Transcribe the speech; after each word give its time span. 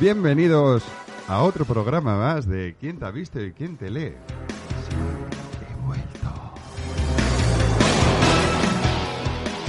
Bienvenidos 0.00 0.82
a 1.28 1.42
otro 1.42 1.64
programa 1.64 2.16
más 2.16 2.46
de 2.46 2.76
¿Quién 2.78 2.98
te 2.98 3.04
ha 3.06 3.10
visto 3.10 3.40
y 3.42 3.52
quién 3.52 3.76
te 3.76 3.90
lee? 3.90 4.12
Sí, 4.88 4.96
he 5.70 5.86
vuelto. 5.86 6.28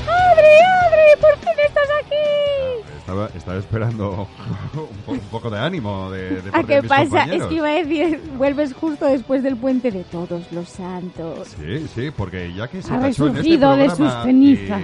¡Adri, 0.07 0.55
Adri! 0.85 1.21
¡Por 1.21 1.37
fin 1.37 1.53
estás 1.65 1.87
aquí! 2.03 2.97
Estaba, 2.99 3.27
estaba 3.35 3.57
esperando 3.57 4.11
un, 4.73 4.97
po- 5.05 5.11
un 5.13 5.19
poco 5.31 5.49
de 5.49 5.59
ánimo 5.59 6.11
de, 6.11 6.41
de 6.41 6.49
¿A 6.49 6.51
parte 6.51 6.67
de 6.67 6.75
qué 6.75 6.81
mis 6.81 6.89
pasa? 6.89 7.03
Es 7.03 7.09
compañeros. 7.09 7.47
que 7.47 7.55
iba 7.55 7.67
a 7.69 7.71
decir, 7.71 8.21
vuelves 8.37 8.73
justo 8.73 9.05
después 9.05 9.43
del 9.43 9.55
puente 9.55 9.91
de 9.91 10.03
todos 10.03 10.51
los 10.51 10.67
santos. 10.67 11.55
Sí, 11.57 11.87
sí, 11.95 12.11
porque 12.15 12.53
ya 12.53 12.67
que 12.67 12.81
se 12.81 12.91
Ha 12.93 12.97
en 12.97 13.05
este 13.05 13.23
resurgido 13.23 13.75
de 13.77 13.85
programa, 13.85 14.11
sus 14.13 14.23
cenizas. 14.25 14.81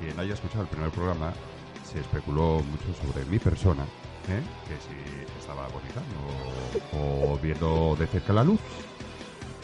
quien 0.00 0.18
haya 0.18 0.32
escuchado 0.32 0.62
el 0.62 0.68
primer 0.68 0.90
programa, 0.90 1.32
se 1.84 2.00
especuló 2.00 2.62
mucho 2.62 2.86
sobre 3.02 3.24
mi 3.26 3.38
persona, 3.38 3.84
¿eh? 4.28 4.42
que 4.66 4.74
si 4.76 5.38
estaba 5.38 5.64
agonizando 5.66 6.16
o 6.92 7.38
viendo 7.38 7.96
de 7.98 8.06
cerca 8.06 8.32
la 8.32 8.44
luz, 8.44 8.60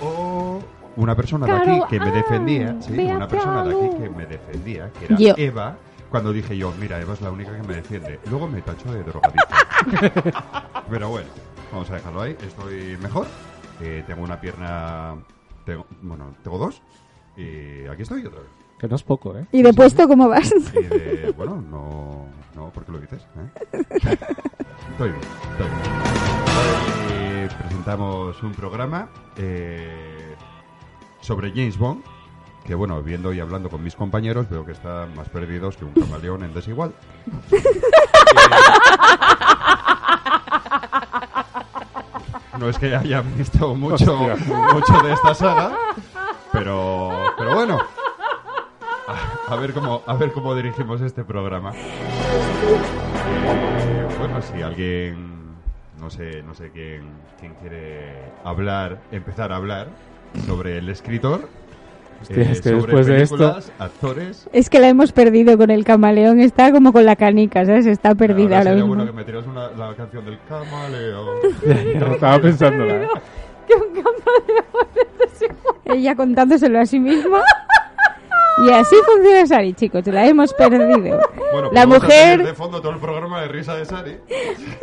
o 0.00 0.60
una 0.96 1.14
persona 1.14 1.46
de 1.46 1.52
aquí 1.52 1.80
que 1.90 2.00
me 2.00 2.08
ah, 2.08 2.12
defendía, 2.12 2.76
sí, 2.80 2.92
una 2.92 3.28
persona 3.28 3.64
de 3.64 3.74
aquí 3.74 3.96
que 3.96 4.10
me 4.10 4.26
defendía, 4.26 4.90
que 4.92 5.04
era 5.06 5.16
Yo. 5.16 5.34
Eva, 5.36 5.76
cuando 6.10 6.32
dije 6.32 6.56
yo, 6.56 6.72
mira, 6.78 7.00
Eva 7.00 7.14
es 7.14 7.20
la 7.20 7.32
única 7.32 7.56
que 7.60 7.66
me 7.66 7.74
defiende. 7.74 8.20
Luego 8.30 8.46
me 8.46 8.62
tachó 8.62 8.92
de 8.92 9.02
drogadicto. 9.02 9.48
Pero 10.90 11.08
bueno, 11.08 11.28
vamos 11.72 11.90
a 11.90 11.94
dejarlo 11.94 12.22
ahí. 12.22 12.36
Estoy 12.40 12.96
mejor. 13.02 13.26
Eh, 13.80 14.04
tengo 14.06 14.22
una 14.22 14.40
pierna. 14.40 15.16
Tengo, 15.64 15.86
bueno, 16.02 16.36
tengo 16.44 16.58
dos. 16.58 16.80
Y 17.36 17.86
aquí 17.86 18.02
estoy 18.02 18.24
otra 18.24 18.40
vez. 18.40 18.63
Que 18.78 18.88
no 18.88 18.96
es 18.96 19.02
poco, 19.02 19.36
¿eh? 19.36 19.46
¿Y 19.52 19.62
de 19.62 19.72
puesto 19.72 20.06
cómo 20.08 20.28
vas? 20.28 20.52
Y 20.74 20.82
de. 20.82 21.32
Bueno, 21.36 21.62
no. 21.70 22.26
No, 22.54 22.70
¿por 22.70 22.84
qué 22.84 22.92
lo 22.92 22.98
dices? 22.98 23.26
¿Eh? 23.36 23.50
Estoy 24.90 25.10
bien, 25.10 25.20
estoy 25.50 25.66
bien. 25.66 27.42
Hoy 27.42 27.48
presentamos 27.58 28.42
un 28.42 28.52
programa 28.52 29.08
eh, 29.36 30.34
sobre 31.20 31.50
James 31.50 31.76
Bond. 31.78 32.04
Que 32.64 32.74
bueno, 32.74 33.02
viendo 33.02 33.32
y 33.32 33.40
hablando 33.40 33.68
con 33.68 33.82
mis 33.82 33.94
compañeros, 33.94 34.48
veo 34.48 34.64
que 34.64 34.72
están 34.72 35.14
más 35.14 35.28
perdidos 35.28 35.76
que 35.76 35.84
un 35.84 35.92
camaleón 35.92 36.44
en 36.44 36.54
desigual. 36.54 36.94
No 42.58 42.68
es 42.68 42.78
que 42.78 42.94
hayan 42.94 43.36
visto 43.36 43.74
mucho, 43.74 44.16
mucho 44.16 45.02
de 45.02 45.12
esta 45.12 45.34
saga, 45.34 45.72
pero, 46.52 47.10
pero 47.36 47.54
bueno. 47.54 47.78
A, 49.48 49.56
ver 49.56 49.72
cómo, 49.72 50.02
a 50.06 50.14
ver 50.14 50.30
cómo 50.32 50.54
dirigimos 50.54 51.00
este 51.00 51.24
programa. 51.24 51.72
Eh, 51.74 51.78
bueno, 54.18 54.40
si 54.42 54.62
alguien, 54.62 55.16
no 56.00 56.10
sé, 56.10 56.42
no 56.42 56.54
sé 56.54 56.70
quién, 56.70 57.02
quién 57.40 57.54
quiere 57.60 58.14
hablar, 58.44 58.98
empezar 59.12 59.52
a 59.52 59.56
hablar 59.56 59.88
sobre 60.46 60.78
el 60.78 60.88
escritor, 60.88 61.48
Hostia, 62.22 62.36
eh, 62.42 62.48
es 62.52 62.60
que 62.62 62.70
sobre 62.70 62.82
después 62.82 63.06
de 63.06 63.22
esto- 63.22 63.58
actores. 63.78 64.48
Es 64.52 64.70
que 64.70 64.80
la 64.80 64.88
hemos 64.88 65.12
perdido 65.12 65.58
con 65.58 65.70
el 65.70 65.84
camaleón. 65.84 66.40
Está 66.40 66.72
como 66.72 66.92
con 66.92 67.04
la 67.04 67.16
canica, 67.16 67.66
¿sabes? 67.66 67.86
Está 67.86 68.14
perdida 68.14 68.58
Ahora 68.58 68.58
ahora 68.58 68.70
sería 68.70 68.84
mismo. 68.84 68.94
bueno 68.96 69.06
que 69.10 69.16
me 69.16 69.24
tiras 69.24 69.46
una, 69.46 69.68
la 69.72 69.94
canción 69.94 70.24
del 70.24 70.38
camaleón. 70.48 71.28
Estaba 72.14 72.38
pensando, 72.40 72.84
¿eh? 72.84 73.08
Que 73.66 73.74
un 73.74 73.88
camaleón 73.88 74.64
es 75.26 75.42
igual. 75.42 75.56
Ella 75.86 76.14
contándoselo 76.16 76.78
a 76.80 76.86
sí 76.86 76.98
misma. 77.00 77.40
Y 78.66 78.70
así 78.70 78.94
funciona 79.04 79.46
Sari, 79.46 79.72
chicos. 79.74 80.06
La 80.06 80.26
hemos 80.26 80.52
perdido. 80.54 81.20
Bueno, 81.52 81.70
la 81.72 81.86
podemos 81.86 82.04
hacer 82.04 82.38
mujer 82.38 82.46
de 82.46 82.54
fondo 82.54 82.80
todo 82.80 82.92
el 82.92 82.98
programa 82.98 83.40
de 83.42 83.48
risa 83.48 83.74
de 83.74 83.84
Sari. 83.84 84.16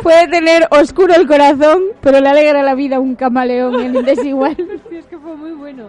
puede 0.01 0.27
tener 0.27 0.67
oscuro 0.71 1.13
el 1.15 1.25
corazón, 1.27 1.81
pero 2.01 2.19
le 2.19 2.27
alegra 2.29 2.63
la 2.63 2.75
vida 2.75 2.97
a 2.97 2.99
un 2.99 3.15
camaleón 3.15 3.79
en 3.79 3.93
desigual. 4.05 4.57
es 4.91 5.05
que 5.05 5.17
fue 5.17 5.35
muy 5.35 5.51
bueno. 5.51 5.87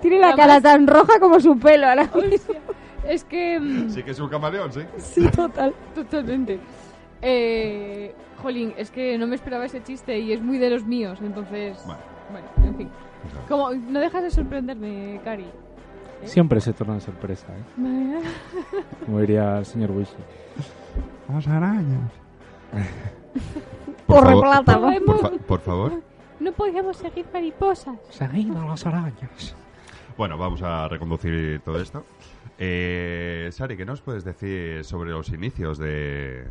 Tiene 0.00 0.18
la 0.18 0.28
Además- 0.28 0.46
cara 0.46 0.60
tan 0.60 0.86
roja 0.86 1.18
como 1.20 1.40
su 1.40 1.58
pelo 1.58 1.86
ahora 1.88 2.04
mismo. 2.14 2.54
Es 3.08 3.24
que... 3.24 3.58
mm, 3.60 3.90
Sí 3.90 4.02
que 4.02 4.10
es 4.10 4.18
un 4.20 4.28
camaleón, 4.28 4.72
sí. 4.72 4.80
Sí, 4.98 5.28
total. 5.28 5.72
Totalmente. 5.94 6.58
Eh, 7.22 8.14
jolín, 8.42 8.74
es 8.76 8.90
que 8.90 9.16
no 9.16 9.26
me 9.26 9.36
esperaba 9.36 9.64
ese 9.64 9.82
chiste 9.82 10.18
y 10.18 10.32
es 10.32 10.42
muy 10.42 10.58
de 10.58 10.70
los 10.70 10.84
míos, 10.84 11.18
entonces... 11.22 11.78
Bueno. 11.86 12.00
Bueno, 12.30 12.46
en 12.64 12.76
fin. 12.76 12.88
Como, 13.48 13.72
no 13.72 14.00
dejas 14.00 14.22
de 14.24 14.30
sorprenderme, 14.32 15.20
Cari. 15.24 15.46
Siempre 16.24 16.60
se 16.60 16.72
torna 16.72 17.00
sorpresa, 17.00 17.46
¿eh? 17.48 18.20
Como 19.04 19.20
diría 19.20 19.58
el 19.58 19.66
señor 19.66 19.90
Wishy. 19.92 20.14
Las 21.28 21.46
arañas. 21.46 22.10
Por 24.06 24.24
favor, 24.24 24.42
plata, 24.42 24.80
por, 24.80 24.92
¿no? 24.94 25.04
por 25.06 25.18
fa- 25.20 25.30
por 25.46 25.60
favor. 25.60 26.02
No 26.40 26.52
podíamos 26.52 26.96
seguir 26.96 27.26
mariposas. 27.32 27.96
Seguido 28.10 28.62
las 28.66 28.84
arañas. 28.86 29.54
Bueno, 30.16 30.38
vamos 30.38 30.62
a 30.62 30.88
reconducir 30.88 31.60
todo 31.64 31.80
esto. 31.80 32.04
Eh, 32.58 33.48
Sari, 33.52 33.76
¿qué 33.76 33.84
nos 33.84 34.00
puedes 34.00 34.24
decir 34.24 34.84
sobre 34.84 35.10
los 35.10 35.28
inicios 35.30 35.78
de, 35.78 36.44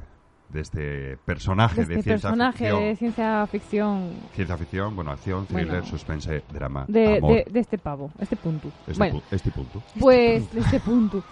de 0.50 0.62
este 0.62 1.18
personaje 1.26 1.82
De 1.82 1.88
de, 1.88 1.94
este 1.96 2.04
ciencia 2.04 2.30
personaje 2.30 2.58
ficción? 2.60 2.80
de 2.82 2.96
ciencia 2.96 3.48
ficción 3.48 4.10
Ciencia 4.34 4.58
ficción, 4.58 4.96
bueno, 4.96 5.12
acción, 5.12 5.46
thriller, 5.48 5.68
Bueno. 5.68 5.86
suspense, 5.86 6.44
drama, 6.54 6.86
de, 6.88 7.18
amor. 7.18 7.32
de, 7.34 7.48
de 7.52 7.60
este 7.60 7.78
pavo, 7.78 8.12
este 8.20 8.36
punto. 8.36 8.70
este, 8.88 8.98
bueno, 8.98 9.20
pu- 9.20 9.24
este 9.32 9.52
punto. 9.52 9.82
Pues, 10.00 10.52
de 10.54 10.60
este 10.62 10.80
punto. 10.80 11.24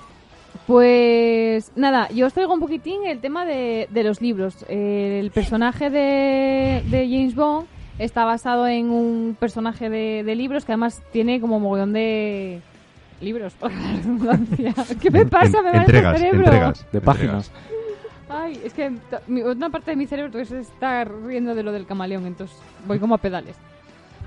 Pues 0.68 1.72
nada, 1.75 2.09
yo 2.09 2.25
os 2.28 2.34
traigo 2.34 2.53
un 2.53 2.59
poquitín 2.59 3.06
el 3.06 3.19
tema 3.19 3.46
de, 3.46 3.88
de 3.91 4.03
los 4.03 4.22
libros. 4.22 4.63
El 4.69 5.30
personaje 5.31 5.90
de, 5.90 6.84
de 6.90 7.07
James 7.09 7.35
Bond 7.35 7.68
está 8.00 8.24
basado 8.25 8.68
en 8.68 8.90
un 8.90 9.35
personaje 9.40 9.90
de, 9.90 10.24
de 10.24 10.35
libros 10.35 10.63
que 10.66 10.72
además 10.72 11.01
tiene 11.12 11.40
como 11.41 11.59
mogollón 11.59 11.94
de 11.94 12.62
libros, 13.22 13.53
por 13.53 13.72
la 13.72 13.91
redundancia. 13.97 14.74
¿Qué 15.01 15.09
me 15.12 15.25
pasa? 15.25 15.59
en- 15.59 15.63
me 15.66 15.72
va 15.72 15.75
el 15.78 15.81
entregas, 15.81 16.18
cerebro. 16.19 16.40
entregas, 16.45 16.91
De 16.91 16.97
entregas. 17.00 17.51
Ay, 18.35 18.59
es 18.63 18.73
que 18.73 18.91
una 19.27 19.69
parte 19.69 19.91
de 19.91 19.97
mi 19.97 20.07
cerebro 20.07 20.44
se 20.45 20.59
está 20.59 21.03
riendo 21.03 21.53
de 21.55 21.63
lo 21.63 21.71
del 21.71 21.85
camaleón, 21.85 22.25
entonces 22.25 22.57
voy 22.88 22.99
como 22.99 23.16
a 23.16 23.17
pedales. 23.19 23.55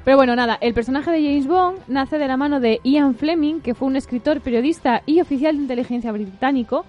Pero 0.04 0.16
bueno, 0.16 0.36
nada, 0.36 0.56
el 0.60 0.72
personaje 0.74 1.10
de 1.10 1.20
James 1.20 1.48
Bond 1.48 1.78
nace 1.88 2.16
de 2.18 2.28
la 2.28 2.36
mano 2.36 2.60
de 2.60 2.80
Ian 2.84 3.16
Fleming, 3.16 3.60
que 3.60 3.74
fue 3.74 3.88
un 3.88 3.96
escritor, 3.96 4.40
periodista 4.40 5.02
y 5.06 5.20
oficial 5.20 5.56
de 5.56 5.62
inteligencia 5.62 6.12
británico, 6.12 6.84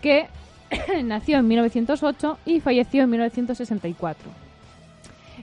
que 0.00 0.26
nació 1.04 1.38
en 1.38 1.48
1908 1.48 2.38
y 2.46 2.60
falleció 2.60 3.02
en 3.02 3.10
1964. 3.10 4.30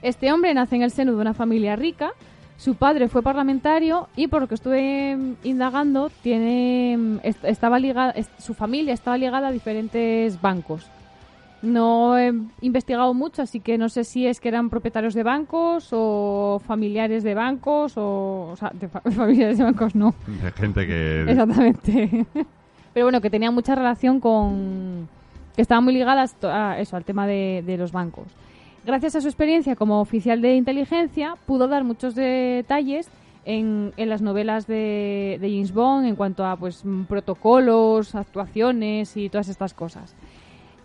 Este 0.02 0.32
hombre 0.32 0.52
nace 0.54 0.74
en 0.74 0.82
el 0.82 0.90
seno 0.90 1.12
de 1.14 1.20
una 1.20 1.34
familia 1.34 1.76
rica, 1.76 2.10
su 2.56 2.74
padre 2.74 3.08
fue 3.08 3.22
parlamentario 3.22 4.08
y 4.16 4.26
por 4.26 4.42
lo 4.42 4.48
que 4.48 4.56
estuve 4.56 5.16
indagando, 5.44 6.10
tiene 6.22 7.18
est- 7.22 7.44
estaba 7.44 7.78
ligada, 7.78 8.14
su 8.38 8.54
familia 8.54 8.94
estaba 8.94 9.16
ligada 9.16 9.48
a 9.48 9.52
diferentes 9.52 10.40
bancos. 10.40 10.90
No 11.62 12.18
he 12.18 12.32
investigado 12.60 13.14
mucho, 13.14 13.42
así 13.42 13.60
que 13.60 13.78
no 13.78 13.88
sé 13.88 14.02
si 14.04 14.26
es 14.26 14.40
que 14.40 14.48
eran 14.48 14.68
propietarios 14.68 15.14
de 15.14 15.22
bancos 15.22 15.88
o 15.92 16.60
familiares 16.66 17.22
de 17.22 17.34
bancos 17.34 17.96
o, 17.96 18.48
o 18.52 18.56
sea, 18.56 18.70
de 18.74 18.88
fa- 18.88 19.00
familiares 19.12 19.58
de 19.58 19.64
bancos 19.64 19.94
no. 19.94 20.12
De 20.26 20.50
gente 20.52 20.86
que... 20.86 21.22
Exactamente. 21.28 22.26
Pero 22.92 23.06
bueno, 23.06 23.20
que 23.20 23.30
tenía 23.30 23.50
mucha 23.50 23.74
relación 23.76 24.18
con... 24.20 25.08
que 25.54 25.62
estaban 25.62 25.84
muy 25.84 25.94
ligadas 25.94 26.36
a 26.42 26.78
eso, 26.80 26.96
al 26.96 27.04
tema 27.04 27.26
de, 27.26 27.62
de 27.64 27.76
los 27.76 27.92
bancos. 27.92 28.26
Gracias 28.84 29.14
a 29.14 29.20
su 29.20 29.28
experiencia 29.28 29.76
como 29.76 30.00
oficial 30.00 30.42
de 30.42 30.56
inteligencia, 30.56 31.36
pudo 31.46 31.68
dar 31.68 31.84
muchos 31.84 32.16
detalles 32.16 33.08
en, 33.44 33.92
en 33.96 34.08
las 34.08 34.20
novelas 34.20 34.66
de, 34.66 35.38
de 35.40 35.48
James 35.48 35.72
Bond 35.72 36.06
en 36.06 36.16
cuanto 36.16 36.44
a 36.44 36.56
pues 36.56 36.82
protocolos, 37.08 38.14
actuaciones 38.16 39.16
y 39.16 39.28
todas 39.28 39.48
estas 39.48 39.72
cosas. 39.74 40.14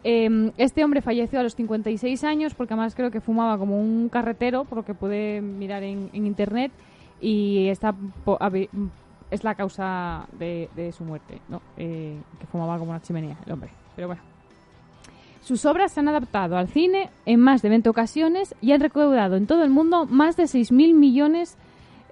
Eh, 0.03 0.51
este 0.57 0.83
hombre 0.83 1.01
falleció 1.01 1.39
a 1.39 1.43
los 1.43 1.55
56 1.55 2.23
años 2.23 2.53
porque 2.53 2.73
además 2.73 2.95
creo 2.95 3.11
que 3.11 3.19
fumaba 3.21 3.57
como 3.57 3.79
un 3.79 4.09
carretero, 4.09 4.65
por 4.65 4.77
lo 4.79 4.85
que 4.85 4.93
pude 4.93 5.41
mirar 5.41 5.83
en, 5.83 6.09
internet, 6.13 6.71
y 7.19 7.69
habe- 8.39 8.69
es 9.31 9.43
la 9.43 9.55
causa 9.55 10.27
de, 10.39 10.69
su 10.95 11.03
muerte, 11.03 11.41
¿no? 11.49 11.61
Eh, 11.77 12.17
que 12.39 12.45
fumaba 12.47 12.77
como 12.77 12.91
una 12.91 13.01
chimenea 13.01 13.37
el 13.45 13.51
hombre. 13.51 13.69
Pero 13.95 14.07
bueno. 14.07 14.21
Sus 15.41 15.65
obras 15.65 15.93
se 15.93 16.01
han 16.01 16.09
adaptado 16.09 16.57
al 16.57 16.67
cine 16.67 17.09
en 17.25 17.39
más 17.39 17.61
de 17.61 17.69
20 17.69 17.89
ocasiones 17.89 18.53
y 18.61 18.73
han 18.73 18.81
recaudado 18.81 19.37
en 19.37 19.47
todo 19.47 19.63
el 19.63 19.69
mundo 19.69 20.05
más 20.05 20.35
de 20.35 20.43
6.000 20.43 20.93
millones 20.93 21.57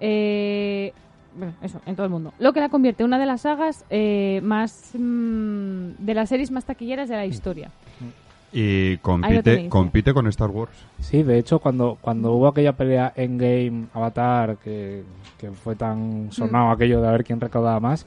eh, 0.00 0.92
eso, 1.62 1.80
en 1.86 1.96
todo 1.96 2.06
el 2.06 2.12
mundo. 2.12 2.32
Lo 2.38 2.52
que 2.52 2.60
la 2.60 2.68
convierte 2.68 3.02
en 3.02 3.08
una 3.08 3.18
de 3.18 3.26
las 3.26 3.42
sagas 3.42 3.84
eh, 3.90 4.40
más. 4.42 4.90
mm, 4.94 5.90
de 5.98 6.14
las 6.14 6.28
series 6.28 6.50
más 6.50 6.64
taquilleras 6.64 7.08
de 7.08 7.16
la 7.16 7.26
historia. 7.26 7.70
Y 8.52 8.96
compite, 8.98 9.42
tenéis. 9.42 9.70
compite 9.70 10.14
con 10.14 10.26
Star 10.28 10.50
Wars. 10.50 10.72
Sí, 11.00 11.22
de 11.22 11.38
hecho, 11.38 11.58
cuando, 11.58 11.98
cuando 12.00 12.32
hubo 12.32 12.46
aquella 12.48 12.72
pelea 12.72 13.12
en 13.14 13.36
Game 13.36 13.86
Avatar, 13.92 14.56
que, 14.58 15.02
que 15.36 15.50
fue 15.50 15.76
tan 15.76 16.28
sonado 16.30 16.70
aquello 16.70 17.00
de 17.02 17.08
a 17.08 17.10
ver 17.10 17.24
quién 17.24 17.40
recaudaba 17.40 17.80
más, 17.80 18.06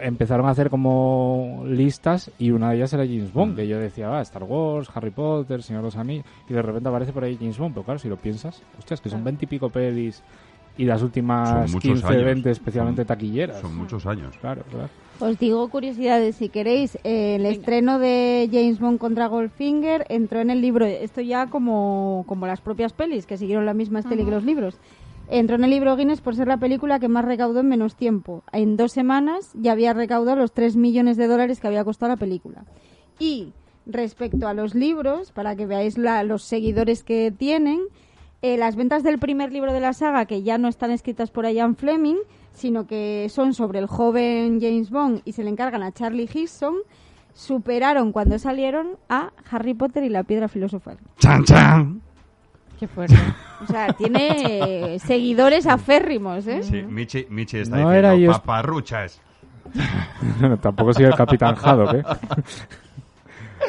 empezaron 0.00 0.46
a 0.46 0.50
hacer 0.50 0.70
como 0.70 1.62
listas 1.66 2.30
y 2.38 2.50
una 2.50 2.70
de 2.70 2.76
ellas 2.76 2.92
era 2.92 3.04
James 3.04 3.32
Bond, 3.32 3.56
que 3.56 3.66
yo 3.68 3.78
decía, 3.78 4.16
ah, 4.16 4.22
Star 4.22 4.44
Wars, 4.44 4.90
Harry 4.94 5.10
Potter, 5.10 5.62
Señor 5.62 5.82
de 5.82 5.88
los 5.88 5.96
Anillos, 5.96 6.26
y 6.48 6.54
de 6.54 6.62
repente 6.62 6.88
aparece 6.88 7.12
por 7.12 7.24
ahí 7.24 7.36
James 7.38 7.58
Bond, 7.58 7.74
pero 7.74 7.84
claro, 7.84 7.98
si 7.98 8.08
lo 8.08 8.16
piensas, 8.16 8.62
hostias, 8.78 9.00
que 9.00 9.10
son 9.10 9.24
veintipico 9.24 9.68
pelis 9.70 10.22
y 10.76 10.84
las 10.84 11.02
últimas 11.02 11.48
Son 11.48 11.60
muchos 11.72 11.82
15, 11.82 12.06
años. 12.06 12.24
20 12.24 12.50
especialmente 12.50 13.02
Son- 13.02 13.06
taquilleras. 13.06 13.60
Son 13.60 13.76
muchos 13.76 14.06
años. 14.06 14.36
Claro, 14.40 14.62
claro. 14.70 14.88
Os 15.20 15.38
digo 15.38 15.68
curiosidades 15.68 16.34
si 16.36 16.48
queréis. 16.48 16.96
Eh, 17.04 17.36
el 17.36 17.46
estreno 17.46 17.98
de 18.00 18.48
James 18.52 18.80
Bond 18.80 18.98
contra 18.98 19.28
Goldfinger 19.28 20.04
entró 20.08 20.40
en 20.40 20.50
el 20.50 20.60
libro. 20.60 20.84
Esto 20.86 21.20
ya 21.20 21.46
como, 21.46 22.24
como 22.26 22.46
las 22.48 22.60
propias 22.60 22.92
pelis, 22.92 23.24
que 23.24 23.36
siguieron 23.36 23.64
la 23.64 23.74
misma 23.74 24.00
estela 24.00 24.24
que 24.24 24.30
los 24.30 24.44
libros. 24.44 24.76
Entró 25.30 25.56
en 25.56 25.64
el 25.64 25.70
libro 25.70 25.96
Guinness 25.96 26.20
por 26.20 26.34
ser 26.34 26.48
la 26.48 26.58
película 26.58 26.98
que 26.98 27.08
más 27.08 27.24
recaudó 27.24 27.60
en 27.60 27.68
menos 27.68 27.94
tiempo. 27.94 28.42
En 28.52 28.76
dos 28.76 28.92
semanas 28.92 29.52
ya 29.54 29.72
había 29.72 29.94
recaudado 29.94 30.36
los 30.36 30.52
3 30.52 30.76
millones 30.76 31.16
de 31.16 31.28
dólares 31.28 31.60
que 31.60 31.68
había 31.68 31.84
costado 31.84 32.10
la 32.12 32.16
película. 32.18 32.64
Y 33.18 33.52
respecto 33.86 34.48
a 34.48 34.52
los 34.54 34.74
libros, 34.74 35.30
para 35.32 35.54
que 35.56 35.64
veáis 35.66 35.96
la- 35.96 36.24
los 36.24 36.42
seguidores 36.42 37.04
que 37.04 37.30
tienen, 37.30 37.80
eh, 38.44 38.58
las 38.58 38.76
ventas 38.76 39.02
del 39.02 39.18
primer 39.18 39.52
libro 39.52 39.72
de 39.72 39.80
la 39.80 39.92
saga, 39.94 40.26
que 40.26 40.42
ya 40.42 40.58
no 40.58 40.68
están 40.68 40.90
escritas 40.90 41.30
por 41.30 41.46
Ian 41.50 41.76
Fleming, 41.76 42.16
sino 42.52 42.86
que 42.86 43.26
son 43.30 43.54
sobre 43.54 43.78
el 43.78 43.86
joven 43.86 44.60
James 44.60 44.90
Bond 44.90 45.22
y 45.24 45.32
se 45.32 45.42
le 45.44 45.48
encargan 45.50 45.82
a 45.82 45.92
Charlie 45.92 46.26
Gibson, 46.26 46.74
superaron 47.32 48.12
cuando 48.12 48.38
salieron 48.38 48.96
a 49.08 49.30
Harry 49.50 49.72
Potter 49.74 50.04
y 50.04 50.08
la 50.10 50.24
piedra 50.24 50.48
filosofal. 50.48 50.98
¡Chan, 51.18 51.44
chan! 51.44 52.00
Qué 52.78 52.86
fuerte. 52.86 53.16
O 53.62 53.66
sea, 53.66 53.92
tiene 53.94 54.98
seguidores 54.98 55.66
aférrimos, 55.66 56.46
¿eh? 56.46 56.62
Sí, 56.62 56.82
Michi, 56.82 57.26
Michi 57.30 57.58
está 57.58 57.76
No 57.76 57.88
diciendo 57.88 58.08
era 58.08 58.14
yo- 58.16 58.32
paparruchas. 58.32 59.20
Tampoco 60.60 60.92
soy 60.92 61.06
el 61.06 61.14
Capitán 61.14 61.54
Haddock, 61.60 61.94
¿eh? 61.94 62.02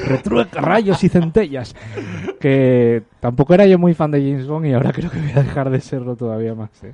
Retrueca 0.05 0.61
rayos 0.61 1.03
y 1.03 1.09
centellas. 1.09 1.75
Que 2.39 3.03
tampoco 3.19 3.53
era 3.53 3.65
yo 3.65 3.79
muy 3.79 3.93
fan 3.93 4.11
de 4.11 4.19
James 4.19 4.47
Bond 4.47 4.65
y 4.67 4.73
ahora 4.73 4.91
creo 4.91 5.09
que 5.09 5.19
voy 5.19 5.31
a 5.31 5.43
dejar 5.43 5.69
de 5.69 5.79
serlo 5.81 6.15
todavía 6.15 6.53
más, 6.55 6.69
¿eh? 6.83 6.93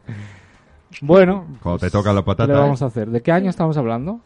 Bueno, 1.02 1.46
Cuando 1.64 1.80
te 1.80 1.90
toca 1.90 2.12
la 2.14 2.22
¿qué 2.22 2.26
patata. 2.26 2.54
le 2.54 2.60
vamos 2.60 2.82
a 2.82 2.86
hacer? 2.88 3.10
¿De 3.10 3.22
qué 3.22 3.32
año 3.32 3.50
estamos 3.50 3.78
hablando? 3.78 4.20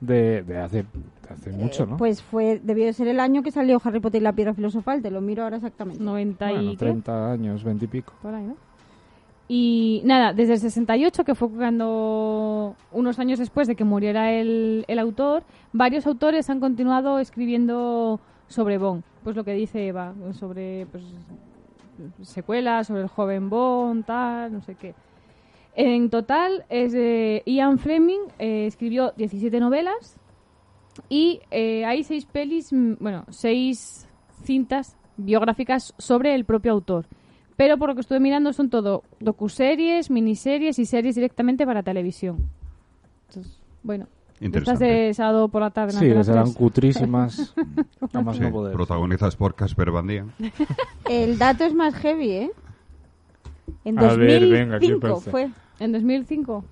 De, 0.00 0.42
de 0.42 0.58
hace, 0.58 0.82
de 0.82 0.86
hace 1.30 1.50
mucho, 1.52 1.86
¿no? 1.86 1.96
Pues 1.96 2.22
fue, 2.22 2.60
debió 2.62 2.84
de 2.86 2.92
ser 2.92 3.08
el 3.08 3.20
año 3.20 3.42
que 3.42 3.50
salió 3.50 3.80
Harry 3.84 4.00
Potter 4.00 4.20
y 4.20 4.24
la 4.24 4.32
piedra 4.32 4.52
filosofal, 4.54 5.02
te 5.02 5.10
lo 5.10 5.20
miro 5.20 5.42
ahora 5.44 5.56
exactamente. 5.56 6.02
90 6.02 6.46
Bueno, 6.46 6.62
y... 6.62 6.70
¿qué? 6.72 6.76
30 6.78 7.32
años, 7.32 7.64
20 7.64 7.84
y 7.84 7.88
pico. 7.88 8.12
Por 8.22 8.34
ahí, 8.34 8.44
¿no? 8.44 8.56
Y 9.48 10.02
nada, 10.04 10.32
desde 10.32 10.54
el 10.54 10.60
68, 10.60 11.24
que 11.24 11.34
fue 11.34 11.50
cuando 11.50 12.74
unos 12.90 13.18
años 13.18 13.38
después 13.38 13.68
de 13.68 13.76
que 13.76 13.84
muriera 13.84 14.32
el, 14.32 14.84
el 14.88 14.98
autor, 14.98 15.44
varios 15.72 16.06
autores 16.06 16.50
han 16.50 16.58
continuado 16.58 17.20
escribiendo 17.20 18.20
sobre 18.48 18.78
Bond. 18.78 19.04
Pues 19.22 19.36
lo 19.36 19.44
que 19.44 19.52
dice 19.52 19.86
Eva, 19.86 20.14
sobre 20.32 20.86
pues, 20.86 21.04
secuelas, 22.22 22.88
sobre 22.88 23.02
el 23.02 23.08
joven 23.08 23.48
Bond, 23.48 24.04
tal, 24.04 24.52
no 24.52 24.60
sé 24.62 24.74
qué. 24.74 24.94
En 25.74 26.08
total, 26.08 26.64
Ian 27.44 27.78
Fleming 27.78 28.20
eh, 28.38 28.66
escribió 28.66 29.12
17 29.16 29.60
novelas 29.60 30.16
y 31.10 31.40
eh, 31.50 31.84
hay 31.84 32.02
seis 32.02 32.24
pelis, 32.24 32.70
bueno, 32.98 33.24
seis 33.28 34.08
cintas 34.42 34.96
biográficas 35.18 35.94
sobre 35.98 36.34
el 36.34 36.46
propio 36.46 36.72
autor. 36.72 37.06
Pero 37.56 37.78
por 37.78 37.88
lo 37.88 37.94
que 37.94 38.02
estuve 38.02 38.20
mirando 38.20 38.52
son 38.52 38.68
todo 38.70 39.02
docuseries, 39.20 40.10
miniseries 40.10 40.78
y 40.78 40.84
series 40.86 41.14
directamente 41.14 41.64
para 41.64 41.82
televisión. 41.82 42.36
Entonces, 43.28 43.58
bueno, 43.82 44.06
Interesante. 44.40 44.84
de 44.84 45.14
sábado 45.14 45.48
por 45.48 45.62
la 45.62 45.70
tarde. 45.70 45.92
Sí, 45.92 46.10
serán 46.24 46.44
3. 46.44 46.54
cutrísimas. 46.56 47.54
a 48.12 48.20
más 48.20 48.36
Sí, 48.36 48.42
no 48.42 48.50
poder. 48.50 48.74
protagonizadas 48.74 49.36
por 49.36 49.54
Casper 49.54 49.90
Van 49.90 50.06
Dien. 50.06 50.32
El 51.08 51.38
dato 51.38 51.64
es 51.64 51.74
más 51.74 51.94
heavy, 51.94 52.30
¿eh? 52.30 52.50
En 53.84 53.98
A 53.98 54.02
ver, 54.14 54.40
2005 54.42 54.50
venga, 54.52 54.78
¿qué 54.78 54.96
pasa? 54.96 55.30
fue. 55.30 55.50
En 55.80 55.92
2005. 55.92 56.64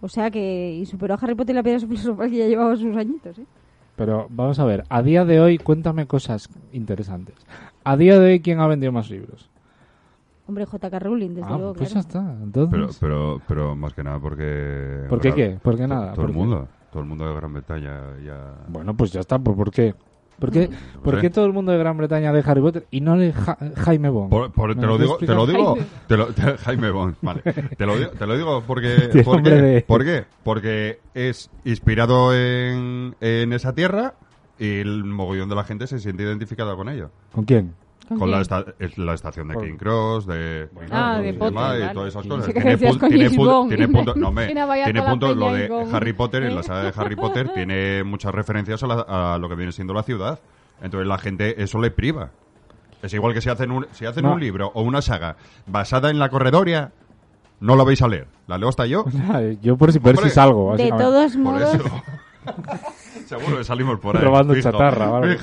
O 0.00 0.08
sea 0.08 0.30
que 0.30 0.74
y 0.80 0.86
superó 0.86 1.14
a 1.14 1.18
Harry 1.18 1.34
Potter 1.34 1.54
y 1.54 1.56
la 1.56 1.62
piedra 1.62 1.80
filosofal 1.86 2.30
que 2.30 2.36
ya 2.38 2.46
llevaba 2.46 2.76
sus 2.76 2.96
añitos, 2.96 3.38
¿eh? 3.38 3.44
Pero 3.96 4.28
vamos 4.30 4.58
a 4.60 4.64
ver, 4.64 4.84
a 4.88 5.02
día 5.02 5.24
de 5.24 5.40
hoy, 5.40 5.58
cuéntame 5.58 6.06
cosas 6.06 6.48
interesantes. 6.72 7.34
A 7.82 7.96
día 7.96 8.18
de 8.20 8.26
hoy, 8.32 8.40
¿quién 8.40 8.60
ha 8.60 8.68
vendido 8.68 8.92
más 8.92 9.10
libros? 9.10 9.50
Hombre, 10.48 10.64
J.K. 10.64 10.98
Rowling, 10.98 11.28
desde 11.34 11.42
ah, 11.52 11.56
luego, 11.58 11.74
pues 11.74 11.92
claro. 11.92 12.08
ya 12.08 12.08
está. 12.20 12.32
Entonces, 12.42 12.70
Pero, 12.70 12.88
pero, 12.98 13.42
pero 13.46 13.76
más 13.76 13.92
que 13.92 14.02
nada 14.02 14.18
porque... 14.18 15.04
¿Por 15.08 15.20
qué 15.20 15.34
qué? 15.34 15.58
¿Por 15.62 15.76
qué 15.76 15.86
nada? 15.86 16.14
Todo 16.14 16.24
el 16.26 16.32
mundo. 16.32 16.66
Todo 16.90 17.02
el 17.02 17.08
mundo 17.08 17.28
de 17.28 17.34
Gran 17.34 17.52
Bretaña 17.52 18.00
ya... 18.24 18.54
Bueno, 18.66 18.96
pues 18.96 19.12
ya 19.12 19.20
está. 19.20 19.38
¿Por, 19.38 19.54
por 19.56 19.70
qué? 19.70 19.94
¿Por 20.38 20.50
qué, 20.50 20.68
No 20.68 21.02
por 21.02 21.20
qué 21.20 21.30
todo 21.30 21.44
el 21.46 21.52
mundo 21.52 21.72
de 21.72 21.78
Gran 21.78 21.96
Bretaña 21.98 22.32
lee 22.32 22.42
Harry 22.46 22.60
Potter 22.62 22.86
y 22.92 23.00
no 23.00 23.16
Ja- 23.32 23.58
Jaime 23.76 24.08
Bond? 24.08 24.30
Por- 24.30 24.52
por- 24.52 24.74
¿Me 24.74 24.80
te 24.80 24.86
lo 24.86 24.96
digo, 24.96 25.18
te 25.18 25.26
lo 25.26 25.46
digo, 25.46 25.76
te 26.06 26.16
lo- 26.16 26.26
te- 26.28 26.56
Jaime 26.64 26.90
Bond, 26.92 27.16
vale. 27.20 27.42
Te 27.42 27.84
lo 27.84 27.96
digo, 27.98 28.10
te 28.12 28.26
lo 28.26 28.36
digo 28.36 28.62
porque, 28.66 29.08
Tío, 29.12 29.24
¿por 29.24 29.36
hombre 29.38 29.54
qué? 29.56 29.62
de- 29.62 29.80
¿Por 29.82 30.04
qué? 30.04 30.24
Porque 30.44 31.00
es 31.12 31.50
inspirado 31.64 32.34
en, 32.34 33.16
en 33.20 33.52
esa 33.52 33.74
tierra 33.74 34.14
y 34.60 34.78
el 34.80 35.04
mogollón 35.04 35.48
de 35.48 35.56
la 35.56 35.64
gente 35.64 35.86
se 35.88 35.98
siente 35.98 36.22
identificada 36.22 36.74
con 36.76 36.88
ello. 36.88 37.10
¿Con 37.32 37.44
quién? 37.44 37.74
¿Con 38.08 38.18
Con 38.18 38.30
la, 38.30 38.40
esta- 38.40 38.64
es 38.78 38.96
la 38.96 39.14
estación 39.14 39.48
de 39.48 39.56
King 39.56 39.76
Cross, 39.76 40.26
de, 40.26 40.68
Ah, 40.90 41.18
y 41.20 41.24
de 41.26 41.32
demás, 41.32 41.52
Potter, 41.52 41.90
y 41.90 41.92
todas 41.94 42.08
esas 42.08 42.26
cosas. 42.26 42.46
Tiene, 42.54 42.70
decías 42.70 42.96
pu- 42.96 42.98
con 43.00 43.08
tiene 43.10 43.24
James 43.26 43.38
pu- 43.38 43.44
Bond. 43.46 43.68
tiene 43.68 43.88
punto, 43.88 44.14
no 44.14 44.32
me, 44.32 44.42
Imagina, 44.44 44.66
vaya 44.66 44.84
tiene 44.84 45.00
toda 45.00 45.08
la 45.08 45.12
punto 45.12 45.34
lo 45.34 45.52
de 45.52 45.86
Harry 45.92 46.12
Potter, 46.14 46.42
en 46.44 46.54
la 46.54 46.62
saga 46.62 46.82
de 46.90 46.92
Harry 46.96 47.16
Potter 47.16 47.48
tiene 47.54 48.02
muchas 48.04 48.34
referencias 48.34 48.82
a, 48.82 48.86
la- 48.86 49.34
a 49.34 49.38
lo 49.38 49.48
que 49.48 49.54
viene 49.56 49.72
siendo 49.72 49.92
la 49.94 50.02
ciudad. 50.02 50.40
Entonces 50.80 51.06
la 51.06 51.18
gente 51.18 51.62
eso 51.62 51.78
le 51.80 51.90
priva. 51.90 52.30
Es 53.02 53.12
igual 53.14 53.34
que 53.34 53.40
si 53.40 53.50
hacen 53.50 53.70
un, 53.70 53.86
si 53.92 54.06
hacen 54.06 54.24
No. 54.24 54.32
un 54.32 54.40
libro 54.40 54.70
o 54.74 54.82
una 54.82 55.02
saga 55.02 55.36
basada 55.66 56.10
en 56.10 56.18
la 56.18 56.30
corredoria, 56.30 56.92
no 57.60 57.76
la 57.76 57.84
vais 57.84 58.00
a 58.02 58.08
leer. 58.08 58.26
La 58.46 58.56
leo 58.58 58.68
hasta 58.68 58.86
yo. 58.86 59.04
Yo 59.62 59.76
por 59.76 59.92
si, 59.92 59.98
por 60.00 60.16
si 60.16 60.30
salgo. 60.30 60.76
De 60.76 60.88
todos 60.90 61.36
modos. 61.36 61.76
Seguro 63.26 63.58
que 63.58 63.64
salimos 63.64 64.00
por 64.00 64.16
ahí. 64.16 64.22
Robando 64.24 64.54
fijo. 64.54 64.70
chatarra, 64.70 65.08
¿vale? 65.08 65.38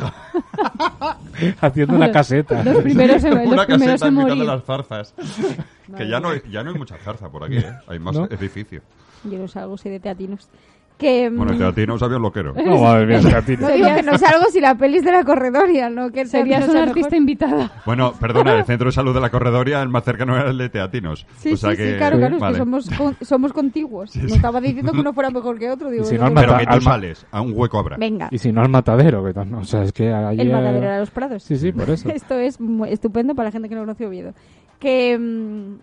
Haciendo 1.62 1.96
una 1.96 2.12
caseta. 2.12 2.64
Los 2.64 2.84
primeros 2.84 3.24
en, 3.24 3.36
los 3.36 3.48
Una 3.48 3.66
primeros 3.66 4.02
caseta 4.02 4.08
en 4.08 4.18
en 4.18 4.24
mitad 4.24 4.38
de 4.38 4.46
las 4.46 4.64
zarzas. 4.64 5.14
que 5.98 6.08
ya 6.08 6.20
no, 6.20 6.30
hay, 6.30 6.42
ya 6.50 6.64
no 6.64 6.72
hay 6.72 6.78
mucha 6.78 6.98
zarza 6.98 7.30
por 7.30 7.44
aquí, 7.44 7.58
¿eh? 7.58 7.74
Hay 7.88 8.00
más 8.00 8.16
¿No? 8.16 8.26
edificio. 8.26 8.82
yo 9.24 9.40
no 9.40 9.48
salgo, 9.48 9.78
soy 9.78 9.92
de 9.92 10.00
teatinos. 10.00 10.50
Que, 10.98 11.30
mm, 11.30 11.36
Bueno, 11.38 11.58
que 11.58 11.64
a 11.66 11.74
ti 11.74 11.86
no 11.86 11.98
sabías 11.98 12.22
lo 12.22 12.32
que 12.32 12.40
era. 12.40 12.54
No, 12.66 12.80
madre 12.82 13.06
mía, 13.06 13.20
Catino. 13.30 13.62
no 13.68 13.74
digo 13.74 13.88
que 13.96 14.04
no 14.04 14.18
salgo 14.18 14.46
si 14.50 14.62
la 14.62 14.76
peli 14.76 14.98
es 15.00 15.04
de 15.04 15.12
la 15.12 15.26
corredoria, 15.26 15.90
¿no? 15.90 16.10
Que 16.10 16.22
el 16.22 16.28
Serías 16.30 16.60
teatino 16.60 16.72
una 16.72 16.82
sea 16.84 16.90
artista 16.90 17.10
mejor. 17.10 17.18
invitada. 17.18 17.72
Bueno, 17.86 18.14
perdona, 18.14 18.56
el 18.58 18.64
centro 18.66 18.86
de 18.88 18.92
salud 18.94 19.14
de 19.14 19.20
la 19.20 19.30
corredoria, 19.30 19.82
el 19.82 19.90
más 19.90 20.06
cercano 20.06 20.38
era 20.38 20.50
el 20.50 20.58
de 20.58 20.70
Teatinos. 20.70 21.28
Sí, 21.40 21.52
o 21.54 21.58
sea 21.58 21.72
sí, 21.72 21.78
que, 21.78 21.92
sí, 21.92 21.98
claro, 21.98 22.18
claro, 22.18 22.36
es 22.36 22.42
vale. 22.42 22.54
que 22.54 22.60
somos, 22.60 22.90
con- 22.92 23.18
somos 23.22 23.52
contiguos. 23.52 24.16
No 24.16 24.36
estaba 24.36 24.62
diciendo 24.62 24.94
que 24.94 25.00
uno 25.02 25.12
fuera 25.12 25.30
mejor 25.32 25.60
que 25.60 25.70
otro, 25.70 25.90
digo, 25.90 26.06
si 26.06 26.18
no, 26.18 26.34
Pero 26.34 26.58
que 26.58 26.66
tú 26.66 26.80
sales, 26.82 27.26
a 27.30 27.42
un 27.42 27.52
hueco 27.54 27.78
habrá. 27.78 27.98
Venga, 27.98 28.30
Y 28.32 28.38
si 28.38 28.52
no, 28.54 28.62
al 28.62 28.70
matadero. 28.70 29.24
Que 29.26 29.34
tal, 29.34 29.52
no, 29.52 29.60
o 29.60 29.66
sea, 29.66 29.84
es 29.84 29.92
que 29.92 30.14
allí 30.14 30.40
el 30.42 30.52
matadero 30.52 30.86
era 30.86 31.00
los 31.00 31.12
prados. 31.12 31.44
Sí, 31.44 31.58
sí, 31.58 31.74
por 31.74 31.90
eso. 31.90 32.08
Esto 32.14 32.36
es 32.40 32.62
muy 32.62 32.90
estupendo 32.90 33.36
para 33.36 33.50
la 33.50 33.52
gente 33.52 33.68
que 33.68 33.76
no 33.76 33.82
conoce 33.82 34.06
Oviedo. 34.06 34.34
Que, 34.80 35.18
mm, 35.18 35.76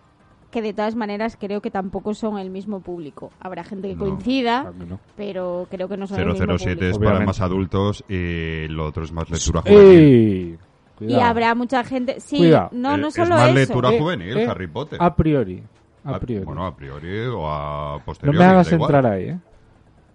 que 0.53 0.61
de 0.61 0.71
todas 0.71 0.95
maneras 0.95 1.37
creo 1.37 1.59
que 1.59 1.69
tampoco 1.69 2.13
son 2.13 2.39
el 2.39 2.49
mismo 2.49 2.79
público. 2.79 3.31
Habrá 3.41 3.65
gente 3.65 3.89
que 3.89 3.95
No, 3.95 3.99
coincida, 3.99 4.61
Claro 4.61 4.77
que 4.79 4.85
no. 4.85 4.99
pero 5.17 5.67
creo 5.69 5.89
que 5.89 5.97
no 5.97 6.07
son 6.07 6.19
el 6.21 6.27
mismo 6.27 6.45
007 6.57 6.71
es 6.71 6.77
público. 6.77 6.99
para 6.99 7.09
Obviamente. 7.17 7.25
más 7.25 7.41
adultos 7.41 8.03
y 8.07 8.67
lo 8.69 8.85
otro 8.85 9.03
es 9.03 9.11
más 9.11 9.29
lectura 9.29 9.61
juvenil. 9.61 10.57
Y 11.01 11.15
habrá 11.15 11.53
mucha 11.55 11.83
gente... 11.83 12.19
Sí, 12.21 12.37
Cuidado. 12.37 12.69
no, 12.71 12.95
no 12.95 13.07
Es- 13.09 13.15
solo 13.15 13.35
es 13.35 13.41
más 13.41 13.49
eso. 13.49 13.55
lectura 13.59 13.91
Eh, 13.93 13.99
juvenil, 13.99 14.37
eh, 14.37 14.47
Harry 14.47 14.67
Potter. 14.67 14.99
A 15.01 15.13
priori. 15.15 15.61
A 16.05 16.15
A- 16.15 16.19
priori. 16.19 16.45
Bueno, 16.45 16.65
a 16.65 16.75
priori 16.75 17.19
o 17.27 17.45
a 17.49 17.97
no 17.97 18.05
posteriori. 18.05 18.37
me 18.37 18.45
hagas 18.45 18.71
igual. 18.71 18.93
entrar 18.95 19.13
ahí, 19.13 19.23
¿eh? 19.29 19.37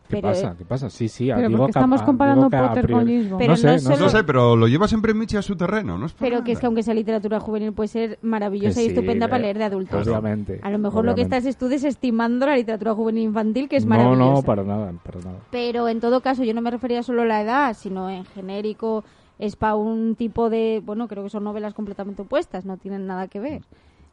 ¿Qué 0.08 0.16
Pero, 0.16 0.28
pasa? 0.28 0.54
¿Qué 0.56 0.64
pasa? 0.64 0.88
Sí, 0.88 1.06
sí. 1.08 1.28
Pero 1.34 1.48
digo 1.48 1.66
que 1.66 1.70
estamos 1.70 2.00
a- 2.00 2.04
comparando 2.06 2.48
digo 2.48 2.66
Potter 2.68 2.90
con 2.90 3.04
Bond. 3.04 3.38
Pero 3.38 3.50
no 3.50 3.56
sé, 3.56 3.66
no 3.66 3.72
no 3.74 3.78
solo-. 3.80 3.98
No 3.98 4.08
sé, 4.08 4.24
pero 4.24 4.56
lo 4.56 4.66
lleva 4.66 4.88
siempre 4.88 5.12
Michi 5.12 5.36
a 5.36 5.42
su 5.42 5.54
terreno, 5.54 5.98
¿no? 5.98 6.06
Es 6.06 6.14
Pero 6.14 6.42
que 6.44 6.52
es 6.52 6.58
que 6.58 6.62
nada. 6.62 6.66
aunque 6.68 6.82
sea 6.82 6.94
literatura 6.94 7.40
juvenil 7.40 7.72
puede 7.74 7.88
ser 7.88 8.18
maravillosa 8.22 8.76
Que 8.76 8.84
y 8.86 8.88
sí, 8.88 8.90
estupenda 8.94 9.26
eh, 9.26 9.28
para 9.28 9.42
leer 9.42 9.58
de 9.58 9.64
adultos. 9.64 10.06
Obviamente. 10.08 10.60
A 10.62 10.70
lo 10.70 10.78
mejor 10.78 11.04
lo 11.04 11.14
que 11.14 11.20
obviamente. 11.22 11.36
estás 11.36 11.48
es 11.50 11.58
tú 11.58 11.68
desestimando 11.68 12.46
la 12.46 12.56
literatura 12.56 12.94
juvenil 12.94 13.24
infantil, 13.24 13.68
que 13.68 13.76
es 13.76 13.84
No, 13.84 13.90
maravillosa. 13.90 14.32
no, 14.32 14.42
para 14.42 14.62
nada, 14.64 14.92
para 15.04 15.20
nada. 15.20 15.38
Pero 15.50 15.88
en 15.88 16.00
todo 16.00 16.20
caso, 16.22 16.42
yo 16.42 16.54
no 16.54 16.62
me 16.62 16.70
refería 16.70 17.02
solo 17.02 17.22
a 17.22 17.26
la 17.26 17.42
edad, 17.42 17.76
sino 17.78 18.08
en 18.08 18.24
genérico 18.24 19.04
es 19.38 19.56
para 19.56 19.74
un 19.76 20.14
tipo 20.16 20.48
de... 20.48 20.82
Bueno, 20.84 21.06
creo 21.06 21.22
que 21.22 21.30
son 21.30 21.44
novelas 21.44 21.74
completamente 21.74 22.22
opuestas, 22.22 22.64
no 22.64 22.76
tienen 22.78 23.06
nada 23.06 23.28
que 23.28 23.40
ver. 23.40 23.60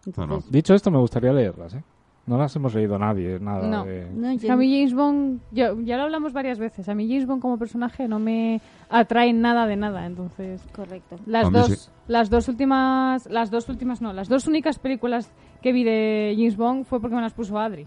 No, 0.05 0.13
no. 0.17 0.23
Entonces, 0.35 0.51
Dicho 0.51 0.73
esto, 0.75 0.91
me 0.91 0.99
gustaría 0.99 1.31
leerlas, 1.33 1.73
¿eh? 1.73 1.83
No 2.27 2.37
las 2.39 2.55
hemos 2.55 2.73
leído 2.73 2.97
nadie, 2.97 3.39
nada 3.39 3.67
No. 3.67 3.85
de... 3.85 4.09
no, 4.11 4.33
yo- 4.33 4.51
a 4.51 4.55
mí 4.55 4.73
James 4.75 4.95
Bond, 4.95 5.41
yo, 5.51 5.79
ya 5.81 5.95
lo 5.97 6.03
hablamos 6.03 6.33
varias 6.33 6.57
veces, 6.57 6.89
a 6.89 6.95
mí 6.95 7.07
James 7.07 7.27
Bond 7.27 7.39
como 7.41 7.59
personaje 7.59 8.07
no 8.07 8.17
me 8.17 8.61
atrae 8.89 9.31
nada 9.31 9.67
de 9.67 9.75
nada, 9.75 10.07
entonces 10.07 10.61
Correcto. 10.73 11.17
las 11.27 11.51
dos, 11.51 11.67
sí. 11.67 11.89
las 12.07 12.31
dos 12.31 12.47
últimas, 12.47 13.27
las 13.29 13.51
dos 13.51 13.69
últimas 13.69 14.01
no, 14.01 14.11
las 14.11 14.27
dos 14.27 14.47
únicas 14.47 14.79
películas 14.79 15.31
que 15.61 15.71
vi 15.71 15.83
de 15.83 16.33
James 16.35 16.57
Bond 16.57 16.85
fue 16.85 16.99
porque 16.99 17.15
me 17.15 17.21
las 17.21 17.33
puso 17.33 17.59
Adri. 17.59 17.85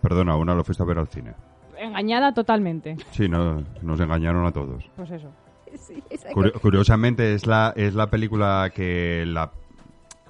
Perdona, 0.00 0.36
una 0.36 0.54
lo 0.54 0.64
fuiste 0.64 0.82
a 0.82 0.86
ver 0.86 0.98
al 0.98 1.08
cine. 1.08 1.34
engañada 1.78 2.32
totalmente. 2.32 2.96
Sí, 3.10 3.28
no, 3.28 3.62
nos 3.82 4.00
engañaron 4.00 4.46
a 4.46 4.52
todos. 4.52 4.88
Pues 4.96 5.10
eso. 5.10 5.30
Sí, 5.74 6.02
esa 6.08 6.30
Curio- 6.30 6.58
curiosamente 6.58 7.34
es 7.34 7.46
la, 7.46 7.74
es 7.76 7.94
la 7.94 8.06
película 8.08 8.70
que 8.74 9.24
la, 9.26 9.50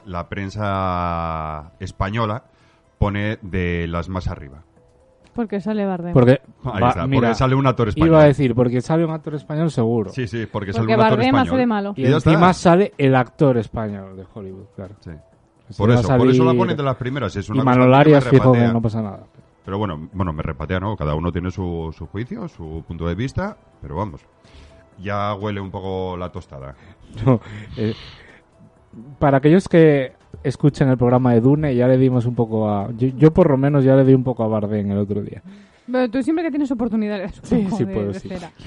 la 0.07 0.29
prensa 0.29 1.71
española 1.79 2.43
pone 2.99 3.39
de 3.43 3.87
las 3.89 4.09
más 4.09 4.29
arriba. 4.29 4.63
Porque 5.35 5.61
sale 5.61 5.85
Bardem. 5.85 6.15
Porque, 6.15 6.41
Ahí 6.65 6.81
va- 6.83 6.89
está, 6.89 7.07
mira, 7.07 7.21
porque 7.29 7.35
sale 7.35 7.55
un 7.55 7.67
actor 7.67 7.89
español. 7.89 8.09
iba 8.09 8.23
a 8.23 8.25
decir, 8.25 8.55
porque 8.55 8.81
sale 8.81 9.05
un 9.05 9.11
actor 9.11 9.35
español 9.35 9.71
seguro. 9.71 10.11
Sí, 10.11 10.27
sí, 10.27 10.47
porque 10.51 10.73
sale 10.73 10.85
Porque 10.85 10.95
un 10.95 11.01
actor 11.01 11.19
Bardem 11.19 11.27
español. 11.35 11.49
hace 11.49 11.57
de 11.59 11.67
malo. 11.67 11.93
Y, 11.97 12.03
Y 12.03 12.07
encima 12.13 12.35
está. 12.51 12.55
sale 12.55 12.95
el 12.97 13.15
actor 13.15 13.59
español 13.59 14.17
de 14.17 14.25
Hollywood, 14.33 14.65
claro. 14.75 14.95
Sí. 15.01 15.11
Así 15.69 15.77
Por 15.79 15.91
eso, 15.91 16.17
por 16.17 16.29
eso 16.31 16.45
la 16.45 16.55
ponen 16.55 16.77
de 16.77 16.83
las 16.83 16.97
primeras. 16.97 17.37
Es 17.37 17.49
una 17.51 17.59
y 17.59 17.65
cosa 17.65 17.71
Manol 17.71 17.85
que 17.87 17.91
me 17.91 17.97
Arias 17.97 18.25
fijo 18.25 18.53
que 18.53 18.61
no 18.69 18.81
pasa 18.81 19.03
nada. 19.03 19.25
Pero 19.65 19.79
bueno, 19.79 20.09
bueno, 20.13 20.33
me 20.33 20.43
repatea, 20.43 20.79
¿no? 20.81 20.97
Cada 20.97 21.15
uno 21.17 21.31
tiene 21.33 21.51
su, 21.51 21.93
su 21.95 22.07
juicio, 22.07 22.47
su 22.49 22.83
punto 22.87 23.07
de 23.07 23.15
vista, 23.17 23.57
pero 23.83 23.97
vamos. 23.97 24.21
Ya 25.03 25.35
huele 25.35 25.61
un 25.61 25.71
poco 25.71 26.17
la 26.17 26.31
tostada. 26.33 26.75
No, 27.27 27.41
eh, 27.77 27.95
para 29.19 29.39
aquellos 29.39 29.69
que 29.69 30.13
escuchen 30.43 30.89
el 30.89 30.97
programa 30.97 31.33
de 31.35 31.41
Dune, 31.41 31.75
ya 31.75 31.87
le 31.89 31.99
dimos 31.99 32.27
un 32.27 32.35
poco 32.35 32.69
a... 32.69 32.91
Yo, 32.97 33.09
yo 33.09 33.33
por 33.33 33.51
lo 33.51 33.57
menos 33.57 33.85
ya 33.85 33.97
le 33.97 34.05
di 34.05 34.15
un 34.15 34.25
poco 34.25 34.43
a 34.45 34.49
Bardem 34.49 34.91
el 34.91 34.99
otro 34.99 35.23
día. 35.23 35.43
Pero 35.91 36.11
tú 36.11 36.23
siempre 36.23 36.45
que 36.45 36.51
tienes 36.51 36.71
oportunidades, 36.71 37.33
Sí, 37.43 37.67
sí 37.77 37.85
de, 37.85 37.93
puedo, 37.95 38.13
de 38.13 38.21
sí. 38.21 38.29
cera. 38.29 38.51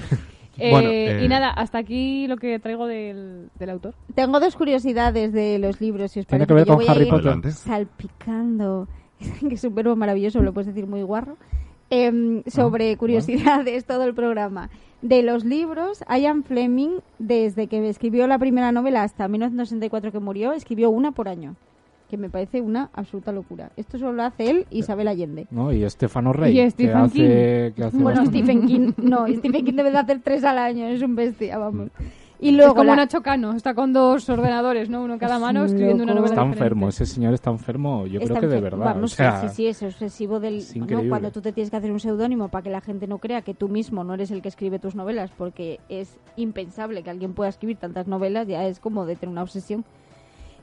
Bueno, 0.58 0.90
Eh, 0.90 1.20
eh, 1.20 1.24
Y 1.24 1.28
nada, 1.28 1.48
hasta 1.50 1.78
aquí 1.78 2.26
lo 2.26 2.36
que 2.36 2.58
traigo 2.58 2.86
del, 2.86 3.48
del 3.58 3.70
autor. 3.70 3.94
Tengo 4.14 4.40
dos 4.40 4.56
curiosidades 4.56 5.32
de 5.32 5.58
los 5.58 5.80
libros, 5.80 6.10
si 6.12 6.20
os 6.20 6.26
¿Tiene 6.26 6.46
parece. 6.46 6.48
que 6.48 6.54
ver 6.54 6.64
yo 6.66 6.74
con 6.74 6.76
voy 6.84 6.88
a 6.88 6.92
Harry 6.92 7.04
ir 7.04 7.10
Potter? 7.10 7.52
Salpicando, 7.52 8.86
que 9.48 9.54
es 9.54 9.64
un 9.64 9.74
verbo 9.74 9.96
maravilloso, 9.96 10.42
lo 10.42 10.52
puedes 10.52 10.66
decir 10.74 10.86
muy 10.86 11.02
guarro. 11.02 11.36
Em, 11.90 12.44
sobre 12.46 12.96
curiosidades, 12.96 13.84
todo 13.86 14.04
el 14.04 14.14
programa. 14.14 14.70
De 15.02 15.22
los 15.22 15.44
libros, 15.44 16.04
Ian 16.08 16.44
Fleming, 16.44 17.00
desde 17.18 17.66
que 17.66 17.88
escribió 17.88 18.26
la 18.28 18.38
primera 18.38 18.70
novela 18.70 19.02
hasta 19.02 19.26
1964 19.26 20.12
que 20.12 20.20
murió, 20.20 20.52
escribió 20.52 20.90
una 20.90 21.10
por 21.10 21.28
año. 21.28 21.56
Que 22.08 22.16
me 22.16 22.28
parece 22.28 22.60
una 22.60 22.90
absoluta 22.92 23.32
locura. 23.32 23.70
Esto 23.76 23.98
solo 23.98 24.12
lo 24.12 24.22
hace 24.24 24.50
él 24.50 24.66
y 24.70 24.80
Isabel 24.80 25.08
Allende. 25.08 25.46
¿no? 25.50 25.72
Y 25.72 25.84
Estefano 25.84 26.32
Rey, 26.32 26.52
Y 26.52 26.62
que 26.62 26.70
Stephen 26.70 26.96
hace, 26.96 27.72
que 27.74 27.84
hace 27.84 27.96
Bueno, 27.96 28.20
bastante. 28.20 28.38
Stephen 28.38 28.66
King, 28.66 28.92
no, 29.02 29.26
Stephen 29.28 29.64
King 29.64 29.74
debe 29.74 29.90
de 29.90 29.98
hacer 29.98 30.20
tres 30.22 30.44
al 30.44 30.58
año, 30.58 30.86
es 30.86 31.02
un 31.02 31.14
bestia, 31.16 31.58
vamos. 31.58 31.90
Y 32.42 32.48
es 32.48 32.54
luego 32.56 32.74
como 32.74 32.84
la- 32.84 32.96
Nacho 32.96 33.20
Cano, 33.22 33.52
está 33.52 33.74
con 33.74 33.92
dos 33.92 34.28
ordenadores, 34.30 34.88
¿no? 34.88 35.02
Uno 35.02 35.12
en 35.14 35.18
cada 35.18 35.34
Es 35.34 35.40
mano 35.42 35.60
un 35.60 35.66
escribiendo 35.66 36.04
una 36.04 36.12
loco. 36.14 36.20
novela 36.26 36.34
Está 36.34 36.42
diferente. 36.44 36.64
enfermo, 36.64 36.88
ese 36.88 37.06
señor 37.06 37.34
está 37.34 37.50
enfermo, 37.50 38.06
yo 38.06 38.18
Está 38.20 38.38
creo 38.38 38.40
que 38.50 38.54
de 38.56 38.60
verdad. 38.62 38.84
Vamos, 38.94 39.12
o 39.12 39.16
sea, 39.16 39.40
sí, 39.42 39.48
sí, 39.50 39.66
es 39.66 39.82
obsesivo 39.82 40.40
del... 40.40 40.56
es 40.56 40.74
¿no? 40.76 40.86
Cuando 41.08 41.30
tú 41.32 41.42
te 41.42 41.52
tienes 41.52 41.70
que 41.70 41.76
hacer 41.76 41.92
un 41.92 42.00
seudónimo 42.00 42.48
para 42.48 42.62
que 42.62 42.70
la 42.70 42.80
gente 42.80 43.06
no 43.06 43.18
crea 43.18 43.42
que 43.42 43.52
tú 43.52 43.68
mismo 43.68 44.04
no 44.04 44.14
eres 44.14 44.30
el 44.30 44.40
que 44.40 44.48
escribe 44.48 44.78
tus 44.78 44.94
novelas, 44.94 45.30
porque 45.36 45.80
es 45.90 46.16
impensable 46.36 47.02
que 47.02 47.10
alguien 47.10 47.34
pueda 47.34 47.50
escribir 47.50 47.76
tantas 47.76 48.06
novelas, 48.06 48.46
ya 48.48 48.64
es 48.66 48.80
como 48.80 49.04
de 49.04 49.16
tener 49.16 49.32
una 49.32 49.42
obsesión. 49.42 49.84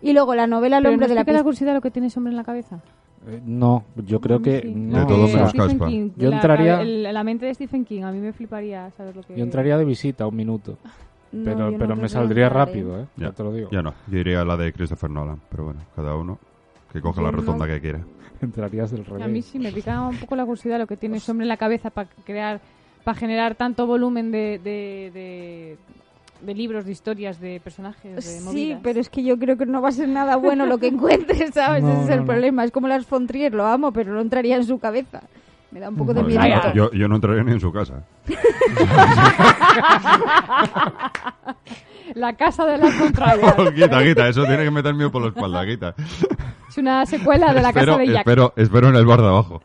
Y 0.02 0.14
luego 0.14 0.34
la 0.36 0.48
novela 0.48 0.78
El 0.80 0.86
hombre 0.88 1.06
¿no 1.06 1.10
de 1.10 1.16
la 1.16 1.22
explica 1.22 1.38
la 1.40 1.44
curiosidad 1.44 1.74
lo 1.76 1.82
que 1.82 1.92
tiene 1.92 2.08
ese 2.08 2.20
hombre 2.20 2.32
en 2.32 2.38
la 2.38 2.44
cabeza? 2.44 2.80
eh, 3.28 3.42
no, 3.46 3.84
yo 4.06 4.22
creo 4.22 4.38
mí 4.38 4.44
que... 4.46 4.62
sí. 4.62 4.74
no, 4.76 5.00
De 5.02 5.06
todo 5.06 5.28
menos 5.28 5.54
caspa. 5.54 5.88
King, 5.88 6.10
Yo 6.16 6.30
la, 6.30 6.36
entraría- 6.38 6.82
el- 6.82 7.04
la 7.04 7.24
mente 7.24 7.46
de 7.46 7.54
Stephen 7.54 7.84
King, 7.84 8.04
a 8.04 8.12
mí 8.12 8.20
me 8.20 8.32
fliparía 8.34 8.90
saber 8.92 9.16
lo 9.16 9.22
que... 9.24 9.36
yo 9.36 9.44
entraría 9.44 9.78
de 9.78 9.86
visita 9.86 10.26
un 10.28 10.36
minuto, 10.36 10.78
No, 11.32 11.44
pero, 11.44 11.72
no 11.72 11.78
pero 11.78 11.96
me 11.96 12.08
saldría 12.10 12.50
rápido, 12.50 13.00
¿eh? 13.02 13.06
Ya, 13.18 13.28
Ya, 13.28 13.32
te 13.34 13.44
lo 13.44 13.52
digo. 13.54 13.70
Ya 13.72 13.82
no, 13.82 13.94
yo 14.08 14.18
iría 14.20 14.42
a 14.42 14.46
la 14.46 14.56
de 14.58 14.72
Christopher 14.74 15.10
Nolan, 15.10 15.40
pero 15.50 15.66
bueno, 15.66 15.82
cada 15.96 16.16
uno 16.16 16.38
que 16.92 17.02
coja 17.02 17.22
la 17.22 17.32
no. 17.32 17.38
rotonda 17.38 17.68
que 17.68 17.82
quiera. 17.82 18.00
Entrarías 18.42 18.92
del 18.92 19.04
revés. 19.06 19.24
A 19.24 19.28
mí 19.28 19.42
sí 19.42 19.60
me 19.60 19.72
pica 19.72 20.02
un 20.02 20.18
poco 20.18 20.36
la 20.36 20.46
curiosidad 20.46 20.78
lo 20.80 20.88
que 20.88 20.96
tiene 20.98 21.18
ese 21.18 21.32
hombre 21.32 21.44
en 21.46 21.50
la 21.50 21.58
cabeza 21.58 21.90
para 21.90 22.08
crear, 22.26 22.62
para 23.04 23.18
generar 23.18 23.56
tanto 23.56 23.86
volumen 23.88 24.32
de, 24.32 24.60
de, 24.64 25.12
de, 25.14 25.78
de 26.46 26.54
libros, 26.54 26.86
de 26.86 26.92
historias, 26.92 27.42
de 27.42 27.60
personajes, 27.60 28.16
de 28.16 28.22
Sí, 28.22 28.44
movidas. 28.46 28.80
pero 28.84 29.00
es 29.00 29.10
que 29.10 29.24
yo 29.24 29.38
creo 29.40 29.58
que 29.58 29.66
no 29.66 29.82
va 29.82 29.90
a 29.90 29.92
ser 29.92 30.08
nada 30.08 30.36
bueno 30.38 30.66
lo 30.66 30.78
que 30.78 30.88
encuentres, 30.94 31.52
¿sabes? 31.54 31.84
No, 31.84 31.92
Ese 31.94 32.04
es 32.04 32.10
el 32.12 32.20
no. 32.20 32.26
problema. 32.26 32.64
Es 32.64 32.72
como 32.72 32.88
las 32.88 33.06
Fontrier, 33.06 33.54
lo 33.54 33.66
amo, 33.66 33.92
pero 33.92 34.14
no 34.14 34.22
entraría 34.22 34.56
en 34.56 34.64
su 34.64 34.78
cabeza. 34.80 35.24
Me 35.72 35.80
da 35.82 35.90
un 35.90 35.96
poco 35.96 36.14
de 36.14 36.24
miedo. 36.24 36.42
Yo, 36.74 36.74
yo- 36.74 36.92
yo 36.92 37.08
no 37.08 37.16
entraría 37.16 37.44
ni 37.44 37.52
en 37.54 37.60
su 37.60 37.72
casa. 37.74 38.04
La 42.16 42.34
casa 42.34 42.66
de 42.66 42.78
las 42.78 42.94
contrarias. 42.96 43.54
quita, 43.76 44.02
quita, 44.04 44.28
eso 44.30 44.44
tiene 44.46 44.64
que 44.64 44.72
meter 44.72 44.94
miedo 44.94 45.12
por 45.12 45.22
la 45.22 45.28
espalda, 45.28 45.66
quita. 45.66 45.94
es 46.70 46.78
una 46.78 47.06
secuela 47.06 47.54
de 47.54 47.62
la 47.62 47.70
espero, 47.70 47.94
casa 47.94 48.00
de 48.00 48.08
Jack. 48.08 48.18
espero, 48.20 48.54
espero 48.56 48.88
en 48.90 48.96
el 48.96 49.06
bar 49.06 49.20
de 49.22 49.28
abajo. 49.28 49.62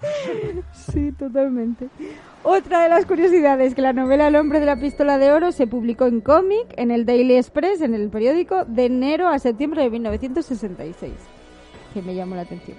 Sí, 0.72 1.12
totalmente. 1.12 1.86
Otra 2.42 2.82
de 2.82 2.88
las 2.88 3.06
curiosidades, 3.06 3.76
que 3.76 3.82
la 3.82 3.92
novela 3.92 4.26
El 4.26 4.34
hombre 4.34 4.58
de 4.58 4.66
la 4.66 4.74
pistola 4.76 5.18
de 5.18 5.30
oro 5.32 5.52
se 5.52 5.68
publicó 5.68 6.06
en 6.06 6.20
cómic, 6.20 6.66
en 6.76 6.90
el 6.90 7.06
Daily 7.06 7.36
Express, 7.36 7.80
en 7.80 7.94
el 7.94 8.10
periódico, 8.10 8.64
de 8.64 8.86
enero 8.86 9.28
a 9.28 9.38
septiembre 9.38 9.82
de 9.84 9.90
1966. 9.90 11.12
Que 11.94 12.02
me 12.02 12.14
llamó 12.16 12.34
la 12.34 12.42
atención. 12.42 12.76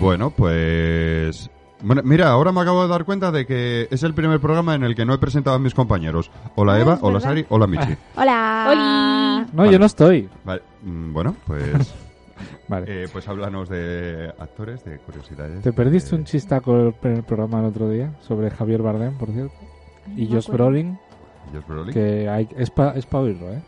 Bueno, 0.00 0.30
pues... 0.30 1.50
Bueno, 1.82 2.02
mira, 2.04 2.28
ahora 2.30 2.52
me 2.52 2.60
acabo 2.60 2.82
de 2.82 2.88
dar 2.88 3.04
cuenta 3.04 3.30
de 3.30 3.46
que 3.46 3.88
es 3.90 4.02
el 4.02 4.12
primer 4.12 4.38
programa 4.40 4.74
en 4.74 4.82
el 4.84 4.94
que 4.94 5.06
no 5.06 5.14
he 5.14 5.18
presentado 5.18 5.56
a 5.56 5.58
mis 5.58 5.72
compañeros. 5.74 6.30
Hola 6.54 6.74
Ah, 6.74 6.80
Eva, 6.80 6.94
es 6.94 6.98
hola 7.02 7.14
verdad. 7.14 7.28
Sari, 7.28 7.46
hola 7.50 7.66
Michi. 7.66 7.96
¡Hola! 8.16 8.66
¡Holi! 8.68 9.50
No, 9.52 9.62
Vale. 9.62 9.72
yo 9.72 9.78
no 9.78 9.86
estoy. 9.86 10.28
Vale, 10.44 10.62
mm, 10.82 11.12
bueno, 11.12 11.36
pues... 11.46 11.94
Vale. 12.68 13.04
eh, 13.04 13.08
pues 13.12 13.26
háblanos 13.28 13.68
de 13.68 14.32
actores, 14.38 14.84
de 14.84 14.98
curiosidades. 14.98 15.62
¿Te 15.62 15.72
perdiste 15.72 16.14
Eh, 16.14 16.18
un 16.18 16.24
chistaco 16.24 16.76
el- 16.76 16.94
en 17.02 17.16
el 17.16 17.22
programa 17.22 17.60
el 17.60 17.66
otro 17.66 17.88
día 17.88 18.12
sobre 18.20 18.50
Javier 18.50 18.82
Bardem, 18.82 19.16
por 19.18 19.30
cierto? 19.30 19.54
Y 20.16 20.26
No 20.26 20.34
Josh. 20.36 20.48
Brolin, 20.50 20.98
Josh 21.52 21.66
Brolin. 21.66 21.92
que 21.94 22.28
hay, 22.28 22.48
es 22.56 22.70
para 22.70 22.92
es 22.92 23.06
pa 23.06 23.18
oírlo, 23.20 23.50
¿eh? 23.52 23.60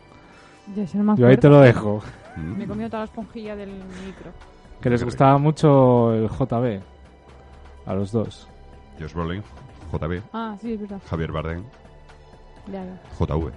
Ya 0.75 0.87
se 0.87 0.97
no 0.97 1.03
me 1.03 1.17
Yo 1.19 1.27
ahí 1.27 1.37
te 1.37 1.49
lo 1.49 1.59
dejo. 1.61 2.01
Mm. 2.37 2.57
Me 2.57 2.63
he 2.63 2.67
comido 2.67 2.89
toda 2.89 3.01
la 3.01 3.05
esponjilla 3.05 3.55
del 3.55 3.69
micro. 4.05 4.31
Que 4.83 4.89
les 4.89 5.03
gustaba 5.03 5.37
mucho 5.37 6.13
el 6.13 6.27
JB. 6.29 6.81
A 7.85 7.93
los 7.93 8.11
dos. 8.11 8.47
Josh 8.99 9.13
Brolin, 9.13 9.41
JB, 9.91 10.21
Ah, 10.33 10.55
sí, 10.61 10.73
es 10.73 10.81
verdad. 10.81 10.99
Javier 11.09 11.31
Bardem, 11.31 11.63
Ya, 12.71 12.83
ya. 12.85 12.99
JV. 13.17 13.51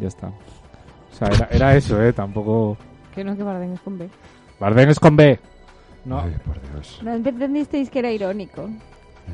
Ya 0.00 0.08
está. 0.08 0.26
O 0.28 1.14
sea, 1.16 1.28
era, 1.28 1.48
era 1.50 1.76
eso, 1.76 2.00
¿eh? 2.02 2.12
Tampoco... 2.12 2.76
Que 3.14 3.24
no, 3.24 3.36
que 3.36 3.42
Bardem 3.42 3.72
es 3.72 3.80
con 3.80 3.96
B. 3.98 4.08
Bardem 4.60 4.90
es 4.90 5.00
con 5.00 5.16
B. 5.16 5.38
No, 6.04 6.20
Ay, 6.20 6.36
por 6.44 6.60
Dios. 6.72 7.00
No 7.02 7.12
entendisteis 7.14 7.88
que 7.90 8.00
era 8.00 8.10
irónico. 8.10 8.68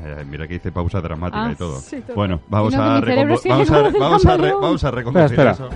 Eh, 0.03 0.23
mira 0.29 0.47
que 0.47 0.55
hice 0.55 0.71
pausa 0.71 1.01
dramática 1.01 1.45
Ah, 1.47 1.51
y 1.51 1.55
todo. 1.55 1.79
sí, 1.79 1.99
todo. 2.01 2.15
Bueno, 2.15 2.39
vamos 2.47 2.73
Y 2.73 2.77
no, 2.77 2.83
que 2.83 2.89
a, 2.89 2.93
mi 2.95 3.01
cerebro 3.01 3.35
recompo- 3.35 3.41
sigue 3.41 3.53
vamos, 3.53 3.71
a, 3.71 3.99
vamos, 3.99 4.25
a 4.25 4.37
re- 4.37 4.53
vamos 4.53 4.83
a 4.85 4.91
reconducir 4.91 5.25
Espera, 5.31 5.51
eso. 5.51 5.69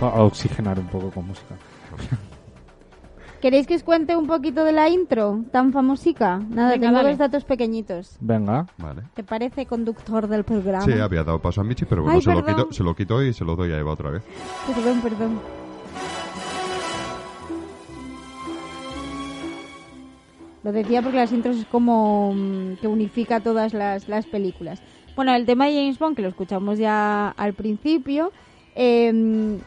a 0.00 0.22
oxigenar 0.22 0.78
un 0.78 0.86
poco 0.88 1.10
con 1.10 1.26
música. 1.26 1.54
¿Queréis 3.40 3.66
que 3.68 3.76
os 3.76 3.84
cuente 3.84 4.16
un 4.16 4.26
poquito 4.26 4.64
de 4.64 4.72
la 4.72 4.88
intro 4.88 5.44
tan 5.52 5.72
famosica? 5.72 6.38
Nada, 6.38 6.70
Venga, 6.72 6.86
tengo 6.86 6.96
dale. 6.96 7.08
dos 7.10 7.18
datos 7.18 7.44
pequeñitos. 7.44 8.16
Venga. 8.20 8.66
Vale. 8.78 9.02
¿Te 9.14 9.22
parece 9.22 9.64
conductor 9.66 10.26
del 10.26 10.42
programa? 10.42 10.84
Sí, 10.84 10.92
había 10.92 11.22
dado 11.22 11.38
paso 11.40 11.60
a 11.60 11.64
Michi, 11.64 11.84
pero 11.84 12.02
bueno, 12.02 12.16
Ay, 12.16 12.22
se, 12.22 12.32
lo 12.34 12.44
perdón. 12.44 12.62
quito, 12.64 12.72
se 12.74 12.82
lo 12.82 12.96
quito 12.96 13.22
y 13.22 13.32
se 13.32 13.44
lo 13.44 13.54
doy 13.54 13.70
a 13.72 13.78
Eva 13.78 13.92
otra 13.92 14.10
vez. 14.10 14.22
Perdón, 14.74 15.00
perdón. 15.00 15.38
Lo 20.64 20.72
decía 20.72 21.02
porque 21.02 21.18
las 21.18 21.32
intros 21.32 21.56
es 21.58 21.66
como 21.66 22.32
mm, 22.34 22.74
que 22.80 22.88
unifica 22.88 23.40
todas 23.40 23.72
las, 23.72 24.08
las 24.08 24.26
películas. 24.26 24.82
Bueno, 25.14 25.34
el 25.34 25.46
tema 25.46 25.66
de 25.66 25.74
James 25.74 25.98
Bond, 25.98 26.16
que 26.16 26.22
lo 26.22 26.28
escuchamos 26.28 26.78
ya 26.78 27.28
al 27.30 27.54
principio, 27.54 28.32
eh, 28.74 29.58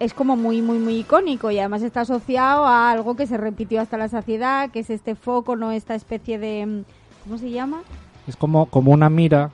es 0.00 0.14
como 0.14 0.34
muy, 0.36 0.62
muy, 0.62 0.78
muy 0.78 0.96
icónico 1.00 1.50
y 1.50 1.58
además 1.58 1.82
está 1.82 2.00
asociado 2.00 2.64
a 2.64 2.90
algo 2.90 3.14
que 3.16 3.26
se 3.26 3.36
repitió 3.36 3.80
hasta 3.82 3.98
la 3.98 4.08
saciedad, 4.08 4.70
que 4.70 4.80
es 4.80 4.88
este 4.90 5.14
foco, 5.14 5.56
no 5.56 5.70
esta 5.72 5.94
especie 5.94 6.38
de... 6.38 6.64
mm, 6.66 6.84
¿Cómo 7.24 7.36
se 7.38 7.50
llama? 7.50 7.82
Es 8.26 8.34
como, 8.36 8.66
como 8.66 8.92
una 8.92 9.10
mira. 9.10 9.50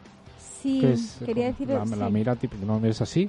Sí, 0.62 0.80
que 0.80 0.92
es, 0.92 1.16
quería 1.26 1.52
como 1.52 1.58
decir... 1.58 1.68
La, 1.68 1.96
la 1.96 2.06
sí. 2.06 2.12
mira 2.12 2.36
típica, 2.36 2.64
no 2.64 2.84
es 2.86 3.00
así. 3.02 3.28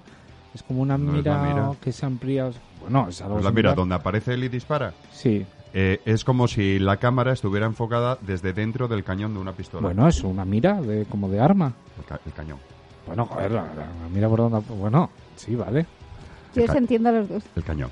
Es 0.53 0.61
como 0.61 0.81
una 0.81 0.97
No 0.97 1.11
mira, 1.13 1.35
la 1.37 1.43
mira. 1.43 1.71
que 1.81 1.91
se 1.91 2.05
amplía. 2.05 2.51
Bueno, 2.81 3.07
es 3.09 3.19
algo 3.21 3.33
Pues 3.35 3.45
la 3.45 3.51
mira, 3.51 3.73
donde 3.73 3.95
aparece 3.95 4.35
él 4.35 4.43
y 4.43 4.49
dispara, 4.49 4.93
Sí. 5.11 5.43
eh, 5.73 5.99
es 6.05 6.23
como 6.23 6.47
si 6.47 6.77
la 6.77 6.97
cámara 6.97 7.33
estuviera 7.33 7.65
enfocada 7.65 8.19
desde 8.21 8.53
dentro 8.53 8.87
del 8.87 9.03
cañón 9.03 9.33
de 9.33 9.39
una 9.39 9.53
pistola. 9.53 9.87
Bueno, 9.87 10.07
es 10.07 10.23
una 10.23 10.45
mira 10.45 10.79
de, 10.81 11.05
como 11.05 11.29
de 11.29 11.39
arma. 11.39 11.73
El, 11.97 12.05
ca- 12.05 12.21
el 12.25 12.33
cañón. 12.33 12.59
Bueno, 13.07 13.25
joder, 13.25 13.51
la, 13.51 13.63
la- 13.63 13.75
la 13.75 14.09
mira 14.13 14.29
por 14.29 14.39
donde... 14.39 14.59
Bueno, 14.75 15.09
sí, 15.35 15.55
vale. 15.55 15.87
Yo 16.57 16.71
os 16.71 16.75
entiendo 16.75 17.09
a 17.09 17.11
los 17.13 17.29
dos. 17.29 17.43
El 17.55 17.63
cañón. 17.63 17.91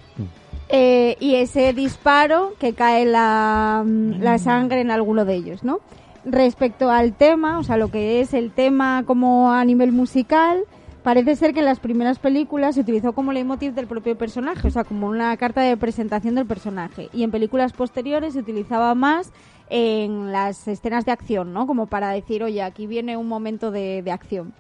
Eh, 0.69 1.15
y 1.19 1.36
ese 1.36 1.74
disparo 1.74 2.53
que 2.60 2.74
cae 2.74 3.05
la, 3.05 3.84
mm, 3.86 4.22
la 4.22 4.38
sangre 4.39 4.81
en 4.81 4.91
alguno 4.91 5.25
de 5.25 5.36
ellos, 5.36 5.63
¿no? 5.63 5.79
Respecto 6.25 6.89
al 6.89 7.13
tema, 7.13 7.60
o 7.60 7.63
sea, 7.63 7.77
lo 7.77 7.91
que 7.91 8.19
es 8.19 8.34
el 8.34 8.51
tema 8.51 9.03
como 9.05 9.51
a 9.51 9.63
nivel 9.63 9.91
musical, 9.91 10.63
parece 11.03 11.36
ser 11.36 11.53
que 11.53 11.60
en 11.60 11.65
las 11.65 11.79
primeras 11.79 12.17
películas 12.17 12.74
se 12.74 12.81
utilizó 12.81 13.13
como 13.13 13.31
leitmotiv 13.31 13.74
del 13.74 13.86
propio 13.86 14.17
personaje, 14.17 14.67
o 14.67 14.72
sea, 14.72 14.84
como 14.84 15.07
una 15.07 15.38
carta 15.38 15.62
de 15.62 15.77
presentación 15.77 16.34
del 16.34 16.48
personaje. 16.48 17.10
Y 17.13 17.22
en 17.22 17.29
películas 17.29 17.74
posteriores 17.74 18.34
se 18.34 18.39
utilizaba 18.39 18.95
más 18.95 19.31
en 19.69 20.31
las 20.31 20.67
escenas 20.67 21.05
de 21.05 21.12
acción, 21.12 21.53
¿no? 21.53 21.67
Como 21.67 21.86
para 21.86 22.10
decir, 22.10 22.41
oye, 22.41 22.63
aquí 22.63 22.88
viene 22.88 23.17
un 23.17 23.27
momento 23.27 23.69
de, 23.69 24.01
de 24.01 24.12
acción. 24.12 24.53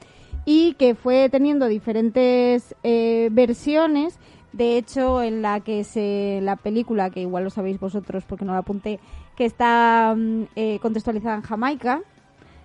Y 0.45 0.73
que 0.73 0.93
fue 0.95 1.29
teniendo 1.29 1.67
diferentes 1.67 2.75
eh, 2.83 3.29
versiones. 3.31 4.19
De 4.53 4.77
hecho, 4.77 5.21
en 5.21 5.41
la 5.41 5.59
que 5.59 5.83
se 5.83 6.39
la 6.41 6.55
película, 6.55 7.09
que 7.09 7.21
igual 7.21 7.43
lo 7.43 7.49
sabéis 7.49 7.79
vosotros 7.79 8.23
porque 8.25 8.45
no 8.45 8.53
la 8.53 8.59
apunté, 8.59 8.99
que 9.35 9.43
está 9.45 10.13
mm, 10.15 10.43
eh, 10.55 10.79
contextualizada 10.81 11.35
en 11.35 11.41
Jamaica, 11.41 12.01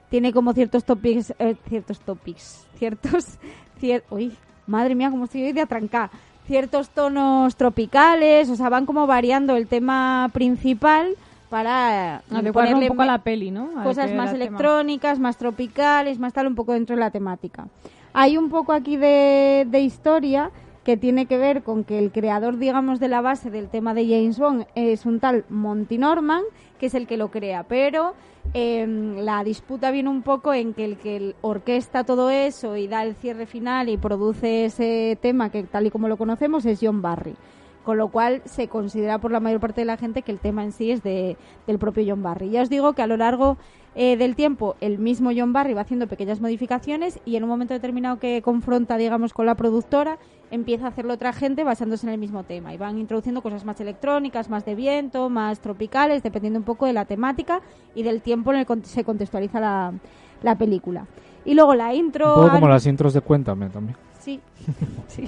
tiene 0.09 0.33
como 0.33 0.53
ciertos 0.53 0.85
topics, 0.85 1.35
eh, 1.39 1.57
ciertos 1.69 1.99
topics, 2.01 2.67
ciertos, 2.77 3.39
cier- 3.81 4.05
uy, 4.11 4.37
madre 4.69 4.95
mía, 4.95 5.11
cómo 5.11 5.25
estoy 5.25 5.43
hoy 5.43 5.53
de 5.53 5.63
atrancar, 5.63 6.11
ciertos 6.47 6.91
tonos 6.91 7.57
tropicales, 7.57 8.49
o 8.51 8.57
sea, 8.57 8.69
van 8.69 8.87
como 8.87 9.07
variando 9.09 9.57
el 9.57 9.67
tema 9.67 10.29
principal 10.33 11.17
para 11.51 12.23
eh, 12.31 12.35
Adecuarlo 12.35 12.79
un 12.79 12.89
poco 12.89 13.03
a 13.03 13.07
la 13.07 13.19
peli, 13.23 13.51
¿no? 13.51 13.71
A 13.77 13.85
cosas 13.85 14.15
más 14.15 14.33
tema. 14.33 14.45
electrónicas, 14.45 15.19
más 15.19 15.37
tropicales, 15.37 16.19
más 16.19 16.33
tal, 16.33 16.47
un 16.47 16.55
poco 16.55 16.73
dentro 16.73 16.97
de 16.97 17.01
la 17.01 17.11
temática. 17.11 17.67
Hay 18.15 18.39
un 18.39 18.49
poco 18.49 18.73
aquí 18.73 18.97
de, 18.97 19.67
de 19.69 19.81
historia 19.81 20.51
que 20.85 20.97
tiene 20.97 21.27
que 21.27 21.37
ver 21.37 21.63
con 21.63 21.85
que 21.85 21.99
el 21.99 22.11
creador, 22.11 22.57
digamos, 22.57 23.01
de 23.01 23.09
la 23.09 23.21
base 23.21 23.51
del 23.51 23.69
tema 23.69 23.93
de 23.93 24.07
James 24.07 24.39
Bond 24.39 24.67
es 24.75 25.05
un 25.05 25.21
tal 25.21 25.45
Monty 25.51 25.99
Norman, 25.99 26.43
que 26.79 26.87
es 26.87 26.95
el 26.95 27.07
que 27.07 27.19
lo 27.19 27.31
crea, 27.31 27.65
pero 27.65 28.15
em, 28.55 29.17
la 29.17 29.45
disputa 29.45 29.91
viene 29.91 30.09
un 30.09 30.23
poco 30.23 30.55
en 30.55 30.73
que 30.73 30.85
el 30.85 30.97
que 30.97 31.35
orquesta 31.43 32.05
todo 32.05 32.31
eso 32.31 32.77
y 32.77 32.89
da 32.89 33.03
el 33.05 33.15
cierre 33.15 33.47
final 33.47 33.89
y 33.89 33.99
produce 33.99 34.65
ese 34.65 35.19
tema 35.21 35.51
que 35.51 35.65
tal 35.65 35.87
y 35.87 35.91
como 35.91 36.09
lo 36.09 36.17
conocemos 36.17 36.65
es 36.65 36.79
John 36.81 37.03
Barry 37.03 37.35
con 37.85 37.97
lo 37.97 38.09
cual 38.09 38.43
se 38.45 38.69
considera 38.69 39.19
por 39.19 39.31
la 39.31 39.41
mayor 39.41 39.61
parte 39.61 39.81
de 39.81 39.87
la 39.87 39.97
gente 39.97 40.23
que 40.23 40.33
el 40.33 40.39
tema 40.39 40.65
en 40.65 40.73
sí 40.73 40.91
es 40.91 41.03
de, 41.03 41.37
del 41.67 41.79
propio 41.79 42.05
John 42.07 42.23
Barry. 42.23 42.51
Ya 42.51 42.63
os 42.63 42.71
digo 42.71 42.93
que 42.93 43.03
a 43.03 43.07
lo 43.07 43.17
largo 43.17 43.57
eh, 43.95 44.17
del 44.17 44.37
tiempo 44.37 44.77
el 44.81 44.99
mismo 44.99 45.31
John 45.35 45.53
Barry 45.53 45.75
va 45.75 45.81
haciendo 45.81 46.07
pequeñas 46.07 46.41
modificaciones 46.41 47.19
y 47.25 47.37
en 47.37 47.43
un 47.43 47.49
momento 47.49 47.75
determinado 47.75 48.19
que 48.19 48.43
confronta, 48.43 48.97
digamos, 48.97 49.33
con 49.33 49.47
la 49.47 49.55
productora, 49.55 50.19
empieza 50.51 50.87
a 50.87 50.89
hacerlo 50.89 51.15
otra 51.15 51.33
gente 51.33 51.65
basándose 51.65 52.07
en 52.07 52.13
el 52.13 52.19
mismo 52.19 52.45
tema 52.45 52.75
y 52.75 52.77
van 52.77 52.99
introduciendo 52.99 53.43
cosas 53.43 53.65
más 53.65 53.81
electrónicas, 53.81 54.51
más 54.51 54.65
de 54.65 54.75
viento, 54.75 55.29
más 55.31 55.61
tropicales, 55.61 56.23
dependiendo 56.23 56.59
un 56.59 56.65
poco 56.65 56.87
de 56.87 56.93
la 56.93 57.05
temática 57.05 57.63
y 57.95 58.03
del 58.03 58.21
tiempo 58.21 58.53
en 58.53 58.61
el 58.61 58.67
que 58.67 58.85
se 58.85 59.05
contextualiza 59.05 59.59
la, 59.59 59.95
la 60.43 60.57
película. 60.57 61.07
Y 61.45 61.55
luego 61.55 61.75
la 61.75 61.95
intro... 61.95 62.35
Un 62.35 62.43
poco 62.43 62.55
como 62.55 62.69
las 62.69 62.87
intros 62.87 63.15
de 63.15 63.23
Cuéntame 63.23 63.71
también. 63.71 63.97
Sí, 64.19 64.41
sí. 65.09 65.27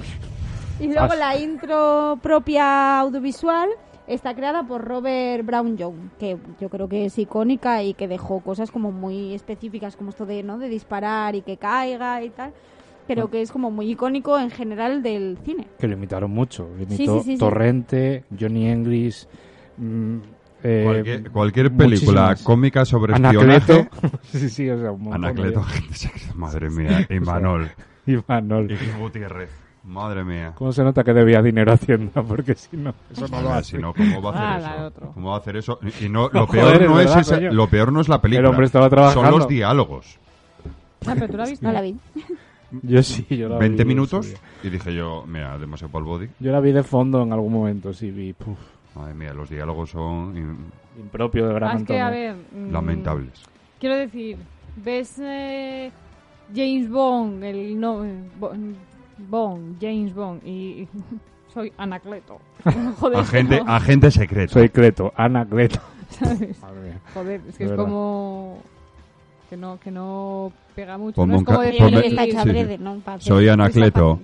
Y 0.81 0.87
luego 0.89 1.15
la 1.15 1.37
intro 1.39 2.19
propia 2.23 2.99
audiovisual 3.01 3.69
está 4.07 4.35
creada 4.35 4.65
por 4.67 4.85
Robert 4.85 5.45
Brown 5.47 5.77
Young, 5.77 6.11
que 6.19 6.37
yo 6.61 6.69
creo 6.69 6.89
que 6.89 7.05
es 7.07 7.19
icónica 7.19 7.83
y 7.83 7.95
que 7.95 8.09
dejó 8.09 8.41
cosas 8.41 8.71
como 8.71 8.91
muy 8.91 9.33
específicas, 9.35 9.97
como 9.97 10.11
esto 10.11 10.27
de, 10.27 10.43
¿no? 10.43 10.59
de 10.59 10.69
disparar 10.69 11.35
y 11.35 11.43
que 11.43 11.57
caiga 11.57 12.23
y 12.23 12.31
tal. 12.31 12.53
Creo 13.07 13.31
que 13.31 13.43
es 13.43 13.51
como 13.51 13.71
muy 13.71 13.91
icónico 13.91 14.39
en 14.39 14.51
general 14.51 15.03
del 15.03 15.37
cine. 15.45 15.67
Que 15.79 15.89
lo 15.89 15.95
imitaron 15.95 16.31
mucho. 16.31 16.69
Lo 16.77 16.83
imitó 16.83 17.19
sí, 17.19 17.25
sí, 17.25 17.33
sí. 17.33 17.39
Torrente, 17.39 18.25
Johnny 18.39 18.69
English. 18.71 19.27
mm, 19.77 20.19
eh, 20.63 20.83
Cualquier, 20.85 21.31
cualquier 21.33 21.73
película 21.77 22.21
muchísimas. 22.29 22.43
cómica 22.45 22.85
sobre 22.85 23.15
Anacleto. 23.15 23.73
espionaje. 23.73 24.19
sí, 24.39 24.49
sí, 24.49 24.71
o 24.71 24.79
sea, 24.81 24.93
un 24.93 25.13
Anacleto, 25.13 25.65
madre 26.37 26.71
mía. 26.71 27.07
Y 27.11 27.19
Manol. 27.21 27.71
Y 28.07 28.17
Manol. 28.27 28.71
Y 28.71 28.77
Gil 28.77 28.97
Gutiérrez. 28.99 29.51
Madre 29.85 30.23
mía. 30.25 30.53
¿Cómo 30.55 30.73
se 30.73 30.85
nota 30.85 31.03
que 31.03 31.13
debía 31.13 31.43
dinero 31.43 31.73
a 31.73 31.75
Hacienda? 31.75 32.23
Porque 32.29 32.55
si 32.55 32.77
no, 32.77 32.95
eso 33.11 33.27
no 33.29 33.41
lo 33.43 33.51
hace. 33.53 33.77
si 33.77 33.83
no, 33.83 33.93
¿cómo 33.93 34.23
va 34.23 34.31
a 34.31 34.33
Ah, 34.35 34.55
hacer 34.57 34.63
la 34.69 34.77
eso? 34.77 34.87
otro. 34.87 35.11
¿Cómo 35.13 35.29
va 35.31 35.35
a 35.35 35.39
hacer 35.39 35.57
eso? 35.57 35.79
Y 36.01 36.09
no, 36.09 36.29
lo, 36.33 36.47
peor 36.47 36.73
joder, 36.75 36.89
no 36.89 37.01
es 37.01 37.17
esa- 37.17 37.41
lo 37.41 37.67
peor 37.69 37.93
no 37.93 38.01
es 38.01 38.09
la 38.09 38.21
película. 38.21 38.41
El 38.49 38.51
hombre 38.53 38.67
estaba 38.67 38.85
Son 38.85 38.91
trabajando. 38.91 39.39
los 39.39 39.49
diálogos. 39.49 40.19
Ah, 41.07 41.15
pero 41.15 41.29
tú 41.29 41.37
la 41.37 41.47
viste. 41.47 41.67
No 41.67 41.73
la 41.73 41.81
vi. 41.83 41.97
Yo 42.83 43.03
sí, 43.03 43.27
yo 43.37 43.49
la 43.49 43.59
20 43.59 43.83
vi, 43.83 43.89
minutos. 43.89 44.33
Y 44.63 44.71
dije 44.71 44.95
yo, 44.95 45.25
mira, 45.27 45.59
demasiado 45.59 45.91
para 45.93 46.05
el 46.05 46.09
body. 46.09 46.29
Yo 46.39 46.53
la 46.53 46.61
vi 46.61 46.73
de 46.73 46.83
fondo 46.85 47.21
en 47.23 47.33
algún 47.33 47.53
momento, 47.53 47.93
sí, 47.93 48.11
vi. 48.11 48.33
puf, 48.33 48.57
Madre 48.95 49.15
mía, 49.15 49.35
los 49.35 49.51
diálogos 49.51 49.91
son 49.91 50.37
in- 50.37 50.57
impropio 50.99 51.49
de 51.49 51.55
Gran 51.55 51.71
Ah, 51.71 51.81
es 51.81 51.85
que, 51.85 52.01
a 52.01 52.09
ver... 52.09 52.37
mm, 52.53 52.71
lamentables. 52.73 53.33
Quiero 53.81 53.97
decir, 53.97 54.39
ves 54.77 55.19
eh, 55.19 55.91
James 56.55 56.89
Bond, 56.89 57.43
el 57.43 57.79
no, 57.81 58.05
eh, 58.05 58.15
Bo- 58.39 58.53
Bond, 59.19 59.77
James 59.81 60.15
Bond, 60.15 60.47
y, 60.47 60.89
soy 61.55 61.73
Anacleto. 61.77 62.39
Joder, 63.01 63.19
Agente, 63.19 63.63
no, 63.63 63.73
agente 63.73 64.11
secreto. 64.11 64.55
Soy 64.55 64.69
Cleto, 64.69 65.13
Ana 65.17 65.45
Cleto. 65.47 65.81
¿sabes? 66.11 66.61
Madre 66.61 66.81
mía. 66.83 67.01
Joder, 67.15 67.41
es 67.49 67.57
que 67.57 67.65
De 67.65 67.65
es 67.65 67.71
verdad. 67.71 67.85
como 67.85 68.59
que 69.51 69.57
no 69.57 69.79
que 69.81 69.91
no 69.91 70.53
pega 70.75 70.97
mucho. 70.99 71.17
Ponme 71.17 71.33
no 71.33 71.39
un 71.39 71.43
es 71.43 71.47
como 71.47 71.59
ca- 71.59 71.65
decir, 71.65 71.81
ponme- 71.83 72.05
Está 72.07 72.23
sí, 72.25 72.31
hecha 72.31 72.43
sí. 72.43 72.49
breve, 72.49 72.79
¿no? 72.79 72.95
Para 73.01 73.17
hacer 73.17 73.29
Soy 73.29 73.49
Anacleto. 73.49 74.21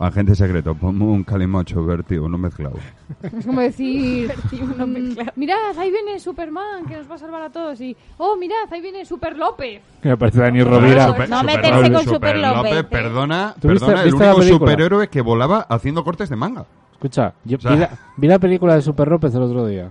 Agente 0.00 0.34
secreto. 0.34 0.74
Ponme 0.74 1.04
un 1.04 1.22
calimocho 1.24 1.84
vertido, 1.84 2.26
no 2.26 2.38
mezclado. 2.38 2.76
es 3.22 3.44
como 3.44 3.60
decir, 3.60 4.32
mm, 4.52 5.14
mirad, 5.36 5.78
ahí 5.78 5.90
viene 5.90 6.18
Superman 6.18 6.86
que 6.86 6.96
nos 6.96 7.10
va 7.10 7.16
a 7.16 7.18
salvar 7.18 7.42
a 7.42 7.50
todos 7.50 7.78
y 7.82 7.94
oh, 8.16 8.34
mirad, 8.36 8.56
ahí 8.70 8.80
viene 8.80 9.04
Super 9.04 9.36
López. 9.36 9.82
Me 10.02 10.16
parece 10.16 10.40
Dani 10.40 10.62
Rovira. 10.62 11.06
Super- 11.08 11.28
No 11.28 11.40
Super 11.40 11.56
meterse 11.56 11.88
López, 11.90 11.92
con 12.06 12.14
Super 12.14 12.36
López, 12.38 12.72
¿eh? 12.72 12.84
Perdona, 12.84 13.54
¿Tú 13.60 13.68
viste- 13.68 13.84
perdona 13.86 14.02
el 14.02 14.10
viste 14.10 14.24
la 14.26 14.34
único 14.34 14.48
superhéroe 14.54 15.08
que 15.08 15.20
volaba 15.20 15.60
haciendo 15.68 16.02
cortes 16.02 16.30
de 16.30 16.36
manga. 16.36 16.64
Escucha, 16.92 17.34
yo 17.44 17.58
O 17.58 17.60
sea- 17.60 17.72
vi, 17.72 17.78
la, 17.78 17.90
vi 18.16 18.26
la 18.28 18.38
película 18.38 18.74
de 18.76 18.82
Super 18.82 19.08
López 19.08 19.34
el 19.34 19.42
otro 19.42 19.66
día. 19.66 19.90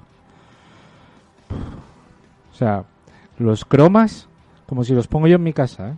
O 2.51 2.55
sea, 2.55 2.83
los 3.37 3.63
cromas, 3.63 4.27
como 4.67 4.83
si 4.83 4.93
los 4.93 5.07
pongo 5.07 5.27
yo 5.27 5.35
en 5.35 5.43
mi 5.43 5.53
casa, 5.53 5.89
¿eh? 5.89 5.93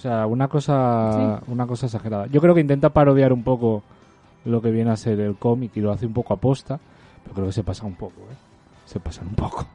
O 0.00 0.02
sea, 0.02 0.26
una 0.26 0.48
cosa, 0.48 1.42
una 1.48 1.66
cosa 1.66 1.84
exagerada. 1.84 2.26
Yo 2.28 2.40
creo 2.40 2.54
que 2.54 2.62
intenta 2.62 2.88
parodiar 2.88 3.34
un 3.34 3.42
poco 3.44 3.82
lo 4.46 4.62
que 4.62 4.70
viene 4.70 4.90
a 4.90 4.96
ser 4.96 5.20
el 5.20 5.36
cómic 5.36 5.72
y 5.76 5.80
lo 5.80 5.92
hace 5.92 6.06
un 6.06 6.14
poco 6.14 6.32
aposta, 6.32 6.80
pero 7.22 7.34
creo 7.34 7.46
que 7.48 7.52
se 7.52 7.62
pasa 7.64 7.84
un 7.84 7.96
poco, 7.96 8.22
¿eh? 8.22 8.34
Se 8.86 8.98
pasan 8.98 9.28
un 9.28 9.34
poco. 9.34 9.66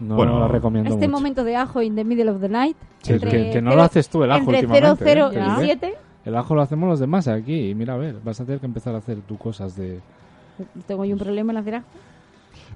No 0.00 0.16
Bueno, 0.16 0.40
la 0.40 0.48
recomiendo 0.48 0.90
Este 0.90 1.06
mucho. 1.06 1.16
momento 1.16 1.44
de 1.44 1.54
ajo 1.54 1.80
in 1.80 1.94
the 1.94 2.02
middle 2.02 2.28
of 2.28 2.40
the 2.40 2.48
night. 2.48 2.76
Sí, 3.02 3.12
entre 3.12 3.30
que, 3.30 3.50
que 3.52 3.62
no 3.62 3.70
cero- 3.70 3.76
lo 3.76 3.82
haces 3.84 4.08
tú 4.08 4.24
el 4.24 4.32
ajo 4.32 4.40
Entre 4.52 4.66
últimamente. 4.66 5.04
0, 5.04 5.28
0 5.30 5.30
¿eh? 5.30 5.34
Que 5.34 5.38
y 5.38 5.42
diré. 5.60 5.78
7. 5.78 5.94
El 6.24 6.36
ajo 6.36 6.54
lo 6.56 6.62
hacemos 6.62 6.88
los 6.88 6.98
demás 6.98 7.28
aquí. 7.28 7.70
Y 7.70 7.74
mira, 7.76 7.94
a 7.94 7.98
ver, 7.98 8.16
vas 8.24 8.40
a 8.40 8.44
tener 8.44 8.58
que 8.58 8.66
empezar 8.66 8.96
a 8.96 8.98
hacer 8.98 9.18
tú 9.28 9.38
cosas 9.38 9.76
de... 9.76 10.00
Tengo 10.88 11.04
yo 11.04 11.12
un 11.12 11.20
problema 11.20 11.52
en 11.52 11.58
hacer 11.58 11.76
ajo. 11.76 11.86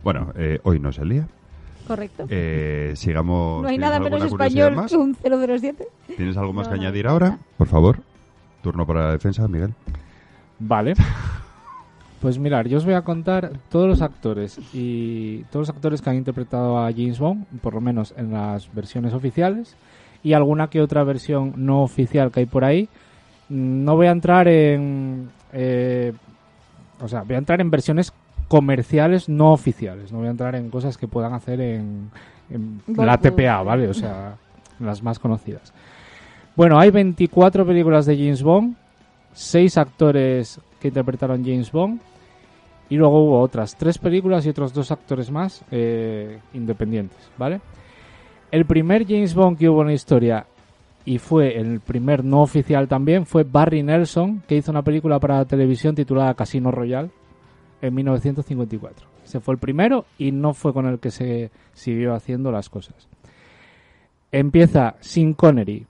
Bueno, 0.05 0.33
eh, 0.37 0.61
hoy 0.63 0.79
no 0.79 0.91
es 0.91 0.99
el 0.99 1.09
día. 1.09 1.27
Correcto. 1.87 2.27
Eh, 2.29 2.93
sigamos. 2.97 3.63
No 3.63 3.69
hay 3.69 3.77
¿Tienes 3.79 3.91
nada 3.91 4.01
menos 4.01 4.23
español 4.25 4.77
más? 4.77 4.91
que 4.91 4.97
un 4.97 5.15
007. 5.17 5.87
¿Tienes 6.17 6.37
algo 6.37 6.53
más 6.53 6.67
No, 6.69 6.73
que 6.73 6.79
no. 6.79 6.83
añadir 6.85 7.07
ahora? 7.09 7.39
Por 7.57 7.67
favor. 7.67 7.99
Turno 8.63 8.87
para 8.87 9.07
la 9.07 9.13
defensa, 9.13 9.47
Miguel. 9.49 9.75
Vale. 10.59 10.95
Pues 12.21 12.39
mirar, 12.39 12.69
yo 12.69 12.77
os 12.77 12.85
voy 12.85 12.93
a 12.93 13.01
contar 13.01 13.53
todos 13.71 13.89
los 13.89 14.03
actores 14.03 14.61
y 14.75 15.39
todos 15.45 15.69
los 15.69 15.75
actores 15.75 16.03
que 16.03 16.11
han 16.11 16.17
interpretado 16.17 16.79
a 16.79 16.93
James 16.93 17.19
Bond, 17.19 17.47
por 17.63 17.73
lo 17.73 17.81
menos 17.81 18.13
en 18.15 18.31
las 18.31 18.71
versiones 18.75 19.15
oficiales, 19.15 19.75
y 20.23 20.35
alguna 20.35 20.69
que 20.69 20.83
otra 20.83 21.03
versión 21.03 21.55
no 21.57 21.81
oficial 21.83 22.31
que 22.31 22.41
hay 22.41 22.47
por 22.47 22.63
ahí. 22.67 22.91
Mm, 23.49 23.85
No 23.85 23.97
voy 23.97 24.09
a 24.09 24.11
entrar 24.11 24.49
en... 24.49 25.31
eh, 25.55 26.13
o 27.01 27.09
sea, 27.09 27.23
voy 27.23 27.37
a 27.37 27.39
entrar 27.39 27.59
en 27.63 27.71
versiones 27.71 28.13
comerciales 28.51 29.29
no 29.29 29.53
oficiales. 29.53 30.11
No 30.11 30.19
voy 30.19 30.27
a 30.27 30.33
entrar 30.33 30.57
en 30.57 30.71
cosas 30.71 30.99
que 30.99 31.07
puedan 31.07 31.35
hacer 31.35 31.61
en, 31.61 32.11
en 32.51 32.83
la. 32.97 33.17
TPA, 33.17 33.63
¿vale? 33.63 33.87
O 33.87 33.95
sea, 33.95 34.35
las 34.81 35.05
más 35.05 35.21
conocidas. 35.21 35.73
Bueno, 36.57 36.77
hay 36.81 36.91
24 36.91 37.65
películas 37.65 38.07
de 38.07 38.17
James 38.17 38.43
Bond, 38.43 38.75
6 39.35 39.79
actores 39.79 40.61
que 40.81 40.89
interpretaron 40.89 41.45
James 41.45 41.71
Bond, 41.71 42.01
y 42.89 42.97
luego 42.97 43.23
hubo 43.25 43.41
otras 43.41 43.77
3 43.77 43.99
películas 43.99 44.45
y 44.45 44.49
otros 44.49 44.75
2 44.75 44.91
actores 44.91 45.31
más 45.31 45.63
eh, 45.71 46.41
independientes, 46.53 47.31
¿vale? 47.39 47.61
El 48.51 48.65
primer 48.65 49.07
James 49.07 49.33
Bond 49.33 49.59
que 49.59 49.69
hubo 49.69 49.83
en 49.83 49.89
la 49.89 49.95
historia 49.95 50.45
y 51.05 51.19
fue 51.19 51.57
el 51.57 51.79
primer 51.79 52.25
no 52.25 52.43
oficial 52.43 52.89
también 52.89 53.27
fue 53.27 53.45
Barry 53.45 53.85
Nelson, 53.85 54.43
que 54.49 54.57
hizo 54.57 54.73
una 54.73 54.83
película 54.83 55.21
para 55.21 55.45
televisión 55.45 55.95
titulada 55.95 56.35
Casino 56.35 56.73
Royale 56.73 57.11
en 57.83 57.95
1954. 57.95 59.07
Ese 59.25 59.41
fue 59.41 59.55
el 59.55 59.59
primero 59.59 60.05
y 60.19 60.33
no 60.33 60.55
fue 60.55 60.73
con 60.73 60.87
el 60.87 60.99
que 60.99 61.11
se 61.11 61.51
siguió 61.73 62.15
haciendo 62.15 62.51
las 62.51 62.69
cosas. 62.69 63.09
Empieza 64.33 64.97
Sin 65.01 65.35
Connery, 65.35 65.87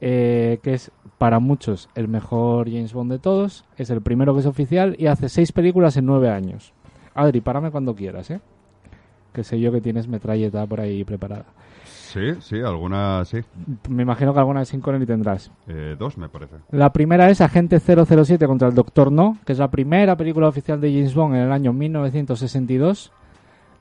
eh, 0.00 0.58
que 0.62 0.74
es 0.74 0.90
para 1.18 1.38
muchos 1.38 1.88
el 1.94 2.08
mejor 2.08 2.70
James 2.70 2.92
Bond 2.92 3.12
de 3.12 3.18
todos. 3.18 3.64
Es 3.76 3.90
el 3.90 4.02
primero 4.02 4.34
que 4.34 4.40
es 4.40 4.46
oficial 4.46 4.94
y 4.98 5.06
hace 5.06 5.28
seis 5.28 5.52
películas 5.52 5.96
en 5.96 6.06
nueve 6.06 6.30
años. 6.30 6.72
Adri, 7.14 7.40
párame 7.40 7.70
cuando 7.70 7.94
quieras, 7.94 8.30
¿eh? 8.30 8.40
Que 9.32 9.42
sé 9.42 9.58
yo 9.58 9.72
que 9.72 9.80
tienes 9.80 10.08
metralleta 10.08 10.66
por 10.66 10.80
ahí 10.80 11.04
preparada. 11.04 11.46
Sí, 12.06 12.34
sí, 12.40 12.60
alguna 12.60 13.24
sí. 13.24 13.38
Me 13.88 14.02
imagino 14.02 14.32
que 14.32 14.38
alguna 14.40 14.60
de 14.60 14.66
Sin 14.66 14.80
Connery 14.80 15.06
tendrás. 15.06 15.50
Eh, 15.68 15.96
dos, 15.98 16.16
me 16.18 16.28
parece. 16.28 16.56
La 16.70 16.92
primera 16.92 17.28
es 17.30 17.40
Agente 17.40 17.78
007 17.80 18.46
contra 18.46 18.68
el 18.68 18.74
Doctor 18.74 19.10
No, 19.12 19.38
que 19.44 19.52
es 19.52 19.58
la 19.58 19.70
primera 19.70 20.16
película 20.16 20.48
oficial 20.48 20.80
de 20.80 20.92
James 20.92 21.14
Bond 21.14 21.34
en 21.34 21.42
el 21.42 21.52
año 21.52 21.72
1962. 21.72 23.12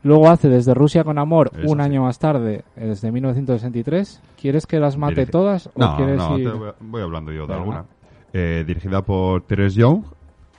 Luego 0.03 0.29
hace 0.29 0.49
Desde 0.49 0.73
Rusia 0.75 1.03
con 1.03 1.17
Amor 1.17 1.49
Eso 1.57 1.71
un 1.71 1.79
sí. 1.79 1.83
año 1.83 2.03
más 2.03 2.19
tarde, 2.19 2.63
eh, 2.75 2.85
desde 2.87 3.11
1963. 3.11 4.21
¿Quieres 4.39 4.67
que 4.67 4.79
las 4.79 4.97
mate 4.97 5.21
Dirige- 5.25 5.31
todas 5.31 5.67
o 5.67 5.71
No, 5.77 5.95
quieres 5.97 6.17
no, 6.17 6.37
ir- 6.37 6.51
voy, 6.57 6.71
voy 6.79 7.01
hablando 7.01 7.31
yo 7.31 7.41
de 7.41 7.47
Venga. 7.47 7.57
alguna. 7.59 7.85
Eh, 8.33 8.63
dirigida 8.67 9.01
por 9.01 9.41
Teres 9.43 9.73
Young, 9.75 10.03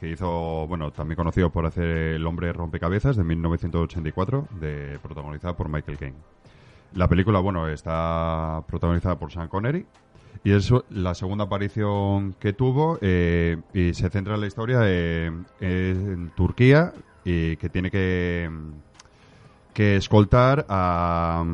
que 0.01 0.11
hizo, 0.11 0.67
bueno, 0.67 0.91
también 0.91 1.17
conocido 1.17 1.51
por 1.51 1.65
hacer 1.67 1.85
El 1.85 2.27
hombre 2.27 2.53
rompecabezas 2.53 3.17
de 3.17 3.23
1984, 3.25 4.47
de, 4.61 4.99
protagonizada 5.03 5.57
por 5.57 5.69
Michael 5.69 5.99
Caine. 5.99 6.17
La 6.97 7.09
película, 7.09 7.41
bueno, 7.41 7.69
está 7.69 8.65
protagonizada 8.67 9.19
por 9.19 9.31
Sean 9.31 9.49
Connery 9.49 9.85
y 10.43 10.53
es 10.53 10.73
la 10.89 11.15
segunda 11.15 11.45
aparición 11.45 12.33
que 12.41 12.55
tuvo 12.55 12.99
eh, 13.03 13.59
y 13.75 13.93
se 13.93 14.09
centra 14.09 14.37
en 14.37 14.41
la 14.41 14.47
historia 14.47 14.79
eh, 14.85 15.31
en 15.61 16.31
Turquía 16.35 16.95
y 17.23 17.59
que 17.59 17.69
tiene 17.69 17.91
que, 17.91 18.51
que 19.75 19.97
escoltar 19.97 20.65
a, 20.71 21.45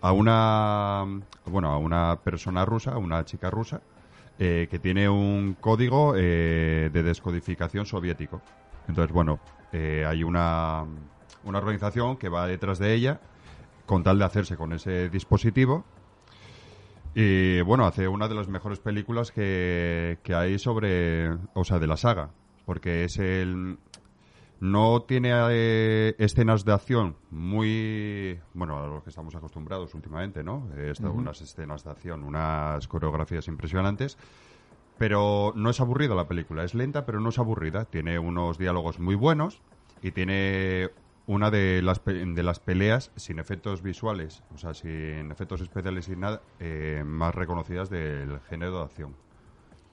a 0.00 0.12
una 0.12 1.04
bueno 1.44 1.70
a 1.70 1.76
una 1.76 2.16
persona 2.24 2.64
rusa, 2.64 2.92
a 2.92 2.98
una 2.98 3.26
chica 3.26 3.50
rusa 3.50 3.82
eh, 4.38 4.66
que 4.70 4.78
tiene 4.78 5.10
un 5.10 5.58
código 5.60 6.14
eh, 6.16 6.88
de 6.90 7.02
descodificación 7.02 7.84
soviético. 7.84 8.40
Entonces, 8.88 9.12
bueno, 9.12 9.40
eh, 9.72 10.06
hay 10.08 10.24
una, 10.24 10.84
una 11.44 11.58
organización 11.58 12.16
que 12.16 12.30
va 12.30 12.46
detrás 12.46 12.78
de 12.78 12.94
ella 12.94 13.20
con 13.88 14.04
tal 14.04 14.18
de 14.18 14.24
hacerse 14.26 14.56
con 14.56 14.72
ese 14.72 15.08
dispositivo. 15.08 15.84
Y 17.14 17.62
bueno, 17.62 17.86
hace 17.86 18.06
una 18.06 18.28
de 18.28 18.34
las 18.34 18.46
mejores 18.46 18.78
películas 18.78 19.32
que, 19.32 20.18
que 20.22 20.34
hay 20.34 20.58
sobre, 20.58 21.30
o 21.54 21.64
sea, 21.64 21.80
de 21.80 21.86
la 21.88 21.96
saga, 21.96 22.30
porque 22.66 23.04
es 23.04 23.16
el, 23.18 23.78
no 24.60 25.02
tiene 25.02 25.30
eh, 25.50 26.14
escenas 26.18 26.64
de 26.64 26.72
acción 26.74 27.16
muy, 27.30 28.38
bueno, 28.52 28.78
a 28.78 28.86
lo 28.86 29.02
que 29.02 29.10
estamos 29.10 29.34
acostumbrados 29.34 29.94
últimamente, 29.94 30.44
¿no? 30.44 30.68
Esto, 30.76 31.10
Unas 31.10 31.40
escenas 31.40 31.82
de 31.82 31.90
acción, 31.90 32.24
unas 32.24 32.86
coreografías 32.88 33.48
impresionantes, 33.48 34.18
pero 34.98 35.54
no 35.56 35.70
es 35.70 35.80
aburrida 35.80 36.14
la 36.14 36.28
película. 36.28 36.62
Es 36.62 36.74
lenta, 36.74 37.06
pero 37.06 37.20
no 37.20 37.30
es 37.30 37.38
aburrida. 37.38 37.86
Tiene 37.86 38.18
unos 38.18 38.58
diálogos 38.58 38.98
muy 38.98 39.14
buenos 39.14 39.62
y 40.02 40.10
tiene 40.10 40.90
una 41.28 41.50
de 41.52 41.80
las, 41.82 42.02
de 42.04 42.42
las 42.42 42.58
peleas 42.58 43.12
sin 43.14 43.38
efectos 43.38 43.82
visuales, 43.82 44.42
o 44.52 44.58
sea, 44.58 44.74
sin 44.74 45.30
efectos 45.30 45.60
especiales 45.60 46.08
y 46.08 46.16
nada, 46.16 46.42
eh, 46.58 47.02
más 47.06 47.32
reconocidas 47.34 47.88
del 47.90 48.40
género 48.48 48.78
de 48.78 48.84
acción. 48.84 49.14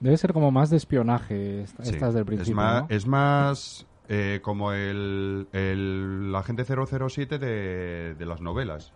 Debe 0.00 0.16
ser 0.16 0.32
como 0.32 0.50
más 0.50 0.68
de 0.70 0.78
espionaje 0.78 1.62
esta- 1.62 1.84
Sí. 1.84 1.90
estas 1.94 2.12
del 2.14 2.24
principio, 2.24 2.52
Es 2.52 2.56
más, 2.56 2.82
¿no? 2.82 2.86
es 2.90 3.06
más 3.06 3.86
eh, 4.08 4.40
como 4.42 4.72
el, 4.72 5.46
el 5.52 6.32
agente 6.34 6.64
007 6.64 7.38
de, 7.38 8.14
de 8.14 8.26
las 8.26 8.40
novelas. 8.40 8.92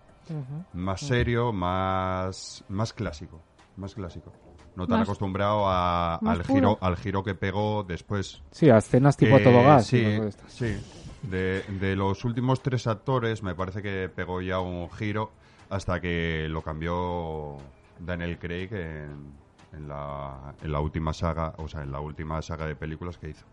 Más 0.72 1.00
serio, 1.00 1.52
más, 1.52 2.64
más 2.68 2.92
clásico. 2.92 3.40
Más 3.76 3.94
clásico. 3.94 4.32
No 4.76 4.86
tan 4.86 5.00
Más- 5.00 5.08
acostumbrado 5.08 5.68
a- 5.68 6.14
al, 6.16 6.42
puro. 6.42 6.54
giro, 6.54 6.78
al 6.80 6.96
giro 6.96 7.24
que 7.24 7.34
pegó 7.34 7.82
después. 7.82 8.40
Sí, 8.52 8.70
a 8.70 8.78
escenas 8.78 9.16
tipo 9.16 9.36
Eh, 9.38 9.40
todo 9.42 9.62
gas. 9.64 9.86
Sí, 9.86 10.04
sí. 10.46 10.76
De, 11.22 11.62
de 11.80 11.96
los 11.96 12.24
últimos 12.24 12.62
tres 12.62 12.86
actores, 12.86 13.42
me 13.42 13.54
parece 13.54 13.82
que 13.82 14.08
pegó 14.08 14.40
ya 14.40 14.60
un 14.60 14.90
giro 14.90 15.30
hasta 15.68 16.00
que 16.00 16.46
lo 16.48 16.62
cambió 16.62 17.56
Daniel 17.98 18.38
Craig 18.38 18.68
en, 18.72 19.32
en 19.72 19.88
la, 19.88 20.54
en 20.62 20.72
la 20.72 20.80
última 20.80 21.12
saga, 21.12 21.52
o 21.58 21.68
sea, 21.68 21.82
en 21.82 21.92
la 21.92 22.00
última 22.00 22.40
saga 22.42 22.66
de 22.66 22.74
películas 22.74 23.18
que 23.18 23.30
hizo. 23.30 23.44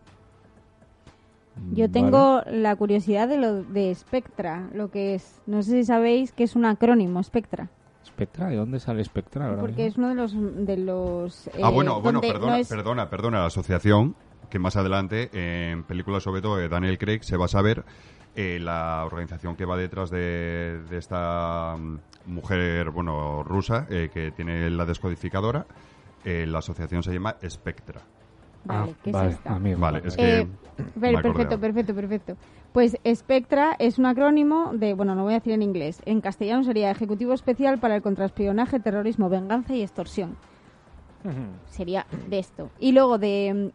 Yo 1.72 1.84
Vale. 1.84 1.88
tengo 1.88 2.42
la 2.46 2.76
curiosidad 2.76 3.28
de 3.28 3.36
lo 3.36 3.62
de 3.64 3.94
Spectra, 3.94 4.68
lo 4.72 4.90
que 4.90 5.14
es. 5.16 5.42
No 5.46 5.62
sé 5.62 5.72
si 5.72 5.84
sabéis 5.84 6.32
que 6.32 6.44
es 6.44 6.54
un 6.56 6.64
acrónimo, 6.64 7.22
Spectra. 7.22 7.68
Spectra, 8.06 8.46
¿de 8.48 8.56
dónde 8.56 8.78
sale 8.78 9.02
Spectra 9.04 9.46
ahora 9.48 9.60
Porque 9.60 9.84
mismo? 9.84 9.88
es 9.88 9.96
uno 9.98 10.08
de 10.08 10.14
los. 10.14 10.66
De 10.66 10.76
los 10.76 11.48
ah, 11.48 11.68
eh, 11.68 11.72
bueno, 11.74 12.00
bueno, 12.00 12.20
donde 12.20 12.32
perdona, 12.32 12.52
no 12.52 12.58
es- 12.58 12.68
perdona, 12.68 13.10
perdona, 13.10 13.38
la 13.40 13.46
asociación, 13.46 14.14
que 14.50 14.58
más 14.58 14.76
adelante, 14.76 15.30
en 15.32 15.82
películas 15.84 16.22
sobre 16.22 16.40
todo 16.42 16.56
de 16.56 16.68
Daniel 16.68 16.98
Craig, 16.98 17.20
se 17.22 17.36
va 17.36 17.46
a 17.46 17.48
saber 17.48 17.84
eh, 18.36 18.58
la 18.60 19.04
organización 19.04 19.56
que 19.56 19.64
va 19.64 19.76
detrás 19.76 20.10
de, 20.10 20.80
de 20.88 20.96
esta 20.98 21.76
mm, 21.78 21.98
mujer, 22.26 22.90
bueno, 22.90 23.42
rusa, 23.42 23.86
eh, 23.90 24.10
que 24.12 24.30
tiene 24.30 24.70
la 24.70 24.84
descodificadora. 24.84 25.66
Eh, 26.24 26.46
la 26.46 26.58
asociación 26.58 27.02
se 27.02 27.12
llama 27.12 27.36
Spectra. 27.48 28.00
Vale, 28.64 28.90
Ah, 28.92 28.94
¿qué 29.02 29.12
vale, 29.12 29.28
es 29.30 29.34
esta? 29.36 29.54
amigo, 29.54 29.78
Vale, 29.78 29.98
vale. 30.00 30.08
es 30.08 30.16
que... 30.16 30.38
Eh, 30.40 30.46
acordé 31.16 31.22
perfecto, 31.22 31.60
perfecto, 31.60 31.94
perfecto. 31.94 32.36
Pues 32.72 32.96
Spectra 33.14 33.76
es 33.78 33.98
un 33.98 34.06
acrónimo 34.06 34.72
de, 34.74 34.94
bueno, 34.94 35.14
no 35.14 35.22
voy 35.24 35.32
a 35.34 35.38
decir 35.38 35.52
en 35.52 35.62
inglés, 35.62 36.02
en 36.04 36.20
castellano 36.20 36.64
sería 36.64 36.90
Ejecutivo 36.90 37.32
Especial 37.32 37.78
para 37.78 37.96
el 37.96 38.02
Contraespionaje, 38.02 38.78
Terrorismo, 38.78 39.28
Venganza 39.28 39.74
y 39.74 39.82
Extorsión. 39.82 40.36
Sería 41.70 42.06
de 42.28 42.38
esto. 42.38 42.70
Y 42.80 42.92
luego 42.92 43.18
de, 43.18 43.72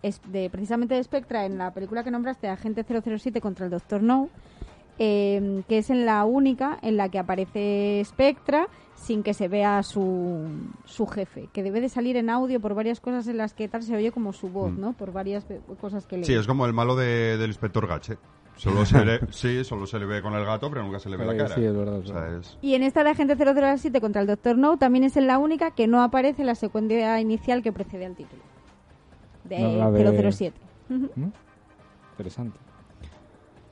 precisamente 0.52 0.96
de 0.96 1.04
Spectra, 1.04 1.46
en 1.46 1.58
la 1.58 1.72
película 1.74 2.04
que 2.04 2.12
nombraste, 2.12 2.48
Agente 2.48 2.84
007 2.84 3.42
contra 3.42 3.66
el 3.66 3.72
Doctor 3.72 4.02
No, 4.02 4.30
eh, 5.00 5.64
que 5.68 5.80
es 5.80 5.90
en 5.90 6.06
la 6.06 6.24
única 6.26 6.78
en 6.82 6.98
la 6.98 7.10
que 7.10 7.20
aparece 7.20 8.02
Spectra 8.06 8.68
sin 8.96 9.24
que 9.24 9.34
se 9.34 9.48
vea 9.48 9.84
su, 9.84 10.48
su 10.86 11.08
jefe, 11.08 11.50
que 11.52 11.64
debe 11.64 11.82
de 11.82 11.90
salir 11.90 12.16
en 12.16 12.30
audio 12.30 12.60
por 12.62 12.74
varias 12.76 13.00
cosas 13.02 13.28
en 13.28 13.38
las 13.38 13.54
que 13.54 13.68
tal 13.68 13.84
se 13.84 13.96
oye 13.96 14.12
como 14.12 14.32
su 14.34 14.50
voz, 14.50 14.72
Mm. 14.72 14.80
¿no? 14.80 14.94
Por 14.94 15.12
varias 15.12 15.46
cosas 15.82 16.06
que 16.06 16.18
le 16.18 16.24
Sí, 16.24 16.34
es 16.34 16.48
como 16.48 16.66
el 16.66 16.74
malo 16.74 16.96
de- 16.96 17.38
del 17.38 17.50
inspector 17.50 17.86
Gache. 17.88 18.18
Solo 18.56 18.86
se 18.86 19.04
le, 19.04 19.20
sí, 19.32 19.64
solo 19.64 19.86
se 19.88 20.00
le 20.00 20.06
ve 20.06 20.22
con 20.22 20.34
el 20.36 20.46
gato, 20.46 20.70
pero 20.70 20.84
nunca 20.84 21.00
se 21.00 21.10
le 21.10 21.18
ve 21.18 21.26
la 21.26 21.34
Eh, 21.34 21.38
cara. 21.38 21.56
sí, 21.56 21.64
es 21.66 21.76
verdad, 21.76 21.98
es 22.00 22.04
O 22.10 22.14
sea, 22.14 22.22
verdad. 22.22 22.40
es- 22.40 22.58
Y 22.62 22.76
en 22.76 22.84
esta 22.84 23.04
de 23.04 23.10
Agente 23.10 23.36
007 23.36 24.00
contra 24.00 24.22
el 24.22 24.28
Doctor 24.28 24.58
No 24.58 24.78
también 24.78 25.04
es 25.04 25.18
en 25.18 25.28
la 25.28 25.38
única 25.40 25.72
que 25.72 25.88
no 25.88 26.02
aparece 26.04 26.44
la 26.44 26.56
secuencia 26.56 27.20
inicial 27.20 27.62
que 27.64 27.72
precede 27.74 28.06
al 28.06 28.16
título. 28.16 28.42
De, 29.44 29.60
No, 29.60 29.78
la 29.78 29.92
de- 29.92 30.32
007. 30.32 30.56
Ujú. 30.90 31.10
¿Mm? 31.16 31.32
Interesante. 32.12 32.60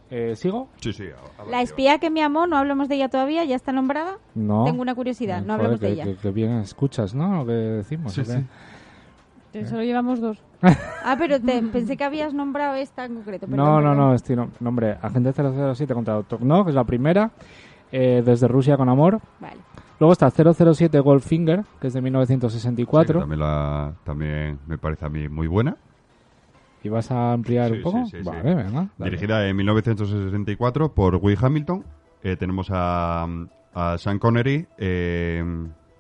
Eh, 0.10 0.36
¿Sigo? 0.36 0.68
Sí, 0.82 0.92
sí. 0.92 1.06
a- 1.06 1.42
a 1.42 1.46
La 1.46 1.62
espía 1.62 1.98
que 2.00 2.10
me 2.10 2.22
amó, 2.22 2.46
no 2.46 2.58
hablamos 2.58 2.90
de 2.90 2.96
ella 2.96 3.08
todavía, 3.08 3.46
ya 3.46 3.56
está 3.56 3.72
nombrada. 3.72 4.18
No. 4.36 4.66
Tengo 4.66 4.82
una 4.82 4.94
curiosidad, 4.94 5.38
no 5.42 5.54
Joder, 5.54 5.60
hablamos 5.60 5.80
de 5.80 5.90
ella. 5.90 6.04
Que, 6.04 6.16
que 6.16 6.32
bien 6.32 6.52
escuchas, 6.60 7.16
¿no? 7.16 7.38
Lo 7.38 7.46
que 7.46 7.54
decimos. 7.54 8.14
Sí. 8.14 8.24
Eh, 9.54 9.66
Solo 9.66 9.84
llevamos 9.84 10.20
dos. 10.22 10.38
Ah, 11.04 11.16
pero 11.18 11.40
te- 11.42 11.62
pensé 11.64 11.98
que 11.98 12.04
habías 12.04 12.34
nombrado 12.34 12.76
esta 12.76 13.06
en 13.06 13.16
concreto. 13.16 13.48
perdón, 13.48 13.58
No, 13.66 13.82
no, 13.82 13.90
perdón. 13.90 13.98
no, 13.98 14.14
este 14.14 14.36
no- 14.36 14.50
nombre, 14.60 14.98
Agente 15.02 15.34
007 15.34 15.94
contra 15.96 16.14
Doctor 16.14 16.42
No, 16.44 16.64
que 16.64 16.70
es 16.70 16.76
la 16.76 16.84
primera, 16.84 17.32
eh, 17.92 18.22
desde 18.24 18.48
Rusia 18.48 18.78
con 18.78 18.88
amor. 18.88 19.20
Vale. 19.40 19.58
Luego 20.00 20.14
está 20.14 20.30
007 20.30 21.00
Goldfinger, 21.00 21.64
que 21.80 21.88
es 21.88 21.94
de 21.94 22.00
sí, 22.00 22.04
1964. 22.04 23.14
que 23.16 23.20
también, 23.20 23.40
la, 23.40 23.94
también 24.04 24.60
me 24.68 24.78
parece 24.78 25.06
a 25.06 25.10
mí 25.10 25.28
muy 25.28 25.48
buena. 25.48 25.76
¿Y 26.84 26.90
vas 26.90 27.12
a 27.12 27.34
ampliar 27.34 27.70
Sí, 27.72 27.78
un 27.78 27.82
poco? 27.84 28.06
sí, 28.06 28.12
sí, 28.12 28.18
sí. 28.18 28.24
vale, 28.24 28.56
venga. 28.56 28.88
Dirigida 28.98 29.48
en 29.48 29.56
1964 29.56 30.94
por 30.94 31.16
Will 31.18 31.38
Hamilton. 31.42 31.84
Eh, 32.24 32.36
tenemos 32.38 32.68
a, 32.72 33.28
a 33.74 33.98
Sean 33.98 34.20
Connery, 34.20 34.68
eh, 34.78 35.44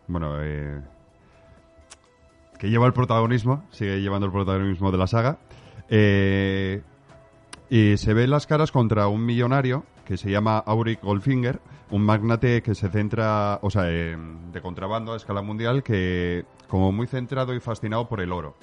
bueno, 0.08 0.36
eh, 0.42 0.80
que 2.62 2.70
lleva 2.70 2.86
el 2.86 2.94
protagonismo, 2.94 3.64
sigue 3.72 4.02
llevando 4.02 4.28
el 4.28 4.32
protagonismo 4.32 4.92
de 4.92 4.98
la 5.00 5.08
saga. 5.08 5.40
Eh, 5.90 6.84
y 7.72 7.98
se 7.98 8.14
ven 8.14 8.30
las 8.30 8.46
caras 8.46 8.72
contra 8.72 9.08
un 9.08 9.26
millonario 9.26 9.84
que 10.06 10.16
se 10.16 10.30
llama 10.30 10.60
Auric 10.60 11.02
Goldfinger, 11.02 11.60
un 11.90 12.04
magnate 12.06 12.62
que 12.62 12.76
se 12.76 12.90
centra, 12.90 13.58
o 13.64 13.72
sea, 13.72 13.86
de 13.86 14.62
contrabando 14.62 15.14
a 15.14 15.18
escala 15.18 15.42
mundial, 15.42 15.82
que 15.82 16.46
como 16.68 16.92
muy 16.92 17.08
centrado 17.08 17.56
y 17.56 17.60
fascinado 17.60 18.08
por 18.08 18.22
el 18.22 18.32
oro. 18.32 18.56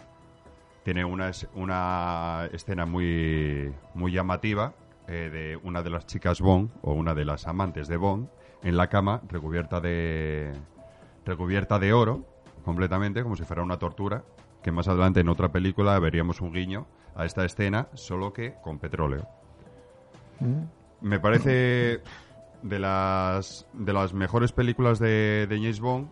Tiene 0.84 1.04
una, 1.04 1.32
una 1.56 2.48
escena 2.52 2.86
muy, 2.86 3.72
muy 3.94 4.12
llamativa 4.12 4.74
eh, 5.08 5.28
de 5.32 5.58
una 5.64 5.82
de 5.82 5.90
las 5.90 6.06
chicas 6.06 6.40
Bond, 6.40 6.70
o 6.82 6.92
una 6.92 7.16
de 7.16 7.24
las 7.24 7.48
amantes 7.48 7.88
de 7.88 7.96
Bond, 7.96 8.28
en 8.62 8.76
la 8.76 8.86
cama, 8.86 9.22
recubierta 9.28 9.80
de, 9.80 10.52
recubierta 11.24 11.80
de 11.80 11.92
oro, 11.92 12.37
completamente, 12.68 13.22
como 13.22 13.34
si 13.34 13.44
fuera 13.44 13.62
una 13.62 13.78
tortura, 13.78 14.24
que 14.62 14.70
más 14.70 14.88
adelante 14.88 15.20
en 15.20 15.30
otra 15.30 15.48
película 15.48 15.98
veríamos 15.98 16.42
un 16.42 16.52
guiño 16.52 16.84
a 17.14 17.24
esta 17.24 17.46
escena, 17.46 17.88
solo 17.94 18.34
que 18.34 18.56
con 18.60 18.78
petróleo. 18.78 19.26
Me 21.00 21.18
parece 21.18 22.02
de 22.62 22.78
las, 22.78 23.64
de 23.72 23.92
las 23.94 24.12
mejores 24.12 24.52
películas 24.52 24.98
de, 24.98 25.46
de 25.48 25.56
James 25.56 25.80
Bond. 25.80 26.08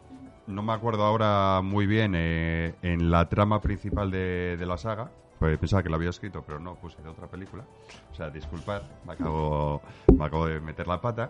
No 0.47 0.63
me 0.63 0.73
acuerdo 0.73 1.05
ahora 1.05 1.61
muy 1.63 1.87
bien 1.87 2.15
eh, 2.17 2.73
en 2.81 3.11
la 3.11 3.29
trama 3.29 3.61
principal 3.61 4.11
de, 4.11 4.57
de 4.59 4.65
la 4.65 4.79
saga. 4.79 5.11
Pues 5.39 5.59
pensaba 5.59 5.83
que 5.83 5.91
la 5.91 5.97
había 5.97 6.09
escrito, 6.09 6.43
pero 6.47 6.59
no, 6.59 6.75
puse 6.77 7.03
de 7.03 7.11
otra 7.11 7.27
película. 7.27 7.65
O 8.11 8.15
sea, 8.15 8.31
disculpad, 8.31 8.81
me 9.05 9.13
acabo, 9.13 9.83
me 10.17 10.25
acabo 10.25 10.47
de 10.47 10.59
meter 10.61 10.89
la 10.89 11.03
pata. 11.03 11.29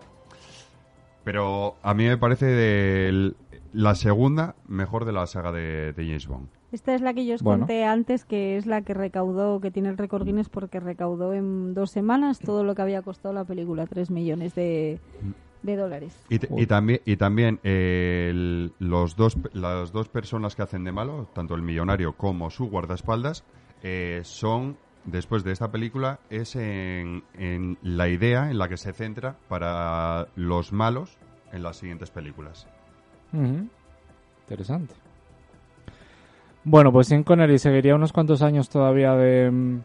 Pero 1.25 1.75
a 1.83 1.93
mí 1.93 2.05
me 2.05 2.15
parece 2.15 2.45
del- 2.45 3.35
la 3.77 3.93
segunda 3.95 4.55
mejor 4.67 5.05
de 5.05 5.11
la 5.13 5.27
saga 5.27 5.51
de, 5.51 5.93
de 5.93 6.05
James 6.05 6.27
Bond. 6.27 6.47
Esta 6.71 6.95
es 6.95 7.01
la 7.01 7.13
que 7.13 7.25
yo 7.25 7.35
os 7.35 7.43
Bueno. 7.43 7.61
conté 7.61 7.85
antes, 7.85 8.25
que 8.25 8.57
es 8.57 8.65
la 8.65 8.81
que 8.81 8.93
recaudó, 8.93 9.61
que 9.61 9.69
tiene 9.71 9.89
el 9.89 9.97
récord 9.97 10.25
Guinness 10.25 10.49
porque 10.49 10.79
recaudó 10.79 11.33
en 11.33 11.73
dos 11.73 11.91
semanas 11.91 12.39
todo 12.39 12.63
lo 12.63 12.73
que 12.75 12.81
había 12.81 13.01
costado 13.03 13.33
la 13.33 13.45
película, 13.45 13.85
3 13.85 14.09
millones 14.09 14.55
de, 14.55 14.99
de 15.61 15.75
dólares. 15.75 16.19
Y, 16.29 16.39
también, 16.65 17.01
y 17.05 17.17
también 17.17 17.59
eh, 17.63 18.29
el- 18.31 18.73
los 18.79 19.15
dos, 19.15 19.37
las 19.53 19.91
dos 19.91 20.09
personas 20.09 20.55
que 20.55 20.63
hacen 20.63 20.83
de 20.83 20.91
malo, 20.91 21.29
tanto 21.33 21.53
el 21.55 21.61
millonario 21.61 22.13
como 22.13 22.49
su 22.49 22.65
guardaespaldas, 22.69 23.45
eh, 23.83 24.21
son, 24.23 24.75
después 25.05 25.43
de 25.43 25.51
esta 25.51 25.71
película, 25.71 26.19
es 26.31 26.55
en, 26.55 27.23
en 27.35 27.77
la 27.83 28.09
idea 28.09 28.49
en 28.49 28.57
la 28.57 28.67
que 28.67 28.77
se 28.77 28.91
centra 28.91 29.37
para 29.47 30.27
los 30.35 30.73
malos 30.73 31.17
en 31.53 31.61
las 31.63 31.77
siguientes 31.77 32.09
películas. 32.11 32.67
Ujú. 33.33 33.67
Interesante. 34.45 34.93
Bueno, 36.63 36.91
pues 36.91 37.07
Sean 37.07 37.23
Connery 37.23 37.59
seguiría 37.59 37.95
unos 37.95 38.11
cuantos 38.11 38.41
años 38.41 38.69
todavía 38.69 39.13
de, 39.15 39.79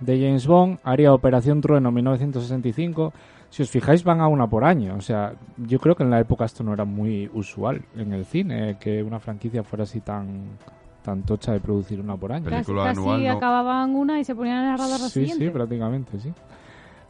de 0.00 0.20
James 0.20 0.46
Bond, 0.46 0.78
haría 0.84 1.12
Operación 1.12 1.60
Trueno 1.60 1.90
1965. 1.90 3.12
Si 3.50 3.62
os 3.62 3.70
fijáis, 3.70 4.04
van 4.04 4.20
a 4.20 4.28
una 4.28 4.46
por 4.46 4.64
año. 4.64 4.94
O 4.96 5.00
sea, 5.00 5.32
yo 5.56 5.78
creo 5.80 5.96
que 5.96 6.02
en 6.04 6.10
la 6.10 6.20
época 6.20 6.44
esto 6.44 6.62
no 6.62 6.72
era 6.74 6.84
muy 6.84 7.28
usual 7.32 7.82
en 7.96 8.12
el 8.12 8.24
cine, 8.24 8.76
que 8.78 9.02
una 9.02 9.18
franquicia 9.18 9.64
fuera 9.64 9.84
así 9.84 10.00
tan, 10.00 10.58
tan 11.02 11.22
tocha 11.22 11.52
de 11.52 11.60
producir 11.60 11.98
una 12.00 12.16
por 12.16 12.30
año. 12.32 12.44
Película 12.44 12.84
casi, 12.84 12.96
casi 12.98 13.08
anual, 13.08 13.24
no. 13.24 13.32
acababan 13.32 13.94
una 13.96 14.20
y 14.20 14.24
se 14.24 14.34
ponían 14.34 14.64
en 14.64 14.78
radar 14.78 15.00
la 15.00 15.08
Sí, 15.08 15.20
siguiente. 15.20 15.44
sí, 15.46 15.50
prácticamente, 15.50 16.20
sí. 16.20 16.28
Sí, 16.28 16.34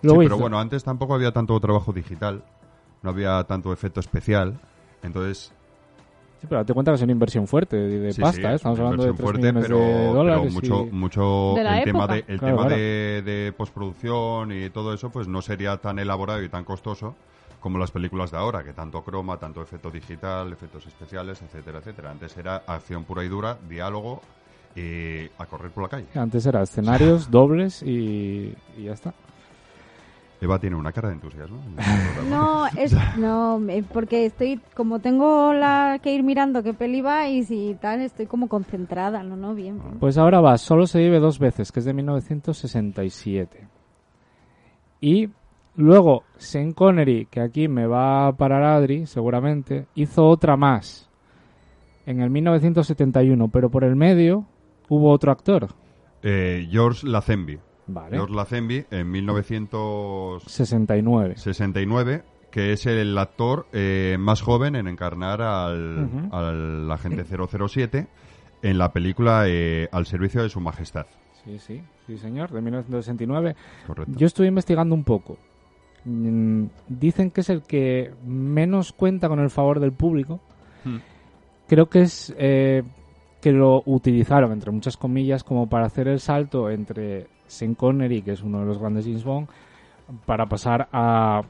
Luego 0.03 0.21
pero 0.21 0.35
hizo- 0.37 0.41
bueno, 0.43 0.59
antes 0.61 0.85
tampoco 0.85 1.15
había 1.15 1.33
tanto 1.33 1.59
trabajo 1.59 1.93
digital, 1.93 2.45
no 3.03 3.11
había 3.11 3.43
tanto 3.45 3.73
efecto 3.73 3.99
especial, 3.99 4.61
entonces 5.03 5.53
Sí, 6.41 6.47
pero 6.49 6.61
date 6.61 6.73
cuenta 6.73 6.93
que 6.93 6.97
es 6.97 7.03
una 7.03 7.13
inversión 7.13 7.47
fuerte 7.49 7.77
de, 7.77 7.99
de 7.99 8.13
Sí, 8.13 8.21
pasta, 8.21 8.41
sí, 8.41 8.47
¿eh? 8.47 8.49
es 8.51 8.55
Estamos 8.57 8.79
hablando 8.79 9.03
de 9.03 9.11
inversión 9.11 9.41
3 9.41 9.43
millones 9.55 9.65
pero, 9.65 9.79
de 9.79 9.85
pero 9.85 10.13
dólares. 10.15 10.53
mucho, 10.55 10.87
y- 10.87 10.91
mucho 10.93 11.53
De 11.57 11.65
la 11.65 11.79
el 11.79 11.85
tema, 11.85 12.07
de, 12.07 12.19
el 12.29 12.39
Claro, 12.39 12.57
tema 12.57 12.67
claro. 12.67 12.77
de, 12.77 13.23
de 13.25 13.53
postproducción 13.57 14.53
y 14.53 14.71
todo 14.71 14.95
eso, 14.95 15.11
pues 15.11 15.27
no 15.27 15.43
sería 15.43 15.77
tan 15.79 15.99
elaborado 15.99 16.43
y 16.43 16.49
tan 16.49 16.65
costoso 16.65 17.17
como 17.61 17.77
las 17.79 17.91
películas 17.91 18.31
de 18.31 18.37
ahora, 18.37 18.63
que 18.63 18.73
tanto 18.73 19.03
croma, 19.03 19.37
tanto 19.37 19.61
efecto 19.61 19.91
digital, 19.91 20.53
efectos 20.53 20.87
especiales, 20.87 21.43
etcétera, 21.43 21.81
etcétera. 21.81 22.13
Antes 22.13 22.37
era 22.37 22.63
acción 22.69 23.03
pura 23.03 23.25
y 23.25 23.29
dura, 23.29 23.59
diálogo 23.69 24.21
y 24.77 25.25
a 25.39 25.47
correr 25.47 25.73
por 25.73 25.83
la 25.83 25.89
calle. 25.89 26.07
Antes 26.15 26.47
era 26.47 26.63
escenarios 26.63 27.29
dobles 27.33 27.83
y, 27.83 28.55
y 28.77 28.85
ya 28.85 28.93
está. 28.93 29.13
Eva 30.41 30.59
tiene 30.59 30.77
una 30.77 30.93
cara 30.93 31.09
de 31.09 31.15
entusiasmo. 31.15 31.61
No, 32.29 32.67
es, 32.77 32.95
no, 33.17 33.61
porque 33.93 34.27
estoy, 34.27 34.61
como 34.75 34.99
tengo 35.01 35.53
la 35.53 35.99
que 36.03 36.13
ir 36.13 36.23
mirando 36.23 36.63
qué 36.63 36.75
peli 36.75 37.01
va 37.01 37.29
y 37.29 37.43
si 37.43 37.77
tal, 37.81 38.03
estoy 38.03 38.27
como 38.27 38.49
concentrada, 38.49 39.23
no, 39.23 39.37
no, 39.37 39.55
bien. 39.55 39.81
bien. 39.81 39.99
Pues 39.99 40.19
ahora 40.19 40.41
va, 40.41 40.59
solo 40.59 40.87
se 40.87 40.99
vive 40.99 41.21
dos 41.21 41.39
veces, 41.39 41.73
que 41.73 41.81
es 41.81 41.87
de 41.87 41.95
1967. 41.95 43.67
Y 45.01 45.31
luego, 45.77 46.25
Sean 46.37 46.73
Connery, 46.73 47.27
que 47.27 47.41
aquí 47.41 47.67
me 47.69 47.87
va 47.87 48.27
a 48.27 48.33
parar 48.37 48.63
Adri, 48.63 49.07
seguramente, 49.07 49.87
hizo 49.95 50.27
otra 50.27 50.57
más 50.57 51.09
en 52.05 52.21
el 52.21 52.31
1971, 52.31 53.49
pero 53.49 53.71
por 53.71 53.85
el 53.85 53.97
medio 53.97 54.47
hubo 54.89 55.11
otro 55.11 55.33
actor. 55.33 55.69
Eh, 56.23 56.67
George 56.71 57.07
Lazenby. 57.07 57.59
Vale. 57.89 58.17
George 58.17 58.35
Lazenby 58.35 58.87
en 58.91 59.11
1969, 59.11 61.35
69. 61.37 62.23
que 62.51 62.73
es 62.73 62.87
el 62.87 63.17
actor 63.19 63.67
eh, 63.73 64.17
más 64.19 64.41
joven 64.43 64.75
en 64.77 64.89
encarnar 64.89 65.41
al, 65.43 66.05
Ujú. 66.05 66.35
al 66.37 66.91
agente 66.91 67.25
007 67.25 68.07
en 68.63 68.79
la 68.79 68.93
película 68.93 69.45
eh, 69.47 69.89
Al 69.93 70.07
servicio 70.07 70.43
de 70.43 70.49
su 70.49 70.61
majestad. 70.61 71.07
Sí, 71.45 71.59
sí, 71.59 71.83
sí, 72.07 72.17
señor, 72.19 72.51
de 72.51 72.61
1969. 72.61 73.55
Correcto. 73.87 74.13
Yo 74.17 74.27
estuve 74.27 74.47
investigando 74.49 74.95
un 74.95 75.05
poco. 75.05 75.37
Mm, 76.05 76.65
Dicen 76.89 77.31
que 77.31 77.41
es 77.43 77.49
el 77.51 77.63
que 77.63 78.13
menos 78.27 78.93
cuenta 78.93 79.29
con 79.29 79.39
el 79.41 79.51
favor 79.51 79.79
del 79.81 79.93
público. 79.93 80.41
Hmm. 80.85 80.97
Creo 81.69 81.87
que 81.89 82.01
es 82.03 82.35
eh, 82.39 82.83
que 83.41 83.53
lo 83.53 83.83
utilizaron, 83.87 84.53
entre 84.53 84.71
muchas 84.73 84.97
comillas, 84.97 85.45
como 85.45 85.69
para 85.69 85.87
hacer 85.87 86.09
el 86.09 86.19
salto 86.21 86.71
entre 86.71 87.27
Sean 87.49 87.75
Connery, 87.75 88.23
que 88.23 88.33
es 88.33 88.43
uno 88.43 88.61
de 88.61 88.67
los 88.67 88.79
grandes 88.79 89.05
James 89.05 89.25
Bond, 89.25 89.49
para 90.27 90.47
pasar 90.47 90.89
a 90.93 91.43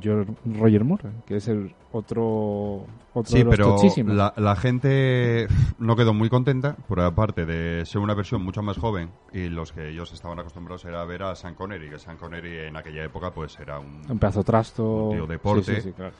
George- 0.00 0.32
Roger 0.44 0.84
Moore, 0.84 1.08
que 1.26 1.36
es 1.36 1.48
el 1.48 1.74
otro, 1.92 2.84
otro 3.14 3.24
Sí, 3.30 3.38
de 3.38 3.44
los 3.44 3.56
pero 3.56 3.74
tochísimos. 3.76 4.14
la, 4.14 4.32
la 4.36 4.56
gente 4.56 5.46
no 5.78 5.96
quedó 5.96 6.12
muy 6.12 6.28
contenta, 6.28 6.74
por 6.88 7.00
aparte 7.00 7.46
de 7.46 7.84
ser 7.86 8.00
una 8.00 8.14
versión 8.14 8.42
mucho 8.42 8.62
más 8.62 8.76
joven 8.78 9.10
y 9.32 9.48
los 9.48 9.72
que 9.72 9.88
ellos 9.90 10.12
estaban 10.12 10.38
acostumbrados 10.38 10.84
era 10.84 11.04
ver 11.04 11.22
a 11.22 11.34
Sean 11.34 11.54
Connery, 11.54 11.88
que 11.90 11.98
Sean 11.98 12.16
Connery 12.16 12.66
en 12.66 12.76
aquella 12.76 13.04
época 13.04 13.30
pues 13.30 13.58
era 13.60 13.78
un, 13.78 14.02
Un 14.08 14.18
pedazo 14.18 14.42
trasto. 14.44 14.84
Un 15.06 15.16
tío 15.16 15.26
deporte. 15.26 15.62
Sí, 15.64 15.74
sí, 15.76 15.80
sí, 15.88 15.92
claro. 15.92 16.12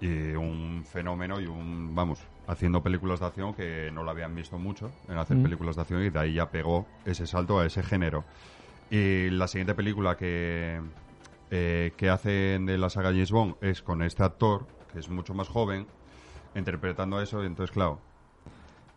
y 0.00 0.32
un 0.34 0.84
fenómeno 0.84 1.40
y 1.40 1.46
un, 1.46 1.94
vamos, 1.94 2.20
haciendo 2.48 2.82
películas 2.82 3.20
de 3.20 3.26
acción 3.26 3.54
que 3.54 3.90
no 3.92 4.02
lo 4.02 4.10
habían 4.10 4.34
visto 4.34 4.58
mucho 4.58 4.90
en 5.08 5.16
hacer 5.16 5.36
Mm. 5.36 5.42
películas 5.44 5.76
de 5.76 5.82
acción 5.82 6.02
y 6.04 6.10
de 6.10 6.18
ahí 6.18 6.34
ya 6.34 6.50
pegó 6.50 6.86
ese 7.04 7.26
salto 7.26 7.60
a 7.60 7.66
ese 7.66 7.82
género. 7.84 8.24
Y 8.92 9.30
la 9.30 9.48
siguiente 9.48 9.74
película 9.74 10.18
que, 10.18 10.78
eh, 11.50 11.92
que 11.96 12.10
hacen 12.10 12.66
de 12.66 12.76
la 12.76 12.90
saga 12.90 13.08
James 13.08 13.32
Bond 13.32 13.54
es 13.62 13.80
con 13.80 14.02
este 14.02 14.22
actor, 14.22 14.66
que 14.92 14.98
es 14.98 15.08
mucho 15.08 15.32
más 15.32 15.48
joven, 15.48 15.86
interpretando 16.54 17.18
eso, 17.22 17.42
y 17.42 17.46
entonces, 17.46 17.72
claro, 17.72 18.00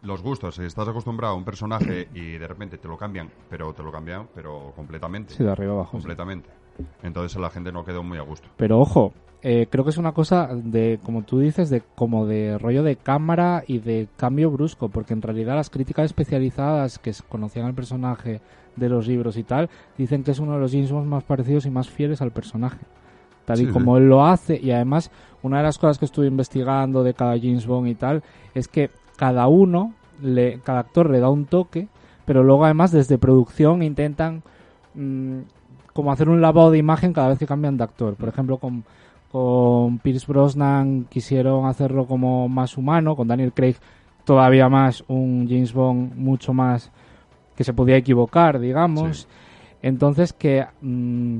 los 0.01 0.21
gustos, 0.21 0.55
si 0.55 0.63
estás 0.63 0.85
acostumbrado 0.89 1.33
a 1.33 1.37
un 1.37 1.45
personaje 1.45 2.09
y 2.13 2.37
de 2.37 2.45
repente 2.45 2.77
te 2.77 2.89
lo 2.89 2.97
cambian, 2.97 3.29
pero 3.49 3.71
te 3.71 3.83
lo 3.83 3.91
cambian, 3.93 4.27
pero 4.35 4.73
completamente. 4.75 5.33
Sí, 5.33 5.45
de 5.45 5.51
arriba 5.51 5.71
abajo. 5.71 5.91
sí. 5.91 6.01
completamente. 6.01 6.49
Entonces 7.01 7.39
la 7.39 7.49
gente 7.49 7.71
no 7.71 7.85
quedó 7.85 8.03
muy 8.03 8.17
a 8.17 8.23
gusto. 8.23 8.49
Pero 8.57 8.81
ojo, 8.81 9.13
eh, 9.43 9.67
creo 9.69 9.85
que 9.85 9.91
es 9.91 9.97
una 9.97 10.11
cosa 10.11 10.49
de, 10.53 10.99
como 11.05 11.21
tú 11.21 11.39
dices, 11.39 11.69
de 11.69 11.79
como 11.95 12.25
de 12.25 12.57
rollo 12.57 12.83
de 12.83 12.97
cámara 12.97 13.63
y 13.65 13.79
de 13.79 14.09
cambio 14.17 14.51
brusco, 14.51 14.89
porque 14.89 15.13
en 15.13 15.21
realidad 15.21 15.55
las 15.55 15.69
críticas 15.69 16.03
especializadas 16.03 16.99
que 16.99 17.13
conocían 17.29 17.67
al 17.67 17.75
personaje 17.75 18.41
de 18.75 18.89
los 18.89 19.07
libros 19.07 19.37
y 19.37 19.43
tal, 19.43 19.69
dicen 19.97 20.23
que 20.23 20.31
es 20.31 20.39
uno 20.39 20.53
de 20.53 20.59
los 20.59 20.71
James 20.71 20.91
Bond 20.91 21.07
más 21.07 21.23
parecidos 21.23 21.65
y 21.65 21.69
más 21.69 21.89
fieles 21.89 22.21
al 22.21 22.31
personaje. 22.31 22.79
Tal 23.45 23.61
y 23.61 23.65
Sí, 23.65 23.71
como 23.71 23.97
él 23.97 24.09
lo 24.09 24.25
hace, 24.25 24.59
y 24.61 24.71
además, 24.71 25.11
una 25.43 25.57
de 25.57 25.63
las 25.63 25.77
cosas 25.77 25.99
que 25.99 26.05
estuve 26.05 26.27
investigando 26.27 27.03
de 27.03 27.13
cada 27.13 27.37
James 27.37 27.67
Bond 27.67 27.87
y 27.87 27.95
tal, 27.95 28.23
es 28.53 28.67
que 28.67 28.89
cada 29.17 29.47
uno, 29.47 29.93
le, 30.21 30.59
cada 30.59 30.79
actor 30.79 31.09
le 31.09 31.19
da 31.19 31.29
un 31.29 31.45
toque, 31.45 31.87
pero 32.25 32.43
luego 32.43 32.65
además 32.65 32.91
desde 32.91 33.17
producción 33.17 33.83
intentan 33.83 34.41
mm, 34.95 35.39
como 35.93 36.11
hacer 36.11 36.27
un 36.27 36.41
lavado 36.41 36.71
de 36.71 36.79
imagen 36.79 37.13
cada 37.13 37.29
vez 37.29 37.39
que 37.39 37.45
cambian 37.45 37.77
de 37.77 37.83
actor. 37.83 38.15
Por 38.15 38.27
ejemplo, 38.27 38.57
con, 38.57 38.83
con 39.31 39.99
Pierce 39.99 40.25
Brosnan 40.27 41.05
quisieron 41.09 41.67
hacerlo 41.67 42.07
como 42.07 42.49
más 42.49 42.77
humano, 42.77 43.15
con 43.15 43.27
Daniel 43.27 43.53
Craig 43.53 43.75
todavía 44.25 44.67
más 44.67 45.03
un 45.07 45.47
James 45.47 45.71
Bond 45.71 46.15
mucho 46.15 46.51
más 46.51 46.91
que 47.55 47.63
se 47.63 47.73
podía 47.73 47.97
equivocar, 47.97 48.59
digamos. 48.59 49.21
Sí. 49.21 49.27
Entonces 49.81 50.33
que 50.33 50.65
mm, 50.81 51.39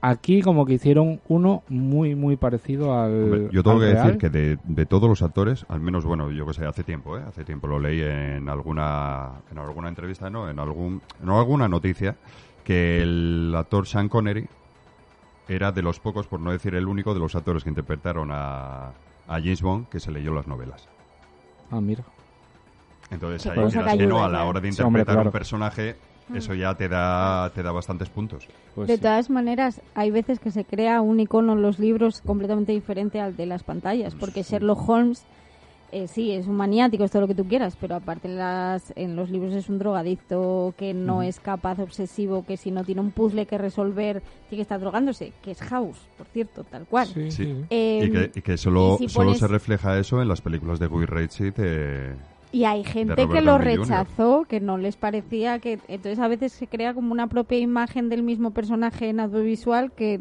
aquí 0.00 0.42
como 0.42 0.64
que 0.66 0.74
hicieron 0.74 1.20
uno 1.28 1.62
muy 1.68 2.14
muy 2.14 2.36
parecido 2.36 2.98
al 2.98 3.24
Hombre, 3.24 3.48
yo 3.50 3.62
tengo 3.62 3.76
al 3.76 3.82
que 3.82 3.92
real. 3.92 4.06
decir 4.06 4.18
que 4.18 4.28
de, 4.30 4.58
de 4.64 4.86
todos 4.86 5.08
los 5.08 5.22
actores, 5.22 5.64
al 5.68 5.80
menos, 5.80 6.04
bueno, 6.04 6.30
yo 6.30 6.46
que 6.46 6.54
sé, 6.54 6.66
hace 6.66 6.82
tiempo, 6.84 7.16
¿eh? 7.18 7.22
Hace 7.26 7.44
tiempo 7.44 7.66
lo 7.66 7.78
leí 7.78 8.00
en 8.02 8.48
alguna, 8.48 9.30
en 9.50 9.58
alguna 9.58 9.88
entrevista, 9.88 10.30
¿no? 10.30 10.48
En, 10.50 10.58
algún, 10.58 11.00
en 11.22 11.28
alguna 11.30 11.68
noticia, 11.68 12.16
que 12.64 13.02
el 13.02 13.54
actor 13.56 13.86
Sean 13.86 14.08
Connery 14.08 14.46
era 15.48 15.72
de 15.72 15.82
los 15.82 16.00
pocos, 16.00 16.26
por 16.26 16.40
no 16.40 16.52
decir 16.52 16.74
el 16.74 16.86
único, 16.88 17.12
de 17.12 17.20
los 17.20 17.34
actores 17.34 17.62
que 17.64 17.68
interpretaron 17.70 18.30
a, 18.32 18.88
a 19.28 19.34
James 19.36 19.60
Bond 19.62 19.88
que 19.88 20.00
se 20.00 20.10
leyó 20.10 20.32
las 20.32 20.46
novelas. 20.46 20.88
Ah, 21.70 21.80
mira. 21.80 22.02
Entonces 23.10 23.46
ahí 23.46 23.54
quieras 23.54 23.72
que 23.92 23.98
que 23.98 24.06
no, 24.06 24.16
ayuda, 24.16 24.24
a 24.26 24.28
la 24.28 24.44
hora 24.44 24.60
de 24.60 24.72
Sí, 24.72 24.82
hombre, 24.82 25.00
interpretar 25.02 25.14
claro. 25.16 25.28
un 25.28 25.32
personaje, 25.32 25.96
eso 26.34 26.54
ya 26.54 26.74
te 26.74 26.88
da, 26.88 27.50
te 27.54 27.62
da 27.62 27.70
bastantes 27.72 28.08
puntos. 28.08 28.46
Pues 28.74 28.88
de 28.88 28.96
sí. 28.96 29.02
todas 29.02 29.28
maneras, 29.30 29.80
hay 29.94 30.10
veces 30.10 30.38
que 30.40 30.50
se 30.50 30.64
crea 30.64 31.00
un 31.02 31.20
icono 31.20 31.52
en 31.52 31.62
los 31.62 31.78
libros 31.78 32.22
completamente 32.22 32.72
diferente 32.72 33.20
al 33.20 33.36
de 33.36 33.46
las 33.46 33.62
pantallas, 33.62 34.14
porque 34.14 34.42
Sherlock 34.42 34.88
Holmes, 34.88 35.22
eh, 35.92 36.08
sí, 36.08 36.32
es 36.32 36.46
un 36.48 36.56
maniático, 36.56 37.04
es 37.04 37.10
todo 37.12 37.22
lo 37.22 37.28
que 37.28 37.34
tú 37.36 37.44
quieras, 37.46 37.76
pero 37.80 37.94
aparte 37.94 38.26
en, 38.26 38.36
las, 38.38 38.92
en 38.96 39.14
los 39.14 39.30
libros 39.30 39.52
es 39.54 39.68
un 39.68 39.78
drogadicto 39.78 40.74
que 40.76 40.92
no 40.94 41.22
es 41.22 41.38
capaz, 41.38 41.78
obsesivo, 41.78 42.44
que 42.44 42.56
si 42.56 42.70
no 42.72 42.82
tiene 42.84 43.00
un 43.02 43.12
puzzle 43.12 43.46
que 43.46 43.58
resolver, 43.58 44.20
tiene 44.48 44.56
que 44.58 44.62
estar 44.62 44.80
drogándose, 44.80 45.32
que 45.42 45.52
es 45.52 45.60
House, 45.60 45.98
por 46.18 46.26
cierto, 46.28 46.64
tal 46.64 46.86
cual. 46.86 47.06
Sí, 47.06 47.30
sí. 47.30 47.54
Eh, 47.70 48.06
y 48.06 48.10
que, 48.10 48.38
y 48.38 48.42
que 48.42 48.56
solo, 48.56 48.96
y 48.98 49.06
si 49.06 49.08
solo 49.14 49.30
pones- 49.30 49.38
se 49.40 49.46
refleja 49.46 49.96
eso 49.98 50.20
en 50.20 50.26
las 50.26 50.40
películas 50.40 50.80
de 50.80 50.86
Guy 50.88 51.04
Ritchie 51.06 51.50
de... 51.52 52.14
Y 52.54 52.66
hay 52.66 52.84
gente 52.84 53.26
que 53.26 53.40
lo 53.40 53.58
Downey 53.58 53.76
Jr. 53.76 53.88
rechazó, 53.88 54.44
que 54.44 54.60
no 54.60 54.78
les 54.78 54.96
parecía 54.96 55.58
que... 55.58 55.80
Entonces 55.88 56.20
a 56.20 56.28
veces 56.28 56.52
se 56.52 56.68
crea 56.68 56.94
como 56.94 57.10
una 57.10 57.26
propia 57.26 57.58
imagen 57.58 58.08
del 58.08 58.22
mismo 58.22 58.52
personaje 58.52 59.08
en 59.08 59.18
audiovisual 59.18 59.90
que, 59.90 60.20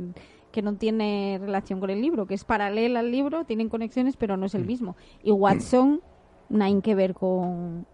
que 0.52 0.64
no 0.64 0.74
tiene 0.74 1.38
relación 1.40 1.80
con 1.80 1.92
el 1.92 2.02
libro, 2.02 2.26
que 2.26 2.34
es 2.34 2.44
paralela 2.44 3.02
al 3.02 3.12
libro, 3.12 3.44
tienen 3.44 3.70
conexiones, 3.70 4.18
pero 4.18 4.36
no 4.36 4.48
es 4.48 4.56
Mm. 4.56 4.58
el 4.58 4.66
mismo. 4.66 4.96
Y 5.22 5.30
Watson, 5.30 6.02
nada 6.50 6.82
que 6.82 6.96
ver 6.96 7.14
con, 7.14 7.86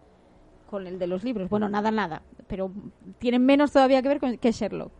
con 0.69 0.88
el 0.88 0.99
de 0.99 1.08
los 1.08 1.25
libros. 1.25 1.49
Bueno, 1.49 1.67
nada, 1.67 1.91
nada. 1.91 2.21
Pero 2.47 2.71
tienen 3.17 3.45
menos 3.45 3.73
todavía 3.73 4.02
que 4.02 4.08
ver 4.08 4.21
con 4.21 4.38
que 4.38 4.54
Sherlock. 4.54 4.93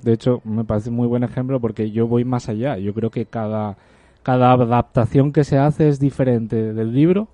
De 0.00 0.12
hecho, 0.12 0.40
me 0.44 0.62
parece 0.62 0.92
muy 0.92 1.08
buen 1.08 1.24
ejemplo 1.24 1.58
porque 1.60 1.90
yo 1.90 2.06
voy 2.06 2.24
más 2.24 2.48
allá. 2.48 2.78
Yo 2.78 2.94
creo 2.94 3.10
que 3.10 3.26
cada, 3.26 3.78
cada 4.22 4.52
adaptación 4.52 5.32
que 5.32 5.42
se 5.42 5.58
hace 5.58 5.88
es 5.88 5.98
diferente 5.98 6.72
del 6.72 6.92
libro 6.92 7.26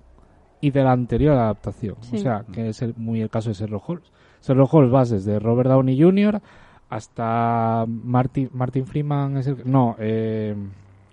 y 0.65 0.71
de 0.71 0.83
la 0.83 0.91
anterior 0.93 1.33
adaptación. 1.35 1.95
Sí. 2.01 2.15
O 2.15 2.19
sea, 2.19 2.43
que 2.51 2.69
es 2.69 2.81
el- 2.81 2.93
muy 2.97 3.21
el 3.21 3.29
caso 3.29 3.49
de 3.49 3.55
Sherlock 3.55 3.89
Holmes. 3.89 4.11
Sherlock 4.41 4.73
Holmes 4.73 4.91
vas 4.91 5.09
desde 5.09 5.39
Robert 5.39 5.69
Downey 5.69 6.01
Jr. 6.01 6.41
hasta 6.89 7.85
Martin, 7.87 8.49
Martin 8.53 8.85
Freeman. 8.85 9.37
Es 9.37 9.47
el, 9.47 9.57
no, 9.65 9.95
eh, 9.99 10.55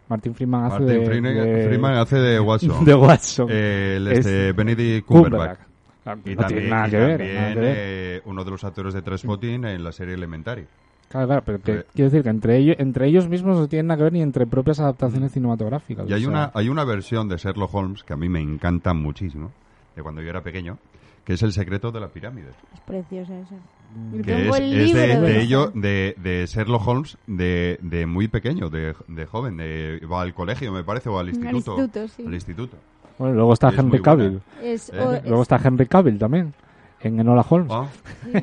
Martin 0.09 0.35
Freeman 0.35 0.65
hace 0.65 0.81
Martin 0.81 1.01
de, 1.01 1.07
Freeman, 1.07 1.35
de- 1.35 1.65
Freeman 1.67 1.95
hace 1.95 2.17
de 2.17 2.41
Watson. 2.41 2.85
de 2.85 2.95
Watson. 2.95 3.49
Eh, 3.51 3.95
el 3.97 4.09
Es 4.09 4.19
este 4.19 4.53
Benedict 4.53 5.07
Cumberbatch. 5.07 5.59
Y 6.25 6.35
no 6.35 6.43
también, 6.43 6.49
tiene 6.49 6.69
nada 6.71 6.89
y 6.89 6.91
que 6.91 6.97
ver. 6.97 7.19
también, 7.19 7.35
nada 7.37 7.55
que 7.55 7.61
ver. 7.61 7.75
eh, 7.77 8.23
uno 8.25 8.45
de 8.45 8.51
los 8.51 8.65
actores 8.65 8.95
de 8.95 9.03
Trainspotting 9.03 9.65
en 9.65 9.85
la 9.85 9.93
serie 9.93 10.15
Elementary. 10.15 10.67
Claro, 11.11 11.27
claro, 11.27 11.43
pero 11.45 11.61
que, 11.61 11.73
Eh. 11.73 11.85
quiero 11.93 12.11
decir 12.11 12.23
que 12.23 12.31
entre 12.31 12.57
ellos, 12.57 12.77
entre 12.79 13.07
ellos 13.09 13.29
mismos 13.29 13.59
no 13.59 13.69
tienen 13.69 13.89
nada 13.89 13.99
que 13.99 14.05
ver 14.05 14.13
ni 14.13 14.23
entre 14.23 14.47
propias 14.47 14.79
adaptaciones 14.81 15.33
cinematográficas. 15.33 16.09
Y 16.09 16.13
o 16.13 16.15
hay 16.15 16.21
sea, 16.23 16.31
una, 16.31 16.51
hay 16.55 16.69
una 16.69 16.85
versión 16.85 17.29
de 17.29 17.37
Sherlock 17.37 17.75
Holmes 17.75 18.05
que 18.05 18.13
a 18.13 18.17
mí 18.17 18.29
me 18.29 18.41
encanta 18.41 18.95
muchísimo, 18.95 19.51
de 19.97 20.03
cuando 20.03 20.23
yo 20.23 20.31
era 20.31 20.41
pequeño, 20.43 20.79
que 21.25 21.33
es 21.35 21.43
El 21.43 21.53
secreto 21.53 21.91
de 21.91 21.99
la 22.01 22.09
pirámide. 22.09 22.51
Es 22.75 22.81
preciosa 22.81 23.39
esa. 23.41 23.57
Que 24.17 24.23
Tengo 24.23 24.55
es, 24.55 24.61
el 24.61 24.73
es 24.81 24.87
libro 24.87 25.01
de, 25.01 25.21
de 25.33 25.41
ello, 25.43 25.73
de, 25.75 26.15
de 26.23 26.47
Sherlock 26.47 26.87
Holmes 26.87 27.19
de, 27.27 27.77
de 27.83 28.07
muy 28.07 28.29
pequeño, 28.29 28.71
de, 28.71 28.95
de 29.09 29.27
joven, 29.27 29.57
de, 29.57 30.01
va 30.11 30.23
al 30.23 30.33
colegio, 30.33 30.71
me 30.73 30.85
parece, 30.85 31.09
o 31.09 31.19
al 31.19 31.27
Al 31.27 31.35
instituto. 31.35 31.77
sí. 32.07 32.25
Al 32.25 32.35
instituto. 32.35 32.77
Bueno, 33.19 33.35
luego 33.35 33.53
está 33.53 33.71
Es 33.71 33.79
Henry. 33.79 34.01
Cavill. 34.01 34.41
Es, 34.63 34.91
Eh, 34.91 35.01
o- 35.01 35.11
Luego 35.25 35.43
es- 35.43 35.51
está 35.51 35.61
Henry 35.69 35.87
Cavill 35.87 36.19
también, 36.19 36.55
en 37.03 37.19
Enola 37.21 37.45
Holmes. 37.49 37.71
Ah, 37.73 37.87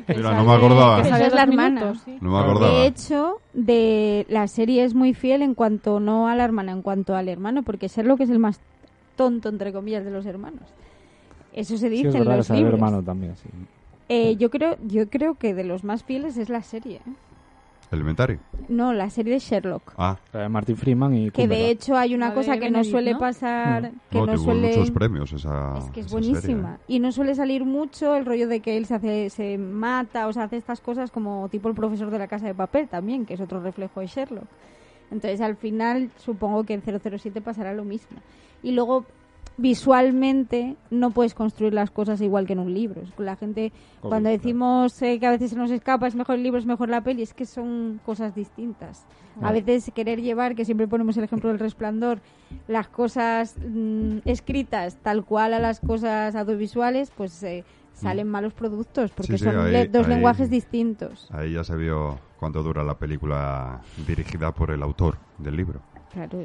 Que 0.06 0.14
Mira, 0.16 0.34
no 0.34 0.44
me 0.44 0.52
acordaba. 0.54 1.02
que 1.02 1.08
es 1.08 1.32
la 1.34 1.42
hermana. 1.42 1.80
minutos, 1.80 2.02
sí. 2.04 2.18
no 2.20 2.30
me 2.32 2.38
acordaba. 2.38 2.72
De 2.72 2.86
hecho, 2.86 3.40
de 3.54 4.26
la 4.28 4.46
serie 4.48 4.84
es 4.84 4.94
muy 4.94 5.14
fiel 5.14 5.42
en 5.42 5.54
cuanto 5.54 6.00
no 6.00 6.28
a 6.28 6.34
la 6.34 6.44
hermana, 6.44 6.72
en 6.72 6.82
cuanto 6.82 7.14
al 7.16 7.28
hermano, 7.28 7.62
porque 7.62 7.88
Sherlock 7.88 8.20
es 8.22 8.30
el 8.30 8.38
más 8.38 8.60
tonto, 9.16 9.48
entre 9.48 9.72
comillas, 9.72 10.04
de 10.04 10.10
los 10.10 10.26
hermanos. 10.26 10.62
Eso 11.52 11.76
se 11.76 11.88
Sí, 11.88 11.90
dice 11.96 12.08
es 12.08 12.14
en 12.14 12.20
verdad 12.20 12.32
que 12.34 12.38
los 12.38 12.50
libros. 12.50 12.74
hermano 12.74 13.02
también, 13.02 13.36
sí. 13.36 13.48
Eh, 14.08 14.36
yo 14.36 14.48
creo, 14.50 14.76
yo 14.86 15.08
creo 15.08 15.34
que 15.34 15.54
de 15.54 15.64
los 15.64 15.84
más 15.84 16.02
fieles 16.02 16.36
es 16.36 16.48
la 16.48 16.62
serie. 16.62 16.96
¿eh? 16.96 17.12
Elementary. 17.90 18.38
No, 18.68 18.92
la 18.92 19.08
serie 19.08 19.34
de 19.34 19.38
Sherlock. 19.38 19.94
Ah, 19.96 20.18
La 20.32 20.40
de 20.40 20.48
Martin 20.48 20.76
Freeman 20.76 21.14
y 21.14 21.30
Que 21.30 21.48
de 21.48 21.70
hecho 21.70 21.96
hay 21.96 22.14
una 22.14 22.28
La 22.28 22.34
cosa 22.34 22.58
que 22.58 22.70
no 22.70 22.84
suele 22.84 23.12
¿no? 23.12 23.18
pasar, 23.18 23.92
que 24.10 24.18
no, 24.18 24.26
no, 24.26 24.34
tuvo 24.34 24.44
suele 24.44 24.68
muchos 24.68 24.90
premios 24.90 25.32
esa 25.32 25.78
es 25.78 25.90
que 25.90 26.00
es 26.00 26.10
serie, 26.10 26.28
buenísima 26.28 26.74
¿eh? 26.74 26.84
y 26.86 26.98
no 27.00 27.12
suele 27.12 27.34
salir 27.34 27.64
mucho 27.64 28.14
el 28.14 28.26
rollo 28.26 28.46
de 28.48 28.60
que 28.60 28.76
él 28.76 28.86
se 28.86 28.94
hace 28.94 29.30
se 29.30 29.56
mata 29.56 30.26
o 30.26 30.32
se 30.32 30.40
hace 30.40 30.56
estas 30.56 30.80
cosas 30.80 31.10
como 31.10 31.48
tipo 31.48 31.68
el 31.68 31.74
profesor 31.74 32.10
de 32.10 32.18
la 32.18 32.28
casa 32.28 32.46
de 32.46 32.54
papel 32.54 32.88
también 32.88 33.24
que 33.24 33.34
es 33.34 33.40
otro 33.40 33.60
reflejo 33.60 34.00
de 34.00 34.06
Sherlock 34.06 34.46
entonces 35.10 35.40
al 35.40 35.56
final 35.56 36.10
supongo 36.18 36.64
que 36.64 36.74
en 36.74 36.82
007 36.82 37.40
pasará 37.40 37.72
lo 37.72 37.84
mismo 37.84 38.18
y 38.62 38.72
luego 38.72 39.06
visualmente 39.58 40.76
no 40.90 41.10
puedes 41.10 41.34
construir 41.34 41.74
las 41.74 41.90
cosas 41.90 42.20
igual 42.20 42.46
que 42.46 42.54
en 42.54 42.58
un 42.60 42.72
libro. 42.72 43.02
La 43.18 43.36
gente 43.36 43.72
cuando 44.00 44.28
decimos 44.28 45.00
eh, 45.02 45.18
que 45.20 45.26
a 45.26 45.30
veces 45.30 45.50
se 45.50 45.56
nos 45.56 45.70
escapa 45.70 46.06
es 46.06 46.14
mejor 46.14 46.36
el 46.36 46.42
libro 46.42 46.58
es 46.58 46.66
mejor 46.66 46.88
la 46.88 47.02
peli 47.02 47.22
es 47.22 47.34
que 47.34 47.46
son 47.46 48.00
cosas 48.04 48.34
distintas. 48.34 49.06
A 49.40 49.52
veces 49.52 49.90
querer 49.94 50.20
llevar 50.20 50.54
que 50.56 50.64
siempre 50.64 50.88
ponemos 50.88 51.16
el 51.16 51.24
ejemplo 51.24 51.50
del 51.50 51.58
resplandor 51.60 52.20
las 52.66 52.88
cosas 52.88 53.56
mm, 53.58 54.18
escritas 54.24 54.96
tal 55.02 55.24
cual 55.24 55.54
a 55.54 55.58
las 55.60 55.80
cosas 55.80 56.34
audiovisuales 56.34 57.12
pues 57.16 57.40
eh, 57.44 57.64
salen 57.92 58.28
malos 58.28 58.52
productos 58.54 59.10
porque 59.12 59.34
Mm. 59.34 59.36
Sí, 59.36 59.44
sí, 59.44 59.50
son 59.50 59.60
ahí- 59.66 59.72
le- 59.72 59.86
dos 59.88 60.06
ahí- 60.06 60.14
lenguajes 60.14 60.50
distintos. 60.50 61.28
Ahí 61.32 61.52
ya 61.52 61.62
se 61.64 61.76
vio 61.76 62.18
cuánto 62.38 62.62
dura 62.62 62.82
la 62.84 62.94
película 62.98 63.80
dirigida 64.06 64.52
por 64.52 64.70
el 64.70 64.82
autor 64.82 65.18
del 65.38 65.56
libro, 65.56 65.80
claro 66.12 66.38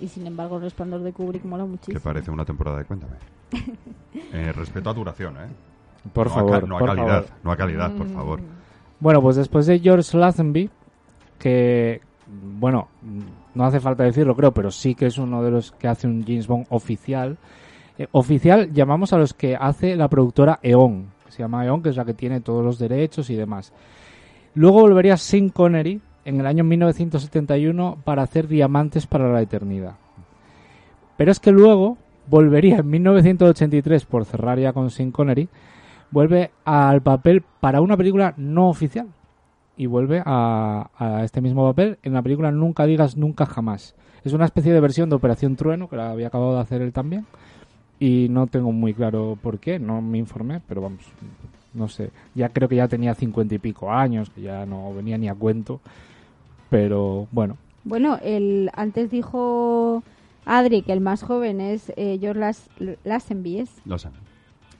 y 0.00 0.08
sin 0.08 0.26
embargo 0.26 0.56
el 0.56 0.62
resplandor 0.62 1.02
de 1.02 1.12
Kubrick 1.12 1.44
mola 1.44 1.64
muchísimo 1.64 1.98
que 1.98 2.02
parece 2.02 2.30
una 2.30 2.44
temporada 2.44 2.78
de 2.78 2.84
Cuéntame. 2.84 3.14
Eh, 4.32 4.52
respeto 4.52 4.90
a 4.90 4.94
duración, 4.94 5.36
¿eh? 5.36 5.48
Por 6.12 6.26
no 6.28 6.34
favor, 6.34 6.54
a, 6.56 6.66
no 6.66 6.76
a 6.76 6.78
por 6.78 6.88
calidad, 6.88 7.22
favor. 7.24 7.38
no 7.44 7.52
a 7.52 7.56
calidad, 7.56 7.96
por 7.96 8.08
favor. 8.08 8.40
Bueno, 9.00 9.22
pues 9.22 9.36
después 9.36 9.66
de 9.66 9.78
George 9.78 10.16
Lazenby, 10.18 10.68
que, 11.38 12.00
bueno, 12.26 12.88
no 13.54 13.64
hace 13.64 13.80
falta 13.80 14.04
decirlo, 14.04 14.34
creo, 14.34 14.52
pero 14.52 14.70
sí 14.70 14.94
que 14.94 15.06
es 15.06 15.16
uno 15.18 15.42
de 15.42 15.50
los 15.50 15.72
que 15.72 15.88
hace 15.88 16.06
un 16.06 16.24
James 16.24 16.46
Bond 16.46 16.66
oficial. 16.70 17.38
Eh, 17.96 18.06
oficial 18.12 18.72
llamamos 18.72 19.12
a 19.12 19.18
los 19.18 19.32
que 19.34 19.56
hace 19.56 19.96
la 19.96 20.08
productora 20.08 20.58
E.ON, 20.62 21.06
que 21.24 21.32
se 21.32 21.38
llama 21.38 21.64
E.ON, 21.64 21.82
que 21.82 21.88
es 21.90 21.96
la 21.96 22.04
que 22.04 22.14
tiene 22.14 22.40
todos 22.40 22.64
los 22.64 22.78
derechos 22.78 23.30
y 23.30 23.34
demás. 23.36 23.72
Luego 24.54 24.80
volvería 24.80 25.16
Sean 25.16 25.48
Connery 25.48 26.00
en 26.24 26.40
el 26.40 26.46
año 26.46 26.64
1971 26.64 27.98
para 28.04 28.22
hacer 28.22 28.48
Diamantes 28.48 29.06
para 29.06 29.32
la 29.32 29.40
Eternidad. 29.42 29.96
Pero 31.16 31.32
es 31.32 31.40
que 31.40 31.50
luego 31.50 31.98
volvería 32.28 32.78
en 32.78 32.90
1983, 32.90 34.04
por 34.04 34.24
cerrar 34.24 34.58
ya 34.58 34.72
con 34.72 34.90
Sean 34.90 35.10
Connery, 35.10 35.48
vuelve 36.10 36.50
al 36.64 37.02
papel 37.02 37.42
para 37.60 37.80
una 37.80 37.96
película 37.96 38.34
no 38.36 38.68
oficial. 38.68 39.08
Y 39.76 39.86
vuelve 39.86 40.22
a, 40.24 40.90
a 40.98 41.22
este 41.22 41.40
mismo 41.40 41.64
papel 41.64 41.98
en 42.02 42.12
la 42.12 42.22
película 42.22 42.50
Nunca 42.50 42.84
digas 42.84 43.16
nunca 43.16 43.46
jamás. 43.46 43.94
Es 44.24 44.32
una 44.32 44.44
especie 44.44 44.72
de 44.72 44.80
versión 44.80 45.08
de 45.08 45.16
Operación 45.16 45.54
Trueno, 45.54 45.88
que 45.88 45.96
la 45.96 46.10
había 46.10 46.26
acabado 46.26 46.54
de 46.54 46.60
hacer 46.60 46.82
él 46.82 46.92
también. 46.92 47.26
Y 48.00 48.28
no 48.28 48.46
tengo 48.48 48.72
muy 48.72 48.92
claro 48.94 49.38
por 49.40 49.58
qué, 49.58 49.78
no 49.78 50.02
me 50.02 50.18
informé, 50.18 50.60
pero 50.66 50.82
vamos, 50.82 51.02
no 51.78 51.88
sé. 51.88 52.10
Ya 52.34 52.48
creo 52.50 52.68
que 52.68 52.76
ya 52.76 52.88
tenía 52.88 53.14
cincuenta 53.14 53.54
y 53.54 53.58
pico 53.58 53.90
años, 53.90 54.28
que 54.30 54.42
ya 54.42 54.66
no 54.66 54.92
venía 54.92 55.16
ni 55.16 55.28
a 55.28 55.34
cuento. 55.34 55.80
Pero 56.70 57.26
bueno, 57.32 57.56
bueno 57.84 58.18
el 58.22 58.70
antes 58.74 59.10
dijo 59.10 60.02
Adri 60.44 60.82
que 60.82 60.92
el 60.92 61.00
más 61.00 61.22
joven 61.22 61.60
es 61.60 61.92
eh, 61.96 62.18
George 62.20 62.40
Las 62.40 62.68
Lazenby 63.04 63.60
¿es? 63.60 63.70
Lo 63.86 63.98
sé. 63.98 64.08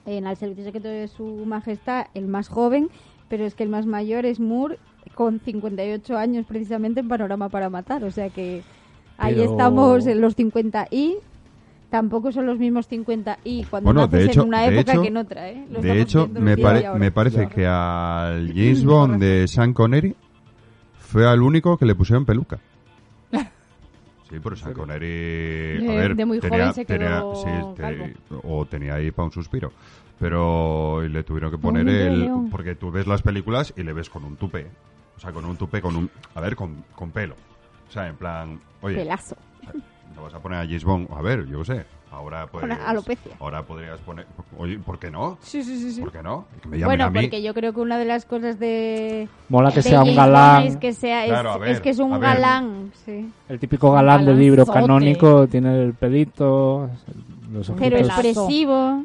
en 0.07 0.27
Al 0.27 0.37
Servicio 0.37 0.65
Secreto 0.65 0.89
de 0.89 1.09
Su 1.09 1.25
Majestad 1.47 2.07
el 2.15 2.27
más 2.27 2.49
joven, 2.49 2.91
pero 3.29 3.45
es 3.47 3.55
que 3.55 3.63
el 3.63 3.69
más 3.71 3.87
mayor 3.87 4.27
es 4.27 4.41
Moore 4.41 4.79
con 5.15 5.41
58 5.41 6.17
años 6.19 6.45
precisamente 6.47 7.01
en 7.01 7.09
Panorama 7.09 7.49
para 7.49 7.71
Matar, 7.71 8.05
o 8.05 8.11
sea 8.11 8.29
que 8.29 8.63
ahí 9.17 9.35
Pero- 9.37 9.51
estamos 9.51 10.07
en 10.07 10.21
los 10.21 10.35
50 10.35 10.89
y 10.91 11.17
tampoco 11.91 12.33
son 12.33 12.47
los 12.47 12.59
mismos 12.59 12.87
50 12.89 13.39
y 13.45 13.65
cuando 13.65 13.87
Bueno, 13.89 14.01
naces 14.03 14.19
de 14.21 14.27
hecho- 14.27 14.43
en 14.43 14.49
una 14.49 14.67
época 14.67 14.93
hecho- 14.93 15.03
que 15.03 15.09
en 15.09 15.17
otra, 15.17 15.49
¿eh? 15.51 15.67
Lo 15.71 15.81
De 15.81 16.01
hecho, 16.01 16.29
me, 16.29 16.57
pare- 16.57 17.11
parece 17.13 17.49
que 17.49 17.67
al 17.67 18.49
James 18.55 18.85
Bond 18.85 19.21
de 19.21 19.49
Sean 19.49 19.73
Connery 19.73 20.15
fue 20.99 21.27
al 21.27 21.43
único 21.43 21.77
que 21.79 21.87
le 21.87 21.95
pusieron 21.95 22.25
peluca. 22.25 22.59
Sí, 24.31 24.37
pero 24.43 24.57
Sean 24.57 24.75
Connery... 24.75 25.07
a 25.79 25.91
De- 25.91 25.97
ver, 25.97 26.15
de 26.15 26.27
muy 26.27 26.39
tenía- 26.39 26.59
joven 26.59 26.75
se 26.75 26.85
tenía- 26.85 27.09
quedó 27.09 27.35
sí, 27.35 27.49
te- 27.77 27.81
calvo. 27.83 28.07
o 28.45 28.67
tenía 28.67 28.95
ahí 28.97 29.11
para 29.11 29.25
un 29.27 29.33
suspiro. 29.33 29.73
Pero 30.19 31.01
le 31.01 31.23
tuvieron 31.23 31.51
que 31.51 31.57
poner 31.59 31.89
el... 31.89 32.29
Porque 32.51 32.75
tú 32.75 32.91
ves 32.91 33.07
las 33.07 33.23
películas 33.23 33.73
y 33.77 33.85
le 33.85 33.93
ves 33.95 34.11
con 34.11 34.25
un 34.25 34.37
tupe. 34.37 34.67
O 35.17 35.21
sea, 35.21 35.33
con 35.33 35.45
un 35.47 35.57
tupe, 35.57 35.81
con 35.81 35.97
un... 35.97 36.11
A 36.35 36.41
ver, 36.43 36.57
con, 36.57 36.85
con 36.95 37.11
pelo. 37.11 37.37
O 37.89 37.91
sea, 37.93 38.07
en 38.09 38.17
plan... 38.17 38.61
Oye, 38.83 38.97
Pelazo. 38.97 39.37
No 40.17 40.23
vas 40.23 40.35
a 40.35 40.39
poner 40.41 40.59
a 40.59 40.63
James 40.65 40.85
Bond. 40.85 41.09
A 41.13 41.23
ver, 41.23 41.47
yo 41.47 41.59
qué 41.61 41.65
sé. 41.65 41.85
Ahora 42.11 42.47
pues... 42.47 42.63
Con 42.63 42.73
alopecia. 42.73 43.33
Ahora 43.39 43.63
podrías 43.63 44.01
poner... 44.01 44.27
Oye, 44.57 44.79
¿por 44.79 44.99
qué 44.99 45.11
no? 45.11 45.37
Sí, 45.43 45.63
sí, 45.63 45.79
sí, 45.79 45.93
sí. 45.93 46.01
¿Por 46.01 46.11
qué 46.11 46.23
no? 46.23 46.47
Que 46.63 46.69
me 46.69 46.83
Bueno, 46.85 47.05
a 47.05 47.11
mí. 47.11 47.21
porque 47.21 47.43
yo 47.43 47.53
creo 47.53 47.75
que 47.75 47.81
una 47.81 47.99
de 47.99 48.07
las 48.07 48.25
cosas 48.25 48.59
de 48.59 49.29
mola 49.51 49.69
que 49.71 49.77
de 49.77 49.83
sea 49.83 50.03
un 50.03 50.17
galán. 50.17 50.63
Es 50.67 50.77
que 50.79 50.93
sea 50.95 51.25
es, 51.27 51.31
Claro, 51.31 51.51
a 51.51 51.59
ver, 51.59 51.69
es 51.71 51.81
que 51.83 51.91
es 51.91 51.99
un 51.99 52.19
galán, 52.19 52.93
sí. 53.05 53.31
El 53.49 53.59
típico 53.59 53.93
galán 53.93 54.25
del 54.25 54.39
libro 54.39 54.65
canónico, 54.65 55.47
tiene 55.49 55.83
el 55.83 55.93
pelito, 55.95 56.89
los 57.53 57.71
Pero 57.79 57.99
expresivo, 57.99 59.05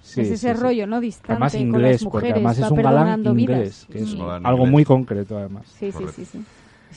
Sí, 0.00 0.22
es 0.22 0.30
ese 0.30 0.48
sí, 0.52 0.56
sí. 0.56 0.62
rollo, 0.62 0.86
¿no? 0.86 1.00
Distante 1.00 1.32
Además 1.32 1.52
con 1.52 1.60
inglés, 1.60 2.02
las 2.02 2.10
porque 2.10 2.16
mujeres, 2.28 2.34
además 2.36 2.58
es 2.58 2.70
un 2.70 2.82
galán 2.82 3.20
inglés, 3.26 3.36
vidas. 3.36 3.86
que 3.90 3.98
es 3.98 4.08
Sí. 4.10 4.22
Algo 4.42 4.64
muy 4.66 4.84
concreto 4.86 5.36
además. 5.36 5.66
Sí, 5.66 5.92
sí, 5.92 5.92
Correcto. 5.92 6.12
sí, 6.32 6.44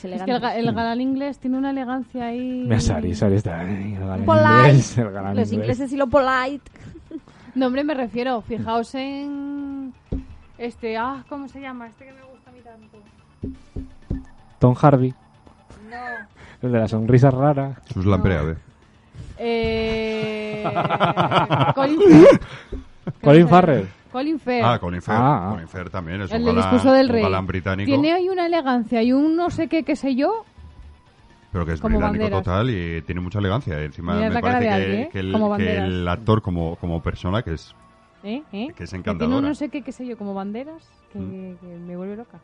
Es 0.04 0.20
Es 0.20 0.22
que 0.22 0.30
el, 0.32 0.44
el 0.44 0.72
galán 0.74 1.00
inglés 1.00 1.38
tiene 1.38 1.58
una 1.58 1.70
elegancia 1.70 2.26
ahí. 2.26 2.68
Sari, 2.80 3.14
Sari 3.14 3.36
está 3.36 3.60
ahí, 3.60 3.94
el 3.94 4.00
galán 4.00 4.24
Polite. 4.24 4.48
inglés, 4.68 4.98
el 4.98 5.10
galán 5.10 5.36
Los 5.36 5.52
inglés. 5.52 5.52
ingleses 5.78 5.92
y 5.92 5.96
lo 5.96 6.06
polite. 6.08 6.70
No, 7.54 7.66
hombre, 7.66 7.84
me 7.84 7.92
refiero. 7.92 8.40
Fijaos 8.40 8.94
en. 8.94 9.92
Este. 10.56 10.96
Ah, 10.96 11.22
¿cómo 11.28 11.48
se 11.48 11.60
llama? 11.60 11.86
Este 11.86 12.06
que 12.06 12.12
me 12.12 12.22
gusta 12.22 12.48
a 12.48 12.52
mí 12.54 12.60
tanto. 12.60 12.98
Tom 14.58 14.74
Hardy, 14.74 15.10
No. 15.90 16.26
el 16.62 16.72
de 16.72 16.78
la 16.78 16.88
sonrisa 16.88 17.30
rara. 17.30 17.76
Sus 17.92 18.06
ve. 18.06 18.56
Eh. 19.38 20.64
Colin. 21.74 22.00
Colin 23.22 23.48
Farrell. 23.48 23.88
Colin 24.12 24.38
Firth. 24.38 24.64
Ah, 24.64 24.78
Colin 24.78 25.00
Firth. 25.02 25.16
Ah, 25.18 25.46
ah. 25.48 25.50
Colin 25.52 25.68
Firth 25.68 25.90
también 25.90 26.20
es 26.22 26.30
el 26.32 26.40
un 26.42 26.46
galán, 26.46 26.62
discurso 26.62 26.92
del 26.92 27.06
un 27.06 27.12
rey. 27.12 27.22
galán 27.22 27.46
británico. 27.46 27.86
Tiene 27.86 28.12
ahí 28.12 28.28
una 28.28 28.46
elegancia 28.46 29.02
y 29.02 29.12
un 29.12 29.34
no 29.36 29.50
sé 29.50 29.68
qué, 29.68 29.82
qué 29.82 29.96
sé 29.96 30.14
yo. 30.14 30.44
Pero 31.50 31.66
que 31.66 31.72
es 31.72 31.80
como 31.80 31.96
británico 31.98 32.22
banderas. 32.24 32.44
total 32.44 32.70
y 32.70 33.02
tiene 33.02 33.20
mucha 33.20 33.38
elegancia. 33.38 33.82
Encima 33.82 34.14
Mira 34.14 34.30
me 34.30 34.40
parece 34.40 34.68
que, 34.68 35.00
¿eh? 35.02 35.08
que 35.12 35.18
el, 35.20 35.32
Como 35.32 35.56
que 35.56 35.76
el 35.76 36.08
actor 36.08 36.40
como, 36.42 36.76
como 36.76 37.02
persona, 37.02 37.42
que 37.42 37.54
es 37.54 37.74
¿Eh? 38.24 38.42
¿Eh? 38.52 38.68
Que 38.76 38.84
es 38.84 38.92
un 38.92 39.02
no 39.42 39.54
sé 39.54 39.68
qué, 39.68 39.82
qué 39.82 39.92
sé 39.92 40.06
yo, 40.06 40.16
como 40.16 40.32
banderas, 40.32 40.88
que, 41.12 41.18
Mm. 41.18 41.56
que 41.56 41.66
me 41.66 41.96
vuelve 41.96 42.16
loca. 42.16 42.38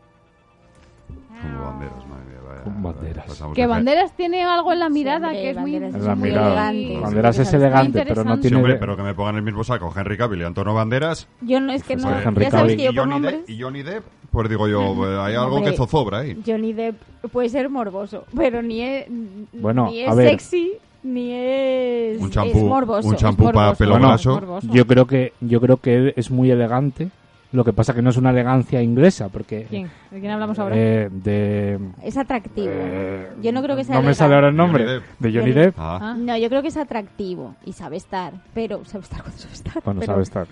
Como 1.40 1.64
banderas, 1.64 2.06
madre 2.08 2.24
mía. 2.26 2.38
vaya, 2.48 2.62
vaya, 2.64 2.80
banderas. 2.82 3.26
pasamos 3.26 3.54
Que 3.54 3.66
banderas 3.66 4.12
tiene 4.16 4.42
algo 4.44 4.72
en 4.72 4.78
la 4.80 4.88
mirada 4.88 5.28
hombre, 5.28 5.42
que 5.42 5.50
es 5.50 5.56
muy, 5.56 5.76
es 5.76 5.94
la 5.94 6.14
muy 6.16 6.30
mirada. 6.30 6.70
elegante. 6.70 7.00
Banderas 7.00 7.38
es 7.38 7.52
elegante, 7.54 7.92
pero 7.92 8.24
no 8.24 8.34
interesante. 8.34 8.36
Sí, 8.36 8.48
tiene... 8.48 8.56
hombre, 8.56 8.74
pero 8.76 8.96
que 8.96 9.02
me 9.02 9.14
pongan 9.14 9.34
en 9.34 9.38
el 9.38 9.42
mismo 9.44 9.62
saco 9.64 9.92
Henry 9.96 10.16
Cavill 10.16 10.40
y 10.40 10.44
Antonio 10.44 10.74
Banderas. 10.74 11.28
Yo 11.42 11.60
no, 11.60 11.72
es 11.72 11.84
que 11.84 11.94
no. 11.96 12.08
Pues 12.10 12.26
Henry 12.26 12.44
Ya 12.44 12.50
sabes 12.50 12.76
que 12.76 12.82
yo 12.84 12.90
y, 12.92 12.96
Johnny 12.96 13.10
nombres. 13.10 13.34
Depp, 13.46 13.50
y 13.50 13.62
Johnny 13.62 13.82
Depp, 13.82 14.04
pues 14.32 14.48
digo 14.48 14.66
yo, 14.68 14.94
pues, 14.96 15.18
hay 15.18 15.34
algo 15.36 15.56
Hombre. 15.56 15.70
que 15.70 15.76
zozobra 15.76 16.18
ahí. 16.18 16.42
Johnny 16.44 16.72
Depp 16.72 16.96
puede 17.32 17.48
ser 17.48 17.68
morboso, 17.70 18.24
pero 18.36 18.60
ni 18.62 18.80
es, 18.82 19.06
Bueno, 19.52 19.88
ni 19.90 20.02
a 20.02 20.10
es 20.10 20.16
ver. 20.16 20.28
sexy, 20.30 20.72
ni 21.04 21.32
es, 21.32 22.18
Un 22.20 22.26
es 22.26 22.30
champú, 22.32 22.58
morboso. 22.66 23.06
un 23.08 23.14
es 23.14 23.20
champú 23.20 23.52
para 23.52 23.74
pelo 23.74 23.92
Bueno, 23.92 24.08
graso. 24.08 24.58
Yo 24.62 24.86
creo 24.86 25.06
que 25.06 25.32
yo 25.40 25.60
creo 25.60 25.76
que 25.76 26.12
es 26.16 26.30
muy 26.32 26.50
elegante. 26.50 27.10
Lo 27.50 27.64
que 27.64 27.72
pasa 27.72 27.94
que 27.94 28.02
no 28.02 28.10
es 28.10 28.16
una 28.18 28.28
elegancia 28.30 28.82
inglesa, 28.82 29.30
porque 29.30 29.66
¿Quién? 29.70 29.90
¿De 30.10 30.20
quién 30.20 30.30
hablamos 30.32 30.58
ahora? 30.58 30.74
eh, 30.76 31.08
de 31.10 31.78
Es 32.02 32.18
atractivo. 32.18 32.68
eh, 32.70 33.30
Yo 33.40 33.52
no 33.52 33.62
creo 33.62 33.74
que 33.74 33.84
sea 33.84 33.94
no 33.94 34.00
me 34.02 34.08
elegante. 34.08 34.18
sale 34.18 34.34
ahora 34.34 34.48
el 34.48 34.56
nombre 34.56 34.84
Johnny 34.84 35.02
de 35.18 35.32
Johnny 35.32 35.52
Depp 35.52 35.74
Ah. 35.78 35.98
Ah. 36.02 36.14
No, 36.18 36.36
yo 36.36 36.48
creo 36.50 36.60
que 36.60 36.68
es 36.68 36.76
atractivo 36.76 37.54
y 37.64 37.72
sabe 37.72 37.96
estar, 37.96 38.34
pero 38.52 38.84
sabe 38.84 39.04
estar 39.04 39.22
cuando 39.22 39.38
sabe 39.38 39.54
estar. 39.54 39.82
cuando 39.82 40.00
pero, 40.00 40.12
sabe 40.12 40.22
estar. 40.24 40.46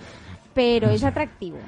pero 0.55 0.89
es 0.89 1.05
atractivo, 1.05 1.59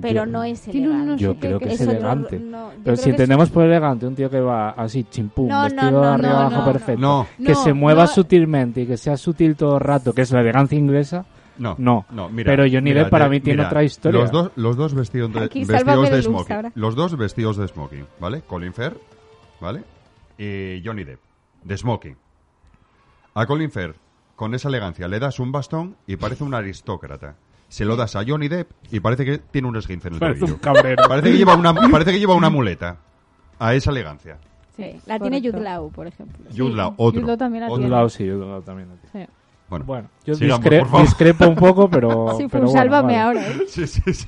pero 0.00 0.24
Yo- 0.24 0.26
no 0.26 0.44
es 0.44 0.68
elegante. 0.68 1.04
no 1.06 1.18
sé 1.18 1.24
Yo 1.24 1.34
creo 1.40 1.58
que 1.58 1.72
es 1.72 1.80
elegante. 1.80 2.38
no, 2.38 2.70
Pero 2.84 2.96
si 2.96 3.10
entendemos 3.10 3.50
por 3.50 3.64
elegante 3.64 4.06
un 4.06 4.14
tío 4.14 4.30
que 4.30 4.38
va 4.40 4.70
así 4.70 5.02
chimpum, 5.10 5.48
vestido 5.48 5.90
no, 5.90 6.00
de 6.00 6.06
arriba 6.08 6.28
no, 6.32 6.38
abajo 6.38 6.56
no, 6.58 6.72
perfecto, 6.72 7.00
No, 7.00 7.26
que 7.44 7.52
No, 7.54 7.64
se 7.64 7.72
mueva 7.72 8.02
no. 8.02 8.08
sutilmente 8.08 8.82
y 8.82 8.86
que 8.86 8.96
sea 8.96 9.16
sutil 9.16 9.56
todo 9.56 9.74
el 9.74 9.80
rato, 9.80 10.12
que 10.12 10.22
es 10.22 10.30
la 10.30 10.40
elegancia 10.42 10.78
inglesa, 10.78 11.24
no, 11.58 11.76
No. 12.10 12.28
mira, 12.30 12.50
Pero 12.50 12.64
Johnny 12.64 12.80
mira, 12.90 13.00
Depp 13.02 13.10
para 13.10 13.28
mí 13.28 13.40
tiene 13.40 13.58
mira, 13.58 13.68
otra 13.68 13.84
historia. 13.84 14.20
Los 14.20 14.30
dos, 14.30 14.50
los 14.56 14.76
dos 14.76 14.94
vestidos 14.94 15.32
de, 15.32 15.40
Aquí, 15.44 15.60
vestidos 15.60 15.80
sálvame 15.82 16.10
de 16.10 16.16
de 16.16 16.22
luz 16.22 16.26
smoking. 16.26 16.56
ahora. 16.56 16.72
Los 16.74 16.94
dos 16.94 17.16
vestidos 17.16 17.56
de 17.56 17.68
smoking, 17.68 18.06
¿vale? 18.20 18.42
Colin 18.42 18.72
Firth, 18.74 18.98
¿vale? 19.60 19.82
Y 20.38 20.82
Johnny 20.84 21.04
Depp, 21.04 21.20
de 21.62 21.76
smoking. 21.76 22.16
A 23.34 23.46
Colin 23.46 23.70
Firth, 23.70 23.96
con 24.36 24.54
esa 24.54 24.68
elegancia, 24.68 25.08
le 25.08 25.18
das 25.18 25.38
un 25.40 25.52
bastón 25.52 25.96
y 26.06 26.16
parece 26.16 26.44
un 26.44 26.54
aristócrata. 26.54 27.36
Se 27.68 27.84
lo 27.84 27.96
das 27.96 28.14
a 28.16 28.22
Johnny 28.26 28.48
Depp 28.48 28.70
y 28.92 29.00
parece 29.00 29.24
que 29.24 29.38
tiene 29.38 29.66
un 29.68 29.76
esguince 29.76 30.08
en 30.08 30.14
el 30.14 30.20
parece 30.20 30.44
un 30.44 30.50
tobillo. 30.50 30.60
cabrero. 30.60 31.02
Parece 31.08 31.30
que 31.32 31.38
lleva 31.38 31.56
una, 31.56 31.74
parece 31.74 32.12
que 32.12 32.18
lleva 32.20 32.34
una 32.34 32.50
muleta. 32.50 32.98
A 33.58 33.74
esa 33.74 33.90
elegancia. 33.90 34.38
Sí, 34.76 34.96
la 35.06 35.18
tiene. 35.20 35.40
Jude 35.40 35.60
Law, 35.60 35.90
por 35.90 36.06
ejemplo. 36.08 36.44
Jude 36.56 36.74
Law, 36.74 36.94
otro. 36.96 37.20
Jude 37.20 37.28
Law 37.28 37.36
también 37.36 37.62
la 37.62 37.68
otro. 37.68 37.78
Tiene. 37.78 37.90
lado 37.94 38.08
sí, 38.08 38.28
otro 38.28 38.48
lado 38.48 38.62
también. 38.62 38.88
Sí. 39.12 39.20
Bueno, 39.82 39.84
Bueno, 39.86 40.08
yo 40.24 40.34
Sigamos, 40.34 40.64
discre- 40.66 41.00
discrepo 41.02 41.46
un 41.48 41.54
poco, 41.56 41.88
pero. 41.90 42.34
Sí, 42.38 42.46
pero 42.50 42.64
bueno, 42.66 42.78
sálvame 42.80 43.16
vale. 43.18 43.40
ahora. 43.40 43.48
¿eh? 43.48 43.64
sí, 43.68 43.86
sí, 43.86 44.00
sí. 44.14 44.26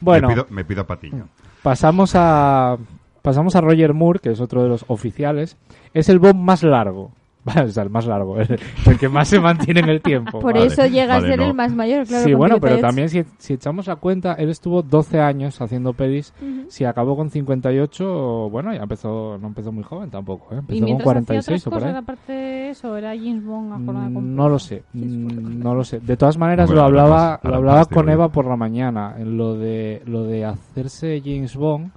Bueno, 0.00 0.28
Me 0.28 0.34
pido, 0.34 0.46
me 0.50 0.64
pido 0.64 0.82
a 0.82 0.86
Patiño. 0.86 1.28
pasamos 1.62 2.12
a 2.14 2.76
pasamos 3.22 3.56
a 3.56 3.60
Roger 3.60 3.94
Moore, 3.94 4.20
que 4.20 4.30
es 4.30 4.40
otro 4.40 4.62
de 4.62 4.68
los 4.68 4.84
oficiales. 4.88 5.56
Es 5.94 6.08
el 6.08 6.18
bomb 6.18 6.36
más 6.40 6.62
largo. 6.62 7.12
O 7.68 7.68
sea, 7.68 7.82
el 7.82 7.90
más 7.90 8.06
largo, 8.06 8.38
el, 8.38 8.58
el 8.86 8.98
que 8.98 9.08
más 9.08 9.28
se 9.28 9.40
mantiene 9.40 9.80
en 9.80 9.88
el 9.88 10.00
tiempo. 10.00 10.38
Por 10.40 10.54
Vale, 10.54 10.66
eso 10.66 10.86
llega 10.86 11.14
vale, 11.14 11.26
a 11.26 11.30
ser 11.30 11.38
no. 11.38 11.46
el 11.46 11.54
más 11.54 11.74
mayor, 11.74 12.06
claro. 12.06 12.24
sí, 12.24 12.30
con 12.30 12.38
bueno, 12.38 12.54
pero 12.60 12.76
38. 12.78 12.86
también 12.86 13.08
si, 13.08 13.24
si 13.38 13.54
echamos 13.54 13.86
la 13.86 13.96
cuenta, 13.96 14.34
él 14.34 14.48
estuvo 14.50 14.82
12 14.82 15.20
años 15.20 15.60
haciendo 15.60 15.92
pelis. 15.92 16.32
Si 16.68 16.84
acabó 16.84 17.16
con 17.16 17.30
58, 17.30 18.48
bueno, 18.50 18.72
ya 18.74 18.82
empezó, 18.82 19.38
no 19.38 19.48
empezó 19.48 19.72
muy 19.72 19.84
joven 19.84 20.10
tampoco, 20.10 20.54
¿eh? 20.54 20.60
Y 20.68 20.78
empezó 20.78 20.78
con 20.78 20.84
mientras 20.84 21.04
46 21.04 21.56
hacía 21.56 21.68
o 21.68 21.70
por 21.70 21.78
otras 21.78 21.88
ahí. 21.88 21.92
cosas, 21.92 22.02
aparte 22.02 22.32
de 22.32 22.70
eso, 22.70 22.96
era 22.96 23.16
James 23.16 23.44
Bond 23.44 23.58
Mm. 23.88 24.34
No 24.34 24.48
lo 24.48 24.58
sé, 24.58 24.82
mm, 24.92 25.62
no 25.62 25.74
lo 25.74 25.84
sé. 25.84 26.00
De 26.00 26.16
todas 26.16 26.38
maneras, 26.38 26.68
Bueno, 26.68 26.82
lo 26.82 26.86
hablaba, 26.86 27.40
lo 27.42 27.54
hablaba 27.56 27.84
con. 27.86 28.08
Eva 28.08 28.28
por 28.30 28.46
la 28.46 28.56
mañana. 28.56 29.16
En 29.18 29.36
lo 29.36 29.54
de, 29.54 30.02
lo 30.06 30.24
de 30.24 30.44
hacerse 30.44 31.20
James 31.24 31.56
Bond, 31.56 31.90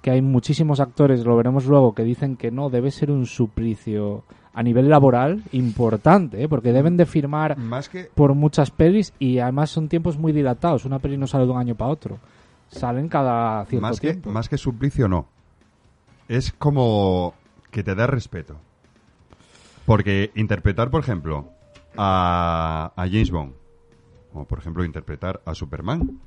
que 0.00 0.10
hay 0.10 0.22
muchísimos 0.22 0.80
actores, 0.80 1.24
lo 1.24 1.36
veremos 1.36 1.66
luego, 1.66 1.94
que 1.94 2.02
dicen 2.02 2.36
que 2.36 2.50
no, 2.50 2.70
debe 2.70 2.90
ser 2.90 3.10
un 3.10 3.26
suplicio 3.26 4.24
a 4.54 4.62
nivel 4.62 4.88
laboral 4.88 5.42
importante, 5.52 6.42
¿eh? 6.42 6.48
porque 6.48 6.72
deben 6.72 6.96
de 6.96 7.06
firmar 7.06 7.56
Más 7.56 7.88
que 7.88 8.04
por 8.14 8.34
muchas 8.34 8.70
pelis 8.70 9.12
y 9.18 9.38
además 9.38 9.70
son 9.70 9.88
tiempos 9.88 10.18
muy 10.18 10.32
dilatados. 10.32 10.84
Una 10.84 10.98
peli 10.98 11.16
no 11.16 11.26
sale 11.26 11.46
de 11.46 11.52
un 11.52 11.58
año 11.58 11.74
para 11.74 11.90
otro. 11.90 12.18
Salen 12.68 13.08
cada 13.08 13.64
cierto 13.66 13.86
más 13.86 14.00
que, 14.00 14.10
tiempo. 14.12 14.30
más 14.30 14.48
que 14.48 14.58
suplicio, 14.58 15.08
no. 15.08 15.26
Es 16.28 16.52
como 16.52 17.34
que 17.70 17.82
te 17.82 17.94
da 17.94 18.06
respeto. 18.06 18.56
Porque 19.84 20.30
interpretar, 20.34 20.90
por 20.90 21.02
ejemplo, 21.02 21.48
a, 21.96 22.92
a 22.96 23.02
James 23.08 23.30
Bond, 23.30 23.52
o 24.32 24.44
por 24.44 24.58
ejemplo 24.58 24.84
interpretar 24.84 25.42
a 25.44 25.54
Superman, 25.54 26.20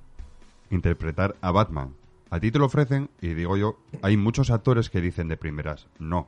interpretar 0.69 1.35
a 1.41 1.51
Batman, 1.51 1.93
a 2.29 2.39
ti 2.39 2.51
te 2.51 2.59
lo 2.59 2.65
ofrecen 2.65 3.09
y 3.21 3.29
digo 3.33 3.57
yo, 3.57 3.77
hay 4.01 4.17
muchos 4.17 4.51
actores 4.51 4.89
que 4.89 5.01
dicen 5.01 5.27
de 5.27 5.37
primeras, 5.37 5.87
no. 5.99 6.27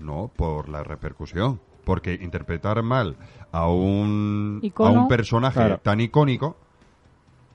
No, 0.00 0.30
por 0.34 0.68
la 0.68 0.82
repercusión. 0.82 1.60
Porque 1.84 2.14
interpretar 2.20 2.82
mal 2.82 3.16
a 3.52 3.68
un, 3.68 4.60
a 4.62 4.66
Icono. 4.66 5.02
un 5.02 5.08
personaje 5.08 5.58
Claro. 5.58 5.78
tan 5.82 6.00
icónico 6.00 6.56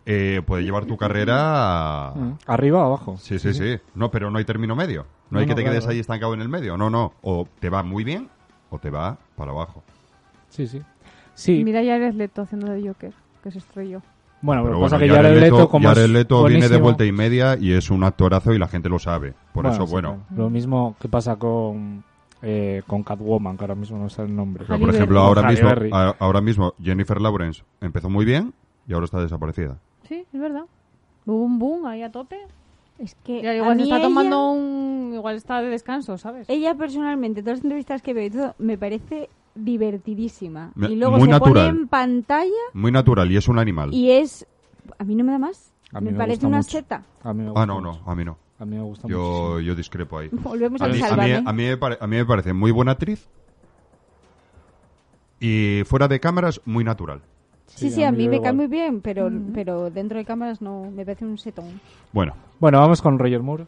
eh, 0.05 0.41
puede 0.45 0.63
llevar 0.63 0.85
tu 0.85 0.97
carrera 0.97 2.09
a... 2.09 2.13
Mm, 2.15 2.37
Arriba 2.47 2.79
o 2.83 2.85
abajo. 2.87 3.17
Sí, 3.19 3.39
sí, 3.39 3.53
sí. 3.53 3.77
No, 3.95 4.11
pero 4.11 4.29
no 4.29 4.37
hay 4.37 4.45
término 4.45 4.75
medio. 4.75 5.03
No, 5.03 5.07
No, 5.31 5.39
hay 5.39 5.45
que 5.45 5.51
no, 5.51 5.55
te 5.55 5.61
claro, 5.63 5.73
quedes 5.73 5.83
claro. 5.85 5.93
ahí 5.93 5.99
estancado 5.99 6.33
en 6.33 6.41
el 6.41 6.49
medio. 6.49 6.77
No, 6.77 6.89
no. 6.89 7.13
O 7.21 7.47
te 7.59 7.69
va 7.69 7.81
muy 7.83 8.03
bien 8.03 8.29
o 8.69 8.77
te 8.79 8.89
va 8.89 9.17
para 9.35 9.51
abajo. 9.51 9.83
Sí, 10.49 10.67
sí. 10.67 10.81
Sí, 11.33 11.63
Mira 11.63 11.81
ya 11.81 11.95
eres 11.95 12.15
Leto 12.15 12.43
haciendo 12.43 12.71
de 12.71 12.87
Joker, 12.87 13.13
que 13.43 13.51
se 13.51 13.57
estrelló. 13.59 14.01
bueno, 14.41 14.61
Pero 14.63 14.75
que 14.75 14.79
bueno, 14.79 14.85
pasa 14.85 14.99
que 14.99 15.09
Jared 15.09 15.23
Jared 15.29 15.41
Leto, 15.41 15.69
como 15.69 15.87
Jared 15.89 16.07
Leto 16.09 16.43
viene 16.45 16.69
de 16.69 16.77
vuelta 16.77 17.03
y 17.05 17.11
media 17.11 17.57
y 17.59 17.73
es 17.73 17.89
un 17.89 18.03
actorazo 18.03 18.53
y 18.53 18.59
la 18.59 18.67
gente 18.67 18.89
lo 18.89 18.99
sabe. 18.99 19.33
Por 19.53 19.65
eso, 19.65 19.85
sí, 19.85 19.91
bueno. 19.91 20.23
claro. 20.29 20.43
Lo 20.43 20.49
mismo 20.49 20.95
que 20.99 21.09
pasa 21.09 21.35
con, 21.35 22.03
eh, 22.41 22.83
con 22.87 23.03
Catwoman, 23.03 23.57
que 23.57 23.63
ahora 23.63 23.75
mismo 23.75 23.97
no 23.97 24.09
sé 24.09 24.21
el 24.23 24.35
nombre. 24.35 24.65
Pero, 24.67 24.79
por 24.79 24.93
ejemplo, 24.93 25.19
ahora 25.19 25.41
Halle 25.41 25.55
mismo, 25.55 25.69
Berry. 25.69 25.89
a- 25.93 26.15
ahora 26.19 26.41
mismo 26.41 26.73
Jennifer 26.81 27.19
Lawrence 27.21 27.63
empezó 27.81 28.09
muy 28.09 28.25
bien 28.25 28.53
y 28.87 28.93
ahora 28.93 29.05
está 29.05 29.19
desaparecida. 29.21 29.77
Sí, 30.07 30.25
es 30.31 30.39
verdad. 30.39 30.65
Hubo 31.25 31.43
un 31.43 31.57
boom 31.59 31.85
ahí 31.87 32.03
a 32.03 32.11
tope. 32.11 32.37
Es 32.99 33.15
que 33.23 33.41
Ya, 33.41 33.49
a 33.51 33.55
igual 33.55 33.71
se 33.71 33.75
mí 33.77 33.83
está 33.83 33.95
ella- 33.97 34.03
tomando 34.05 34.51
un... 34.51 35.11
Igual 35.15 35.35
está 35.35 35.61
de 35.61 35.69
descanso, 35.69 36.17
¿sabes? 36.17 36.47
Ella 36.49 36.75
personalmente, 36.75 37.41
todas 37.41 37.57
las 37.59 37.63
entrevistas 37.65 38.01
que 38.01 38.13
veo 38.13 38.25
y 38.25 38.29
todo, 38.29 38.55
me 38.59 38.77
parece 38.77 39.29
divertidísima. 39.55 40.71
Me- 40.75 40.87
Y 40.89 40.95
luego 40.95 41.17
muy 41.17 41.25
se 41.25 41.31
natural. 41.31 41.53
pone 41.53 41.67
en 41.81 41.87
pantalla 41.87 42.51
Muy 42.73 42.91
natural 42.91 43.31
y 43.31 43.37
es 43.37 43.47
un 43.47 43.59
animal. 43.59 43.93
y 43.93 44.11
es... 44.11 44.45
A 44.99 45.03
mí 45.03 45.15
no 45.15 45.23
me 45.23 45.31
da 45.31 45.39
más. 45.39 45.71
A 45.93 45.99
mí 45.99 46.07
me, 46.07 46.11
me 46.13 46.17
parece 46.17 46.35
gusta 46.37 46.47
una 46.47 46.57
mucho. 46.57 46.69
seta. 46.69 47.03
A 47.23 47.33
mí 47.33 47.39
me 47.43 47.47
Ah, 47.47 47.51
gusta 47.51 47.65
no, 47.65 47.81
no. 47.81 47.91
mucho. 47.93 48.03
A 48.09 48.15
mí 48.15 48.25
no. 48.25 48.37
A 48.57 48.65
mí 48.65 48.75
me 48.77 48.83
gusta 48.83 49.07
Yo, 49.07 49.17
muchísimo. 49.17 49.59
yo 49.59 49.75
discrepo 49.75 50.17
ahí. 50.19 50.29
Volvemos 50.31 50.81
A 50.81 50.87
mí, 50.87 51.01
a, 51.01 51.15
mí, 51.17 51.31
a, 51.33 51.53
mí 51.53 51.63
me 51.63 51.77
pare- 51.77 51.97
a 51.99 52.07
mí 52.07 52.15
me 52.15 52.25
parece 52.25 52.53
muy 52.53 52.71
buena 52.71 52.91
actriz 52.93 53.27
y 55.39 55.81
fuera 55.85 56.07
de 56.07 56.19
cámaras 56.19 56.61
muy 56.65 56.83
natural. 56.83 57.21
Sí, 57.67 57.89
Sí, 57.89 57.95
sí, 57.95 58.03
a 58.03 58.09
a 58.09 58.11
mí 58.11 58.29
me 58.29 58.35
igual. 58.35 58.41
cae 58.43 58.53
muy 58.53 58.67
bien, 58.67 59.01
pero, 59.01 59.29
pero 59.53 59.89
dentro 59.89 60.17
de 60.17 60.25
cámaras 60.25 60.61
no, 60.61 60.89
me 60.91 61.03
parece 61.03 61.25
un 61.25 61.37
setón. 61.37 61.81
Bueno, 62.13 62.33
Bueno, 62.59 62.79
vamos 62.79 63.01
con 63.01 63.19
Roger 63.19 63.41
Moore. 63.41 63.65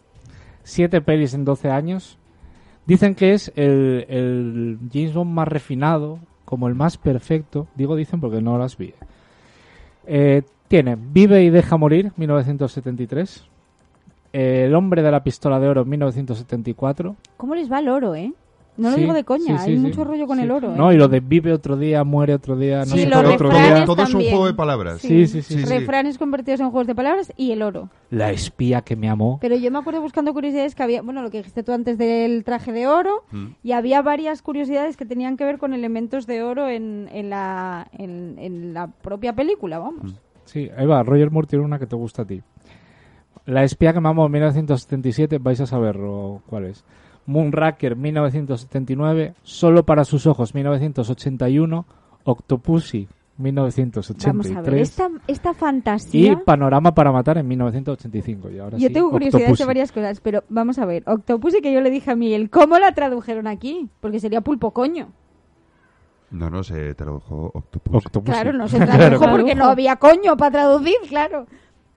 Siete 0.64 1.02
pelis 1.02 1.34
en 1.34 1.44
12 1.46 1.70
años. 1.70 2.18
Dicen 2.86 3.16
que 3.16 3.34
es 3.34 3.52
el, 3.56 4.06
el 4.08 4.80
James 4.94 5.14
Bond 5.14 5.32
más 5.32 5.48
refinado, 5.48 6.20
como 6.46 6.68
el 6.68 6.76
más 6.76 6.98
perfecto. 6.98 7.68
Digo 7.76 7.96
dicen 7.96 8.22
porque 8.22 8.42
no 8.42 8.58
las 8.58 8.78
vi. 8.78 8.94
Eh, 10.06 10.44
tiene 10.70 10.96
Vive 10.98 11.44
y 11.44 11.50
deja 11.50 11.76
morir, 11.76 12.12
1973. 12.16 13.46
El 14.34 14.74
hombre 14.76 15.02
de 15.02 15.12
la 15.12 15.24
pistola 15.24 15.60
de 15.60 15.68
oro, 15.68 15.86
1974. 15.86 17.16
¿Cómo 17.38 17.56
les 17.56 17.72
va 17.72 17.80
el 17.80 17.90
oro, 17.90 18.16
eh? 18.16 18.34
No 18.76 18.90
lo 18.92 18.96
Sí, 18.96 19.02
digo 19.02 19.14
de 19.16 19.24
coña, 19.24 19.58
sí, 19.58 19.64
sí, 19.66 19.70
hay 19.72 19.76
sí. 19.78 19.82
mucho 19.82 20.04
rollo 20.04 20.28
con 20.28 20.38
Sí. 20.38 20.44
el 20.44 20.52
oro. 20.52 20.76
No, 20.76 20.92
¿eh? 20.92 20.94
y 20.94 20.98
lo 21.00 21.08
de 21.08 21.20
vive 21.20 21.52
otro 21.52 21.78
día, 21.78 22.04
muere 22.04 22.36
otro 22.36 22.56
día, 22.56 22.80
no 22.82 22.86
Sí, 22.86 23.00
sé 23.00 23.10
los 23.10 23.22
qué 23.24 23.28
otro 23.30 23.50
refranes 23.50 23.74
día. 23.76 23.86
todo 23.86 24.04
es 24.04 24.14
un 24.14 24.22
juego 24.22 24.46
de 24.46 24.54
palabras. 24.54 25.02
Sí, 25.02 25.26
sí, 25.26 25.42
sí. 25.42 25.56
Sí, 25.56 25.66
sí. 25.66 25.74
Refranes 25.80 26.20
convertidos 26.20 26.60
en 26.60 26.70
juegos 26.70 26.86
de 26.86 26.94
palabras 26.94 27.34
y 27.38 27.52
el 27.54 27.64
oro. 27.64 27.90
La 28.12 28.30
espía 28.30 28.82
que 28.82 28.96
me 28.96 29.10
amó. 29.10 29.40
Pero 29.42 29.56
yo 29.56 29.72
me 29.72 29.80
acuerdo 29.80 30.00
buscando 30.00 30.32
curiosidades 30.32 30.76
que 30.76 30.84
había, 30.84 31.02
bueno, 31.02 31.24
lo 31.24 31.32
que 31.32 31.38
dijiste 31.40 31.64
tú 31.64 31.72
antes 31.72 31.98
del 31.98 32.44
traje 32.44 32.72
de 32.72 32.86
oro, 32.86 33.24
Mm. 33.32 33.46
y 33.64 33.72
había 33.72 34.04
varias 34.04 34.44
curiosidades 34.44 34.96
que 34.96 35.06
tenían 35.08 35.38
que 35.38 35.46
ver 35.46 35.58
con 35.58 35.74
elementos 35.74 36.28
de 36.28 36.44
oro 36.44 36.68
en, 36.70 37.10
en, 37.12 37.32
la, 37.32 37.88
en, 37.98 38.36
en 38.38 38.76
la 38.76 38.86
propia 38.88 39.34
película, 39.34 39.80
vamos. 39.80 40.14
Sí, 40.46 40.70
ahí 40.78 40.86
va, 40.86 41.02
Roger 41.02 41.32
Moore 41.32 41.48
tiene 41.48 41.66
una 41.66 41.80
que 41.80 41.88
te 41.88 41.96
gusta 41.96 42.22
a 42.22 42.26
ti. 42.26 42.44
La 43.48 43.64
espía 43.64 43.94
que 43.94 44.00
me 44.02 44.10
amó, 44.10 44.30
1977, 44.30 45.40
vais 45.40 45.60
a 45.62 45.66
saberlo 45.66 46.42
cuál 46.48 46.66
es. 46.66 46.84
Moonraker, 47.26 47.96
1979. 47.96 49.34
Solo 49.44 49.84
para 49.86 50.06
sus 50.06 50.28
ojos, 50.28 50.54
1981. 50.54 51.86
Octopussy, 52.26 53.08
1983. 53.38 54.28
Vamos 54.34 54.52
a 54.52 54.62
ver, 54.70 54.80
esta, 54.82 55.10
esta 55.28 55.54
fantasía... 55.54 56.32
Y 56.34 56.36
Panorama 56.36 56.94
para 56.94 57.12
matar 57.14 57.38
en 57.38 57.48
1985. 57.48 58.50
Y 58.52 58.60
ahora 58.60 58.78
Yo 58.78 58.88
sí, 58.90 58.94
tengo 58.94 59.10
curiosidades 59.10 59.46
de 59.48 59.52
Octopussy. 59.54 59.66
varias 59.68 59.92
cosas, 59.94 60.20
pero 60.20 60.44
vamos 60.50 60.78
a 60.78 60.86
ver. 60.86 61.04
Octopus 61.06 61.56
y 61.56 61.62
que 61.62 61.72
yo 61.74 61.80
le 61.82 61.90
dije 61.90 62.12
a 62.12 62.16
Miguel, 62.16 62.50
¿cómo 62.50 62.78
la 62.80 62.92
tradujeron 62.94 63.48
aquí? 63.48 63.90
Porque 64.02 64.20
sería 64.20 64.42
pulpo 64.42 64.72
coño. 64.72 65.08
No, 66.32 66.50
no, 66.50 66.62
se 66.64 66.94
tradujo 66.96 67.52
Octopus. 67.54 68.06
Octopus. 68.06 68.34
Claro, 68.34 68.52
no 68.52 68.68
se 68.68 68.78
tradujo 68.86 69.20
Claro. 69.20 69.38
porque 69.38 69.56
no 69.56 69.66
había 69.66 69.96
coño 69.96 70.36
para 70.36 70.52
traducir, 70.52 70.96
claro. 71.08 71.46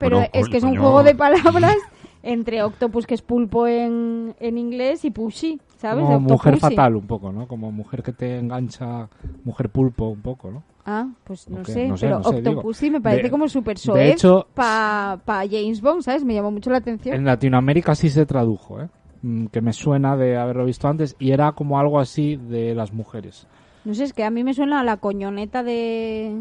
Pero 0.01 0.21
es 0.33 0.49
que 0.49 0.57
es 0.57 0.63
un 0.63 0.71
coño. 0.71 0.81
juego 0.81 1.03
de 1.03 1.15
palabras 1.15 1.75
entre 2.23 2.61
octopus, 2.63 3.07
que 3.07 3.13
es 3.13 3.21
pulpo 3.21 3.67
en, 3.67 4.35
en 4.39 4.57
inglés, 4.57 5.05
y 5.05 5.11
pushy, 5.11 5.59
¿sabes? 5.77 6.03
Como 6.03 6.19
mujer 6.19 6.57
fatal 6.57 6.95
un 6.97 7.07
poco, 7.07 7.31
¿no? 7.31 7.47
Como 7.47 7.71
mujer 7.71 8.03
que 8.03 8.11
te 8.11 8.37
engancha, 8.37 9.07
mujer 9.45 9.69
pulpo 9.69 10.09
un 10.09 10.21
poco, 10.21 10.51
¿no? 10.51 10.63
Ah, 10.85 11.07
pues 11.23 11.47
no 11.49 11.63
sé, 11.63 11.87
no 11.87 11.95
sé, 11.95 12.07
pero 12.07 12.17
no 12.19 12.23
sé, 12.23 12.41
digo. 12.41 12.63
Me 12.91 13.01
parece 13.01 13.23
De- 13.23 13.29
como 13.29 13.47
súper 13.47 13.77
de 13.77 13.81
soez 14.17 14.21
para 14.55 15.19
James 15.49 15.79
Bond, 15.81 16.01
¿sabes? 16.01 16.23
Me 16.23 16.33
llamó 16.33 16.51
mucho 16.51 16.69
la 16.71 16.77
atención. 16.77 17.15
En 17.15 17.25
Latinoamérica 17.25 17.93
sí 17.95 18.09
se 18.09 18.25
tradujo, 18.25 18.81
¿eh? 18.81 18.89
Mm, 19.21 19.45
Que 19.47 19.61
me 19.61 19.73
suena 19.73 20.17
de 20.17 20.37
haberlo 20.37 20.65
visto 20.65 20.87
antes 20.87 21.15
y 21.19 21.31
era 21.31 21.51
como 21.51 21.79
algo 21.79 21.99
así 21.99 22.35
de 22.35 22.73
las 22.73 22.93
mujeres. 22.93 23.45
No 23.85 23.93
sé, 23.93 24.05
es 24.05 24.13
que 24.13 24.23
a 24.23 24.31
mí 24.31 24.43
me 24.43 24.53
suena 24.55 24.79
a 24.79 24.83
la 24.83 24.97
coñoneta 24.97 25.61
de, 25.63 26.35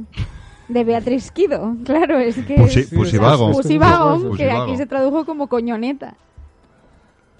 de 0.71 0.85
Beatriz 0.85 1.31
Quido. 1.31 1.77
Claro, 1.85 2.18
es 2.18 2.37
que... 2.45 2.55
Pussy, 2.55 2.81
es- 2.81 2.91
Pussy 2.95 3.11
sí, 3.12 3.18
Vago. 3.18 3.51
Pussy 3.53 3.79
Vagon, 3.79 4.23
Pussy 4.29 4.37
que 4.43 4.51
aquí 4.51 4.77
se 4.77 4.87
tradujo 4.87 5.25
como 5.25 5.49
coñoneta. 5.49 6.14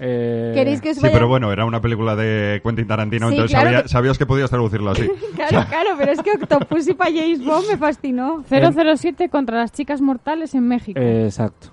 Eh, 0.03 0.53
¿Queréis 0.55 0.81
que 0.81 0.91
os 0.91 0.97
Sí, 0.97 1.03
vaya- 1.03 1.13
pero 1.13 1.29
bueno, 1.29 1.53
era 1.53 1.67
una 1.67 1.81
película 1.83 2.17
de 2.17 2.63
Quentin 2.65 2.87
Tarantino, 2.87 3.29
Sí, 3.29 3.35
entonces 3.35 3.55
claro 3.55 3.67
sabía- 3.69 3.83
que- 3.83 3.89
sabías 3.91 4.17
que 4.19 4.25
podías 4.27 4.49
traducirlo 4.49 4.91
así. 4.91 5.11
Claro, 5.37 5.67
claro, 5.69 5.91
pero 5.99 6.13
es 6.13 6.23
que 6.23 6.31
Octopussy 6.33 6.95
para 6.95 7.11
James 7.11 7.45
Bond 7.45 7.69
me 7.69 7.77
fascinó. 7.77 8.43
007 8.49 9.29
contra 9.29 9.59
las 9.59 9.73
chicas 9.73 10.01
mortales 10.01 10.55
en 10.55 10.67
México. 10.69 10.99
eh, 10.99 11.27
exacto. 11.27 11.69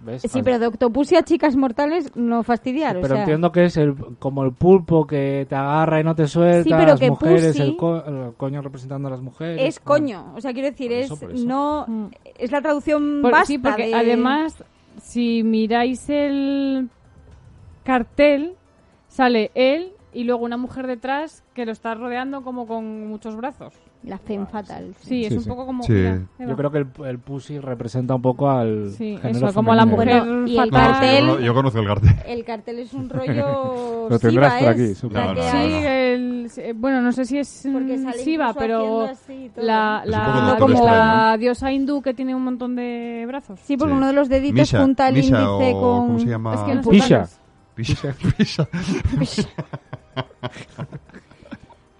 ¿Ves? 0.00 0.22
Sí, 0.22 0.42
pero 0.42 0.58
de 0.60 0.66
Octopussy 0.68 1.16
a 1.16 1.22
chicas 1.24 1.56
mortales 1.56 2.14
no 2.16 2.42
fastidiar, 2.44 2.94
Pero 3.00 3.08
sea... 3.08 3.18
entiendo 3.20 3.50
que 3.50 3.64
es 3.64 3.76
el, 3.76 3.94
como 4.18 4.44
el 4.44 4.52
pulpo 4.52 5.06
que 5.06 5.44
te 5.48 5.54
agarra 5.56 6.00
y 6.00 6.04
no 6.04 6.14
te 6.14 6.26
suelta, 6.28 6.62
Sí, 6.62 6.70
pero 6.70 6.86
las 6.92 7.00
que 7.00 7.10
mujeres, 7.10 7.46
pussy 7.48 7.62
el, 7.62 7.76
co- 7.76 8.04
el 8.04 8.34
coño 8.36 8.62
representando 8.62 9.08
a 9.08 9.10
las 9.10 9.20
mujeres. 9.20 9.60
Es 9.60 9.80
¿no? 9.80 9.84
coño, 9.84 10.32
o 10.36 10.40
sea, 10.40 10.52
quiero 10.52 10.68
decir, 10.70 10.88
Por 10.90 10.96
es 10.98 11.04
eso, 11.06 11.16
por 11.18 11.32
eso. 11.32 11.46
no 11.46 11.84
Mm. 11.88 12.06
es 12.38 12.52
la 12.52 12.60
traducción 12.62 13.18
Por- 13.22 13.32
basta 13.32 13.46
sí, 13.46 13.58
porque 13.58 13.86
de- 13.88 13.94
además, 13.94 14.62
si 15.02 15.42
miráis 15.42 16.08
el 16.10 16.88
cartel, 17.84 18.54
sale 19.08 19.50
él 19.54 19.92
y 20.12 20.24
luego 20.24 20.44
una 20.44 20.56
mujer 20.56 20.86
detrás 20.86 21.44
que 21.54 21.66
lo 21.66 21.72
está 21.72 21.94
rodeando 21.94 22.42
como 22.42 22.66
con 22.66 23.08
muchos 23.08 23.36
brazos. 23.36 23.74
La 24.04 24.16
femme 24.18 24.46
fatal. 24.46 24.94
Sí, 25.00 25.22
es 25.24 25.30
Sí, 25.30 25.36
un 25.38 25.42
sí. 25.42 25.48
poco 25.48 25.66
como... 25.66 25.82
Sí. 25.82 25.92
mira. 25.92 26.20
Yo 26.38 26.56
creo 26.56 26.70
que 26.70 26.78
el, 26.78 26.86
el 27.06 27.18
pussy 27.18 27.58
representa 27.58 28.14
un 28.14 28.22
poco 28.22 28.48
al 28.48 28.92
Sí, 28.92 29.18
género 29.20 29.48
eso, 29.48 29.54
como 29.54 29.74
la 29.74 29.84
mujer 29.86 30.20
Bueno, 30.20 30.46
y 30.46 30.56
el 30.56 30.70
fatal. 30.70 30.70
No, 30.70 31.00
cartel- 31.00 31.20
yo, 31.20 31.26
cono- 31.32 31.40
yo 31.40 31.54
conozco 31.54 31.78
el 31.80 31.86
cartel. 31.86 32.10
El 32.26 32.44
cartel 32.44 32.78
es 32.78 32.92
un 32.94 33.10
rollo 33.18 34.08
Lo 34.08 34.18
tendrás 34.18 34.60
por 34.62 34.68
aquí, 34.68 34.82
es, 34.82 34.98
supongo. 34.98 35.24
No, 35.26 35.34
no, 35.34 35.42
Sí, 35.42 35.56
el- 35.56 36.50
eh, 36.56 36.72
bueno, 36.76 37.02
no 37.02 37.12
sé 37.12 37.24
si 37.24 37.38
es 37.38 37.66
mm, 37.66 38.12
Siva, 38.22 38.54
pero 38.54 39.02
así 39.02 39.50
la, 39.56 40.02
Es 40.04 40.10
la- 40.10 40.56
como 40.58 40.84
la 40.86 41.36
diosa 41.38 41.72
hindú 41.72 42.00
que 42.00 42.14
tiene 42.14 42.34
un 42.34 42.44
montón 42.44 42.76
de 42.76 43.24
brazos. 43.26 43.58
Sí, 43.64 43.76
porque 43.76 43.92
Sí. 43.92 43.96
uno 43.98 44.06
de 44.06 44.12
los 44.12 44.28
deditos 44.28 44.60
Misha, 44.60 44.80
junta 44.80 45.08
el 45.08 45.14
Misha 45.16 45.42
índice 45.42 45.72
o 45.74 45.80
con 45.80 46.06
¿cómo 46.06 46.18
se 46.20 46.26
llama? 46.26 46.54
Es 46.54 46.60
que 46.60 46.74
no 46.76 46.82
sé 46.84 46.90
Pisha. 46.90 47.28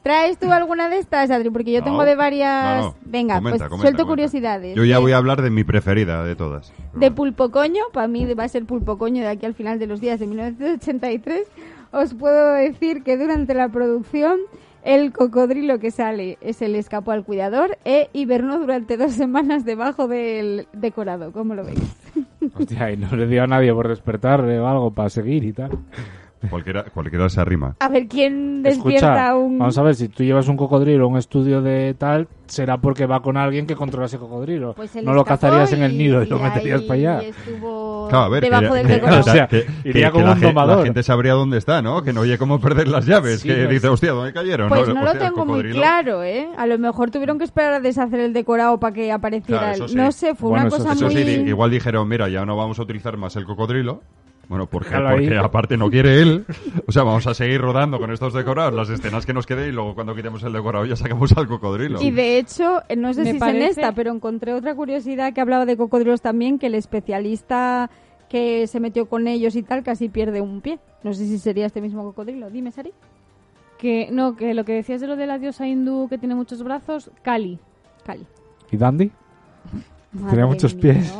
¿Traes 0.09 0.38
tú 0.38 0.50
alguna 0.50 0.88
de 0.88 0.96
estas, 0.98 1.30
Adri? 1.30 1.50
Porque 1.50 1.70
yo 1.70 1.80
No. 1.80 1.84
tengo 1.84 2.04
de 2.06 2.14
varias... 2.16 2.80
No, 2.80 2.82
no. 2.88 2.94
Venga, 3.04 3.34
Comenta, 3.36 3.59
pues 3.59 3.68
comenta, 3.68 3.82
suelto 3.82 4.02
comenta. 4.04 4.04
curiosidades. 4.09 4.74
Yo 4.74 4.84
ya 4.86 4.98
voy 5.00 5.12
a 5.12 5.18
hablar 5.18 5.42
de 5.42 5.50
mi 5.50 5.64
preferida 5.64 6.24
de 6.24 6.34
todas. 6.34 6.72
De 6.94 7.11
pulpo 7.11 7.50
coño, 7.50 7.82
para 7.92 8.09
mí 8.09 8.24
va 8.32 8.44
a 8.44 8.48
ser 8.48 8.64
pulpo 8.64 8.96
coño 8.96 9.20
de 9.22 9.28
aquí 9.28 9.44
al 9.44 9.52
final 9.52 9.78
de 9.78 9.86
los 9.86 10.00
días 10.00 10.18
de 10.18 10.26
1983. 10.26 11.42
Os 11.92 12.14
puedo 12.14 12.54
decir 12.54 13.02
que 13.02 13.18
durante 13.18 13.52
la 13.52 13.68
producción 13.68 14.38
el 14.82 15.12
cocodrilo 15.12 15.78
que 15.78 15.90
sale 15.90 16.38
es 16.40 16.62
el 16.62 16.74
escapó 16.74 17.11
al 17.11 17.24
cuidador 17.24 17.76
e 17.84 18.09
hibernó 18.14 18.59
durante 18.59 18.96
dos 18.96 19.12
semanas 19.12 19.66
debajo 19.66 20.09
del 20.09 20.68
decorado. 20.72 21.32
¿Cómo 21.32 21.54
lo 21.54 21.64
veis? 21.64 21.80
Hostia, 22.59 22.92
y 22.92 22.96
no 22.96 23.14
le 23.14 23.26
dio 23.26 23.42
a 23.42 23.46
nadie 23.46 23.74
por 23.74 23.88
despertar 23.88 24.40
o 24.40 24.66
algo 24.68 24.90
para 24.92 25.11
seguir 25.11 25.44
y 25.44 25.52
tal. 25.52 25.70
Cualquiera, 26.51 26.84
cualquiera 26.84 27.28
se 27.28 27.41
arrima. 27.41 27.74
A 27.80 27.89
ver 27.89 28.07
quién 28.07 28.62
despierta 28.62 29.09
Escucha, 29.09 29.34
un... 29.36 29.59
vamos 29.59 29.76
a 29.76 29.82
ver, 29.82 29.95
si 29.97 30.09
tú 30.09 30.22
llevas 30.22 30.47
un 30.49 30.57
cocodrilo 30.57 31.05
a 31.05 31.09
un 31.09 31.16
estudio 31.18 31.62
de 31.62 31.95
tal, 31.99 32.28
será 32.47 32.78
porque 32.78 33.07
va 33.07 33.20
con 33.22 33.36
alguien 33.36 33.66
que 33.66 33.74
controla 33.74 34.07
ese 34.07 34.18
cocodrilo. 34.18 34.74
Pues 34.74 34.95
no 35.03 35.12
lo 35.14 35.24
cazarías 35.24 35.72
en 35.72 35.82
el 35.82 35.99
nido 35.99 36.22
y 36.22 36.26
lo 36.26 36.39
meterías 36.39 36.80
ahí 36.82 36.86
para 36.86 36.99
allá. 37.01 37.20
estuvo 37.22 38.07
Claro, 38.09 38.24
a 38.24 38.28
ver, 38.28 38.43
debajo 38.45 38.72
que, 38.74 38.84
del 38.84 39.01
que-. 39.01 39.07
O 39.11 39.22
sea, 39.24 39.47
que- 39.49 39.66
iría 39.84 40.07
que 40.07 40.12
como 40.12 40.26
la, 40.26 40.32
un 40.32 40.39
gen- 40.39 40.55
la 40.55 40.62
domador. 40.62 40.84
gente 40.84 41.03
sabría 41.03 41.32
dónde 41.34 41.59
está, 41.59 41.82
¿no? 41.82 42.03
Que 42.03 42.12
no 42.12 42.20
oye 42.20 42.39
cómo 42.39 42.61
perder 42.61 42.89
las 42.89 43.05
llaves. 43.05 43.41
Sí, 43.41 43.49
que 43.49 43.66
dice, 43.66 43.89
hostia, 43.89 44.12
¿dónde 44.12 44.32
cayeron? 44.32 44.68
Pues 44.68 44.89
no 44.89 44.95
lo 45.03 45.11
hostia, 45.11 45.18
tengo 45.28 45.45
muy 45.45 45.62
claro, 45.70 46.22
¿eh? 46.22 46.49
A 46.57 46.66
lo 46.66 46.78
mejor 46.78 47.11
tuvieron 47.11 47.39
que 47.39 47.45
esperar 47.45 47.72
a 47.74 47.80
deshacer 47.80 48.20
el 48.20 48.32
decorado 48.32 48.78
para 48.78 48.95
que 48.95 49.11
apareciera 49.12 49.59
Claro, 49.61 49.74
eso 49.74 49.89
sí. 49.89 49.97
No 49.97 50.12
sé, 50.12 50.34
fue 50.36 50.51
Bueno, 50.51 50.66
una 50.66 50.68
eso 50.68 50.76
cosa 50.84 50.95
sí. 50.95 51.05
Eso 51.05 51.12
muy... 51.12 51.16
sí, 51.16 51.24
di- 51.43 51.49
igual 51.51 51.70
dijeron, 51.70 52.09
mira, 52.09 52.28
ya 52.28 52.47
no 52.47 52.57
vamos 52.57 52.78
a 52.78 52.82
utilizar 52.82 53.16
más 53.16 53.34
el 53.36 53.45
cocodrilo. 53.45 54.03
Bueno, 54.49 54.66
porque, 54.66 54.90
porque 54.90 55.36
aparte 55.36 55.76
no 55.76 55.90
quiere 55.90 56.22
él. 56.22 56.46
O 56.86 56.92
sea, 56.92 57.03
vamos 57.03 57.26
a 57.26 57.34
seguir 57.34 57.61
rodando 57.61 57.99
con 57.99 58.11
estos 58.11 58.32
decorados, 58.32 58.72
las 58.72 58.88
escenas 58.88 59.26
que 59.26 59.34
nos 59.34 59.46
queden 59.46 59.68
y 59.68 59.72
luego 59.72 59.94
cuando 59.94 60.14
quitemos 60.14 60.42
el 60.42 60.55
decorado 60.55 60.86
ya 60.86 60.96
sacamos 60.96 61.36
al 61.36 61.46
cocodrilo. 61.46 62.01
Y 62.01 62.11
de 62.11 62.38
hecho, 62.38 62.82
no 62.96 63.12
sé 63.12 63.24
Me 63.24 63.32
si 63.32 63.36
es 63.36 63.42
en 63.42 63.62
esta, 63.62 63.92
pero 63.92 64.11
encontré 64.11 64.55
otra 64.55 64.74
curiosidad 64.74 65.34
que 65.34 65.42
hablaba 65.42 65.66
de 65.66 65.76
cocodrilos 65.76 66.22
también, 66.22 66.59
que 66.59 66.68
el 66.68 66.74
especialista 66.74 67.90
que 68.30 68.66
se 68.66 68.80
metió 68.80 69.07
con 69.07 69.28
ellos 69.28 69.55
y 69.55 69.62
tal 69.62 69.82
casi 69.82 70.09
pierde 70.09 70.40
un 70.40 70.62
pie. 70.62 70.78
No 71.03 71.12
sé 71.12 71.26
si 71.26 71.38
sería 71.38 71.66
este 71.66 71.82
mismo 71.82 72.03
cocodrilo. 72.03 72.51
Dime, 72.51 72.70
Sari. 72.70 72.92
Que, 73.78 74.09
no, 74.11 74.34
que 74.34 74.55
lo 74.55 74.64
que 74.64 74.72
decías 74.72 75.01
de 75.01 75.07
lo 75.07 75.16
de 75.16 75.26
la 75.26 75.38
diosa 75.38 75.68
hindú 75.68 76.09
que 76.09 76.18
tiene 76.18 76.34
muchos 76.34 76.62
brazos, 76.62 77.11
Kali. 77.22 77.59
Cali. 78.05 78.26
¿Y 78.70 78.76
Dandy? 78.76 79.11
Madre 80.12 80.46
muchos 80.46 80.74
mía 80.74 80.94
pies. 80.94 81.14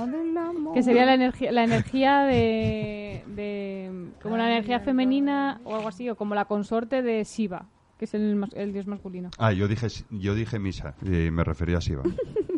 Que 0.79 0.83
sería 0.85 1.05
la 1.07 1.15
energía, 1.23 1.53
la 1.53 1.65
energía 1.65 2.21
de, 2.23 3.23
de- 3.27 4.09
como 4.23 4.37
la 4.37 4.47
energía 4.51 4.81
femenina 4.81 5.61
o 5.65 5.77
algo 5.77 5.89
así, 5.89 6.09
o 6.09 6.17
como 6.17 6.35
la 6.35 6.45
consorte 6.47 7.03
de 7.03 7.23
Shiva, 7.25 7.67
que 7.99 8.05
es 8.07 8.15
el, 8.15 8.43
el 8.55 8.73
dios 8.73 8.87
masculino. 8.87 9.31
Ah, 9.39 9.53
yo 9.53 9.69
dije, 9.69 9.87
yo 10.11 10.35
dije 10.35 10.59
misa 10.59 10.95
y 11.03 11.31
me 11.31 11.45
refería 11.45 11.79
a 11.79 11.81
Siva. 11.81 12.03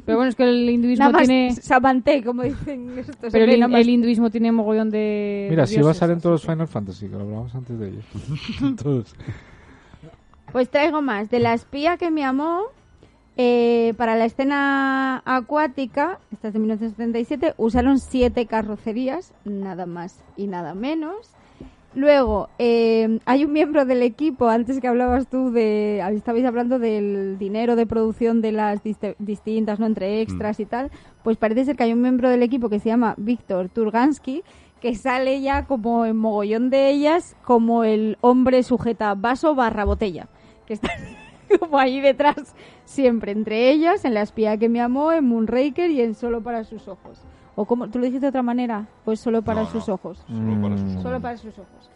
Pero 0.05 0.17
bueno, 0.19 0.31
es 0.31 0.35
que 0.35 0.45
el 0.45 0.69
hinduismo 0.69 1.05
Nada 1.05 1.19
más 1.19 1.29
tiene, 1.29 1.53
Samanté, 1.53 2.25
como 2.25 2.43
dicen 2.43 2.99
estos. 2.99 3.33
pero 3.33 3.45
el, 3.45 3.89
hinduismo 3.89 4.31
tiene 4.31 4.51
mogollón 4.51 4.91
de 4.91 5.47
Mira, 5.51 5.63
de 5.63 5.67
si 5.69 5.81
va 5.81 5.91
a 5.93 5.95
salir 5.95 6.15
en 6.15 6.21
todos 6.21 6.43
los 6.43 6.43
Final 6.51 6.67
Fantasy, 6.67 7.07
que 7.09 7.17
lo 7.17 7.21
hablábamos 7.23 7.55
antes 7.55 7.79
de 7.79 7.89
ellos. 7.89 8.05
Todos. 8.83 9.15
Pues 10.53 10.69
traigo 10.69 11.01
más. 11.01 11.31
De 11.31 11.39
la 11.39 11.55
espía 11.55 11.97
que 11.97 12.11
me 12.11 12.25
amó, 12.25 12.63
eh, 13.37 13.95
para 13.97 14.17
la 14.17 14.25
escena 14.25 15.23
acuática, 15.25 16.19
esta 16.33 16.49
es 16.49 16.55
de 16.55 16.61
1977, 16.61 17.55
usaron 17.57 17.99
siete 17.99 18.47
carrocerías, 18.47 19.33
nada 19.45 19.87
más 19.87 20.23
y 20.37 20.47
nada 20.47 20.75
menos. 20.75 21.31
Luego, 21.95 22.49
eh, 22.59 23.19
hay 23.25 23.45
un 23.45 23.53
miembro 23.53 23.85
del 23.85 24.03
equipo, 24.03 24.49
antes 24.49 24.81
que 24.81 24.87
hablabas 24.87 25.27
tú 25.27 25.51
de, 25.51 26.01
estabais 26.15 26.45
hablando 26.45 26.79
del 26.79 27.37
dinero 27.37 27.75
de 27.75 27.85
producción 27.85 28.41
de 28.41 28.53
las 28.53 28.81
distintas, 29.19 29.81
¿no? 29.81 29.87
Entre 29.87 30.21
extras 30.21 30.61
y 30.61 30.67
tal, 30.67 30.91
pues 31.25 31.37
parece 31.37 31.65
ser 31.65 31.77
que 31.77 31.83
hay 31.83 31.93
un 31.93 32.03
miembro 32.03 32.31
del 32.31 32.45
equipo 32.45 32.69
que 32.69 32.79
se 32.79 32.91
llama 32.91 33.15
Víctor 33.17 33.71
Turgansky, 33.71 34.45
que 34.81 34.95
sale 34.95 35.41
ya 35.41 35.67
como 35.67 36.07
en 36.07 36.17
mogollón 36.17 36.71
de 36.71 36.91
ellas, 36.91 37.37
como 37.45 37.83
el 37.83 38.19
hombre 38.21 38.63
sujeta 38.63 39.15
vaso 39.15 39.57
barra 39.57 39.85
botella, 39.85 40.29
que 40.67 40.75
está 40.75 40.91
como 41.61 41.79
ahí 41.79 42.01
detrás 42.01 42.55
siempre, 42.85 43.33
entre 43.33 43.71
ellas, 43.71 44.05
en 44.05 44.15
La 44.15 44.23
espía 44.23 44.57
que 44.57 44.69
me 44.69 44.81
amó, 44.81 45.13
en 45.13 45.25
Moonraker 45.27 45.91
y 45.91 46.01
en 46.01 46.15
Solo 46.15 46.41
para 46.43 46.65
sus 46.65 46.87
ojos. 46.89 47.21
O 47.57 47.65
como, 47.65 47.89
¿tú 47.89 47.99
lo 47.99 48.05
dices 48.07 48.21
de 48.21 48.29
otra 48.29 48.43
manera? 48.43 48.87
Pues 49.05 49.21
solo 49.21 49.43
para 49.43 49.63
No, 49.63 49.71
sus 49.71 49.89
no. 49.89 49.95
ojos. 49.95 50.19
Solo 50.29 50.61
para 50.63 50.77
sus 50.79 50.87
Mm. 50.97 51.03
Solo 51.03 51.21
para 51.21 51.37
sus 51.37 51.59
ojos. 51.59 51.91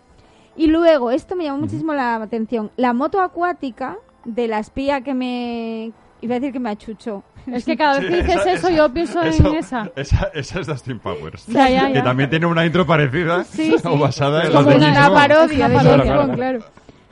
Y 0.57 0.66
luego, 0.66 1.11
esto 1.11 1.36
me 1.36 1.44
llamó 1.44 1.61
muchísimo 1.61 1.94
la 1.94 2.16
atención. 2.16 2.70
La 2.76 2.92
moto 2.92 3.20
acuática 3.20 3.96
de 4.24 4.46
la 4.48 4.59
espía 4.59 5.00
que 5.02 5.14
me... 5.14 5.92
Iba 6.20 6.36
a 6.36 6.40
decir 6.40 6.52
que 6.52 6.61
me 6.61 6.70
achuchó. 6.70 7.22
Es 7.46 7.64
que 7.66 7.76
cada 7.76 7.98
vez 7.98 8.09
que 8.09 8.16
Sí, 8.16 8.22
dices 8.22 8.36
esa- 8.40 8.52
eso, 8.52 8.68
esa- 8.68 8.76
yo 8.76 8.92
pienso 8.92 9.20
eso- 9.22 9.48
en 9.50 9.57
esa. 9.57 9.90
Esa, 9.96 10.30
esa 10.32 10.61
es 10.61 10.66
Dustin 10.66 10.98
Powers. 10.98 11.46
Ya, 11.46 11.68
ya, 11.68 11.88
Que 11.88 11.94
ya. 11.94 12.05
también 12.05 12.30
tiene 12.30 12.46
una 12.46 12.64
intro 12.64 12.86
parecida 12.86 13.44
Sí, 13.44 13.74
sí. 13.76 13.86
o 13.86 13.98
basada 13.98 14.42
Es 14.42 14.48
en 14.48 14.55
como 14.55 14.70
de 14.70 14.76
una, 14.76 15.09
Bond. 15.11 15.14
parodia 15.20 15.68
de 15.68 15.76
una. 15.76 16.16
Bond, 16.16 16.34
claro. 16.36 16.59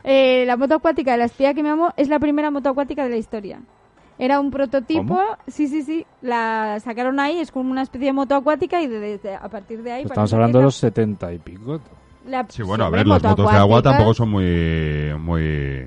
Eh, 0.04 0.44
la 0.46 0.56
moto 0.56 0.74
acuática 0.74 1.12
de 1.12 1.18
la 1.18 1.24
espía 1.26 1.54
que 1.54 1.62
me 1.62 1.70
amó 1.70 1.92
es 1.96 2.08
la 2.08 2.18
primera 2.18 2.50
moto 2.50 2.68
acuática 2.70 3.04
de 3.04 3.10
la 3.10 3.16
historia. 3.16 3.60
Era 4.18 4.40
un 4.40 4.50
prototipo, 4.50 5.06
¿Cómo? 5.06 5.22
sí, 5.48 5.68
sí, 5.68 5.82
sí, 5.82 6.06
la 6.20 6.78
sacaron 6.80 7.18
ahí, 7.18 7.38
es 7.38 7.50
como 7.50 7.70
una 7.70 7.82
especie 7.82 8.08
de 8.08 8.12
moto 8.12 8.34
acuática 8.34 8.80
y 8.82 8.86
de- 8.86 9.18
de- 9.18 9.34
a 9.34 9.48
partir 9.48 9.82
de 9.82 9.92
ahí... 9.92 10.02
Estamos 10.04 10.32
hablando 10.32 10.58
de 10.58 10.64
los 10.64 10.76
70 10.76 11.32
y 11.32 11.38
pico. 11.38 11.80
la- 12.26 12.46
Sí, 12.48 12.62
bueno, 12.62 12.84
a 12.84 12.90
ver, 12.90 13.06
las 13.06 13.22
motos 13.22 13.50
de 13.50 13.56
agua 13.56 13.82
tampoco 13.82 14.14
son 14.14 14.30
muy... 14.30 15.14
muy... 15.18 15.86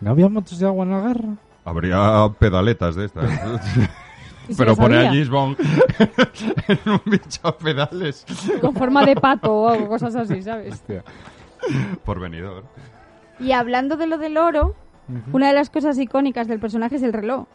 ¿No 0.00 0.10
había 0.10 0.28
motos 0.28 0.58
de 0.58 0.66
agua 0.66 0.84
en 0.84 0.90
la 0.90 1.00
guerra? 1.00 1.28
Habría 1.64 2.28
pedaletas 2.38 2.94
de 2.94 3.06
estas. 3.06 3.28
Pero 4.56 4.70
lo 4.70 4.76
pone 4.76 4.98
a. 4.98 5.04
James 5.06 5.28
Bond 5.28 5.56
en 6.68 6.78
un 6.92 7.00
bicho 7.06 7.40
a 7.42 7.56
pedales 7.58 8.24
Con 8.60 8.74
forma 8.74 9.04
de 9.04 9.16
pato 9.16 9.52
o 9.52 9.88
cosas 9.88 10.14
así, 10.14 10.40
¿sabes? 10.40 10.74
Hostia. 10.74 11.02
por 12.04 12.20
venidor. 12.20 12.64
Y 13.40 13.52
hablando 13.52 13.96
de 13.96 14.06
lo 14.06 14.18
del 14.18 14.38
oro, 14.38 14.74
Una 15.32 15.48
de 15.48 15.54
las 15.54 15.70
cosas 15.70 15.96
icónicas 15.98 16.48
del 16.48 16.58
personaje 16.58 16.96
es 16.96 17.02
el 17.04 17.12
reloj, 17.12 17.46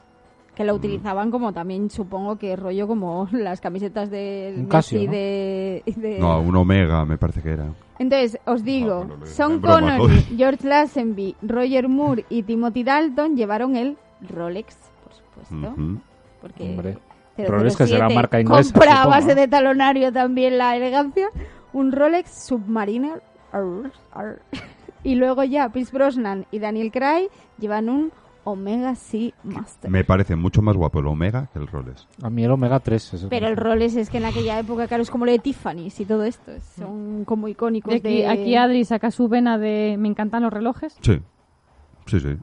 que 0.55 0.63
lo 0.63 0.73
utilizaban 0.73 1.31
como 1.31 1.51
también, 1.53 1.89
supongo 1.89 2.37
que 2.37 2.55
rollo 2.55 2.87
como 2.87 3.27
las 3.33 3.59
camisetas 3.59 4.09
de 4.09 4.53
Un 4.57 4.67
Messi 4.69 5.05
¿no? 5.05 5.11
de, 5.11 5.83
de- 5.97 6.19
No, 6.19 6.39
un 6.39 6.55
Omega 6.55 7.03
me 7.05 7.17
parece 7.17 7.41
que 7.41 7.49
era. 7.51 7.65
Entonces, 7.99 8.39
os 8.45 8.63
digo, 8.63 9.05
No, 9.05 9.25
Sean 9.25 9.51
en 9.53 9.61
broma, 9.61 9.79
Connery, 9.79 9.99
joder. 9.99 10.23
George 10.37 10.67
Lazenby, 10.67 11.35
Roger 11.41 11.89
Moore 11.89 12.25
y 12.29 12.43
Timothy 12.43 12.83
Dalton 12.83 13.35
llevaron 13.35 13.75
el 13.75 13.97
Rolex, 14.29 14.77
por 15.03 15.13
supuesto, 15.13 15.75
porque 16.41 16.69
Hombre. 16.69 16.97
007 17.35 17.49
Rolex 17.51 17.75
que 17.77 17.87
será 17.87 18.09
marca 18.09 18.39
inglesa, 18.39 18.73
compra 18.73 19.03
a 19.03 19.07
base 19.07 19.29
¿no? 19.29 19.41
de 19.41 19.47
talonario 19.47 20.11
también 20.13 20.57
la 20.57 20.75
elegancia, 20.75 21.27
un 21.73 21.91
Rolex 21.91 22.29
Submariner 22.47 23.21
arr, 23.51 23.91
arr. 24.13 24.41
y 25.03 25.15
luego 25.15 25.43
ya 25.43 25.69
Pierce 25.69 25.91
Brosnan 25.91 26.45
y 26.51 26.59
Daniel 26.59 26.91
Craig 26.91 27.29
llevan 27.57 27.89
un 27.89 28.11
Omega 28.43 28.95
Sea 28.95 29.31
Master. 29.43 29.91
Me 29.91 30.03
parece 30.03 30.35
mucho 30.35 30.61
más 30.61 30.75
guapo 30.75 30.99
el 30.99 31.07
Omega 31.07 31.49
que 31.53 31.59
el 31.59 31.67
Rolex. 31.67 32.07
A 32.23 32.29
mí 32.29 32.43
el 32.43 32.51
Omega 32.51 32.79
3 32.79 33.13
es 33.13 33.27
Pero 33.29 33.47
el 33.47 33.55
Rolex 33.55 33.95
es 33.95 34.09
que 34.09 34.17
en 34.17 34.25
aquella 34.25 34.59
época, 34.59 34.87
claro, 34.87 35.03
es 35.03 35.11
como 35.11 35.25
lo 35.25 35.31
de 35.31 35.39
Tiffany's 35.39 35.99
y 35.99 36.05
todo 36.05 36.23
esto. 36.23 36.51
Son 36.75 37.23
como 37.25 37.47
icónicos 37.47 37.91
De 37.91 37.97
aquí, 37.97 38.17
de... 38.17 38.27
aquí 38.27 38.55
Adri 38.55 38.83
saca 38.85 39.11
su 39.11 39.27
vena 39.27 39.57
de 39.57 39.95
me 39.99 40.07
encantan 40.07 40.43
los 40.43 40.51
relojes. 40.51 40.97
Sí. 41.01 41.21
Sí, 42.07 42.19
sí. 42.19 42.37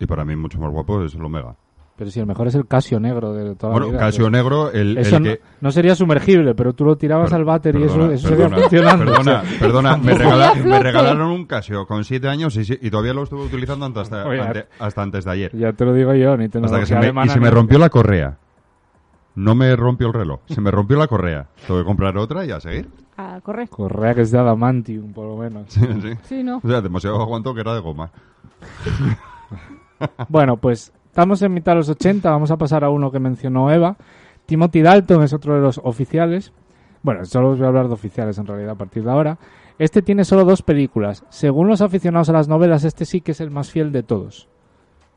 Y 0.00 0.06
para 0.06 0.24
mí 0.24 0.34
mucho 0.34 0.58
más 0.58 0.70
guapo 0.70 1.04
es 1.04 1.14
el 1.14 1.24
Omega. 1.24 1.56
Pero 2.02 2.10
si 2.10 2.18
el 2.18 2.26
mejor 2.26 2.48
es 2.48 2.56
el 2.56 2.66
Casio 2.66 2.98
negro 2.98 3.32
de 3.32 3.54
toda 3.54 3.72
la 3.74 3.78
Bueno, 3.78 3.92
vida. 3.92 3.98
Casio 4.00 4.28
negro, 4.28 4.72
el, 4.72 4.98
Eso 4.98 5.18
el 5.18 5.22
no, 5.22 5.28
que... 5.28 5.40
no 5.60 5.70
sería 5.70 5.94
sumergible, 5.94 6.52
pero 6.56 6.72
tú 6.72 6.84
lo 6.84 6.96
tirabas 6.96 7.30
Per- 7.30 7.38
al 7.38 7.44
váter 7.44 7.76
y 7.76 7.84
eso, 7.84 8.10
eso 8.10 8.28
perdona, 8.28 8.56
funcionando. 8.58 9.04
Perdona, 9.12 9.42
perdona, 9.60 9.96
me, 9.98 10.14
regala- 10.14 10.80
regalaron 10.80 11.28
un 11.30 11.44
Casio 11.46 11.86
con 11.86 12.02
siete 12.02 12.26
años 12.26 12.56
y, 12.56 12.90
todavía 12.90 13.14
lo 13.14 13.22
estuve 13.22 13.42
utilizando 13.44 14.00
hasta, 14.00 14.26
Oye, 14.26 14.40
ante- 14.40 14.66
hasta 14.80 15.00
antes 15.00 15.24
de 15.24 15.30
ayer. 15.30 15.56
ya 15.56 15.72
te 15.74 15.84
lo 15.84 15.94
digo 15.94 16.12
yo, 16.14 16.36
ni 16.36 16.46
Hasta 16.46 16.58
tecnología 16.58 16.80
que 16.80 16.86
se 17.06 17.12
me, 17.12 17.24
y 17.24 17.28
se 17.28 17.38
me 17.38 17.50
rompió 17.52 17.78
la 17.78 17.88
correa. 17.88 18.36
No 19.36 19.54
me 19.54 19.76
rompió 19.76 20.08
el 20.08 20.12
reloj, 20.14 20.40
se 20.48 20.60
me 20.60 20.72
rompió 20.72 20.98
la 20.98 21.06
correa. 21.06 21.46
Tengo 21.68 21.78
que 21.78 21.86
comprar 21.86 22.16
otra 22.18 22.44
y 22.44 22.50
a 22.50 22.58
seguir. 22.58 22.88
Ah, 23.16 23.38
corre. 23.44 23.68
Correa 23.68 24.12
que 24.14 24.22
es 24.22 24.32
de 24.32 24.38
adamantium, 24.40 25.12
por 25.12 25.28
lo 25.28 25.36
menos. 25.36 25.66
Sí, 25.68 25.86
sí. 26.02 26.10
Sí, 26.24 26.42
¿no? 26.42 26.60
O 26.64 26.68
sea, 26.68 26.80
demasiado 26.80 27.20
aguantó 27.22 27.54
que 27.54 27.60
era 27.60 27.74
de 27.74 27.80
goma. 27.80 28.10
Bueno, 30.28 30.56
pues 30.56 30.92
estamos 31.12 31.42
en 31.42 31.52
mitad 31.52 31.72
de 31.72 31.76
los 31.76 31.90
80, 31.90 32.30
vamos 32.30 32.50
a 32.50 32.56
pasar 32.56 32.84
a 32.84 32.88
uno 32.90 33.10
que 33.12 33.18
mencionó 33.20 33.70
Eva. 33.70 33.96
Timothy 34.46 34.80
Dalton 34.80 35.22
es 35.22 35.34
otro 35.34 35.54
de 35.54 35.60
los 35.60 35.78
oficiales. 35.84 36.54
Bueno, 37.02 37.26
solo 37.26 37.50
os 37.50 37.58
voy 37.58 37.66
a 37.66 37.68
hablar 37.68 37.88
de 37.88 37.92
oficiales 37.92 38.38
en 38.38 38.46
realidad 38.46 38.70
a 38.70 38.74
partir 38.76 39.04
de 39.04 39.10
ahora. 39.10 39.38
Este 39.78 40.00
tiene 40.00 40.24
solo 40.24 40.46
dos 40.46 40.62
películas. 40.62 41.24
Según 41.28 41.68
los 41.68 41.82
aficionados 41.82 42.30
a 42.30 42.32
las 42.32 42.48
novelas, 42.48 42.84
este 42.84 43.04
sí 43.04 43.20
que 43.20 43.32
es 43.32 43.40
el 43.42 43.50
más 43.50 43.70
fiel 43.70 43.92
de 43.92 44.02
todos. 44.02 44.48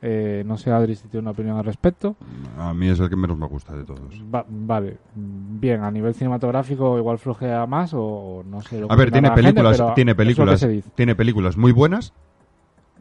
Eh, 0.01 0.43
no 0.45 0.57
sé, 0.57 0.69
Adri, 0.69 0.95
si 0.95 1.07
tiene 1.07 1.21
una 1.21 1.31
opinión 1.31 1.57
al 1.57 1.63
respecto. 1.63 2.17
A 2.57 2.73
mí 2.73 2.89
es 2.89 2.99
el 2.99 3.09
que 3.09 3.15
menos 3.15 3.37
me 3.37 3.47
gusta 3.47 3.73
de 3.73 3.85
todos. 3.85 4.21
Va- 4.33 4.45
vale, 4.49 4.97
bien, 5.15 5.81
a 5.81 5.89
nivel 5.91 6.13
cinematográfico 6.13 6.97
igual 6.97 7.17
flojea 7.19 7.65
más 7.67 7.93
o, 7.93 8.43
no 8.45 8.61
sé. 8.61 8.81
lo 8.81 8.91
A 8.91 8.95
ver, 8.97 9.11
tiene 9.11 9.29
gente, 9.29 9.41
películas, 9.41 9.77
pero 9.77 9.93
tiene 9.93 10.13
películas, 10.13 10.67
tiene 10.95 11.15
películas 11.15 11.55
muy 11.55 11.71
buenas. 11.71 12.13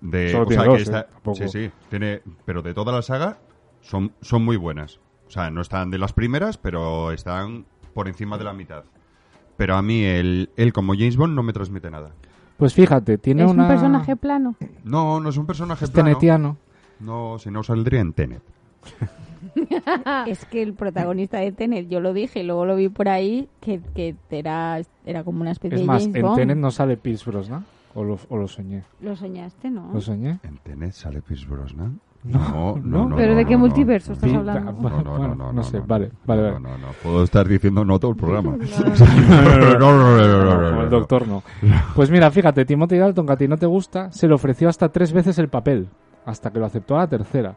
De, 0.04 0.30
Solo 0.30 0.44
o 0.44 0.46
tiene 0.46 0.62
sea, 0.62 0.70
dos, 0.70 0.76
que 0.76 0.80
¿eh? 0.80 0.84
está- 0.84 1.06
Tampoco. 1.06 1.36
sí, 1.36 1.48
sí, 1.48 1.70
tiene, 1.88 2.20
pero 2.44 2.60
de 2.60 2.74
toda 2.74 2.92
la 2.92 3.00
saga 3.02 3.38
son, 3.80 4.12
son 4.20 4.44
muy 4.44 4.56
buenas. 4.58 5.00
O 5.26 5.30
sea, 5.30 5.50
no 5.50 5.62
están 5.62 5.90
de 5.90 5.96
las 5.98 6.12
primeras, 6.12 6.58
pero 6.58 7.10
están 7.10 7.64
por 7.94 8.06
encima 8.08 8.36
de 8.36 8.44
la 8.44 8.52
mitad. 8.52 8.84
Pero 9.56 9.76
a 9.76 9.82
mí 9.82 10.02
él, 10.04 10.50
él 10.56 10.72
como 10.74 10.92
James 10.94 11.16
Bond 11.16 11.34
no 11.34 11.42
me 11.42 11.52
transmite 11.54 11.90
nada. 11.90 12.10
Pues 12.58 12.74
fíjate, 12.74 13.16
tiene 13.18 13.44
es 13.44 13.50
una... 13.50 13.62
un 13.62 13.68
personaje 13.68 14.14
plano. 14.14 14.56
No, 14.84 15.20
no 15.20 15.28
es 15.30 15.36
un 15.38 15.46
personaje 15.46 15.86
es 15.86 15.90
plano. 15.90 16.08
tenetiano. 16.10 16.56
No, 17.00 17.38
si 17.38 17.50
no 17.50 17.62
saldría 17.62 18.00
en 18.00 18.12
Tenet. 18.12 18.42
Es 20.26 20.44
que 20.46 20.62
el 20.62 20.74
protagonista 20.74 21.38
de 21.38 21.52
Tenet, 21.52 21.88
yo 21.88 22.00
lo 22.00 22.12
dije, 22.12 22.40
y 22.40 22.42
luego 22.42 22.64
lo 22.66 22.76
vi 22.76 22.88
por 22.88 23.08
ahí, 23.08 23.48
que, 23.60 23.80
que 23.94 24.16
era, 24.30 24.80
era 25.04 25.22
como 25.22 25.42
una 25.42 25.50
especie 25.52 25.76
Es 25.76 25.80
de 25.82 25.86
más, 25.86 26.02
James 26.02 26.16
en 26.16 26.22
Bond. 26.22 26.36
Tenet 26.36 26.56
no 26.58 26.70
sale 26.70 26.96
Pierce 26.96 27.30
Brosnan. 27.30 27.64
O 27.94 28.02
lo, 28.04 28.18
o 28.28 28.36
lo 28.36 28.48
soñé. 28.48 28.82
Lo 29.00 29.14
soñaste, 29.16 29.70
¿no? 29.70 29.90
¿Lo 29.92 30.00
soñé? 30.00 30.40
¿En 30.42 30.58
Tenet 30.58 30.92
sale 30.92 31.22
Pierce 31.22 31.46
Brosnan? 31.46 32.00
No, 32.24 32.76
no, 32.82 33.08
no. 33.10 33.16
¿Pero 33.16 33.32
no, 33.32 33.38
de 33.38 33.44
qué 33.44 33.52
no, 33.52 33.58
multiverso 33.58 34.10
no, 34.10 34.14
estás 34.14 34.32
hablando? 34.32 34.72
da- 34.72 34.72
No, 34.72 34.72
no, 34.72 34.80
bueno, 35.12 35.28
no, 35.28 35.34
no, 35.34 35.52
no 35.52 35.62
sé, 35.62 35.78
no, 35.78 35.84
vale, 35.86 36.06
no, 36.08 36.12
vale, 36.24 36.42
no, 36.42 36.52
vale. 36.54 36.60
no, 36.60 36.78
no, 36.78 36.86
puedo 37.02 37.22
estar 37.22 37.46
diciendo 37.46 37.84
no 37.84 37.98
todo 38.00 38.12
el 38.12 38.16
programa. 38.16 38.56
Como 39.78 40.82
el 40.82 40.90
doctor 40.90 41.28
no. 41.28 41.42
Pues 41.94 42.10
mira, 42.10 42.30
fíjate, 42.30 42.64
Timothy 42.64 42.96
Dalton, 42.96 43.26
que 43.26 43.32
a 43.32 43.36
ti 43.36 43.48
no 43.48 43.56
te 43.56 43.66
gusta, 43.66 44.10
se 44.12 44.26
le 44.28 44.34
ofreció 44.34 44.68
hasta 44.68 44.88
tres 44.90 45.12
veces 45.12 45.38
el 45.38 45.48
papel, 45.48 45.88
hasta 46.24 46.50
que 46.50 46.58
lo 46.58 46.66
aceptó 46.66 46.96
a 46.96 47.00
la 47.00 47.06
tercera. 47.08 47.54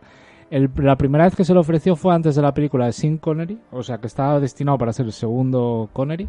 El- 0.50 0.70
la 0.78 0.96
primera 0.98 1.26
vez 1.26 1.36
que 1.36 1.44
se 1.44 1.54
le 1.54 1.60
ofreció 1.60 1.96
fue 1.96 2.14
antes 2.14 2.36
de 2.36 2.42
la 2.42 2.54
película 2.54 2.86
de 2.86 2.94
Sean 2.94 3.18
Connery, 3.18 3.60
o 3.72 3.84
sea 3.84 3.98
que 4.00 4.08
estaba 4.08 4.40
destinado 4.40 4.78
para 4.78 4.94
ser 4.94 5.06
el 5.08 5.12
segundo 5.12 5.90
Connery, 5.94 6.28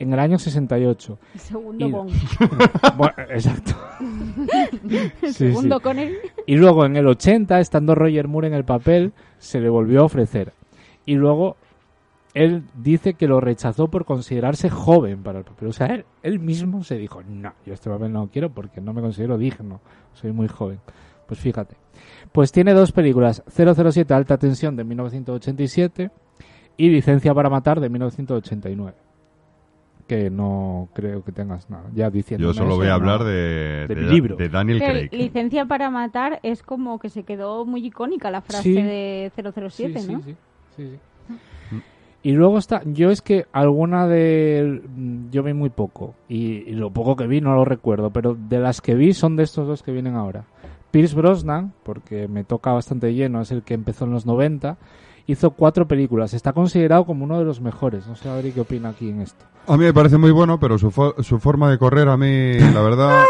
en 0.00 0.12
el 0.12 0.18
año 0.18 0.38
68. 0.38 1.18
El 1.34 1.40
segundo 1.40 1.86
Y- 1.86 1.90
Bond. 1.90 2.10
Bueno, 2.96 3.14
exacto. 3.28 3.72
El 5.22 5.32
Sí, 5.32 5.32
segundo 5.52 5.76
sí. 5.76 5.82
con 5.82 5.98
él. 5.98 6.16
Y 6.46 6.56
luego 6.56 6.84
en 6.84 6.96
el 6.96 7.06
80, 7.06 7.60
estando 7.60 7.94
Roger 7.94 8.26
Moore 8.28 8.48
en 8.48 8.54
el 8.54 8.64
papel, 8.64 9.12
se 9.38 9.60
le 9.60 9.68
volvió 9.68 10.00
a 10.00 10.04
ofrecer. 10.04 10.52
Y 11.06 11.14
luego 11.14 11.56
él 12.34 12.64
dice 12.74 13.14
que 13.14 13.26
lo 13.26 13.40
rechazó 13.40 13.88
por 13.88 14.04
considerarse 14.04 14.70
joven 14.70 15.22
para 15.22 15.38
el 15.40 15.44
papel. 15.44 15.68
O 15.68 15.72
sea, 15.72 15.86
él, 15.88 16.04
él 16.22 16.38
mismo 16.38 16.82
se 16.84 16.96
dijo, 16.96 17.22
no, 17.22 17.52
yo 17.66 17.74
este 17.74 17.90
papel 17.90 18.12
no 18.12 18.20
lo 18.22 18.28
quiero 18.28 18.50
porque 18.50 18.80
no 18.80 18.92
me 18.92 19.00
considero 19.00 19.36
digno, 19.38 19.80
soy 20.14 20.32
muy 20.32 20.46
joven. 20.48 20.78
Pues 21.26 21.40
fíjate. 21.40 21.76
Pues 22.32 22.52
tiene 22.52 22.72
dos 22.72 22.92
películas, 22.92 23.42
007 23.48 24.14
Alta 24.14 24.36
Tensión 24.38 24.76
de 24.76 24.84
1987 24.84 26.10
y 26.76 26.88
Licencia 26.88 27.34
para 27.34 27.50
Matar 27.50 27.80
de 27.80 27.88
1989. 27.88 28.96
Que 30.10 30.28
no 30.28 30.88
creo 30.92 31.22
que 31.22 31.30
tengas 31.30 31.70
nada. 31.70 31.84
Ya 31.94 32.10
diciendo. 32.10 32.48
Yo 32.48 32.52
solo 32.52 32.74
voy 32.74 32.88
a 32.88 32.94
hablar 32.94 33.22
de, 33.22 33.86
de 33.86 33.94
de, 33.94 33.94
mi 33.94 34.08
libro. 34.10 34.34
de 34.34 34.48
Daniel 34.48 34.80
Que 34.80 34.86
Craig. 34.86 35.08
licencia 35.12 35.66
para 35.66 35.88
matar 35.88 36.40
es 36.42 36.64
como 36.64 36.98
que 36.98 37.10
se 37.10 37.22
quedó 37.22 37.64
muy 37.64 37.86
icónica 37.86 38.28
la 38.28 38.40
frase 38.40 38.62
Sí. 38.64 38.72
de 38.74 39.30
007, 39.36 40.00
sí, 40.00 40.12
¿no? 40.12 40.18
Sí, 40.22 40.34
sí, 40.76 40.82
sí, 40.88 40.98
sí. 41.70 41.76
Y 42.24 42.32
luego 42.32 42.58
está, 42.58 42.82
yo 42.86 43.10
es 43.10 43.22
que 43.22 43.46
alguna 43.52 44.08
de, 44.08 44.82
yo 45.30 45.44
vi 45.44 45.54
muy 45.54 45.70
poco 45.70 46.14
y, 46.28 46.68
y 46.68 46.72
lo 46.72 46.90
poco 46.90 47.14
que 47.14 47.28
vi 47.28 47.40
no 47.40 47.54
lo 47.54 47.64
recuerdo, 47.64 48.10
pero 48.10 48.34
de 48.34 48.58
las 48.58 48.80
que 48.80 48.96
vi 48.96 49.12
son 49.14 49.36
de 49.36 49.44
estos 49.44 49.68
dos 49.68 49.84
que 49.84 49.92
vienen 49.92 50.16
ahora. 50.16 50.44
Pierce 50.90 51.14
Brosnan, 51.14 51.72
porque 51.84 52.26
me 52.26 52.42
toca 52.42 52.72
bastante 52.72 53.14
lleno, 53.14 53.40
es 53.42 53.52
el 53.52 53.62
que 53.62 53.74
empezó 53.74 54.06
en 54.06 54.10
los 54.10 54.26
90, 54.26 54.76
hizo 55.26 55.50
cuatro 55.52 55.86
películas, 55.86 56.34
está 56.34 56.52
considerado 56.52 57.04
como 57.06 57.24
uno 57.24 57.38
de 57.38 57.44
los 57.44 57.60
mejores. 57.60 58.06
No 58.06 58.16
sé, 58.16 58.28
Adri, 58.28 58.52
qué 58.52 58.60
opina 58.60 58.90
aquí 58.90 59.08
en 59.10 59.20
esto. 59.20 59.44
A 59.66 59.76
mí 59.76 59.84
me 59.84 59.92
parece 59.94 60.16
muy 60.18 60.30
bueno, 60.30 60.58
pero 60.58 60.78
su, 60.78 60.90
fo- 60.90 61.22
su 61.22 61.38
forma 61.38 61.70
de 61.70 61.78
correr 61.78 62.08
a 62.08 62.16
mí, 62.16 62.54
la 62.58 62.80
verdad, 62.82 63.24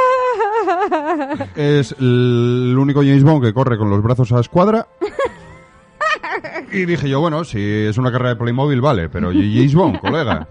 es 1.56 1.94
el 1.98 2.74
único 2.78 3.00
James 3.00 3.24
Bond 3.24 3.44
que 3.44 3.52
corre 3.52 3.76
con 3.76 3.90
los 3.90 4.02
brazos 4.02 4.32
a 4.32 4.40
escuadra. 4.40 4.86
Y 6.72 6.84
dije 6.84 7.08
yo, 7.08 7.20
bueno, 7.20 7.44
si 7.44 7.58
es 7.60 7.98
una 7.98 8.12
carrera 8.12 8.30
de 8.30 8.36
Playmobil, 8.36 8.80
vale, 8.80 9.08
pero 9.08 9.32
¿y 9.32 9.54
James 9.56 9.74
Bond, 9.74 9.98
colega. 9.98 10.46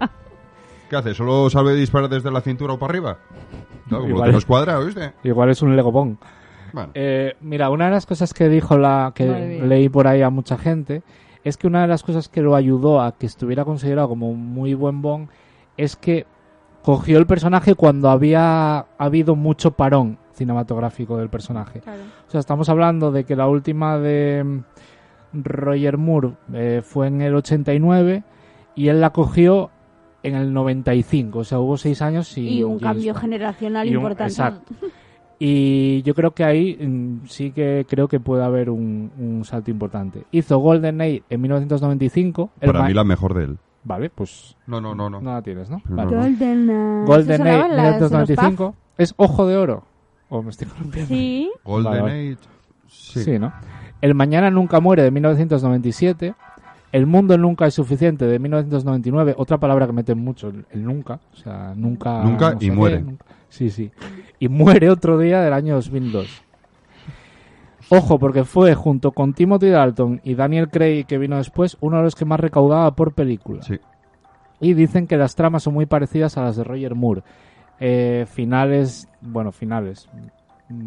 ¿Qué 0.90 0.96
hace? 0.96 1.14
¿Solo 1.14 1.50
sabe 1.50 1.76
disparar 1.76 2.10
desde 2.10 2.32
la 2.32 2.42
cintura 2.42 2.74
o 2.74 2.80
para 2.80 2.92
arriba? 2.92 3.18
No, 3.90 4.00
como 4.00 4.10
Igual. 4.10 4.32
no 4.34 4.38
escuadra, 4.38 4.80
¿oíste? 4.80 5.14
Igual 5.24 5.50
es 5.50 5.62
un 5.62 5.76
Lego 5.76 5.92
Bond. 5.92 6.18
Bueno, 6.74 6.92
Eh, 6.94 7.36
mira, 7.42 7.70
una 7.70 7.86
de 7.86 7.92
las 7.92 8.06
cosas 8.06 8.34
que 8.34 8.50
dijo 8.50 8.78
la 8.78 9.12
que 9.16 9.62
leí 9.66 9.90
por 9.90 10.08
ahí 10.08 10.22
a 10.22 10.30
mucha 10.30 10.58
gente 10.58 11.02
es 11.44 11.58
que 11.58 11.68
una 11.68 11.82
de 11.82 11.88
las 11.88 12.04
cosas 12.04 12.28
que 12.30 12.42
lo 12.42 12.56
ayudó 12.56 13.02
a 13.02 13.14
que 13.18 13.26
estuviera 13.26 13.66
considerado 13.66 14.10
como 14.10 14.30
un 14.30 14.46
muy 14.54 14.74
buen 14.74 15.02
Bond 15.02 15.30
es 15.78 15.96
que 15.96 16.26
cogió 16.84 17.18
el 17.18 17.26
personaje 17.28 17.76
cuando 17.76 18.10
había 18.10 18.86
habido 18.98 19.36
mucho 19.36 19.72
parón 19.72 20.18
cinematográfico 20.34 21.18
del 21.18 21.30
personaje. 21.30 21.82
Claro. 21.82 22.02
O 22.28 22.32
sea, 22.32 22.40
estamos 22.40 22.70
hablando 22.70 23.12
de 23.12 23.24
que 23.26 23.36
la 23.36 23.48
última 23.48 23.98
de 23.98 24.44
mm, 24.44 24.64
Roger 25.44 25.98
Moore 25.98 26.34
eh, 26.54 26.82
fue 26.84 27.08
en 27.08 27.22
el 27.22 27.36
89 27.36 28.24
y 28.76 28.88
él 28.88 29.02
la 29.02 29.12
cogió 29.12 29.70
en 30.24 30.36
el 30.36 30.54
95. 30.54 31.40
O 31.40 31.44
sea, 31.44 31.60
hubo 31.60 31.78
seis 31.78 32.02
años 32.02 32.38
Y 32.38 32.64
un 32.64 32.80
James 32.80 32.84
cambio 32.84 33.14
Bond. 33.14 33.22
generacional 33.22 33.88
Y 33.88 33.92
un- 33.92 33.96
importante. 33.98 34.32
exacto. 34.34 34.74
Y 35.42 36.02
yo 36.04 36.14
creo 36.16 36.32
que 36.32 36.44
ahí 36.44 36.76
mm, 36.76 37.26
sí 37.28 37.52
que 37.52 37.86
creo 37.90 38.08
que 38.10 38.20
puede 38.20 38.44
haber 38.44 38.70
un, 38.70 39.10
un 39.18 39.46
salto 39.46 39.72
importante. 39.72 40.26
Hizo 40.32 40.58
Golden 40.60 41.00
Age 41.02 41.24
en 41.30 41.42
1995. 41.42 42.50
el 42.60 42.72
para 42.72 42.86
mí 42.86 42.94
la 42.94 43.04
mejor 43.06 43.34
de 43.34 43.44
él. 43.46 43.58
Vale, 43.86 44.10
pues 44.10 44.58
No, 44.68 44.82
no, 44.82 44.94
no, 44.94 45.10
no. 45.10 45.22
no 45.22 45.34
la 45.34 45.42
tienes, 45.42 45.70
¿no? 45.70 45.82
Vale. 45.86 46.12
no. 46.12 46.18
Golden 46.22 46.70
Age. 46.70 47.06
Golden 47.06 47.32
¿Eso 47.42 47.44
sonaba 47.44 47.64
Age 47.64 47.70
en 47.72 47.78
las- 47.78 47.86
en 47.96 48.02
los 48.02 48.12
1995. 48.12 48.76
¿Es 48.98 49.14
Ojo 49.16 49.48
de 49.48 49.58
Oro? 49.58 49.84
¿O 50.28 50.44
me 50.44 50.50
estoy 50.50 50.68
pubs? 50.68 51.08
Sí. 51.08 51.50
Golden 51.64 51.92
Vale, 51.92 52.02
vale. 52.02 52.32
Age. 52.34 52.38
Sí. 52.88 53.24
Sí, 53.24 53.40
¿no? 53.40 53.54
El 54.02 54.16
Mañana 54.16 54.50
Nunca 54.52 54.80
Muere 54.82 55.04
de 55.04 55.12
1997. 55.12 56.36
El 56.92 57.06
Mundo 57.06 57.38
Nunca 57.38 57.68
es 57.68 57.74
Suficiente 57.74 58.26
de 58.26 58.40
1999. 58.40 59.36
Otra 59.38 59.58
palabra 59.58 59.86
que 59.86 59.94
meten 59.94 60.18
mucho, 60.18 60.52
el, 60.72 60.84
nunca. 60.84 61.20
O 61.34 61.36
sea, 61.36 61.74
nunca. 61.76 62.24
Nunca 62.24 62.54
no 62.54 62.58
y 62.60 62.72
muere. 62.72 63.02
nunca. 63.02 63.26
Sí, 63.50 63.70
sí. 63.70 63.92
Y 64.40 64.48
muere 64.48 64.90
otro 64.90 65.18
día 65.18 65.42
del 65.42 65.54
año 65.54 65.76
2002. 65.76 66.44
Ojo, 67.90 68.20
porque 68.20 68.44
fue 68.44 68.76
junto 68.76 69.12
con 69.12 69.34
Timothy 69.34 69.70
Dalton 69.70 70.22
y 70.24 70.36
Daniel 70.36 70.70
Craig, 70.70 71.06
que 71.06 71.18
vino 71.18 71.38
después, 71.38 71.78
uno 71.82 71.98
de 71.98 72.04
los 72.04 72.16
que 72.16 72.26
más 72.26 72.40
recaudaba 72.40 72.92
por 72.96 73.14
película. 73.14 73.64
Sí. 73.64 73.80
Y 74.60 74.74
dicen 74.74 75.08
que 75.08 75.18
las 75.18 75.36
tramas 75.36 75.64
son 75.64 75.74
muy 75.74 75.88
parecidas 75.88 76.38
a 76.38 76.44
las 76.44 76.58
de 76.58 76.64
Roger 76.64 76.94
Moore. 76.94 77.24
Eh, 77.80 78.26
finales, 78.30 79.08
bueno, 79.22 79.52
finales. 79.52 80.08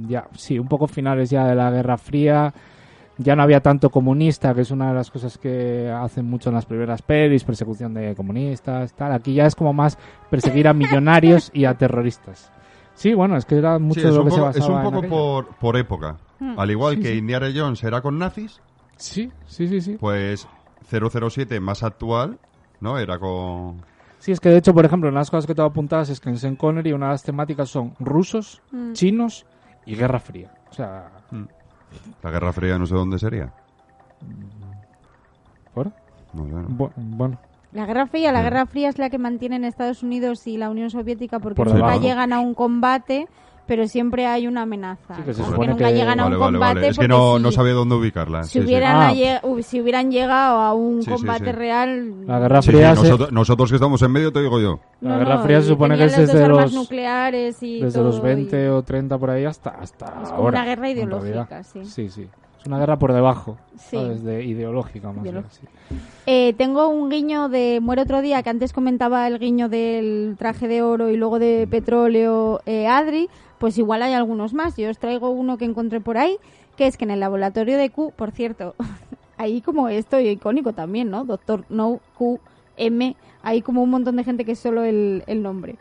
Ya, 0.08 0.28
sí, 0.36 0.58
un 0.58 0.68
poco 0.68 0.86
finales 0.86 1.30
ya 1.30 1.46
de 1.46 1.54
la 1.56 1.70
Guerra 1.70 1.96
Fría. 1.98 2.52
Ya 3.18 3.36
no 3.36 3.42
había 3.42 3.60
tanto 3.60 3.90
comunista, 3.90 4.54
que 4.54 4.62
es 4.62 4.70
una 4.70 4.88
de 4.88 4.94
las 4.94 5.10
cosas 5.10 5.36
que 5.38 5.90
hacen 5.90 6.24
mucho 6.28 6.48
en 6.48 6.54
las 6.56 6.64
primeras 6.66 7.02
pelis, 7.02 7.44
persecución 7.44 7.92
de 7.94 8.14
comunistas, 8.14 8.94
tal. 8.94 9.12
Aquí 9.12 9.34
ya 9.34 9.46
es 9.46 9.54
como 9.54 9.72
más 9.72 9.98
perseguir 10.30 10.66
a 10.66 10.72
millonarios 10.72 11.50
y 11.52 11.66
a 11.66 11.74
terroristas. 11.74 12.50
Sí, 12.94 13.12
bueno, 13.14 13.36
es 13.36 13.44
que 13.44 13.56
era 13.56 13.78
mucho 13.78 14.00
Sí, 14.00 14.04
de 14.06 14.10
es 14.10 14.14
lo 14.16 14.22
un 14.22 14.28
que 14.28 14.30
se 14.34 14.36
poco, 14.40 14.46
basaba 14.46 14.80
es 14.82 14.84
un 14.86 14.92
poco 14.92 15.08
por, 15.08 15.46
por 15.56 15.76
época. 15.76 16.16
Hmm. 16.40 16.58
Al 16.58 16.70
igual 16.70 16.96
Sí, 16.96 17.02
que 17.02 17.08
sí. 17.12 17.18
Indiana 17.18 17.48
Jones 17.54 17.82
era 17.84 18.00
con 18.00 18.18
nazis, 18.18 18.60
Sí, 18.96 19.30
sí, 19.46 19.68
sí, 19.68 19.80
sí. 19.80 19.96
pues 20.00 20.46
007 20.90 21.60
más 21.60 21.82
actual, 21.82 22.38
¿no? 22.80 22.98
Era 22.98 23.18
con... 23.18 23.82
Sí, 24.18 24.30
es 24.32 24.40
que 24.40 24.50
de 24.50 24.58
hecho, 24.58 24.72
por 24.72 24.84
ejemplo, 24.84 25.08
en 25.08 25.14
las 25.16 25.30
cosas 25.30 25.46
que 25.46 25.54
tengo 25.54 25.68
apuntadas 25.68 26.08
es 26.10 26.20
que 26.20 26.28
en 26.30 26.36
Sean 26.38 26.54
Connery 26.56 26.92
una 26.92 27.06
de 27.06 27.12
las 27.12 27.22
temáticas 27.24 27.68
son 27.68 27.94
rusos, 27.98 28.62
Mm. 28.70 28.92
chinos 28.92 29.44
y 29.84 29.96
Guerra 29.96 30.20
Fría. 30.20 30.52
O 30.70 30.74
sea, 30.74 31.10
La 32.22 32.30
Guerra 32.30 32.52
Fría 32.52 32.78
no 32.78 32.86
sé 32.86 32.94
dónde 32.94 33.18
sería. 33.18 33.52
¿por? 35.74 35.86
No 36.34 36.44
sé, 36.46 36.52
no. 36.52 36.68
Bu- 36.68 36.92
bueno, 36.96 37.38
La 37.72 37.86
Guerra 37.86 38.06
Fría, 38.06 38.32
la 38.32 38.40
Sí. 38.40 38.44
Guerra 38.44 38.66
Fría 38.66 38.88
es 38.90 38.98
la 38.98 39.08
que 39.10 39.18
mantienen 39.18 39.64
Estados 39.64 40.02
Unidos 40.02 40.46
y 40.46 40.58
la 40.58 40.68
Unión 40.70 40.90
Soviética 40.90 41.38
porque 41.38 41.56
Por 41.56 41.68
nunca 41.68 41.78
debajo. 41.78 42.00
llegan 42.02 42.32
a 42.32 42.40
un 42.40 42.52
combate, 42.54 43.26
pero 43.66 43.86
siempre 43.86 44.26
hay 44.26 44.46
una 44.46 44.62
amenaza. 44.62 45.14
Sí, 45.16 45.22
que 45.22 45.34
se 45.34 45.44
supone 45.44 45.68
nunca 45.68 45.88
que- 45.88 45.94
llegan 45.94 46.20
a 46.20 46.24
Vale, 46.24 46.34
un 46.36 46.40
vale, 46.40 46.52
combate 46.58 46.74
vale. 46.74 46.88
Es 46.88 46.98
que 46.98 47.08
no, 47.08 47.36
si, 47.36 47.42
no 47.42 47.52
sabía 47.52 47.72
dónde 47.72 47.94
ubicarla. 47.94 48.42
si 48.44 48.50
Sí, 48.50 48.58
sí. 48.58 48.64
hubieran, 48.64 48.96
Ah. 48.96 49.08
alle- 49.10 49.40
hu- 49.42 49.62
si 49.62 49.80
hubieran 49.80 50.10
llegado 50.10 50.58
a 50.60 50.74
un 50.74 51.02
Sí, 51.02 51.10
sí, 51.10 51.16
combate 51.16 51.44
sí. 51.46 51.52
real... 51.52 52.26
La 52.26 52.38
Guerra 52.40 52.62
Sí, 52.62 52.66
sí, 52.70 52.76
Fría 52.76 52.96
se- 52.96 53.02
nosotros, 53.02 53.32
nosotros 53.32 53.70
que 53.70 53.76
estamos 53.76 54.02
en 54.02 54.10
medio, 54.12 54.32
te 54.32 54.40
digo 54.40 54.60
yo. 54.60 54.80
La 55.00 55.10
No, 55.12 55.18
Guerra 55.20 55.34
no, 55.36 55.42
Fría 55.44 55.60
se 55.62 55.68
supone 55.68 55.96
que 55.96 56.04
es 56.04 56.16
desde 56.16 56.44
armas 56.44 56.64
los, 56.64 56.74
nucleares 56.74 57.62
y 57.62 57.80
desde 57.80 58.02
los 58.02 58.16
todo, 58.16 58.24
20 58.24 58.64
y- 58.64 58.68
o 58.68 58.82
30 58.82 59.18
por 59.18 59.30
ahí 59.30 59.44
hasta, 59.44 59.70
hasta 59.70 60.06
Es 60.06 60.28
como 60.30 60.42
ahora. 60.42 60.58
una 60.60 60.64
guerra 60.66 60.90
ideológica, 60.90 61.62
sí. 61.62 61.84
Sí, 61.84 62.08
sí. 62.10 62.28
Es 62.60 62.66
una 62.68 62.78
guerra 62.78 62.96
por 62.96 63.12
debajo, 63.12 63.56
Sí. 63.76 63.96
¿sabes? 63.96 64.22
De 64.22 64.44
ideológica 64.44 65.10
más 65.10 65.24
bien, 65.24 65.42
sí. 65.50 65.66
Eh, 66.26 66.54
tengo 66.56 66.86
un 66.88 67.10
guiño 67.10 67.48
de 67.48 67.80
Muere 67.82 68.02
otro 68.02 68.22
día, 68.22 68.40
que 68.44 68.50
antes 68.50 68.72
comentaba 68.72 69.26
el 69.26 69.40
guiño 69.40 69.68
del 69.68 70.36
traje 70.38 70.68
de 70.68 70.80
oro 70.80 71.08
y 71.10 71.16
luego 71.16 71.40
de 71.40 71.66
petróleo 71.68 72.60
eh, 72.64 72.86
Adri, 72.86 73.28
pues 73.62 73.78
igual 73.78 74.02
hay 74.02 74.12
algunos 74.12 74.54
más. 74.54 74.76
Yo 74.76 74.90
os 74.90 74.98
traigo 74.98 75.30
uno 75.30 75.56
que 75.56 75.64
encontré 75.64 76.00
por 76.00 76.18
ahí, 76.18 76.36
que 76.76 76.88
es 76.88 76.96
que 76.96 77.04
en 77.04 77.12
el 77.12 77.20
laboratorio 77.20 77.78
de 77.78 77.90
Q, 77.90 78.12
por 78.16 78.32
cierto, 78.32 78.74
ahí 79.38 79.60
como 79.60 79.88
esto 79.88 80.18
icónico 80.18 80.72
también, 80.72 81.10
¿no? 81.10 81.24
Doctor 81.24 81.64
No 81.68 82.00
Q 82.18 82.40
M, 82.76 83.14
hay 83.44 83.62
como 83.62 83.84
un 83.84 83.90
montón 83.90 84.16
de 84.16 84.24
gente 84.24 84.44
que 84.44 84.52
es 84.52 84.58
solo 84.58 84.82
el, 84.82 85.22
el 85.28 85.44
nombre. 85.44 85.76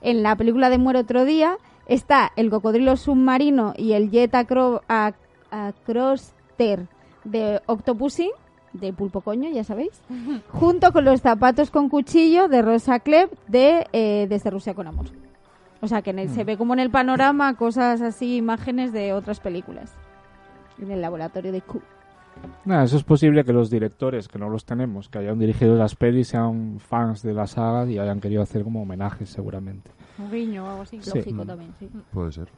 En 0.00 0.22
la 0.22 0.36
película 0.36 0.70
de 0.70 0.78
Muere 0.78 1.00
otro 1.00 1.24
día 1.24 1.56
está 1.86 2.30
el 2.36 2.50
cocodrilo 2.50 2.96
submarino 2.96 3.74
y 3.76 3.94
el 3.94 4.12
jet 4.12 4.32
acro 4.36 4.82
ac- 4.88 5.14
acroster 5.50 6.86
de 7.24 7.60
Octopussy, 7.66 8.30
de 8.74 8.92
Pulpo 8.92 9.22
Coño, 9.22 9.50
ya 9.50 9.64
sabéis, 9.64 10.00
junto 10.52 10.92
con 10.92 11.04
los 11.04 11.20
zapatos 11.20 11.72
con 11.72 11.88
cuchillo 11.88 12.46
de 12.46 12.62
Rosa 12.62 13.00
Klebb 13.00 13.30
de 13.48 13.86
eh, 13.92 14.26
Desde 14.28 14.50
Rusia 14.50 14.74
con 14.74 14.86
Amor. 14.86 15.06
O 15.84 15.88
sea, 15.88 16.02
que 16.02 16.10
en 16.10 16.18
el- 16.18 16.28
se 16.30 16.44
ve 16.44 16.56
como 16.56 16.72
en 16.74 16.80
el 16.80 16.90
panorama 16.90 17.54
cosas 17.56 18.00
así, 18.02 18.36
imágenes 18.36 18.92
de 18.92 19.12
otras 19.12 19.40
películas. 19.40 19.94
En 20.80 20.90
el 20.90 21.00
laboratorio 21.00 21.52
de 21.52 21.60
Q. 21.60 21.80
Nada, 22.64 22.82
eso 22.84 22.96
es 22.96 23.04
posible 23.04 23.44
que 23.44 23.52
los 23.52 23.70
directores, 23.70 24.26
que 24.26 24.38
no 24.40 24.48
los 24.50 24.64
tenemos, 24.64 25.08
que 25.08 25.18
hayan 25.18 25.38
dirigido 25.38 25.76
las 25.76 25.94
pelis, 25.94 26.28
sean 26.28 26.78
fans 26.80 27.22
de 27.22 27.32
la 27.32 27.46
saga 27.46 27.88
y 27.88 27.98
hayan 27.98 28.20
querido 28.20 28.42
hacer 28.42 28.64
como 28.64 28.82
homenajes 28.82 29.28
seguramente. 29.28 29.90
Un 30.18 30.30
guiño 30.32 30.64
o 30.64 30.68
algo 30.70 30.82
así. 30.82 30.98
Sí. 31.00 31.10
Lógico 31.18 31.44
Mm. 31.44 31.46
también, 31.46 31.70
sí. 31.78 31.88
Puede 32.12 32.32
ser. 32.32 32.48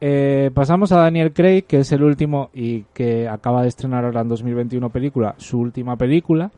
Eh, 0.00 0.50
pasamos 0.54 0.92
a 0.92 0.96
Daniel 1.00 1.32
Craig, 1.34 1.64
que 1.66 1.80
es 1.80 1.92
el 1.92 2.02
último 2.02 2.48
y 2.54 2.84
que 2.94 3.28
acaba 3.28 3.60
de 3.62 3.68
estrenar 3.68 4.04
ahora 4.06 4.22
en 4.22 4.28
2021 4.28 4.88
película, 4.88 5.34
su 5.36 5.58
última 5.60 5.96
película. 5.96 6.50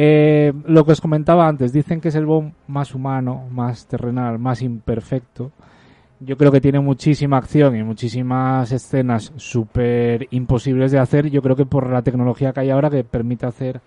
Eh, 0.00 0.52
lo 0.66 0.84
que 0.84 0.92
os 0.92 1.00
comentaba 1.00 1.48
antes, 1.48 1.72
dicen 1.72 2.00
que 2.00 2.10
es 2.10 2.14
el 2.14 2.24
Bond 2.24 2.52
más 2.68 2.94
humano, 2.94 3.48
más 3.50 3.88
terrenal, 3.88 4.38
más 4.38 4.62
imperfecto. 4.62 5.50
Yo 6.20 6.36
creo 6.36 6.52
que 6.52 6.60
tiene 6.60 6.78
muchísima 6.78 7.36
acción 7.36 7.74
y 7.74 7.82
muchísimas 7.82 8.70
escenas 8.70 9.32
súper 9.34 10.28
imposibles 10.30 10.92
de 10.92 11.00
hacer. 11.00 11.30
Yo 11.30 11.42
creo 11.42 11.56
que 11.56 11.66
por 11.66 11.90
la 11.90 12.02
tecnología 12.02 12.52
que 12.52 12.60
hay 12.60 12.70
ahora 12.70 12.90
que 12.90 13.02
permite 13.02 13.46
hacer 13.46 13.80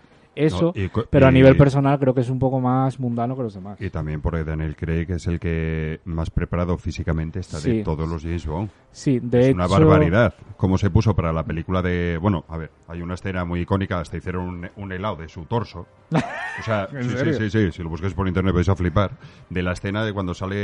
eso, 0.45 0.73
No, 0.75 0.81
y 0.81 0.89
co- 0.89 1.05
pero 1.09 1.27
a 1.27 1.31
y- 1.31 1.33
nivel 1.33 1.55
personal 1.57 1.99
creo 1.99 2.13
que 2.13 2.21
es 2.21 2.29
un 2.29 2.39
poco 2.39 2.59
más 2.59 2.99
mundano 2.99 3.35
que 3.35 3.43
los 3.43 3.53
demás. 3.53 3.79
Y 3.81 3.89
también 3.89 4.21
porque 4.21 4.43
Daniel 4.43 4.75
Craig 4.75 5.05
es 5.09 5.27
el 5.27 5.39
que 5.39 5.99
más 6.05 6.29
preparado 6.29 6.77
físicamente 6.77 7.39
está 7.39 7.59
de 7.59 7.83
todos 7.83 8.07
los 8.07 8.21
James 8.23 8.45
Bond. 8.45 8.69
Sí, 8.91 9.19
de 9.21 9.49
es 9.49 9.53
una 9.53 9.67
barbaridad. 9.67 10.33
Como 10.57 10.77
se 10.77 10.89
puso 10.89 11.15
para 11.15 11.31
la 11.33 11.43
película 11.43 11.81
de... 11.81 12.17
Bueno, 12.21 12.45
a 12.49 12.57
ver, 12.57 12.71
hay 12.87 13.01
una 13.01 13.13
escena 13.15 13.45
muy 13.45 13.61
icónica, 13.61 13.99
hasta 13.99 14.17
hicieron 14.17 14.47
un, 14.47 14.69
un 14.75 14.91
helado 14.91 15.15
de 15.17 15.27
su 15.29 15.45
torso. 15.45 15.87
O 16.59 16.63
sea, 16.63 16.87
¿En 16.91 17.03
sí, 17.09 17.15
sí, 17.17 17.33
sí, 17.33 17.49
sí, 17.49 17.71
si 17.71 17.81
lo 17.81 17.87
buscáis 17.89 18.13
por 18.13 18.27
internet 18.27 18.53
vais 18.53 18.67
a 18.67 18.75
flipar. 18.75 19.11
De 19.49 19.63
la 19.63 19.71
escena 19.71 20.03
de 20.03 20.11
cuando 20.11 20.33
sale 20.33 20.55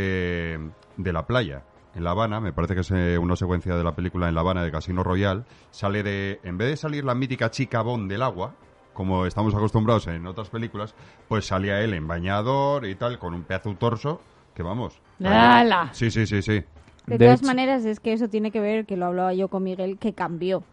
de 0.97 1.13
la 1.13 1.25
playa. 1.25 1.63
En 1.95 2.03
La 2.03 2.11
Habana, 2.11 2.39
me 2.41 2.51
parece 2.53 2.75
que 2.75 2.81
es 2.81 2.91
eh, 2.91 3.17
una 3.17 3.35
secuencia 3.35 3.75
de 3.75 3.83
la 3.83 3.95
película 3.95 4.27
en 4.27 4.35
La 4.35 4.41
Habana 4.41 4.63
de 4.63 4.69
Casino 4.71 5.01
Royal, 5.01 5.45
sale 5.71 6.03
de, 6.03 6.39
en 6.43 6.57
vez 6.57 6.67
de 6.69 6.77
salir 6.77 7.03
la 7.05 7.15
mítica 7.15 7.49
chica 7.49 7.81
Bond 7.81 8.11
del 8.11 8.21
agua, 8.21 8.53
como 8.97 9.27
estamos 9.27 9.53
acostumbrados 9.53 10.07
en 10.07 10.25
otras 10.25 10.49
películas, 10.49 10.95
pues 11.27 11.45
salía 11.45 11.79
él 11.81 11.93
en 11.93 12.07
bañador 12.07 12.87
y 12.87 12.95
tal, 12.95 13.19
con 13.19 13.35
un 13.35 13.43
pedazo 13.43 13.69
de 13.69 13.75
torso, 13.75 14.21
que 14.55 14.63
vamos. 14.63 14.99
¡Hala! 15.23 15.89
Sí, 15.93 16.09
sí, 16.09 16.25
sí, 16.25 16.41
sí. 16.41 16.63
De, 17.05 17.17
De 17.17 17.17
todas 17.25 17.39
hecho- 17.41 17.47
maneras, 17.47 17.85
es 17.85 17.99
que 17.99 18.11
eso 18.13 18.27
tiene 18.27 18.49
que 18.49 18.59
ver, 18.59 18.87
que 18.87 18.97
lo 18.97 19.05
hablaba 19.05 19.33
yo 19.35 19.49
con 19.49 19.61
Miguel, 19.63 19.99
que 19.99 20.13
cambió. 20.13 20.63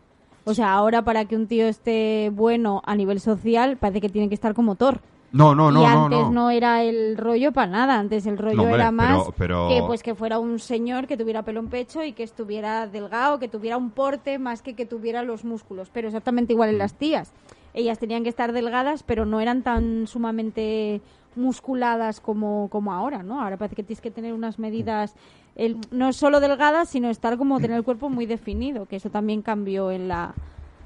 O 0.45 0.55
sea, 0.55 0.73
ahora 0.73 1.03
para 1.03 1.27
que 1.27 1.37
un 1.37 1.47
tío 1.47 1.67
esté 1.67 2.31
bueno 2.33 2.81
a 2.87 2.95
nivel 2.97 3.21
social, 3.21 3.77
parece 3.77 4.01
que 4.01 4.09
tiene 4.09 4.29
que 4.31 4.35
estar 4.35 4.55
como 4.55 4.75
Thor. 4.75 5.01
No, 5.33 5.55
no, 5.55 5.71
no, 5.71 5.83
y 5.83 5.87
no, 5.87 6.05
antes 6.05 6.19
no. 6.21 6.31
no. 6.31 6.51
era 6.51 6.83
el 6.85 7.17
rollo 7.19 7.53
para 7.53 7.67
nada, 7.67 7.99
antes 7.99 8.25
el 8.27 8.39
rollo 8.39 8.57
No, 8.57 8.63
hombre, 8.63 8.77
era 8.77 8.91
más 8.93 9.19
pero- 9.37 9.67
pero- 9.67 9.69
que 9.69 9.83
pues 9.87 10.03
que 10.03 10.15
fuera 10.15 10.39
un 10.39 10.59
señor 10.61 11.07
que 11.09 11.17
tuviera 11.17 11.43
pelo 11.43 11.61
en 11.61 11.69
pecho 11.69 12.03
y 12.05 12.13
que 12.13 12.23
estuviera 12.23 12.87
delgado, 12.87 13.39
que 13.39 13.49
tuviera 13.49 13.77
un 13.77 13.91
porte 13.91 14.39
más 14.39 14.63
que 14.63 14.75
que 14.75 14.87
tuviera 14.87 15.23
los 15.25 15.45
músculos, 15.45 15.91
pero 15.93 16.07
exactamente 16.09 16.53
igual 16.53 16.71
en 16.71 16.79
las 16.79 16.95
tías. 16.95 17.33
Ellas 17.75 17.99
tenían 17.99 18.23
que 18.23 18.29
estar 18.29 18.53
delgadas, 18.53 19.03
pero 19.03 19.27
no 19.27 19.41
eran 19.41 19.63
tan 19.63 20.07
sumamente 20.07 21.03
musculadas 21.37 22.21
como, 22.21 22.69
como 22.71 22.93
ahora, 22.93 23.23
¿no? 23.23 23.43
Ahora 23.43 23.57
parece 23.57 23.75
que 23.75 23.83
tienes 23.83 24.01
que 24.01 24.11
tener 24.11 24.33
unas 24.33 24.59
medidas, 24.59 25.15
el, 25.57 25.79
no 25.91 26.13
solo 26.13 26.41
delgadas, 26.41 26.89
sino 26.89 27.11
estar 27.11 27.37
como 27.37 27.59
tener 27.61 27.77
el 27.77 27.83
cuerpo 27.85 28.09
muy 28.09 28.27
definido, 28.27 28.87
que 28.87 28.97
eso 28.97 29.11
también 29.11 29.43
cambió 29.43 29.91
en 29.91 30.09
la... 30.09 30.33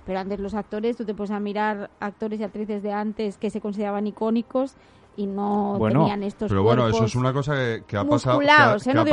Pero 0.07 0.21
antes 0.21 0.41
los 0.41 0.55
actores, 0.55 0.97
tú 0.97 1.05
te 1.05 1.15
puedes 1.15 1.31
a 1.31 1.39
mirar 1.39 1.91
actores 2.01 2.41
y 2.41 2.45
actrices 2.45 2.83
de 2.83 2.93
antes 2.93 3.37
que 3.37 3.51
se 3.51 3.61
consideraban 3.61 4.07
icónicos 4.07 4.75
y 5.19 5.27
no 5.27 5.75
Bueno, 5.79 6.01
tenían 6.01 6.23
estos 6.23 6.49
Pero 6.49 6.63
bueno, 6.63 6.89
eso 6.89 7.05
es 7.05 7.15
una 7.17 7.33
cosa 7.33 7.55
que, 7.57 7.83
que 7.87 7.97
ha 7.97 8.05
pasado, 8.05 8.39
que 8.39 8.47
¿eh? 8.47 8.95
No 8.95 9.05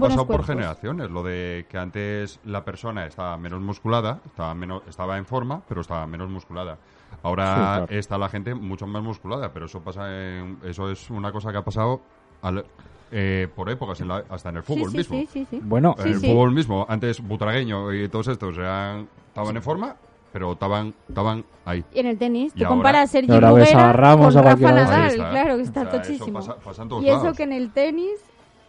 pasado- 0.00 0.26
por 0.26 0.44
generaciones. 0.44 1.10
Lo 1.10 1.22
de 1.22 1.64
que 1.70 1.78
antes 1.78 2.40
la 2.44 2.64
persona 2.64 3.06
estaba 3.06 3.38
menos 3.38 3.62
musculada, 3.62 4.18
estaba, 4.26 4.52
menos, 4.54 4.82
estaba 4.88 5.16
en 5.16 5.24
forma, 5.24 5.62
pero 5.68 5.80
estaba 5.80 6.06
menos 6.08 6.28
musculada. 6.28 6.76
Ahora 7.24 7.46
Sí, 7.54 7.60
claro. 7.60 7.86
está 7.88 8.18
la 8.18 8.28
gente 8.28 8.54
mucho 8.54 8.86
más 8.86 9.02
musculada, 9.02 9.52
pero 9.52 9.66
eso 9.66 9.80
pasa 9.80 10.08
en- 10.10 10.58
eso 10.64 10.90
es 10.90 11.10
una 11.10 11.32
cosa 11.32 11.50
que 11.50 11.58
ha 11.58 11.64
pasado 11.64 12.00
al- 12.42 12.64
eh, 13.10 13.48
por 13.56 13.68
épocas, 13.70 14.00
en 14.00 14.08
la- 14.08 14.24
hasta 14.28 14.50
en 14.50 14.58
el 14.58 14.62
fútbol 14.62 14.90
sí, 14.90 14.96
mismo. 14.98 15.16
sí, 15.16 15.28
sí, 15.32 15.46
sí. 15.50 15.60
Bueno, 15.64 15.94
En 15.98 16.02
Sí, 16.04 16.08
el 16.10 16.20
sí. 16.20 16.26
fútbol 16.30 16.52
mismo, 16.52 16.84
antes 16.88 17.20
Butragueño 17.26 17.92
y 17.92 18.08
todos 18.08 18.28
estos 18.28 18.56
eran, 18.58 19.08
estaban 19.28 19.56
en 19.56 19.62
forma, 19.62 19.96
pero 20.32 20.52
estaban, 20.52 20.92
estaban 21.08 21.44
ahí. 21.64 21.82
Y 21.94 22.00
en 22.00 22.06
el 22.06 22.18
tenis, 22.18 22.52
ahora- 22.56 22.68
comparas 22.68 23.04
a 23.04 23.06
Sergio 23.12 23.54
ves 23.54 23.74
a 23.74 23.92
Ramos, 23.92 24.34
con 24.34 24.46
a 24.46 24.50
Rafa. 24.50 24.72
Nadal, 24.72 25.06
está. 25.12 25.30
claro 25.30 25.56
que 25.56 25.62
está 25.62 25.80
O 25.80 25.84
sea, 25.84 25.92
eso 25.92 26.02
tochísimo. 26.02 26.38
pasa- 26.38 26.56
pasa 26.56 26.86
todos 26.86 27.02
y 27.02 27.08
eso 27.08 27.18
lados. 27.22 27.36
que 27.36 27.42
en 27.44 27.52
el 27.52 27.70
tenis 27.72 28.20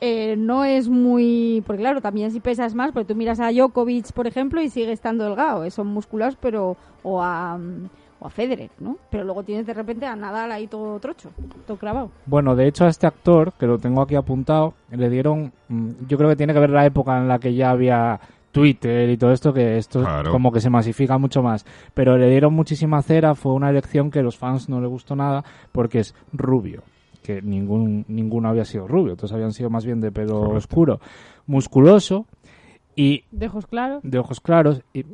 eh, 0.02 0.36
no 0.38 0.66
es 0.66 0.90
muy... 0.90 1.64
Porque 1.66 1.82
claro, 1.82 2.02
también 2.02 2.30
si 2.30 2.40
pesas 2.42 2.76
más, 2.76 2.92
porque 2.92 3.06
tú 3.14 3.16
miras 3.16 3.40
a 3.40 3.50
Djokovic, 3.52 4.12
por 4.12 4.28
ejemplo, 4.28 4.62
y 4.62 4.70
sigue 4.70 4.92
estando 4.92 5.24
delgado. 5.24 5.64
eh, 5.64 5.72
son 5.72 5.88
musculosos, 5.88 6.38
pero... 6.40 6.76
O 7.02 7.22
a, 7.24 7.58
mm, 7.58 7.90
o 8.20 8.28
a 8.28 8.30
Federer, 8.30 8.70
¿no? 8.80 8.98
Pero 9.10 9.24
luego 9.24 9.44
tienes 9.44 9.66
de 9.66 9.74
repente 9.74 10.06
a 10.06 10.16
Nadal 10.16 10.52
ahí 10.52 10.68
todo 10.68 11.00
trocho, 11.00 11.32
todo 11.68 11.78
clavado. 11.78 12.12
Bueno, 12.26 12.56
de 12.56 12.68
hecho 12.68 12.86
a 12.86 12.90
este 12.90 13.08
actor, 13.08 13.54
que 13.60 13.68
lo 13.68 13.78
tengo 13.78 14.02
aquí 14.02 14.16
apuntado, 14.16 14.74
le 14.92 15.10
dieron, 15.10 15.52
mm, 15.70 15.90
yo 16.08 16.18
creo 16.18 16.30
que 16.30 16.36
tiene 16.36 16.54
que 16.54 16.60
ver 16.60 16.70
la 16.70 16.86
época 16.86 17.18
en 17.18 17.28
la 17.28 17.40
que 17.40 17.54
ya 17.54 17.72
había 17.72 18.20
Twitter 18.52 19.10
y 19.10 19.18
todo 19.18 19.34
esto, 19.34 19.52
que 19.52 19.78
esto 19.78 20.00
Claro. 20.02 20.32
como 20.32 20.50
que 20.52 20.62
se 20.62 20.70
masifica 20.70 21.18
mucho 21.18 21.44
más. 21.44 21.66
Pero 21.94 22.18
le 22.18 22.30
dieron 22.30 22.54
muchísima 22.54 23.02
cera, 23.02 23.36
fue 23.36 23.52
una 23.54 23.70
elección 23.70 24.10
que 24.10 24.20
a 24.20 24.24
los 24.24 24.38
fans 24.38 24.70
no 24.70 24.80
le 24.80 24.88
gustó 24.88 25.14
nada, 25.18 25.44
porque 25.74 26.00
es 26.00 26.16
rubio, 26.32 26.84
que 27.22 27.42
ningún, 27.42 28.06
ninguno 28.08 28.48
había 28.48 28.64
sido 28.64 28.88
rubio, 28.88 29.18
todos 29.18 29.34
habían 29.34 29.52
sido 29.52 29.70
más 29.70 29.86
bien 29.86 30.00
de 30.00 30.12
pelo 30.14 30.36
Correcto. 30.40 30.58
oscuro, 30.58 31.00
musculoso 31.48 32.26
y 32.96 33.24
De 33.32 33.48
ojos 33.48 33.68
claros. 33.68 34.00
de 34.04 34.20
ojos 34.20 34.40
claros 34.40 34.82
y 34.94 35.06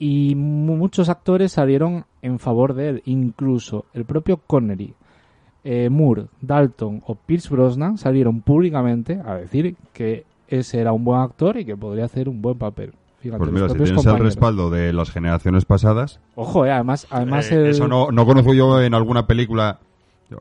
Y 0.00 0.34
mu- 0.34 0.74
muchos 0.76 1.08
actores 1.08 1.52
salieron 1.52 2.04
en 2.22 2.38
favor 2.38 2.74
de 2.74 2.88
él, 2.88 3.02
incluso 3.06 3.84
el 3.94 4.04
propio 4.04 4.38
Connery, 4.38 4.94
eh, 5.64 5.88
Moore, 5.90 6.26
Dalton 6.40 7.02
o 7.06 7.14
Pierce 7.14 7.48
Brosnan 7.50 7.98
salieron 7.98 8.40
públicamente 8.40 9.20
a 9.24 9.34
decir 9.34 9.76
que 9.92 10.24
ese 10.48 10.80
era 10.80 10.92
un 10.92 11.04
buen 11.04 11.20
actor 11.20 11.56
y 11.58 11.64
que 11.64 11.76
podría 11.76 12.04
hacer 12.06 12.28
un 12.28 12.40
buen 12.40 12.56
papel. 12.58 12.92
Fíjate, 13.18 13.38
Pues 13.38 13.50
mira, 13.52 13.66
si 13.68 13.74
tienes 13.74 13.90
el 13.90 13.96
compañeros. 13.96 14.26
respaldo 14.26 14.70
de 14.70 14.92
las 14.92 15.10
generaciones 15.10 15.64
pasadas, 15.64 16.20
Ojo, 16.36 16.64
eh, 16.64 16.70
además, 16.70 17.06
además 17.10 17.50
eh, 17.50 17.56
el- 17.56 17.66
eso 17.66 17.88
no, 17.88 18.10
no 18.12 18.24
conozco 18.24 18.54
yo 18.54 18.80
en 18.80 18.94
alguna 18.94 19.26
película. 19.26 19.78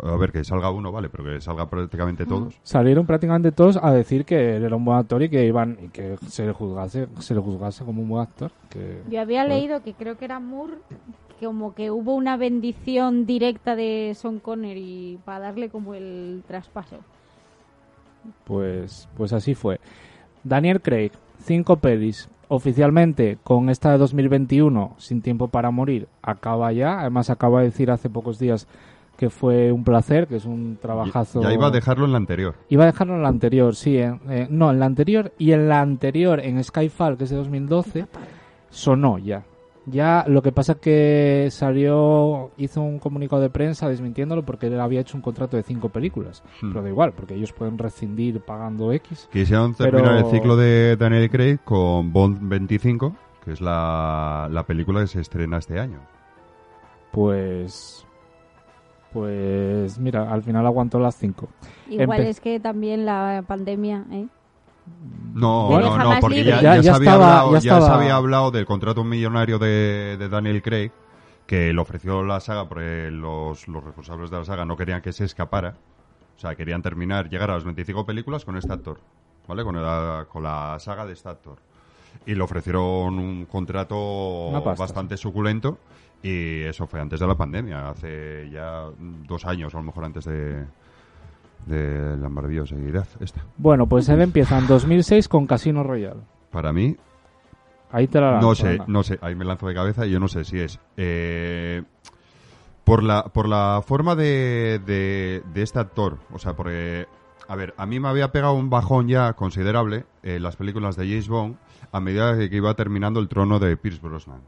A 0.03 0.17
ver, 0.17 0.33
que 0.33 0.43
salga 0.43 0.69
uno, 0.69 0.91
vale, 0.91 1.07
pero 1.09 1.23
que 1.23 1.39
salga 1.39 1.69
prácticamente 1.69 2.25
todos. 2.25 2.59
salieron 2.61 3.05
prácticamente 3.05 3.53
todos 3.53 3.79
a 3.81 3.91
decir 3.93 4.25
que 4.25 4.57
él 4.57 4.63
era 4.65 4.75
un 4.75 4.83
buen 4.83 4.97
actor 4.97 5.23
y 5.23 5.29
que 5.29 5.45
iban 5.45 5.77
y 5.81 5.87
que 5.87 6.17
se 6.27 6.45
le 6.45 6.51
juzgase, 6.51 7.07
se 7.19 7.33
le 7.33 7.39
juzgase 7.39 7.85
como 7.85 8.01
un 8.01 8.09
buen 8.09 8.21
actor. 8.23 8.51
Que, 8.69 9.01
Yo 9.09 9.21
había 9.21 9.45
leído 9.45 9.81
que 9.83 9.93
creo 9.93 10.17
que 10.17 10.25
era 10.25 10.41
Moore, 10.41 10.73
como 11.41 11.73
que 11.75 11.91
hubo 11.91 12.15
una 12.15 12.37
bendición 12.37 13.25
directa 13.25 13.75
de 13.75 14.13
Sean 14.15 14.39
Connery 14.39 15.19
para 15.25 15.39
darle 15.39 15.69
como 15.69 15.93
el 15.93 16.43
traspaso. 16.47 16.97
Pues, 18.43 19.07
pues 19.15 19.33
así 19.33 19.55
fue. 19.55 19.79
Daniel 20.43 20.81
Craig, 20.81 21.11
cinco 21.39 21.77
pelis. 21.77 22.29
Oficialmente, 22.49 23.37
con 23.43 23.69
esta 23.69 23.91
de 23.91 23.97
2021, 23.97 24.95
Sin 24.97 25.21
Tiempo 25.21 25.49
para 25.49 25.69
Morir, 25.69 26.07
acaba 26.21 26.71
ya. 26.71 27.01
Además, 27.01 27.29
acaba 27.29 27.59
de 27.59 27.65
decir 27.65 27.91
hace 27.91 28.09
pocos 28.09 28.39
días 28.39 28.67
que 29.17 29.29
fue 29.29 29.71
un 29.73 29.83
placer, 29.83 30.27
que 30.27 30.37
es 30.37 30.45
un 30.45 30.77
trabajazo. 30.81 31.41
Ya 31.41 31.51
iba 31.51 31.67
a 31.67 31.71
dejarlo 31.71 32.05
en 32.05 32.11
la 32.11 32.17
anterior. 32.19 32.55
Iba 32.69 32.83
a 32.83 32.85
dejarlo 32.87 33.15
en 33.15 33.23
la 33.23 33.29
anterior, 33.29 33.75
sí. 33.75 33.97
en- 33.97 34.21
eh, 34.29 34.47
no, 34.49 34.71
en 34.71 34.79
la 34.79 34.85
anterior 34.85 35.33
y 35.37 35.51
en 35.51 35.67
la 35.67 35.81
anterior, 35.81 36.39
en 36.39 36.63
Skyfall, 36.63 37.17
que 37.17 37.25
es 37.25 37.31
de 37.31 37.35
2012, 37.35 38.05
sonó 38.69 39.17
ya. 39.17 39.43
Ya 39.89 40.25
lo 40.27 40.41
que 40.41 40.51
pasa 40.51 40.73
es 40.73 40.79
que 40.79 41.47
salió, 41.49 42.51
hizo 42.57 42.81
un 42.81 42.99
comunicado 42.99 43.41
de 43.41 43.49
prensa 43.49 43.87
desmintiéndolo 43.87 44.43
porque 44.43 44.67
él 44.67 44.77
había 44.81 44.99
hecho 44.99 45.15
un 45.15 45.21
contrato 45.21 45.55
de 45.55 45.63
cinco 45.63 45.87
películas. 45.87 46.43
Hmm. 46.61 46.71
Pero 46.71 46.83
da 46.83 46.89
igual, 46.89 47.13
porque 47.13 47.35
ellos 47.35 47.53
pueden 47.53 47.77
rescindir 47.77 48.41
pagando 48.41 48.91
X. 48.91 49.29
Quisieron 49.31 49.73
Pero- 49.75 49.91
terminar 49.91 50.17
el 50.25 50.25
ciclo 50.31 50.57
de 50.57 50.97
Daniel 50.97 51.29
Craig 51.31 51.59
con 51.63 52.11
Bond 52.11 52.39
25, 52.49 53.15
que 53.45 53.53
es 53.53 53.61
la, 53.61 54.49
la 54.51 54.63
película 54.63 54.99
que 54.99 55.07
se 55.07 55.21
estrena 55.21 55.57
este 55.57 55.79
año. 55.79 55.99
Pues. 57.11 58.05
Pues 59.13 59.97
mira, 59.99 60.31
al 60.31 60.43
final 60.43 60.65
aguantó 60.65 60.99
las 60.99 61.15
cinco. 61.15 61.47
Igual 61.89 62.19
Empe- 62.21 62.27
es 62.27 62.41
que 62.41 62.59
también 62.59 63.05
la 63.05 63.43
pandemia, 63.47 64.05
¿eh? 64.11 64.27
No, 65.33 65.69
no, 65.79 65.97
no, 65.97 66.19
porque 66.19 66.43
ya, 66.43 66.61
Ya- 66.61 66.75
ya 66.75 66.75
ya 66.77 66.83
se, 66.83 66.89
había 66.89 67.09
estaba- 67.11 67.39
hablado, 67.41 67.53
ya 67.53 67.59
ya 67.59 67.81
se 67.81 67.91
había 67.91 68.15
hablado 68.15 68.51
del 68.51 68.65
contrato 68.65 69.03
millonario 69.03 69.59
de, 69.59 70.17
de 70.17 70.29
Daniel 70.29 70.61
Craig, 70.63 70.91
que 71.45 71.71
le 71.73 71.79
ofreció 71.79 72.23
la 72.23 72.39
saga 72.39 72.67
porque 72.67 73.09
los, 73.11 73.67
los 73.67 73.83
responsables 73.83 74.31
de 74.31 74.37
la 74.39 74.45
saga 74.45 74.65
no 74.65 74.75
querían 74.75 75.01
que 75.01 75.13
se 75.13 75.25
escapara. 75.25 75.75
O 76.35 76.39
sea, 76.39 76.55
querían 76.55 76.81
terminar, 76.81 77.29
llegar 77.29 77.49
a 77.51 77.55
las 77.55 77.63
25 77.63 78.05
películas 78.05 78.45
con 78.45 78.57
este 78.57 78.71
actor, 78.73 78.99
¿vale? 79.47 79.63
Con 79.63 79.81
la, 79.81 80.25
con 80.29 80.43
la 80.43 80.77
saga 80.79 81.05
de 81.05 81.13
este 81.13 81.29
actor. 81.29 81.57
Y 82.25 82.33
le 82.35 82.41
ofrecieron 82.41 83.17
un 83.19 83.45
contrato 83.45 84.49
bastante 84.79 85.17
suculento 85.17 85.77
y 86.21 86.61
eso 86.63 86.87
fue 86.87 86.99
antes 86.99 87.19
de 87.19 87.27
la 87.27 87.35
pandemia, 87.35 87.89
hace 87.89 88.49
ya 88.51 88.85
dos 89.27 89.45
años, 89.45 89.73
o 89.73 89.77
a 89.77 89.81
lo 89.81 89.85
mejor 89.85 90.03
antes 90.05 90.25
de, 90.25 90.65
de 91.65 92.15
la 92.17 92.29
maravillosa 92.29 92.75
idea 92.75 93.03
esta. 93.19 93.43
Bueno, 93.57 93.87
pues 93.87 94.07
él 94.09 94.21
empieza 94.21 94.57
en 94.57 94.67
2006 94.67 95.27
con 95.27 95.47
Casino 95.47 95.83
Royale. 95.83 96.21
Para 96.51 96.71
mí, 96.71 96.95
Ahí 97.91 98.07
te 98.07 98.19
la 98.19 98.33
lanzo, 98.33 98.47
no 98.47 98.55
sé, 98.55 98.79
no 98.87 99.03
sé, 99.03 99.17
ahí 99.21 99.33
me 99.33 99.45
lanzo 99.45 99.67
de 99.67 99.73
cabeza 99.73 100.05
y 100.05 100.11
yo 100.11 100.19
no 100.19 100.27
sé 100.27 100.43
si 100.43 100.59
es 100.59 100.77
eh, 100.97 101.83
por 102.83 103.01
la 103.01 103.23
por 103.23 103.47
la 103.47 103.81
forma 103.85 104.13
de, 104.15 104.81
de, 104.85 105.41
de 105.53 105.61
este 105.61 105.79
actor, 105.79 106.17
o 106.33 106.37
sea, 106.37 106.53
porque 106.53 107.07
a 107.47 107.55
ver, 107.55 107.73
a 107.77 107.85
mí 107.85 107.99
me 107.99 108.09
había 108.09 108.31
pegado 108.31 108.53
un 108.53 108.69
bajón 108.69 109.07
ya 109.07 109.33
considerable 109.33 110.05
en 110.21 110.43
las 110.43 110.57
películas 110.57 110.97
de 110.97 111.07
James 111.07 111.29
Bond 111.29 111.55
a 111.91 111.99
medida 112.01 112.37
que 112.49 112.55
iba 112.55 112.73
terminando 112.73 113.19
el 113.19 113.29
trono 113.29 113.59
de 113.59 113.77
Pierce 113.77 114.01
Brosnan. 114.01 114.41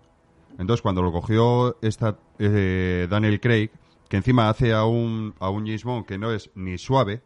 Entonces, 0.57 0.81
cuando 0.81 1.01
lo 1.01 1.13
cogió 1.13 1.77
esta 1.81 2.17
eh, 2.37 3.07
Daniel 3.09 3.39
Craig, 3.39 3.71
que 4.09 4.17
encima 4.17 4.49
hace 4.49 4.73
a 4.73 4.83
un 4.85 5.33
a 5.39 5.49
un 5.49 5.65
James 5.65 5.83
Bond 5.85 6.05
que 6.05 6.17
no 6.17 6.31
es 6.33 6.49
ni 6.55 6.77
suave, 6.77 7.21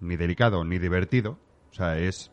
ni 0.00 0.16
delicado, 0.16 0.64
ni 0.64 0.78
divertido, 0.80 1.38
o 1.70 1.74
sea, 1.74 1.98
es 1.98 2.30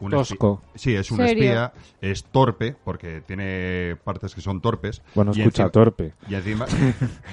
un 0.00 0.10
Tosco. 0.10 0.60
Sí, 0.74 0.96
es 0.96 1.12
un 1.12 1.18
Serio. 1.18 1.44
espía, 1.44 1.72
es 2.00 2.24
torpe, 2.24 2.74
porque 2.84 3.20
tiene 3.20 3.96
partes 4.02 4.34
que 4.34 4.40
son 4.40 4.60
torpes. 4.60 5.00
Bueno, 5.14 5.30
y 5.32 5.40
escucha, 5.42 5.62
encima- 5.64 5.70
torpe. 5.70 6.14
Y 6.28 6.34
encima, 6.34 6.66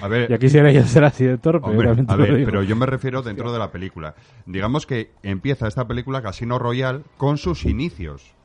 a 0.02 0.08
ver, 0.08 0.28
Ya 0.30 0.38
quisiera 0.38 0.72
yo 0.72 0.84
ser 0.84 1.04
así 1.04 1.26
de 1.26 1.40
torpe. 1.40 1.68
hombre, 1.68 1.90
a 2.08 2.16
ver, 2.16 2.46
pero 2.46 2.62
yo 2.62 2.76
me 2.76 2.86
refiero 2.86 3.24
dentro 3.24 3.52
de 3.52 3.58
la 3.58 3.72
película. 3.72 4.14
Digamos 4.46 4.86
que 4.86 5.12
empieza 5.24 5.68
esta 5.68 5.88
película 5.88 6.22
Casino 6.22 6.60
Royale 6.60 7.02
con 7.18 7.38
sus 7.38 7.66
inicios. 7.66 8.36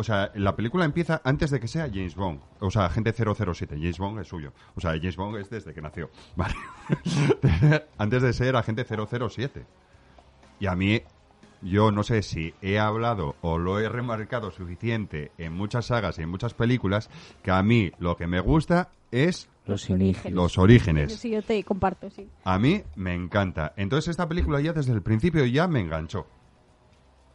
O 0.00 0.02
sea, 0.02 0.32
la 0.34 0.56
película 0.56 0.86
empieza 0.86 1.20
antes 1.24 1.50
de 1.50 1.60
que 1.60 1.68
sea 1.68 1.86
James 1.86 2.14
Bond. 2.14 2.40
O 2.60 2.70
sea, 2.70 2.86
Agente 2.86 3.12
007. 3.12 3.76
James 3.76 3.98
Bond 3.98 4.18
es 4.20 4.28
suyo. 4.28 4.54
O 4.74 4.80
sea, 4.80 4.92
James 4.92 5.14
Bond 5.14 5.36
es 5.36 5.50
desde 5.50 5.74
que 5.74 5.82
nació. 5.82 6.08
Vale. 6.36 6.54
antes 7.98 8.22
de 8.22 8.32
ser 8.32 8.56
Agente 8.56 8.86
007. 8.86 9.66
Y 10.58 10.66
a 10.68 10.74
mí, 10.74 11.02
yo 11.60 11.90
no 11.92 12.02
sé 12.02 12.22
si 12.22 12.54
he 12.62 12.78
hablado 12.78 13.36
o 13.42 13.58
lo 13.58 13.78
he 13.78 13.90
remarcado 13.90 14.50
suficiente 14.50 15.32
en 15.36 15.52
muchas 15.52 15.84
sagas 15.84 16.18
y 16.18 16.22
en 16.22 16.30
muchas 16.30 16.54
películas, 16.54 17.10
que 17.42 17.50
a 17.50 17.62
mí 17.62 17.92
lo 17.98 18.16
que 18.16 18.26
me 18.26 18.40
gusta 18.40 18.88
es 19.10 19.50
Los 19.66 19.90
inicios. 19.90 20.32
los 20.32 20.56
orígenes. 20.56 21.14
Sí, 21.14 21.28
yo 21.28 21.42
te 21.42 21.62
comparto, 21.62 22.08
sí. 22.08 22.26
A 22.44 22.58
mí 22.58 22.82
me 22.96 23.12
encanta. 23.12 23.74
Entonces 23.76 24.08
esta 24.08 24.26
película 24.26 24.62
ya 24.62 24.72
desde 24.72 24.94
el 24.94 25.02
principio 25.02 25.44
ya 25.44 25.68
me 25.68 25.80
enganchó. 25.80 26.26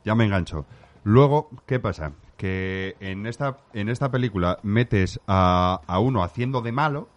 Ya 0.04 0.16
me 0.16 0.26
enganchó. 0.26 0.66
Luego, 1.04 1.52
¿qué 1.68 1.80
pasa? 1.80 2.14
Que 2.38 2.96
en 3.00 3.26
esta, 3.28 3.58
en 3.74 3.88
esta 3.90 4.12
película 4.12 4.60
metes 4.62 5.20
a, 5.28 5.82
a 5.88 6.00
uno 6.00 6.22
haciendo 6.24 6.62
de 6.62 6.72
malo, 6.74 7.08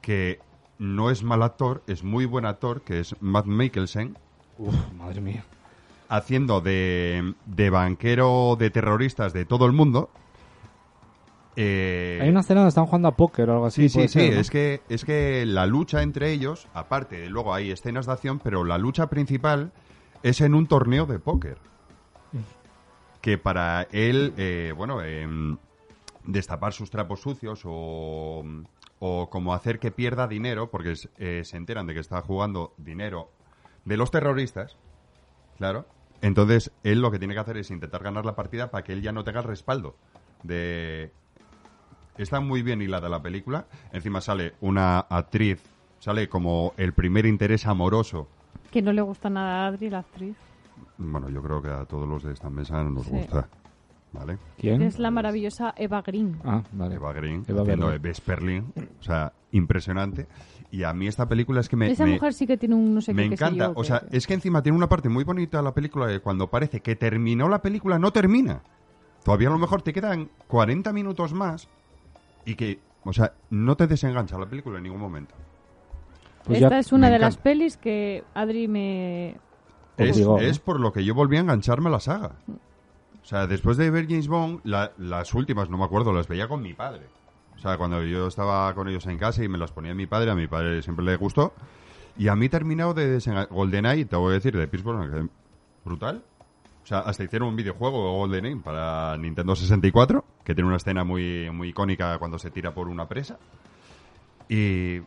que 0.00 0.40
no 0.78 1.10
es 1.10 1.22
mal 1.22 1.42
actor, 1.42 1.82
es 1.86 2.02
muy 2.02 2.24
buen 2.24 2.46
actor, 2.46 2.80
que 2.82 3.00
es 3.00 3.14
Matt 3.20 3.46
Mikkelsen, 3.46 4.16
Uf, 4.58 4.74
madre 4.96 5.20
mía. 5.20 5.44
haciendo 6.08 6.60
de, 6.60 7.34
de 7.46 7.70
banquero 7.70 8.56
de 8.58 8.70
terroristas 8.70 9.32
de 9.32 9.44
todo 9.44 9.66
el 9.66 9.72
mundo. 9.72 10.10
Eh, 11.54 12.18
Hay 12.22 12.30
una 12.30 12.40
escena 12.40 12.60
donde 12.60 12.70
están 12.70 12.86
jugando 12.86 13.08
a 13.08 13.16
póker 13.16 13.50
o 13.50 13.52
algo 13.52 13.66
así. 13.66 13.88
Sí, 13.90 14.08
sí, 14.08 14.08
sí, 14.08 14.20
es 14.20 14.50
que 14.50 14.80
es 14.88 15.04
que 15.04 15.44
la 15.46 15.66
lucha 15.66 16.02
entre 16.02 16.32
ellos, 16.32 16.66
aparte, 16.72 17.28
luego 17.28 17.52
hay 17.52 17.70
escenas 17.70 18.06
de 18.06 18.12
acción, 18.12 18.38
pero 18.42 18.64
la 18.64 18.78
lucha 18.78 19.08
principal 19.08 19.70
es 20.22 20.40
en 20.40 20.54
un 20.54 20.66
torneo 20.66 21.04
de 21.04 21.18
póker. 21.18 21.58
Que 23.22 23.38
para 23.38 23.88
él, 23.92 24.34
eh, 24.36 24.74
bueno, 24.76 25.02
em, 25.02 25.56
destapar 26.24 26.74
sus 26.74 26.90
trapos 26.90 27.20
sucios 27.20 27.62
o, 27.64 28.44
o 28.98 29.30
como 29.30 29.54
hacer 29.54 29.78
que 29.78 29.90
pierda 29.90 30.28
dinero, 30.28 30.70
porque 30.70 30.94
eh, 31.16 31.42
se 31.44 31.56
enteran 31.56 31.86
de 31.86 31.94
que 31.94 32.00
está 32.00 32.20
jugando 32.20 32.74
dinero 32.76 33.30
de 33.86 33.96
los 33.96 34.10
terroristas, 34.10 34.76
claro. 35.56 35.86
Entonces, 36.20 36.70
él 36.82 37.00
lo 37.00 37.10
que 37.10 37.18
tiene 37.18 37.32
que 37.32 37.40
hacer 37.40 37.56
es 37.56 37.70
intentar 37.70 38.02
ganar 38.02 38.26
la 38.26 38.36
partida 38.36 38.70
para 38.70 38.84
que 38.84 38.92
él 38.92 39.00
ya 39.00 39.12
no 39.12 39.24
tenga 39.24 39.40
el 39.40 39.46
respaldo 39.46 39.96
de, 40.42 41.10
Está 42.18 42.40
muy 42.40 42.62
bien 42.62 42.82
hilada 42.82 43.08
la 43.08 43.22
película. 43.22 43.66
Encima 43.92 44.20
sale 44.20 44.54
una 44.60 45.00
actriz, 45.00 45.62
sale 45.98 46.28
como 46.28 46.74
el 46.76 46.92
primer 46.92 47.26
interés 47.26 47.66
amoroso. 47.66 48.28
Que 48.70 48.82
no 48.82 48.92
le 48.92 49.02
gusta 49.02 49.30
nada 49.30 49.64
a 49.64 49.66
Adri, 49.68 49.88
la 49.88 50.00
actriz. 50.00 50.36
Bueno, 50.98 51.28
yo 51.28 51.42
creo 51.42 51.60
que 51.62 51.68
a 51.68 51.84
todos 51.84 52.08
los 52.08 52.22
de 52.22 52.32
esta 52.32 52.50
mesa 52.50 52.82
nos 52.84 53.04
Sí. 53.06 53.10
gusta. 53.12 53.48
¿Vale? 54.12 54.36
¿Quién? 54.58 54.82
Es 54.82 54.98
la 54.98 55.10
maravillosa 55.10 55.72
Eva 55.74 56.02
Green. 56.02 56.38
Ah, 56.44 56.62
vale. 56.72 56.96
Eva 56.96 57.14
Green, 57.14 57.44
Eva 57.48 57.62
haciendo 57.62 57.86
Green. 57.86 58.02
de 58.02 58.08
Bess 58.08 58.20
Perlin. 58.20 58.72
O 59.00 59.02
sea, 59.02 59.32
impresionante. 59.52 60.26
Y 60.70 60.82
a 60.82 60.92
mí 60.92 61.06
esta 61.06 61.26
película 61.26 61.60
es 61.60 61.68
que 61.70 61.76
me, 61.76 61.90
Esa 61.90 62.04
me- 62.04 62.12
mujer 62.14 62.34
sí 62.34 62.46
que 62.46 62.58
tiene 62.58 62.74
un 62.74 62.94
no 62.94 63.00
sé 63.00 63.14
me 63.14 63.24
qué. 63.24 63.30
qué 63.30 63.36
sé 63.38 63.44
encanta. 63.44 63.64
yo, 63.66 63.70
O 63.72 63.80
que- 63.80 63.84
sea, 63.88 64.02
es 64.10 64.26
que 64.26 64.34
encima 64.34 64.62
tiene 64.62 64.76
una 64.76 64.88
parte 64.88 65.08
muy 65.08 65.24
bonita 65.24 65.58
de 65.58 65.64
la 65.64 65.72
película 65.72 66.08
que 66.08 66.20
cuando 66.20 66.48
parece 66.50 66.80
que 66.80 66.94
terminó 66.94 67.48
la 67.48 67.62
película, 67.62 67.98
no 67.98 68.12
termina. 68.12 68.60
Todavía 69.24 69.48
a 69.48 69.52
lo 69.52 69.58
mejor 69.58 69.80
te 69.80 69.94
quedan 69.94 70.28
40 70.46 70.92
minutos 70.92 71.32
más 71.32 71.68
y 72.44 72.54
que, 72.54 72.80
o 73.04 73.14
sea, 73.14 73.32
no 73.48 73.76
te 73.76 73.86
desengancha 73.86 74.36
la 74.38 74.44
película 74.46 74.76
en 74.76 74.84
ningún 74.84 75.00
momento. 75.00 75.34
Pues 76.44 76.60
ya 76.60 76.66
Esta 76.66 76.78
es 76.80 76.92
una 76.92 77.08
de 77.08 77.18
las 77.18 77.38
pelis 77.38 77.78
que 77.78 78.24
Adri 78.34 78.68
me... 78.68 79.36
Es, 79.96 80.16
digo, 80.16 80.38
es 80.38 80.58
por 80.58 80.80
lo 80.80 80.92
que 80.92 81.04
yo 81.04 81.14
volví 81.14 81.36
a 81.36 81.40
engancharme 81.40 81.88
a 81.88 81.92
la 81.92 82.00
saga. 82.00 82.32
O 83.22 83.24
sea, 83.24 83.46
después 83.46 83.76
de 83.76 83.90
ver 83.90 84.06
James 84.08 84.26
Bond, 84.28 84.60
la- 84.64 84.92
las 84.98 85.32
últimas, 85.34 85.70
no 85.70 85.78
me 85.78 85.84
acuerdo, 85.84 86.12
las 86.12 86.26
veía 86.28 86.48
con 86.48 86.62
mi 86.62 86.74
padre. 86.74 87.02
O 87.56 87.58
sea, 87.58 87.76
cuando 87.78 88.02
yo 88.02 88.26
estaba 88.26 88.74
con 88.74 88.88
ellos 88.88 89.06
en 89.06 89.18
casa 89.18 89.44
y 89.44 89.48
me 89.48 89.58
las 89.58 89.70
ponía 89.70 89.94
mi 89.94 90.06
padre, 90.06 90.30
a 90.30 90.34
mi 90.34 90.48
padre 90.48 90.82
siempre 90.82 91.04
le 91.04 91.16
gustó. 91.16 91.52
Y 92.18 92.28
a 92.28 92.34
mí 92.36 92.48
terminado 92.48 92.94
de 92.94 93.08
desenganchar. 93.08 93.54
GoldenEye, 93.54 94.04
te 94.06 94.16
voy 94.16 94.32
a 94.32 94.34
decir, 94.34 94.56
de 94.56 94.68
que 94.68 95.26
brutal. 95.84 96.22
O 96.82 96.86
sea, 96.86 96.98
hasta 97.00 97.22
hicieron 97.22 97.48
un 97.48 97.56
videojuego, 97.56 98.18
Golden 98.18 98.44
Aim, 98.46 98.60
para 98.62 99.16
Nintendo 99.16 99.54
64, 99.54 100.24
que 100.44 100.54
tiene 100.54 100.66
una 100.66 100.78
escena 100.78 101.04
muy, 101.04 101.48
muy 101.52 101.68
icónica 101.68 102.18
cuando 102.18 102.38
se 102.40 102.50
tira 102.50 102.74
por 102.74 102.88
una 102.88 103.06
presa. 103.08 103.38
Y 104.48 105.00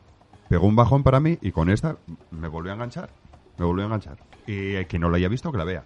pegó 0.47 0.67
un 0.67 0.75
bajón 0.75 1.03
para 1.03 1.19
mí 1.19 1.37
y 1.41 1.51
con 1.51 1.69
esta 1.69 1.97
me 2.31 2.47
volvió 2.47 2.71
a 2.71 2.75
enganchar. 2.75 3.09
Me 3.57 3.65
volvió 3.65 3.83
a 3.83 3.87
enganchar. 3.87 4.17
Y 4.47 4.75
eh, 4.75 4.85
quien 4.87 5.01
no 5.01 5.09
la 5.09 5.17
haya 5.17 5.27
visto, 5.29 5.51
que 5.51 5.57
la 5.57 5.63
vea. 5.63 5.83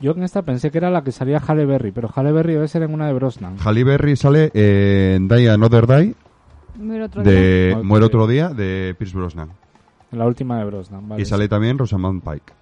Yo 0.00 0.12
en 0.12 0.22
esta 0.24 0.42
pensé 0.42 0.70
que 0.70 0.78
era 0.78 0.90
la 0.90 1.04
que 1.04 1.12
salía 1.12 1.38
Halle 1.38 1.64
Berry, 1.64 1.92
pero 1.92 2.10
Halle 2.14 2.32
Berry 2.32 2.54
debe 2.54 2.66
ser 2.68 2.82
en 2.82 2.92
una 2.92 3.06
de 3.06 3.12
Brosnan. 3.12 3.56
Halle 3.64 3.84
Berry 3.84 4.16
sale 4.16 4.50
en 4.54 5.28
Die 5.28 5.48
Another 5.48 5.86
Die, 5.86 6.14
Muere 6.76 7.04
otro 7.04 7.22
día. 7.22 7.32
de 7.32 7.70
Otro 7.74 7.84
Muere 7.84 8.00
día. 8.02 8.06
otro 8.08 8.26
día, 8.26 8.48
de 8.48 8.94
Pierce 8.98 9.16
Brosnan. 9.16 9.50
En 10.10 10.18
la 10.18 10.26
última 10.26 10.58
de 10.58 10.64
Brosnan, 10.64 11.08
vale. 11.08 11.22
Y 11.22 11.24
sale 11.24 11.48
también 11.48 11.78
Rosamund 11.78 12.22
Pike. 12.22 12.52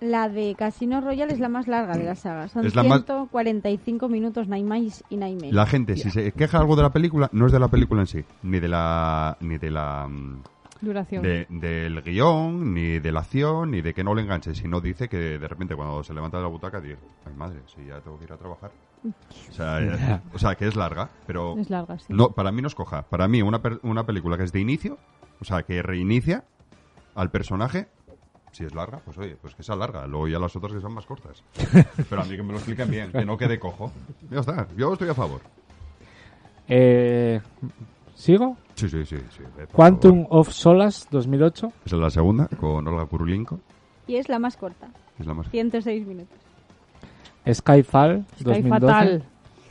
La 0.00 0.28
de 0.28 0.54
Casino 0.56 1.00
Royale 1.00 1.32
es 1.32 1.40
la 1.40 1.48
más 1.48 1.66
larga 1.66 1.96
de 1.96 2.04
la 2.04 2.14
saga. 2.14 2.48
Son 2.48 2.64
Es 2.66 2.74
la 2.76 2.82
más- 2.84 3.04
145 3.04 4.08
minutos, 4.08 4.46
no 4.48 4.54
hay 4.54 4.62
más 4.62 5.02
y 5.08 5.16
no 5.16 5.24
hay 5.26 5.34
menos. 5.34 5.52
La 5.52 5.66
gente, 5.66 5.96
si 5.96 6.10
se 6.10 6.30
queja 6.32 6.58
algo 6.58 6.76
de 6.76 6.82
la 6.82 6.90
película, 6.92 7.28
no 7.32 7.46
es 7.46 7.52
de 7.52 7.58
la 7.58 7.68
película 7.68 8.02
en 8.02 8.06
sí, 8.06 8.24
ni 8.42 8.60
de 8.60 8.68
la 8.68 9.36
ni 9.40 9.56
de 9.58 9.70
la 9.70 10.06
mm, 10.08 10.42
Duración. 10.80 11.22
de- 11.22 11.46
del 11.48 12.02
guion, 12.02 12.74
ni 12.74 12.98
de 12.98 13.12
la 13.12 13.20
acción, 13.20 13.70
ni 13.70 13.80
de 13.80 13.94
que 13.94 14.04
no 14.04 14.14
le 14.14 14.22
enganche, 14.22 14.54
sino 14.54 14.80
dice 14.80 15.08
que 15.08 15.38
de 15.38 15.48
repente 15.48 15.74
cuando 15.76 16.02
se 16.04 16.12
levanta 16.14 16.36
de 16.38 16.42
la 16.42 16.48
butaca 16.48 16.80
dice, 16.80 16.98
ay 17.26 17.34
madre, 17.34 17.60
si 17.66 17.84
ya 17.86 18.00
tengo 18.00 18.18
que 18.18 18.24
ir 18.24 18.32
a 18.32 18.36
trabajar. 18.36 18.70
O 19.50 19.52
sea, 19.52 19.80
eh, 19.82 20.20
o 20.32 20.38
sea, 20.38 20.54
que 20.56 20.66
es 20.66 20.76
larga, 20.76 21.10
pero 21.26 21.58
Es 21.58 21.68
larga, 21.70 21.98
sí. 21.98 22.06
no, 22.08 22.30
para 22.30 22.50
mí 22.52 22.60
no 22.62 22.68
es 22.68 22.74
coja. 22.74 23.02
Para 23.02 23.28
mí 23.28 23.42
una, 23.42 23.60
per- 23.62 23.80
una 23.82 24.04
película 24.06 24.36
que 24.36 24.44
es 24.44 24.52
de 24.52 24.60
inicio, 24.60 24.98
o 25.40 25.44
sea, 25.44 25.62
que 25.62 25.82
reinicia 25.82 26.44
al 27.14 27.30
personaje, 27.30 27.88
si 28.52 28.64
es 28.64 28.74
larga, 28.74 29.00
pues 29.04 29.18
oye, 29.18 29.36
pues 29.36 29.54
que 29.54 29.62
sea 29.62 29.76
larga. 29.76 30.06
Luego 30.06 30.28
ya 30.28 30.38
las 30.38 30.54
otras 30.56 30.72
que 30.72 30.80
son 30.80 30.92
más 30.94 31.06
cortas. 31.06 31.42
Pero 32.08 32.22
a 32.22 32.24
mí 32.24 32.36
que 32.36 32.42
me 32.42 32.52
lo 32.52 32.56
expliquen 32.58 32.90
bien, 32.90 33.12
que 33.12 33.24
no 33.24 33.36
quede 33.36 33.58
cojo. 33.58 33.90
Ya 34.30 34.40
está, 34.40 34.66
yo 34.76 34.92
estoy 34.92 35.08
a 35.08 35.14
favor. 35.14 35.40
Eh, 36.68 37.40
¿Sigo? 38.14 38.56
Sí, 38.74 38.88
sí, 38.88 39.04
sí. 39.06 39.16
sí 39.36 39.42
Quantum 39.72 40.24
favor. 40.24 40.40
of 40.40 40.50
Solace 40.52 41.06
2008. 41.10 41.72
Esa 41.86 41.96
es 41.96 42.02
la 42.02 42.10
segunda, 42.10 42.48
con 42.48 42.86
Olga 42.88 43.06
Kurulinko. 43.06 43.60
Y 44.06 44.16
es 44.16 44.28
la 44.28 44.38
más 44.38 44.56
corta, 44.56 44.88
Es 45.18 45.26
la 45.26 45.34
más... 45.34 45.48
106 45.50 46.06
minutos. 46.06 46.36
Skyfall 47.50 48.24
Sky 48.40 48.44
2012. 48.44 48.68
fatal. 48.68 49.22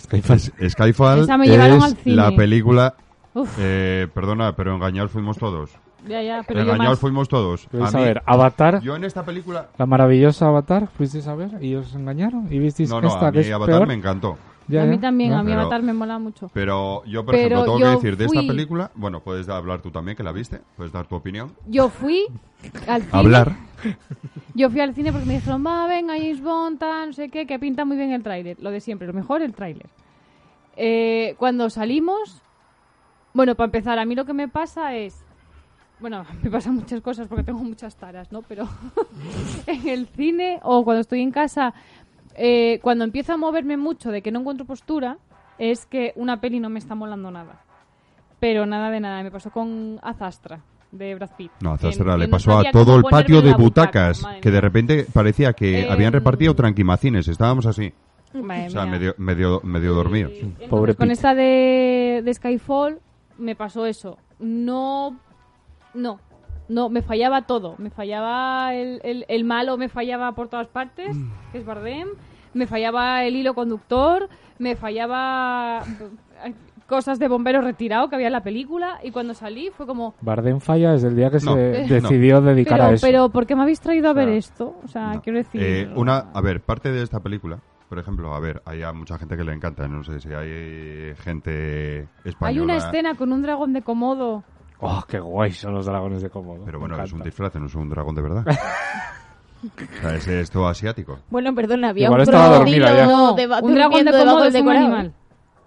Skyfall. 0.01 0.39
Skyfall 0.69 1.19
Esa 1.21 1.37
me 1.37 1.47
llevaron 1.47 1.77
es 1.77 1.83
al 1.83 1.95
cine. 1.97 2.15
la 2.15 2.31
película... 2.35 2.95
Uf, 3.35 3.49
Eh, 3.59 4.07
perdona, 4.13 4.55
pero 4.55 4.75
engañados 4.75 5.11
fuimos 5.11 5.37
todos. 5.37 5.71
ya, 6.07 6.21
ya, 6.21 6.43
pero 6.47 6.61
engañados 6.61 6.99
fuimos 6.99 7.27
todos. 7.27 7.67
¿Queréis 7.71 7.89
A 7.89 7.97
mí- 7.97 8.03
saber? 8.03 8.21
Avatar. 8.27 8.79
Yo 8.81 8.95
en 8.95 9.05
esta 9.05 9.23
película... 9.25 9.69
La 9.77 9.87
maravillosa 9.87 10.47
Avatar. 10.47 10.87
¿Fuisteis 10.95 11.25
a 11.27 11.33
ver? 11.33 11.63
¿Y 11.63 11.73
os 11.75 11.95
engañaron? 11.95 12.47
¿Y 12.53 12.59
visteis 12.59 12.89
No, 12.89 13.01
no, 13.01 13.07
esta 13.07 13.29
a 13.29 13.31
que 13.31 13.39
mí 13.39 13.45
es 13.45 13.51
Avatar 13.51 13.75
peor? 13.75 13.87
me 13.87 13.93
encantó. 13.95 14.37
Ya, 14.67 14.83
a 14.83 14.85
mí 14.85 14.97
también, 14.97 15.31
¿no? 15.31 15.39
a 15.39 15.43
mí 15.43 15.49
Pero- 15.51 15.61
Avatar 15.61 15.83
me 15.83 15.93
mola 15.93 16.19
mucho. 16.19 16.49
Pero 16.53 17.03
yo, 17.05 17.25
por 17.25 17.33
Pero 17.35 17.55
ejemplo, 17.57 17.63
tengo 17.65 17.77
que 17.79 17.95
decir 17.95 18.17
de 18.17 18.25
esta 18.25 18.41
película, 18.41 18.91
bueno, 18.95 19.19
puedes 19.21 19.49
hablar 19.49 19.81
tú 19.81 19.91
también, 19.91 20.15
que 20.15 20.23
la 20.23 20.31
viste, 20.31 20.61
puedes 20.77 20.91
dar 20.93 21.05
tu 21.05 21.15
opinión. 21.15 21.51
Yo 21.67 21.89
fui 21.89 22.25
al 22.87 23.01
cine. 23.01 23.11
Hablar. 23.17 23.55
Yo 24.55 24.69
fui 24.69 24.79
al 24.79 24.93
cine 24.93 25.11
porque 25.11 25.25
me 25.27 25.33
dijeron, 25.35 25.65
va, 25.65 25.87
venga, 25.87 26.13
James 26.15 26.41
Bond, 26.41 26.79
tal, 26.79 27.07
no 27.07 27.13
sé 27.13 27.29
qué, 27.29 27.45
que 27.45 27.59
pinta 27.59 27.83
muy 27.85 27.97
bien 27.97 28.11
el 28.11 28.23
tráiler. 28.23 28.57
Lo 28.61 28.71
de 28.71 28.79
siempre, 28.79 29.07
lo 29.07 29.13
mejor 29.13 29.41
el 29.41 29.53
tráiler. 29.53 29.87
Eh, 30.75 31.35
cuando 31.37 31.69
salimos, 31.69 32.41
bueno, 33.33 33.55
para 33.55 33.65
empezar, 33.65 33.99
a 33.99 34.05
mí 34.05 34.15
lo 34.15 34.25
que 34.25 34.33
me 34.33 34.47
pasa 34.47 34.95
es, 34.95 35.23
bueno, 35.99 36.25
me 36.43 36.49
pasan 36.49 36.75
muchas 36.75 37.01
cosas 37.01 37.27
porque 37.27 37.43
tengo 37.43 37.59
muchas 37.59 37.95
taras, 37.95 38.31
¿no? 38.31 38.41
Pero 38.43 38.67
en 39.67 39.87
el 39.87 40.07
cine 40.07 40.59
o 40.63 40.83
cuando 40.83 41.01
estoy 41.01 41.21
en 41.21 41.31
casa, 41.31 41.73
eh, 42.35 42.79
cuando 42.81 43.03
empiezo 43.03 43.33
a 43.33 43.37
moverme 43.37 43.77
mucho 43.77 44.11
de 44.11 44.21
que 44.21 44.31
no 44.31 44.39
encuentro 44.41 44.65
postura, 44.65 45.17
es 45.57 45.85
que 45.85 46.13
una 46.15 46.41
peli 46.41 46.59
no 46.59 46.69
me 46.69 46.79
está 46.79 46.95
molando 46.95 47.31
nada. 47.31 47.61
Pero 48.39 48.65
nada 48.65 48.89
de 48.89 48.99
nada, 48.99 49.23
me 49.23 49.31
pasó 49.31 49.51
con 49.51 49.99
Azastra 50.03 50.61
de 50.91 51.15
Brad 51.15 51.31
Pitt. 51.37 51.51
No, 51.61 51.73
a 51.73 51.77
Que- 51.77 51.87
Zastra 51.87 52.13
que 52.13 52.19
le 52.19 52.27
no 52.27 52.31
pasó 52.31 52.57
a 52.59 52.63
todo 52.71 52.97
el 52.97 53.03
patio 53.03 53.41
de 53.41 53.53
butaca, 53.53 54.09
butacas, 54.09 54.25
que 54.41 54.51
de 54.51 54.61
repente 54.61 55.05
parecía 55.11 55.53
que 55.53 55.81
Eh, 55.81 55.89
habían 55.89 56.13
repartido 56.13 56.53
tranquimacines, 56.55 57.27
estábamos 57.27 57.65
así. 57.65 57.93
Madre 58.33 58.67
O 58.67 58.69
sea, 58.71 58.83
mía. 58.83 58.91
medio, 58.91 59.13
medio, 59.17 59.61
medio. 59.63 60.29
Y 60.29 60.39
entonces, 60.39 60.69
Pobre 60.69 60.95
con 60.95 61.05
Pete. 61.07 61.13
esta 61.13 61.35
de, 61.35 62.21
de 62.25 62.33
Skyfall 62.33 62.99
me 63.37 63.55
pasó 63.55 63.85
eso. 63.85 64.17
No, 64.39 65.17
no, 65.93 66.19
no, 66.69 66.89
me 66.89 67.01
fallaba 67.01 67.43
todo. 67.43 67.75
Me 67.77 67.89
fallaba 67.89 68.73
el, 68.73 68.99
el, 69.03 69.25
el 69.27 69.43
malo, 69.43 69.77
me 69.77 69.89
fallaba 69.89 70.31
por 70.33 70.47
todas 70.49 70.67
partes, 70.67 71.15
Mm. 71.15 71.31
que 71.51 71.57
es 71.59 71.65
Bardem. 71.65 72.07
Me 72.53 72.67
fallaba 72.67 73.23
el 73.25 73.35
hilo 73.35 73.53
conductor, 73.55 74.29
me 74.59 74.75
fallaba 74.75 75.81
cosas 76.87 77.17
de 77.17 77.27
bomberos 77.27 77.63
retirado 77.63 78.09
que 78.09 78.15
había 78.15 78.27
en 78.27 78.33
la 78.33 78.43
película. 78.43 78.99
Y 79.03 79.09
cuando 79.11 79.33
salí 79.33 79.69
fue 79.75 79.87
como, 79.87 80.13
Bardem 80.21 80.59
falla 80.59 80.91
desde 80.91 81.07
el 81.07 81.15
día 81.15 81.29
que 81.31 81.37
No, 81.43 81.55
se 81.55 81.81
eh, 81.83 81.87
decidió 81.87 82.41
dedicar 82.41 82.77
pero, 82.79 82.89
a 82.89 82.93
eso. 82.93 83.07
pero 83.07 83.29
¿por 83.29 83.45
qué 83.47 83.55
me 83.55 83.63
habéis 83.63 83.79
traído 83.79 84.09
a 84.09 84.11
O 84.11 84.13
sea, 84.13 84.25
ver 84.25 84.35
esto? 84.35 84.75
O 84.83 84.87
sea, 84.87 85.13
No. 85.13 85.21
quiero 85.21 85.39
decir... 85.39 85.61
Eh, 85.63 85.89
una, 85.95 86.17
a 86.33 86.41
ver, 86.41 86.61
parte 86.61 86.91
de 86.91 87.01
esta 87.01 87.19
película, 87.21 87.59
por 87.89 87.97
ejemplo, 87.99 88.33
a 88.35 88.39
ver, 88.39 88.61
hay 88.65 88.83
a 88.83 88.91
mucha 88.93 89.17
gente 89.17 89.35
que 89.35 89.43
le 89.43 89.53
encanta, 89.53 89.87
no 89.87 90.03
sé 90.03 90.19
si 90.19 90.29
hay 90.33 91.15
gente 91.15 92.07
española. 92.23 92.47
Hay 92.49 92.59
una 92.59 92.75
escena 92.77 93.15
con 93.15 93.31
un 93.31 93.41
dragón 93.41 93.73
de 93.73 93.81
Komodo. 93.81 94.43
Oh, 94.85 95.01
qué 95.07 95.19
guay 95.19 95.51
son 95.53 95.73
los 95.73 95.85
dragones 95.85 96.21
de 96.21 96.29
Komodo. 96.29 96.65
Pero 96.65 96.77
Me 96.79 96.87
bueno, 96.87 97.01
es 97.03 97.13
un 97.13 97.21
disfraz, 97.21 97.55
no 97.55 97.67
es 97.67 97.75
un 97.75 97.89
dragón 97.89 98.15
de 98.15 98.21
verdad. 98.21 98.45
o 99.63 100.01
sea, 100.01 100.15
es 100.15 100.27
esto 100.27 100.67
asiático. 100.67 101.19
Bueno, 101.29 101.55
perdón, 101.55 101.85
había 101.85 102.07
Igual 102.07 102.19
un 102.19 102.23
estaba 102.23 102.57
dormida 102.57 102.93
ya. 102.93 103.07
Un 103.61 103.75
dragón 103.75 104.05
de 104.05 104.11
Komodo 104.11 104.43
es 104.43 104.55
un 104.55 104.69
animal. 104.69 105.13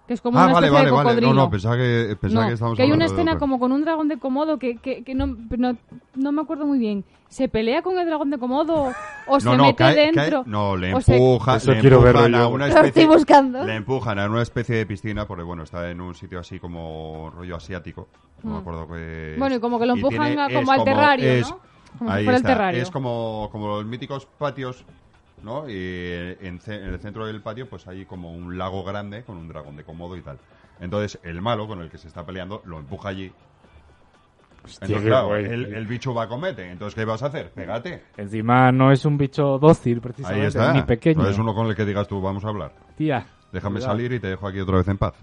Que 0.06 0.14
es 0.14 0.20
como 0.20 0.38
Ah, 0.38 0.44
una 0.44 0.52
vale, 0.54 0.66
especie 0.68 0.72
vale, 0.72 0.86
de 0.86 0.92
vale. 0.92 1.08
cocodrilo. 1.08 1.34
No, 1.34 1.42
no, 1.42 1.50
pensaba 1.50 1.76
que, 1.76 2.16
pensaba 2.20 2.42
No, 2.44 2.48
que 2.48 2.54
estábamos 2.54 2.76
que 2.76 2.82
hay 2.84 2.92
una 2.92 3.06
escena 3.06 3.32
otro. 3.32 3.40
como 3.40 3.58
con 3.58 3.72
un 3.72 3.82
dragón 3.82 4.06
de 4.08 4.18
Komodo 4.18 4.56
que, 4.58 4.76
que, 4.76 5.02
que 5.02 5.14
no, 5.16 5.26
no, 5.26 5.76
no 6.14 6.32
me 6.32 6.42
acuerdo 6.42 6.64
muy 6.64 6.78
bien. 6.78 7.04
¿Se 7.28 7.48
pelea 7.48 7.82
con 7.82 7.98
el 7.98 8.06
dragón 8.06 8.30
de 8.30 8.38
Komodo 8.38 8.92
o 9.26 9.40
se 9.40 9.50
mete 9.56 9.74
cae- 9.74 9.94
dentro? 9.96 10.44
cae- 10.44 10.50
no, 10.50 10.76
le 10.76 11.00
se- 11.02 11.16
empuja, 11.16 11.56
Eso 11.56 11.72
le 11.72 11.80
quiero 11.80 11.96
empujan 11.96 12.22
verlo 12.22 12.38
a 12.38 12.46
una 12.46 12.66
Lo 12.68 12.72
estoy 12.74 12.86
especie, 12.88 13.08
buscando. 13.08 13.64
le 13.64 13.74
empujan 13.74 14.18
a 14.20 14.26
una 14.30 14.42
especie 14.42 14.76
de 14.76 14.86
piscina 14.86 15.26
porque 15.26 15.42
bueno, 15.42 15.64
está 15.64 15.90
en 15.90 16.00
un 16.00 16.14
sitio 16.14 16.38
así 16.38 16.60
como 16.60 17.32
rollo 17.34 17.56
asiático. 17.56 18.06
No 18.44 18.50
me 18.52 18.56
Mm. 18.58 18.60
acuerdo 18.60 18.86
que 18.88 19.32
es. 19.32 19.38
Bueno, 19.40 19.56
y 19.56 19.58
como 19.58 19.80
que 19.80 19.86
lo 19.86 19.94
empujan 19.94 20.26
tiene- 20.28 20.42
a- 20.42 20.48
como 20.54 20.70
al 20.70 20.84
terrario, 20.84 21.32
es- 21.32 21.50
¿no? 21.50 21.58
Como 21.98 22.10
si 22.10 22.16
ahí 22.16 22.24
fuera 22.24 22.36
el 22.38 22.42
está, 22.44 22.48
terrario. 22.54 22.82
Es 22.82 22.90
como, 22.92 23.48
como 23.50 23.66
los 23.68 23.84
míticos 23.86 24.28
patios, 24.38 24.84
¿no? 25.42 25.68
Y 25.68 25.74
en, 26.40 26.60
el 26.66 26.98
centro 27.00 27.26
del 27.26 27.42
patio 27.42 27.68
pues 27.68 27.86
hay 27.86 28.04
como 28.04 28.32
un 28.32 28.58
lago 28.58 28.84
grande 28.84 29.22
con 29.24 29.36
un 29.36 29.48
dragón 29.48 29.76
de 29.76 29.84
Komodo 29.84 30.16
y 30.16 30.22
tal. 30.22 30.38
Entonces 30.80 31.18
el 31.22 31.40
malo 31.40 31.66
con 31.66 31.80
el 31.80 31.90
que 31.90 31.98
se 31.98 32.08
está 32.08 32.24
peleando 32.24 32.62
lo 32.64 32.78
empuja 32.78 33.10
allí. 33.10 33.32
Hostia, 34.64 34.86
Entonces, 34.86 35.08
claro, 35.08 35.26
guay. 35.28 35.44
el, 35.44 35.74
el 35.74 35.86
bicho 35.86 36.12
va 36.12 36.24
a 36.24 36.28
comete. 36.28 36.68
Entonces, 36.68 36.96
¿qué 36.96 37.04
vas 37.04 37.22
a 37.22 37.26
hacer? 37.26 37.52
Pégate. 37.52 38.02
Encima 38.16 38.72
no 38.72 38.90
es 38.90 39.04
un 39.04 39.16
bicho 39.16 39.58
dócil, 39.58 39.98
Ahí 39.98 40.00
precisamente, 40.00 40.46
está. 40.48 40.72
ni 40.72 40.82
pequeño. 40.82 41.22
No 41.22 41.28
es 41.28 41.38
uno 41.38 41.54
con 41.54 41.68
el 41.68 41.76
que 41.76 41.84
digas 41.84 42.08
tú, 42.08 42.20
vamos 42.20 42.44
a 42.44 42.48
hablar. 42.48 42.72
Tía. 42.96 43.26
Déjame 43.52 43.76
cuidado. 43.76 43.92
salir 43.92 44.12
y 44.12 44.18
te 44.18 44.26
dejo 44.26 44.48
aquí 44.48 44.58
otra 44.58 44.78
vez 44.78 44.88
en 44.88 44.98
paz. 44.98 45.14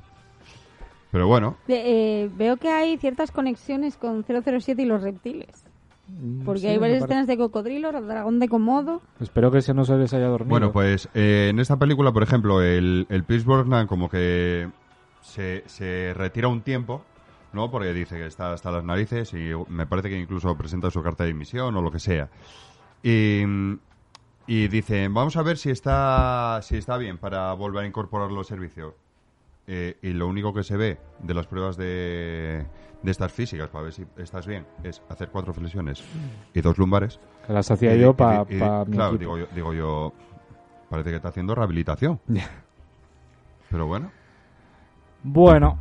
Pero 1.12 1.28
bueno, 1.28 1.58
eh, 1.68 2.30
veo 2.36 2.58
que 2.58 2.70
hay 2.70 2.98
ciertas 2.98 3.32
conexiones 3.32 3.98
con 3.98 4.24
007 4.26 4.82
y 4.82 4.86
los 4.86 5.04
reptiles. 5.04 5.63
Mm, 6.20 6.44
Porque 6.46 6.62
sí, 6.62 6.68
hay 6.68 6.78
varias 6.78 7.04
escenas 7.04 7.28
de 7.28 7.38
cocodrilo, 7.38 7.92
dragón 7.92 8.40
de 8.40 8.48
Komodo. 8.48 9.02
Espero 9.20 9.52
que 9.52 9.60
ese 9.60 9.74
no 9.74 9.86
se 9.86 9.96
les 9.98 10.14
haya 10.14 10.28
dormido. 10.28 10.50
bueno, 10.50 10.72
pues 10.72 11.10
eh, 11.14 11.48
en 11.50 11.60
esta 11.60 11.78
película, 11.78 12.12
por 12.12 12.24
ejemplo, 12.24 12.62
el, 12.62 13.06
el 13.10 13.24
Pierce 13.24 13.46
Brosnan 13.46 13.88
como 13.88 14.10
que 14.10 14.70
se, 15.22 15.64
se 15.66 16.14
retira 16.16 16.48
un 16.48 16.62
tiempo, 16.62 17.04
¿no? 17.54 17.72
Porque 17.72 17.94
dice 17.94 18.16
que 18.18 18.26
está 18.28 18.54
hasta 18.54 18.72
las 18.72 18.84
narices 18.84 19.34
y 19.34 19.52
me 19.70 19.86
parece 19.88 20.10
que 20.10 20.20
incluso 20.20 20.56
presenta 20.58 20.92
su 20.92 21.02
carta 21.02 21.24
de 21.24 21.34
dimisión 21.34 21.76
o 21.76 21.82
lo 21.82 21.92
que 21.92 22.00
sea. 22.00 22.30
Y, 23.02 23.44
y 24.48 24.68
dice, 24.68 25.08
vamos 25.10 25.36
a 25.38 25.42
ver 25.44 25.58
si 25.58 25.70
está, 25.72 26.60
si 26.62 26.78
está 26.78 26.98
bien 26.98 27.18
para 27.18 27.54
volver 27.54 27.84
a 27.84 27.88
incorporarlo 27.88 28.40
al 28.40 28.46
servicio. 28.46 28.96
Eh, 29.66 29.98
y 30.02 30.10
lo 30.10 30.28
único 30.28 30.54
que 30.54 30.64
se 30.64 30.76
ve 30.76 30.98
de 31.22 31.34
las 31.34 31.48
pruebas 31.48 31.78
de, 31.78 32.66
de 33.04 33.12
estas 33.12 33.32
físicas 33.32 33.70
para 33.70 33.84
ver 33.84 33.94
si 33.94 34.06
estás 34.18 34.48
bien 34.48 34.66
es 34.84 35.02
hacer 35.10 35.30
cuatro 35.30 35.54
flexiones 35.54 36.04
y 36.54 36.62
dos 36.62 36.78
lumbares. 36.78 37.20
que 37.46 37.54
las 37.54 37.70
hacía 37.70 37.96
Y- 37.96 38.00
yo 38.00 38.14
para 38.16 38.46
Claro, 38.46 39.16
equipo. 39.16 39.18
digo 39.18 39.38
yo, 39.38 39.46
digo 39.54 39.74
yo, 39.74 40.14
parece 40.90 41.10
que 41.12 41.18
está 41.18 41.28
haciendo 41.30 41.54
rehabilitación. 41.54 42.20
Pero 43.70 43.86
bueno, 43.88 44.12
Bueno, 45.24 45.78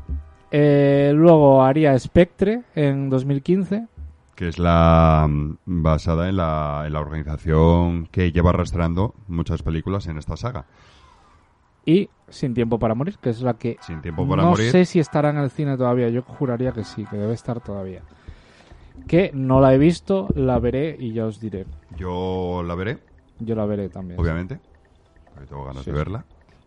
eh, 0.51 1.13
luego 1.15 1.63
haría 1.63 1.99
Spectre 1.99 2.63
en 2.75 3.09
2015. 3.11 3.87
que 4.35 4.49
es 4.49 4.59
la 4.59 5.27
mm, 5.29 5.57
basada 5.67 6.29
en 6.29 6.37
la, 6.39 6.85
en 6.87 6.93
la 6.95 7.01
organización 7.01 8.07
que 8.07 8.33
lleva 8.33 8.51
arrastrando 8.51 9.15
muchas 9.29 9.63
películas 9.63 10.07
en 10.07 10.19
esta 10.19 10.37
saga. 10.37 10.65
Y 11.85 12.09
Sin 12.29 12.55
Tiempo 12.55 12.79
para 12.79 12.95
Morir, 12.95 13.19
que 13.21 13.31
es 13.31 13.41
la 13.43 13.55
que 13.55 13.77
Sin 13.81 14.01
tiempo 14.01 14.27
para 14.29 14.43
no 14.43 14.51
morir. 14.51 14.71
sé 14.71 14.85
si 14.85 14.99
estará 15.01 15.31
en 15.31 15.37
el 15.39 15.51
cine 15.51 15.77
todavía. 15.77 16.09
Yo 16.09 16.23
juraría 16.23 16.73
que 16.73 16.85
sí, 16.85 17.05
que 17.11 17.17
debe 17.17 17.35
estar 17.35 17.61
todavía. 17.61 18.03
Que 19.07 19.31
no 19.35 19.61
la 19.61 19.75
he 19.75 19.79
visto, 19.79 20.29
la 20.35 20.59
veré 20.59 20.97
y 20.99 21.13
ya 21.13 21.27
os 21.27 21.41
diré. 21.41 21.67
Yo 21.97 22.63
la 22.65 22.75
veré, 22.75 22.99
Yo 23.41 23.55
la 23.55 23.67
veré 23.67 23.89
también. 23.89 24.21
obviamente. 24.21 24.61
porque 25.35 25.47
tengo 25.49 25.65
ganas 25.65 25.83
Sí, 25.85 25.91
de 25.91 25.95
sí. 25.97 25.99
verla. 25.99 26.25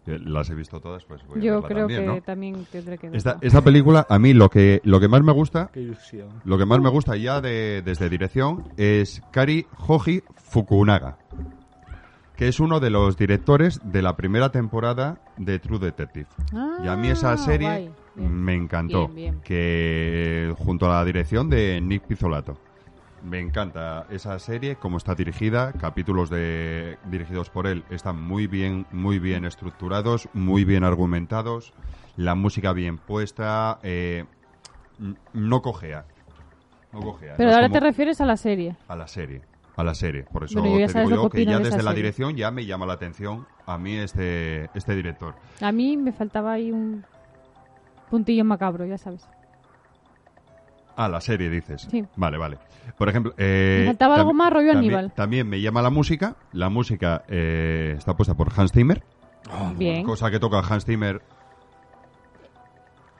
Eh, 0.08 0.20
Las 0.24 0.50
he 0.52 0.56
visto 0.56 0.80
todas, 0.80 1.04
pues 1.06 1.26
voy 1.26 1.40
a 1.40 1.42
Yo 1.42 1.54
verla 1.62 1.68
creo 1.68 1.80
también, 1.88 2.02
que 2.02 2.08
¿no? 2.08 2.22
también 2.22 2.66
tendré 2.72 2.98
que 2.98 3.08
verla. 3.08 3.18
Esta, 3.18 3.38
esta 3.42 3.62
película, 3.64 4.06
a 4.10 4.20
mí 4.20 4.34
lo 4.34 4.50
que, 4.50 4.82
lo 4.84 5.00
que 5.00 5.08
más 5.08 5.24
me 5.24 5.32
gusta, 5.32 5.70
Qué 5.74 5.82
ilusión. 5.82 6.28
lo 6.44 6.58
que 6.60 6.66
más 6.66 6.80
me 6.80 6.90
gusta 6.90 7.16
ya 7.16 7.42
de, 7.42 7.82
desde 7.84 8.10
dirección 8.10 8.66
es 8.78 9.22
Kari 9.32 9.66
Hoji 9.88 10.22
Fukunaga, 10.36 11.18
que 12.36 12.48
es 12.48 12.60
uno 12.60 12.80
de 12.80 12.90
los 12.90 13.18
directores 13.18 13.80
de 13.84 14.02
la 14.02 14.16
primera 14.16 14.50
temporada 14.50 15.18
de 15.38 15.60
True 15.60 15.80
Detective. 15.80 16.28
y 16.84 16.88
a 16.88 16.96
mí 16.96 17.08
esa 17.10 17.34
Ah, 17.34 17.38
serie 17.38 17.68
guay. 17.68 17.92
Me 18.16 18.54
encantó, 18.56 19.08
Bien, 19.10 19.16
bien. 19.34 19.42
que 19.44 20.54
junto 20.58 20.86
a 20.90 20.96
la 20.96 21.06
dirección 21.06 21.50
de 21.50 21.82
Nick 21.82 22.04
Pizzolato. 22.04 22.58
Me 23.24 23.40
encanta 23.40 24.06
esa 24.10 24.38
serie, 24.40 24.76
cómo 24.76 24.98
está 24.98 25.16
dirigida, 25.16 25.74
capítulos 25.74 26.30
de, 26.30 26.98
dirigidos 27.10 27.50
por 27.50 27.66
él 27.68 27.84
están 27.90 28.22
muy 28.22 28.46
bien, 28.48 28.86
muy 28.92 29.18
bien 29.20 29.46
estructurados, 29.46 30.30
muy 30.34 30.64
bien 30.64 30.84
argumentados, 30.84 31.74
la 32.18 32.36
música 32.36 32.72
bien 32.72 32.98
puesta, 33.00 33.80
eh, 33.84 34.26
no 35.34 35.62
cojea. 35.62 36.06
No 36.94 37.00
cojea. 37.02 37.34
Pero 37.36 37.50
no 37.50 37.56
ahora 37.56 37.68
como- 37.68 37.80
te 37.80 37.86
refieres 37.86 38.22
a 38.22 38.26
la 38.26 38.38
serie. 38.38 38.76
a 38.88 38.96
la 38.96 39.08
serie. 39.08 39.42
A 39.78 39.84
la 39.84 39.94
serie. 39.94 40.24
Por 40.24 40.46
eso 40.46 40.62
Bueno, 40.62 40.88
te 40.88 41.00
digo 41.00 41.24
yo 41.24 41.30
que 41.30 41.46
ya 41.46 41.60
desde 41.60 41.72
la 41.78 41.84
serie. 41.92 41.96
dirección 41.96 42.36
ya 42.38 42.50
me 42.52 42.66
llama 42.66 42.86
la 42.86 42.94
atención 42.94 43.46
a 43.66 43.78
mí 43.78 43.96
este, 43.96 44.70
este 44.74 44.96
director. 44.96 45.36
A 45.62 45.72
mí 45.74 45.98
me 45.98 46.14
faltaba 46.14 46.54
ahí 46.54 46.72
un 46.72 47.04
puntillo 48.10 48.46
macabro, 48.46 48.86
ya 48.86 48.98
sabes. 48.98 49.28
Ah, 50.96 51.10
la 51.10 51.20
serie 51.20 51.50
dices. 51.50 51.88
Sí. 51.92 52.06
Vale, 52.16 52.38
vale. 52.38 52.58
Por 52.98 53.10
ejemplo... 53.10 53.34
eh, 53.38 53.80
Me 53.82 53.88
faltaba 53.88 54.16
algo 54.16 54.34
más 54.34 54.54
rollo 54.54 54.72
también, 54.72 54.94
Aníbal. 54.96 55.12
También 55.14 55.50
me 55.50 55.60
llama 55.60 55.82
la 55.82 55.90
música. 55.90 56.36
La 56.54 56.70
música 56.70 57.24
eh, 57.28 57.96
está 57.98 58.16
puesta 58.16 58.34
por 58.34 58.48
Hans 58.56 58.72
Zimmer. 58.72 59.04
Bien. 59.76 60.04
Cosa 60.06 60.32
que 60.32 60.40
toca 60.40 60.60
Hans 60.60 60.86
Zimmer. 60.86 61.22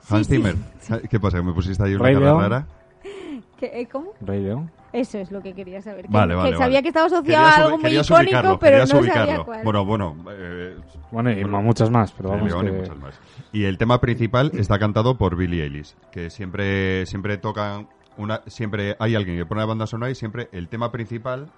Sí, 0.00 0.14
Hans 0.14 0.26
sí. 0.26 0.36
Zimmer. 0.36 0.54
¿Qué 1.10 1.20
pasa? 1.20 1.36
¿Que 1.38 1.42
me 1.42 1.52
pusiste 1.52 1.82
ahí 1.84 1.94
una 1.94 2.04
Rey 2.04 2.14
cara 2.14 2.26
León. 2.26 2.40
rara? 2.40 2.66
¿Qué- 3.58 3.80
eh, 3.80 3.86
¿Cómo? 3.90 4.12
Rey 4.22 4.42
León. 4.42 4.70
Eso 4.92 5.18
es 5.18 5.30
lo 5.30 5.42
que 5.42 5.52
quería 5.52 5.82
saber. 5.82 6.06
Que- 6.06 6.12
Vale, 6.12 6.32
que 6.34 6.36
vale, 6.36 6.50
sabía 6.52 6.66
vale. 6.66 6.82
que 6.82 6.88
estaba 6.88 7.06
asociado 7.06 7.24
Querías 7.24 7.58
a 7.58 7.64
algo 7.64 7.78
muy 7.78 7.90
icónico, 7.98 8.58
pero 8.58 8.78
no 8.86 8.98
ubicarlo. 9.00 9.26
sabía 9.26 9.44
cuál. 9.44 9.64
Bueno, 9.64 9.84
bueno. 9.84 10.16
eh, 10.30 10.76
Bueno, 11.10 11.30
y 11.32 11.44
muchas 11.44 11.90
más, 11.90 12.12
pero 12.12 12.30
vamos 12.30 12.48
León 12.48 12.66
y 12.66 12.70
que... 12.70 12.76
muchas 12.78 12.96
más. 12.98 13.20
Y 13.52 13.64
el 13.64 13.78
tema 13.78 14.00
principal 14.00 14.50
está 14.54 14.78
cantado 14.78 15.16
por 15.18 15.36
Billie 15.36 15.64
Eilish, 15.64 15.94
que 16.12 16.30
siempre 16.30 17.04
siempre 17.06 17.36
tocan 17.38 17.88
una 18.16 18.40
siempre 18.46 18.96
hay 18.98 19.14
alguien 19.14 19.36
que 19.36 19.44
pone 19.44 19.60
la 19.60 19.66
banda 19.66 19.86
sonora 19.86 20.10
y 20.10 20.14
siempre 20.14 20.48
el 20.52 20.68
tema 20.68 20.90
principal 20.90 21.48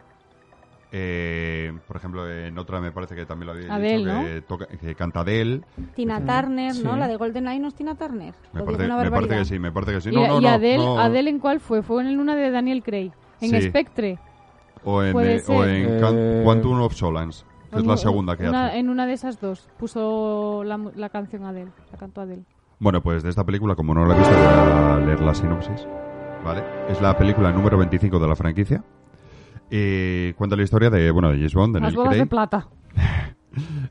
eh, 0.92 1.72
por 1.86 1.96
ejemplo 1.96 2.30
en 2.30 2.56
otra 2.58 2.80
me 2.80 2.92
parece 2.92 3.14
que 3.14 3.26
también 3.26 3.46
lo 3.48 3.52
había 3.52 3.74
Adele, 3.74 3.98
dicho 3.98 4.12
¿no? 4.12 4.24
que, 4.24 4.40
toca, 4.42 4.66
que 4.66 4.94
canta 4.94 5.20
Adele 5.20 5.60
Tina 5.94 6.18
Turner, 6.20 6.74
¿no? 6.82 6.92
Sí. 6.94 6.98
La 6.98 7.08
de 7.08 7.16
GoldenEye 7.16 7.60
no 7.60 7.68
es 7.68 7.74
Tina 7.74 7.94
Turner. 7.94 8.34
me 8.52 8.62
¿O 8.62 8.64
parece, 8.64 8.88
me 8.88 9.10
parece 9.10 9.36
que 9.36 9.44
sí 9.44 9.58
me 9.58 9.72
parece 9.72 9.92
que 9.92 10.00
sí 10.00 10.08
y 10.10 10.12
no 10.14 10.26
no 10.26 10.40
y 10.40 10.46
Adele, 10.46 10.78
no. 10.78 10.98
Adele 10.98 11.30
en 11.30 11.38
cuál 11.40 11.60
fue? 11.60 11.82
Fue 11.82 12.02
en 12.02 12.08
el 12.08 12.18
una 12.18 12.34
de 12.36 12.50
Daniel 12.50 12.82
Craig. 12.82 13.12
En 13.40 13.50
Sí. 13.50 13.62
Spectre. 13.68 14.18
o 14.84 15.02
en, 15.02 15.12
puede 15.12 15.36
eh, 15.36 15.42
o 15.48 15.64
en 15.64 15.98
Eh, 16.00 16.42
Quantum 16.44 16.80
of 16.80 16.94
Solace 16.94 17.44
que 17.70 17.76
es 17.76 17.82
En 17.82 17.88
la 17.88 17.96
segunda 17.98 18.36
que 18.36 18.48
una- 18.48 18.68
hace 18.68 18.78
En 18.78 18.88
una 18.88 19.06
de 19.06 19.12
esas 19.12 19.38
dos 19.40 19.68
puso 19.78 20.62
la, 20.64 20.78
la 20.96 21.08
canción 21.10 21.44
Adele. 21.44 21.70
La 21.92 21.98
cantó 21.98 22.22
Adele. 22.22 22.44
Bueno, 22.80 23.02
pues 23.02 23.22
de 23.22 23.28
esta 23.28 23.44
película, 23.44 23.74
como 23.74 23.92
no 23.92 24.06
la 24.06 24.14
he 24.14 24.18
visto, 24.18 24.34
voy 24.34 24.42
a 24.46 24.98
leer 25.04 25.20
la 25.20 25.34
sinopsis. 25.34 25.86
¿Vale? 26.44 26.62
Es 26.88 27.00
la 27.02 27.16
película 27.18 27.50
número 27.52 27.76
25 27.76 28.18
de 28.20 28.28
la 28.28 28.36
franquicia. 28.36 28.82
Y 29.70 30.32
cuenta 30.34 30.56
la 30.56 30.62
historia 30.62 30.90
de, 30.90 31.10
bueno, 31.10 31.28
de 31.30 31.36
James 31.36 31.54
Bond, 31.54 31.74
Las 31.74 31.82
Daniel 31.82 31.96
bodas 31.96 32.10
de 32.12 32.16
Craig. 32.18 32.28
plata. 32.28 32.68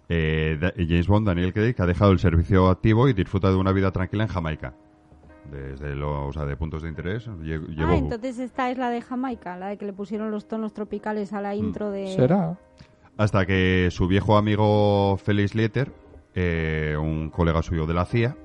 Eh, 0.10 0.58
da- 0.62 0.72
James 0.78 1.08
Bond, 1.08 1.28
Daniel 1.28 1.52
Craig, 1.54 1.74
que 1.76 1.82
ha 1.82 1.86
dejado 1.86 2.12
el 2.12 2.20
servicio 2.20 2.70
activo 2.70 3.10
y 3.10 3.14
disfruta 3.14 3.50
de 3.50 3.56
una 3.58 3.74
vida 3.74 3.92
tranquila 3.92 4.24
en 4.24 4.30
Jamaica. 4.30 4.74
Desde 5.52 5.96
los, 5.96 6.30
o 6.30 6.32
sea, 6.34 6.46
de 6.46 6.56
puntos 6.56 6.84
de 6.84 6.90
interés. 6.90 7.28
lle- 7.28 7.66
Llevo, 7.76 7.92
Ah, 7.92 7.98
entonces 7.98 8.40
esta 8.40 8.70
es 8.72 8.78
la 8.78 8.90
de 8.90 9.02
Jamaica, 9.02 9.58
la 9.58 9.68
de 9.68 9.78
que 9.78 9.86
le 9.86 9.92
pusieron 9.94 10.32
los 10.32 10.48
tonos 10.48 10.74
tropicales 10.74 11.34
a 11.34 11.42
la 11.42 11.54
Mm. 11.54 11.58
intro 11.58 11.92
de... 11.92 12.08
¿Será? 12.16 12.58
Hasta 13.18 13.46
que 13.46 13.90
su 13.92 14.08
viejo 14.08 14.38
amigo 14.38 15.18
Felix 15.18 15.54
Leiter, 15.56 15.92
eh, 16.36 16.96
un 16.98 17.30
colega 17.30 17.62
suyo 17.62 17.86
de 17.86 17.94
la 17.94 18.06
CIA, 18.06 18.38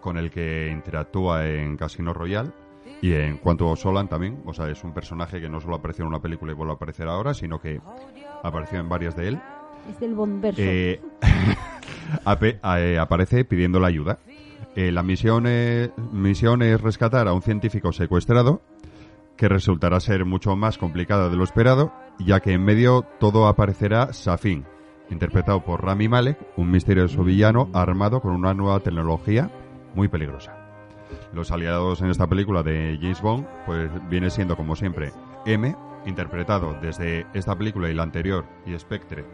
con 0.00 0.16
el 0.18 0.30
que 0.30 0.68
interactúa 0.72 1.48
en 1.48 1.76
Casino 1.76 2.12
Royale 2.12 2.50
y 3.02 3.12
en 3.12 3.36
Quantum 3.36 3.68
of 3.68 3.80
Solan 3.80 4.08
también. 4.08 4.40
O 4.46 4.54
sea, 4.54 4.70
es 4.70 4.82
un 4.84 4.94
personaje 4.94 5.40
que 5.40 5.50
no 5.50 5.60
solo 5.60 5.76
apareció 5.76 6.04
en 6.04 6.08
una 6.08 6.20
película 6.20 6.52
y 6.52 6.54
vuelve 6.54 6.72
a 6.72 6.76
aparecer 6.76 7.08
ahora, 7.08 7.34
sino 7.34 7.60
que 7.60 7.80
apareció 8.42 8.78
en 8.78 8.88
varias 8.88 9.14
de 9.14 9.28
él. 9.28 9.40
Es 9.90 10.00
del. 10.00 10.54
Eh, 10.56 11.00
eh, 12.62 12.98
aparece 12.98 13.44
pidiendo 13.44 13.80
la 13.80 13.88
ayuda. 13.88 14.18
Eh, 14.76 14.92
la 14.92 15.02
misión, 15.02 15.44
eh, 15.48 15.90
misión 16.12 16.62
es 16.62 16.80
rescatar 16.80 17.28
a 17.28 17.34
un 17.34 17.42
científico 17.42 17.92
secuestrado 17.92 18.62
que 19.36 19.48
resultará 19.48 19.98
ser 19.98 20.24
mucho 20.24 20.54
más 20.54 20.78
complicada 20.78 21.28
de 21.28 21.36
lo 21.36 21.42
esperado, 21.42 21.92
ya 22.20 22.40
que 22.40 22.52
en 22.52 22.64
medio 22.64 23.02
todo 23.18 23.48
aparecerá 23.48 24.12
Safin, 24.12 24.64
interpretado 25.10 25.64
por 25.64 25.84
Rami 25.84 26.08
Malek, 26.08 26.38
un 26.56 26.70
misterioso 26.70 27.24
villano 27.24 27.68
armado 27.74 28.20
con 28.20 28.32
una 28.32 28.54
nueva 28.54 28.80
tecnología 28.80 29.50
muy 29.94 30.08
peligrosa. 30.08 30.61
Los 31.32 31.50
aliados 31.50 32.00
en 32.02 32.10
esta 32.10 32.26
película 32.26 32.62
de 32.62 32.98
James 33.00 33.20
Bond, 33.20 33.46
pues 33.66 33.90
viene 34.08 34.30
siendo 34.30 34.56
como 34.56 34.76
siempre 34.76 35.12
M, 35.46 35.74
interpretado 36.06 36.76
desde 36.82 37.26
esta 37.34 37.56
película 37.56 37.88
y 37.88 37.94
la 37.94 38.02
anterior, 38.02 38.44
y 38.66 38.78
Spectre, 38.78 39.24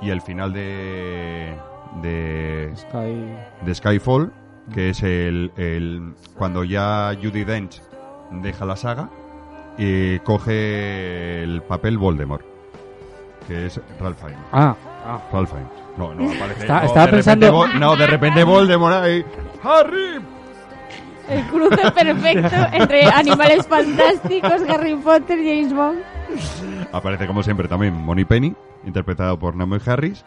y 0.00 0.10
el 0.10 0.20
final 0.20 0.52
de, 0.52 1.54
de, 2.02 2.72
Sky... 2.76 3.64
de 3.66 3.74
Skyfall, 3.74 4.32
que 4.74 4.90
es 4.90 5.02
el, 5.02 5.52
el 5.56 6.14
cuando 6.36 6.64
ya 6.64 7.16
Judy 7.20 7.44
Dench 7.44 7.80
deja 8.30 8.64
la 8.66 8.76
saga 8.76 9.08
y 9.78 10.18
coge 10.20 11.42
el 11.42 11.62
papel 11.62 11.98
Voldemort, 11.98 12.44
que 13.46 13.66
es 13.66 13.80
Ralph 14.00 14.18
Fiennes. 14.18 14.38
Ah, 14.52 14.74
ah. 15.06 15.20
Ralph 15.32 15.50
Fiennes. 15.50 15.68
No, 15.96 16.14
no 16.14 16.30
aparece. 16.30 16.60
Está- 16.60 16.80
no, 16.80 16.86
estaba 16.86 17.06
de 17.06 17.12
pensando- 17.12 17.46
repente 17.62 17.78
no, 17.80 17.96
de 17.96 18.06
repente 18.06 18.44
Voldemort 18.44 18.94
ahí. 18.94 19.24
¡Harry! 19.62 20.20
El 21.28 21.44
cruce 21.46 21.90
perfecto 21.90 22.56
entre 22.72 23.04
animales 23.04 23.66
fantásticos, 23.66 24.62
Harry 24.68 24.94
Potter, 24.96 25.38
James 25.38 25.72
Bond. 25.74 26.00
Aparece 26.92 27.26
como 27.26 27.42
siempre 27.42 27.68
también 27.68 27.94
Moni 27.94 28.24
Penny, 28.24 28.54
interpretado 28.84 29.38
por 29.38 29.54
Naomi 29.54 29.78
Harris. 29.84 30.24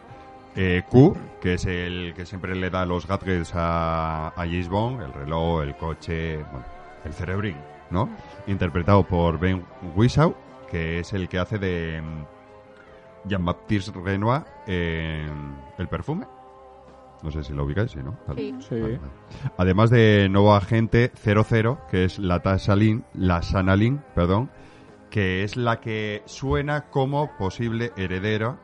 Eh, 0.56 0.84
Q, 0.90 1.16
que 1.42 1.54
es 1.54 1.66
el 1.66 2.14
que 2.14 2.26
siempre 2.26 2.56
le 2.56 2.70
da 2.70 2.86
los 2.86 3.08
gadgets 3.08 3.54
a, 3.56 4.28
a 4.28 4.34
James 4.36 4.68
Bond, 4.68 5.02
el 5.02 5.14
reloj, 5.14 5.64
el 5.64 5.76
coche, 5.76 6.40
el 7.06 7.14
cerebrín, 7.14 7.56
¿no? 7.90 8.10
Interpretado 8.48 9.04
por 9.04 9.40
Ben 9.40 9.64
Whishaw, 9.96 10.36
que 10.70 11.00
es 11.00 11.14
el 11.14 11.30
que 11.30 11.40
hace 11.40 11.58
de 11.58 12.02
mm, 12.02 13.30
Jean-Baptiste 13.30 13.92
Renoir 14.04 14.44
en 14.68 15.56
El 15.78 15.88
perfume. 15.88 16.26
No 17.24 17.30
sé 17.32 17.44
si 17.44 17.54
lo 17.54 17.66
ubicáis, 17.66 17.92
¿sí, 17.92 18.00
no? 18.04 18.18
Sí. 18.36 18.56
Sí. 18.60 18.80
Vale, 18.80 18.98
vale. 18.98 19.12
Además 19.58 19.90
de 19.92 20.28
nuevo 20.30 20.54
agente 20.56 21.12
00, 21.16 21.78
que 21.90 22.06
es 22.06 22.18
la 22.20 22.40
Tasalin, 22.42 23.04
la 23.14 23.42
Sanalin, 23.44 24.02
perdón, 24.16 24.50
que 25.12 25.44
es 25.44 25.56
la 25.58 25.80
que 25.80 26.24
suena 26.26 26.90
como 26.90 27.36
posible 27.38 27.92
heredera 27.96 28.58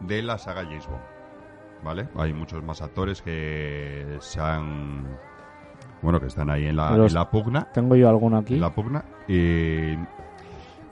de 0.00 0.22
la 0.22 0.36
saga 0.36 0.64
James 0.64 0.86
Bond. 0.86 1.02
¿Vale? 1.84 2.08
Hay 2.16 2.32
muchos 2.32 2.62
más 2.62 2.80
actores 2.82 3.22
que 3.22 4.16
se 4.20 4.40
han. 4.40 5.06
Bueno, 6.00 6.20
que 6.20 6.26
están 6.26 6.50
ahí 6.50 6.66
en 6.66 6.76
la, 6.76 6.96
Los- 6.96 7.12
en 7.12 7.18
la 7.18 7.30
pugna. 7.30 7.68
Tengo 7.72 7.96
yo 7.96 8.08
alguno 8.08 8.38
aquí. 8.38 8.54
En 8.54 8.60
la 8.60 8.70
pugna. 8.74 9.04
Y. 9.26 9.94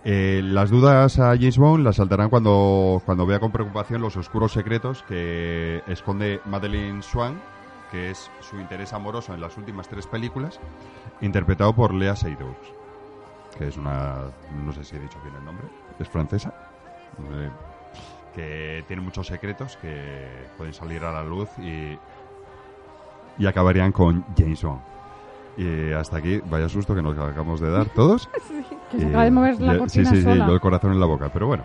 eh, 0.03 0.41
las 0.43 0.71
dudas 0.71 1.19
a 1.19 1.37
James 1.37 1.59
Bond 1.59 1.85
las 1.85 1.97
saltarán 1.97 2.31
cuando, 2.31 3.03
cuando 3.05 3.27
vea 3.27 3.39
con 3.39 3.53
preocupación 3.53 4.01
los 4.01 4.17
oscuros 4.17 4.53
secretos 4.53 5.03
que 5.03 5.83
esconde 5.87 6.41
Madeleine 6.47 7.03
Swan, 7.03 7.41
que 7.91 8.11
es 8.11 8.31
su 8.41 8.59
interés 8.59 8.95
amoroso 8.95 9.35
en 9.35 9.43
las 9.43 9.59
últimas 9.59 9.89
tres 9.89 10.07
películas, 10.07 10.59
interpretado 11.21 11.75
por 11.75 11.93
Lea 11.93 12.17
Seydoux, 12.17 12.57
que 13.59 13.69
es 13.69 13.77
una... 13.77 14.25
no 14.65 14.73
sé 14.73 14.85
si 14.85 14.97
he 14.97 15.01
dicho 15.01 15.19
bien 15.23 15.35
el 15.37 15.45
nombre, 15.45 15.67
es 15.99 16.09
francesa, 16.09 16.55
eh, 17.33 17.51
que 18.35 18.85
tiene 18.87 19.03
muchos 19.03 19.27
secretos 19.27 19.77
que 19.77 20.47
pueden 20.57 20.73
salir 20.73 21.05
a 21.05 21.13
la 21.13 21.25
luz 21.25 21.51
y, 21.59 21.99
y 23.37 23.47
acabarían 23.47 23.93
con 23.93 24.25
James 24.35 24.63
Bond. 24.63 24.81
Y 25.59 25.93
hasta 25.93 26.17
aquí, 26.17 26.41
vaya 26.47 26.71
susto 26.71 26.95
que 26.95 27.03
nos 27.03 27.19
acabamos 27.19 27.61
de 27.61 27.71
dar 27.71 27.89
todos. 27.91 28.31
Que 28.91 28.99
se 28.99 29.05
Y- 29.05 29.09
acaba 29.09 29.25
de 29.25 29.31
mover 29.31 29.61
la 29.61 29.79
cortina 29.79 30.11
Sí, 30.11 30.17
sí, 30.17 30.23
sí, 30.23 30.39
yo 30.39 30.53
el 30.55 30.61
corazón 30.61 30.93
en 30.93 31.01
la 31.01 31.07
boca, 31.07 31.29
pero 31.33 31.47
bueno. 31.47 31.63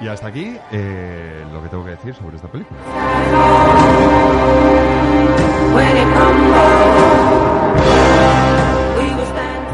Y 0.00 0.08
hasta 0.08 0.26
aquí 0.28 0.56
eh, 0.72 1.44
lo 1.52 1.62
que 1.62 1.68
tengo 1.68 1.84
que 1.84 1.90
decir 1.90 2.14
sobre 2.14 2.36
esta 2.36 2.48
película. 2.48 2.78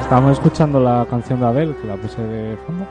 Estábamos 0.00 0.32
escuchando 0.32 0.80
la 0.80 1.06
canción 1.08 1.40
de 1.40 1.46
Adele, 1.46 1.74
que 1.80 1.86
la 1.86 1.96
puse 1.96 2.22
de 2.22 2.56
fondo. 2.66 2.86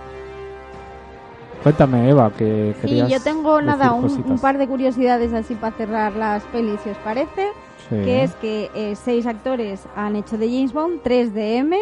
Cuéntame, 1.64 2.10
Eva, 2.10 2.32
que 2.32 2.74
Sí, 2.76 2.82
querías 2.88 3.10
yo 3.10 3.20
tengo 3.22 3.60
nada, 3.62 3.92
un 3.94 4.40
par 4.40 4.58
de 4.58 4.68
curiosidades 4.68 5.34
así 5.34 5.56
para 5.56 5.76
cerrar 5.76 6.14
las 6.16 6.44
pelis, 6.46 6.80
si 6.84 6.92
os 6.92 6.98
parece. 6.98 7.48
Sí. 7.90 7.96
Que 7.96 8.24
es 8.24 8.36
que 8.36 8.70
eh, 8.76 8.96
seis 8.96 9.26
actores 9.26 9.82
han 9.96 10.16
hecho 10.16 10.38
de 10.38 10.48
James 10.48 10.74
Bond, 10.74 11.02
tres 11.04 11.34
de 11.34 11.58
M, 11.58 11.78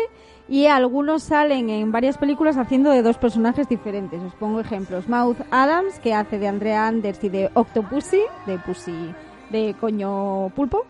y 0.48 0.68
algunos 0.68 1.24
salen 1.24 1.70
en 1.70 1.92
varias 1.92 2.18
películas 2.18 2.58
haciendo 2.58 2.92
de 2.92 3.02
dos 3.02 3.18
personajes 3.18 3.68
diferentes. 3.68 4.22
Os 4.22 4.36
pongo 4.36 4.60
ejemplos. 4.60 5.10
Mouth 5.10 5.38
Adams, 5.52 6.00
que 6.00 6.14
hace 6.14 6.38
de 6.38 6.48
Andrea 6.48 6.88
Anders 6.88 7.24
y 7.24 7.30
de 7.30 7.50
Octopussy, 7.54 8.22
de 8.46 8.60
Pussy, 8.60 9.14
de 9.50 9.76
coño 9.80 10.50
pulpo. 10.56 10.86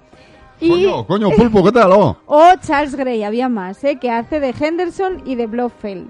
Y, 0.59 0.69
Coño, 0.69 1.05
coño, 1.07 1.29
pulpo, 1.31 1.63
¿qué 1.63 1.71
tal? 1.71 1.91
oh? 1.91 2.17
o 2.25 2.43
Charles 2.61 2.95
Gray, 2.95 3.23
había 3.23 3.49
más, 3.49 3.83
¿eh? 3.83 3.97
que 3.97 4.09
hace 4.09 4.39
de 4.39 4.53
Henderson 4.57 5.21
y 5.25 5.35
de 5.35 5.47
Blofeld. 5.47 6.09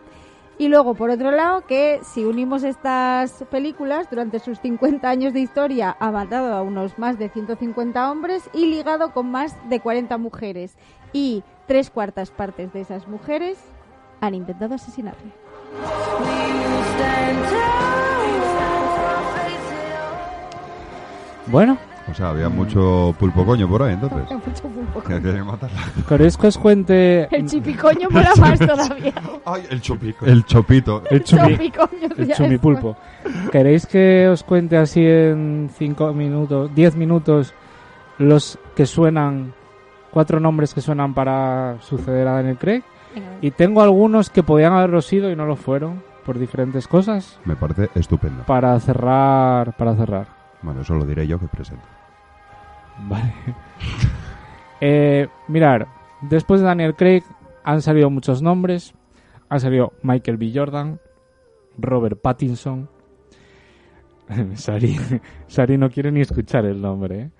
Y 0.58 0.70
luego, 0.70 0.94
por 0.94 1.10
otro 1.10 1.32
lado, 1.32 1.66
que 1.68 2.00
si 2.04 2.24
unimos 2.24 2.64
estas 2.64 3.44
películas, 3.52 4.10
durante 4.10 4.40
sus 4.40 4.60
50 4.60 5.10
años 5.10 5.34
de 5.34 5.42
historia 5.42 5.98
ha 6.00 6.12
matado 6.12 6.54
a 6.54 6.62
unos 6.62 6.98
más 6.98 7.20
de 7.20 7.28
150 7.28 8.10
hombres 8.10 8.50
y 8.54 8.68
ligado 8.68 9.12
con 9.12 9.30
más 9.30 9.54
de 9.70 9.82
40 9.82 10.18
mujeres. 10.18 10.78
Y 11.12 11.44
tres 11.68 11.90
cuartas 11.90 12.32
partes 12.32 12.72
de 12.74 12.82
esas 12.82 13.08
mujeres 13.08 13.58
han 14.22 14.36
intentado 14.36 14.76
asesinarle. 14.76 15.32
Bueno, 21.48 21.78
O 22.10 22.14
sea, 22.14 22.30
había 22.30 22.50
mucho 22.50 23.16
pulpo 23.20 23.46
coño 23.46 23.68
por 23.68 23.82
ahí, 23.84 23.94
entonces. 23.94 24.30
Mucho 24.32 24.64
pulpo. 24.64 25.04
Había 25.06 25.44
matarla. 25.44 25.80
¿queréis 26.08 26.38
que 26.38 26.48
os 26.48 26.58
cuente 26.58 27.28
El 27.36 27.46
chipicoño 27.48 28.10
mola 28.12 28.32
más 28.40 28.60
todavía. 28.60 29.14
Ay, 29.44 29.64
el 29.70 29.82
chopito. 29.82 30.26
El 30.26 30.46
chopito. 30.46 31.04
el 31.10 31.24
Chopicoño, 31.24 32.10
el 32.18 32.34
chumipulpo? 32.34 32.96
¿Queréis 33.52 33.88
que 33.88 34.28
os 34.28 34.44
cuente 34.44 34.78
así 34.78 35.04
en 35.04 35.70
5 35.76 36.14
minutos, 36.14 36.74
10 36.76 36.96
minutos, 36.96 37.54
los 38.20 38.60
que 38.76 38.86
suenan, 38.86 39.54
cuatro 40.16 40.40
nombres 40.40 40.74
que 40.74 40.80
suenan 40.80 41.14
para 41.14 41.76
suceder 41.82 42.26
a 42.30 42.36
Daniel 42.36 42.58
Craig? 42.58 42.84
Y 43.42 43.52
tengo 43.52 43.82
algunos 43.82 44.30
que 44.30 44.44
podían 44.44 44.72
haberlo 44.72 45.02
sido 45.02 45.30
y 45.30 45.36
no 45.36 45.46
lo 45.46 45.58
fueron 45.58 46.02
por 46.26 46.40
diferentes 46.40 46.88
cosas. 46.88 47.38
Me 47.44 47.58
parece 47.58 47.90
estupendo. 47.96 48.44
Para 48.44 48.80
cerrar, 48.80 49.76
para 49.76 49.94
cerrar. 49.94 50.28
Bueno, 50.62 50.82
eso 50.82 50.96
lo 50.96 51.06
diré 51.06 51.28
yo 51.28 51.38
que 51.38 51.48
presento. 51.48 51.84
Vale. 53.10 53.34
eh, 54.82 55.28
mirar, 55.50 55.88
después 56.22 56.62
de 56.62 56.68
Daniel 56.68 56.96
Craig 56.96 57.24
han 57.66 57.82
salido 57.82 58.10
muchos 58.10 58.42
nombres. 58.42 58.94
Ha 59.50 59.60
salido 59.60 59.92
Michael 60.02 60.38
B. 60.38 60.54
Jordan, 60.56 61.02
Robert 61.78 62.22
Pattinson. 62.22 62.88
Sari, 64.54 64.98
Sari 65.48 65.78
no 65.78 65.90
quiere 65.90 66.10
ni 66.10 66.22
escuchar 66.22 66.64
el 66.66 66.82
nombre. 66.82 67.20
¿eh? 67.20 67.32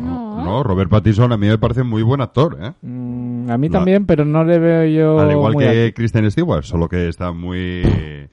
No, 0.00 0.62
Robert 0.62 0.90
Pattinson 0.90 1.32
a 1.32 1.36
mí 1.36 1.46
me 1.48 1.58
parece 1.58 1.82
muy 1.82 2.02
buen 2.02 2.20
actor, 2.20 2.58
¿eh? 2.60 2.72
Mm, 2.82 3.50
a 3.50 3.58
mí 3.58 3.68
No. 3.68 3.72
también, 3.78 4.06
pero 4.06 4.24
no 4.24 4.42
le 4.44 4.58
veo 4.58 4.84
yo. 4.86 5.18
Al 5.20 5.30
igual 5.30 5.52
muy 5.54 5.64
que 5.64 5.84
aquí. 5.86 5.92
Kristen 5.92 6.30
Stewart, 6.30 6.64
solo 6.64 6.88
que 6.88 7.08
está 7.08 7.32
muy... 7.32 8.28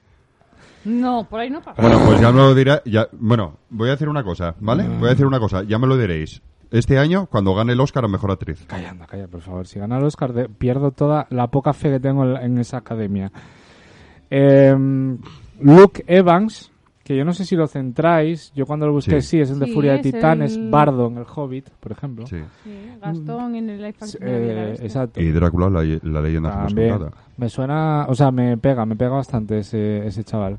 No, 0.84 1.26
por 1.28 1.40
ahí 1.40 1.50
no 1.50 1.60
pasa. 1.60 1.80
Bueno, 1.82 1.98
pues 2.06 2.20
ya 2.20 2.30
me 2.32 2.38
lo 2.38 2.54
dirá... 2.54 2.82
Ya... 2.86 3.06
Bueno, 3.12 3.58
voy 3.68 3.88
a 3.88 3.92
decir 3.92 4.08
una 4.08 4.24
cosa, 4.24 4.54
¿vale? 4.60 4.84
Voy 4.88 5.08
a 5.08 5.10
decir 5.10 5.26
una 5.26 5.38
cosa, 5.38 5.62
ya 5.64 5.78
me 5.78 5.86
lo 5.86 5.96
diréis. 5.98 6.40
Este 6.70 6.98
año, 6.98 7.26
cuando 7.26 7.54
gane 7.54 7.72
el 7.72 7.80
Oscar 7.80 8.04
a 8.04 8.08
Mejor 8.08 8.30
Actriz. 8.30 8.64
Calla, 8.66 8.90
anda, 8.90 9.06
calla, 9.06 9.26
por 9.26 9.40
favor. 9.40 9.66
Si 9.66 9.78
gana 9.78 9.98
el 9.98 10.04
Oscar, 10.04 10.32
de- 10.32 10.48
pierdo 10.48 10.92
toda 10.92 11.26
la 11.30 11.48
poca 11.48 11.72
fe 11.72 11.90
que 11.90 12.00
tengo 12.00 12.24
en 12.38 12.58
esa 12.58 12.78
academia. 12.78 13.30
Em, 14.30 15.18
Luke 15.60 16.04
Evans, 16.06 16.69
que 17.10 17.16
yo 17.16 17.24
no 17.24 17.32
sé 17.32 17.44
si 17.44 17.56
lo 17.56 17.66
centráis. 17.66 18.52
Yo 18.54 18.66
cuando 18.66 18.86
lo 18.86 18.92
busqué, 18.92 19.20
Sí. 19.20 19.30
sí, 19.30 19.40
es 19.40 19.50
el 19.50 19.58
de 19.58 19.66
Sí, 19.66 19.72
Furia 19.72 19.92
de 19.94 19.96
es 19.96 20.02
Titanes, 20.04 20.54
el- 20.56 20.70
Bardo 20.70 21.08
en 21.08 21.18
el 21.18 21.24
Hobbit, 21.34 21.68
por 21.80 21.90
ejemplo. 21.90 22.24
Sí. 22.24 22.36
Sí, 22.62 22.70
Gastón 23.00 23.56
en 23.56 23.68
el 23.70 23.82
Life 23.82 23.98
eh, 24.20 24.76
exacto. 24.80 25.20
Y 25.20 25.32
Drácula, 25.32 25.68
la, 25.68 25.82
la 26.04 26.20
leyenda 26.20 26.66
También. 26.66 27.00
Me 27.36 27.48
suena, 27.48 28.06
o 28.08 28.14
sea, 28.14 28.30
me 28.30 28.56
pega, 28.58 28.86
me 28.86 28.94
pega 28.94 29.10
bastante 29.10 29.58
ese, 29.58 30.06
ese 30.06 30.22
chaval. 30.22 30.56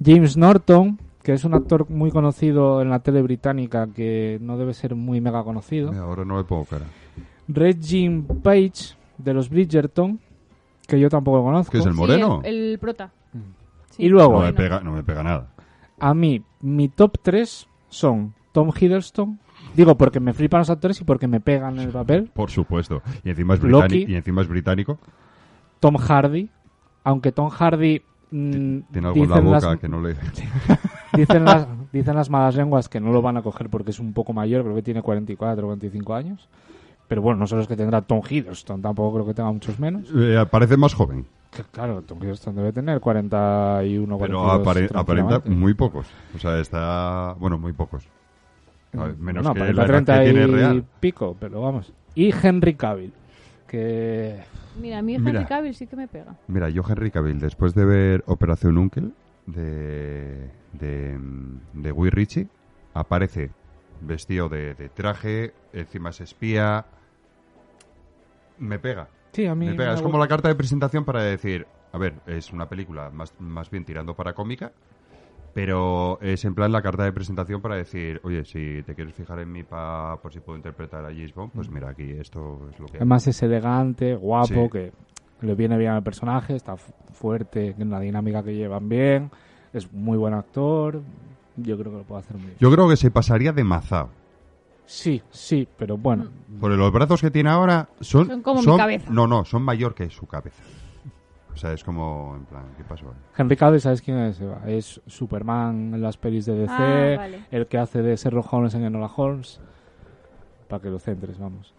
James 0.00 0.36
Norton, 0.36 1.00
que 1.24 1.32
es 1.32 1.44
un 1.44 1.54
actor 1.54 1.90
muy 1.90 2.12
conocido 2.12 2.80
en 2.80 2.88
la 2.90 3.00
tele 3.00 3.20
británica, 3.20 3.88
que 3.92 4.38
no 4.40 4.56
debe 4.56 4.74
ser 4.74 4.94
muy 4.94 5.20
mega 5.20 5.42
conocido. 5.42 5.90
Mira, 5.90 6.04
Ahora 6.04 6.24
no 6.24 6.38
le 6.38 6.44
pongo 6.44 6.64
cara. 6.64 6.84
Regine 7.48 8.22
Page, 8.42 8.94
de 9.18 9.34
los 9.34 9.48
Bridgerton, 9.50 10.20
que 10.86 11.00
yo 11.00 11.08
tampoco 11.08 11.42
conozco. 11.42 11.72
¿Qué 11.72 11.78
es 11.78 11.86
el 11.86 11.92
Sí, 11.92 11.98
moreno? 11.98 12.40
el, 12.44 12.72
el 12.72 12.78
prota. 12.78 13.10
Mm. 13.32 13.38
Sí, 13.90 14.04
Y 14.04 14.08
luego- 14.08 14.32
No 14.32 14.38
me, 14.38 14.44
bueno. 14.44 14.56
pega, 14.56 14.80
no 14.80 14.92
me 14.92 15.02
pega 15.02 15.22
nada. 15.22 15.48
A 16.02 16.14
mí, 16.14 16.42
mi 16.60 16.88
top 16.88 17.16
3 17.22 17.68
son 17.88 18.34
Tom 18.50 18.72
Hiddleston. 18.78 19.38
Digo, 19.76 19.96
porque 19.96 20.18
me 20.18 20.32
flipan 20.32 20.58
los 20.58 20.68
actores 20.70 21.00
y 21.00 21.04
porque 21.04 21.28
me 21.28 21.38
pegan 21.38 21.78
el 21.78 21.90
papel. 21.90 22.28
Por 22.34 22.50
supuesto. 22.50 23.02
Y 23.22 23.30
encima 23.30 23.54
es, 23.54 23.60
británico 23.60 24.10
y 24.10 24.16
encima 24.16 24.42
es 24.42 24.48
británico. 24.48 24.98
Tom 25.78 25.96
Hardy. 25.96 26.50
Aunque 27.04 27.30
Tom 27.30 27.50
Hardy... 27.50 28.02
mm, 28.32 28.78
Tiene 28.92 29.08
algo 29.08 29.22
en 29.24 29.30
la 29.30 29.40
boca 29.40 29.60
las- 29.70 29.78
que 29.78 29.88
no 29.88 30.02
le... 30.02 30.16
Dicen 31.12 31.44
las, 31.44 31.68
dicen 31.92 32.16
las 32.16 32.30
malas 32.30 32.56
lenguas 32.56 32.88
que 32.88 32.98
no 32.98 33.12
lo 33.12 33.22
van 33.22 33.36
a 33.36 33.42
coger 33.42 33.68
porque 33.70 33.90
es 33.92 34.00
un 34.00 34.12
poco 34.12 34.32
mayor, 34.32 34.62
creo 34.62 34.74
que 34.74 34.82
tiene 34.82 35.02
44 35.02 35.64
o 35.66 35.68
25 35.70 36.14
años. 36.14 36.48
Pero 37.06 37.22
bueno, 37.22 37.38
no 37.38 37.46
son 37.46 37.58
los 37.58 37.68
que 37.68 37.76
tendrá 37.76 38.00
Tom 38.02 38.22
Hiddleston, 38.28 38.80
tampoco 38.82 39.12
creo 39.14 39.26
que 39.26 39.34
tenga 39.34 39.52
muchos 39.52 39.78
menos. 39.78 40.08
Eh, 40.16 40.44
parece 40.50 40.76
más 40.76 40.94
joven. 40.94 41.26
Que, 41.54 41.62
claro, 41.64 42.00
Tom 42.02 42.18
Hiddleston 42.22 42.56
debe 42.56 42.72
tener 42.72 42.98
41, 42.98 44.16
42, 44.18 44.20
Pero 44.20 44.64
apare- 44.64 44.90
aparenta 44.98 45.42
muy 45.50 45.74
pocos. 45.74 46.06
O 46.34 46.38
sea, 46.38 46.58
está... 46.58 47.34
Bueno, 47.38 47.58
muy 47.58 47.72
pocos. 47.74 48.08
A 48.96 49.04
ver, 49.04 49.16
menos 49.18 49.44
no, 49.44 49.52
que 49.52 49.60
la 49.60 49.66
edad 49.70 49.86
30 49.86 50.18
que 50.18 50.24
tiene 50.30 50.40
y 50.42 50.46
real. 50.46 50.84
pico, 51.00 51.36
pero 51.38 51.60
vamos. 51.60 51.92
Y 52.14 52.32
Henry 52.34 52.74
Cavill, 52.74 53.12
que... 53.68 54.42
Mira, 54.80 54.98
a 54.98 55.02
mí 55.02 55.18
Mira. 55.18 55.30
Henry 55.40 55.44
Cavill 55.46 55.74
sí 55.74 55.86
que 55.86 55.96
me 55.96 56.08
pega. 56.08 56.34
Mira, 56.48 56.70
yo 56.70 56.82
Henry 56.88 57.10
Cavill, 57.10 57.38
después 57.38 57.74
de 57.74 57.84
ver 57.84 58.24
Operación 58.26 58.78
Uncle 58.78 59.10
de, 59.46 60.50
de, 60.72 61.18
de 61.74 61.90
Guy 61.90 62.08
Ritchie, 62.10 62.48
aparece 62.94 63.50
vestido 64.00 64.48
de, 64.48 64.74
de 64.74 64.88
traje, 64.88 65.52
encima 65.74 66.10
es 66.10 66.20
espía. 66.22 66.86
Me 68.58 68.78
pega, 68.78 69.08
Sí, 69.32 69.46
a 69.46 69.54
mí 69.54 69.66
me 69.66 69.74
pega. 69.74 69.90
me 69.90 69.94
Es 69.96 70.02
como 70.02 70.18
la 70.18 70.28
carta 70.28 70.48
de 70.48 70.54
presentación 70.54 71.04
para 71.04 71.22
decir, 71.22 71.66
a 71.92 71.98
ver, 71.98 72.14
es 72.26 72.52
una 72.52 72.68
película 72.68 73.10
más, 73.10 73.32
más 73.38 73.70
bien 73.70 73.84
tirando 73.84 74.14
para 74.14 74.34
cómica, 74.34 74.72
pero 75.54 76.18
es 76.20 76.44
en 76.44 76.54
plan 76.54 76.72
la 76.72 76.82
carta 76.82 77.04
de 77.04 77.12
presentación 77.12 77.60
para 77.60 77.76
decir, 77.76 78.20
oye, 78.24 78.44
si 78.44 78.82
te 78.84 78.94
quieres 78.94 79.14
fijar 79.14 79.38
en 79.40 79.52
mí 79.52 79.62
pa- 79.62 80.18
por 80.22 80.32
si 80.32 80.40
puedo 80.40 80.56
interpretar 80.56 81.04
a 81.04 81.08
James 81.08 81.34
Bond, 81.34 81.52
pues 81.52 81.68
mira, 81.70 81.90
aquí 81.90 82.10
esto 82.10 82.68
es 82.70 82.78
lo 82.78 82.86
que... 82.86 82.92
hay. 82.94 82.98
Además 83.00 83.26
es 83.26 83.42
elegante, 83.42 84.14
guapo, 84.14 84.46
Sí. 84.46 84.68
que 84.70 84.92
le 85.40 85.54
viene 85.54 85.76
bien 85.76 85.90
al 85.92 86.02
personaje, 86.02 86.54
está 86.56 86.76
fu- 86.76 86.92
fuerte, 87.12 87.74
en 87.78 87.90
la 87.90 88.00
dinámica 88.00 88.42
que 88.42 88.54
llevan 88.54 88.88
bien, 88.88 89.30
es 89.72 89.92
muy 89.92 90.16
buen 90.16 90.34
actor, 90.34 91.02
yo 91.56 91.78
creo 91.78 91.92
que 91.92 91.98
lo 91.98 92.04
puede 92.04 92.20
hacer 92.20 92.36
muy 92.36 92.46
bien. 92.46 92.56
Yo 92.58 92.70
creo 92.70 92.88
que 92.88 92.96
se 92.96 93.10
pasaría 93.10 93.52
de 93.52 93.64
mazao. 93.64 94.08
Sí, 94.84 95.22
sí, 95.30 95.66
pero 95.78 95.96
bueno, 95.96 96.26
Por 96.60 96.70
los 96.72 96.92
brazos 96.92 97.20
que 97.20 97.30
tiene 97.30 97.48
ahora 97.50 97.88
son... 98.00 98.26
Son 98.26 98.42
como 98.42 98.60
mi 98.60 98.76
cabeza. 98.76 99.10
No, 99.10 99.26
no, 99.26 99.44
son 99.44 99.62
mayor 99.62 99.94
que 99.94 100.10
su 100.10 100.26
cabeza. 100.26 100.62
O 101.52 101.56
sea, 101.56 101.72
es 101.72 101.84
como, 101.84 102.34
en 102.36 102.44
plan, 102.46 102.64
¿qué 102.76 102.84
pasó? 102.84 103.06
Henry 103.36 103.56
Cavill, 103.56 103.80
¿sabes 103.80 104.00
quién 104.02 104.18
es? 104.18 104.40
Eva? 104.40 104.62
Es 104.66 105.00
Superman 105.06 105.94
en 105.94 106.00
las 106.02 106.16
pelis 106.16 106.46
de 106.46 106.54
DC, 106.56 106.72
Ah, 106.72 107.14
vale. 107.16 107.44
el 107.50 107.66
que 107.66 107.78
hace 107.78 108.02
de 108.02 108.16
Sherlock 108.16 108.50
Holmes 108.52 108.74
en 108.74 108.84
Enola 108.84 109.10
Holmes, 109.14 109.60
para 110.68 110.82
que 110.82 110.88
lo 110.90 110.98
centres, 110.98 111.38
vamos. 111.38 111.74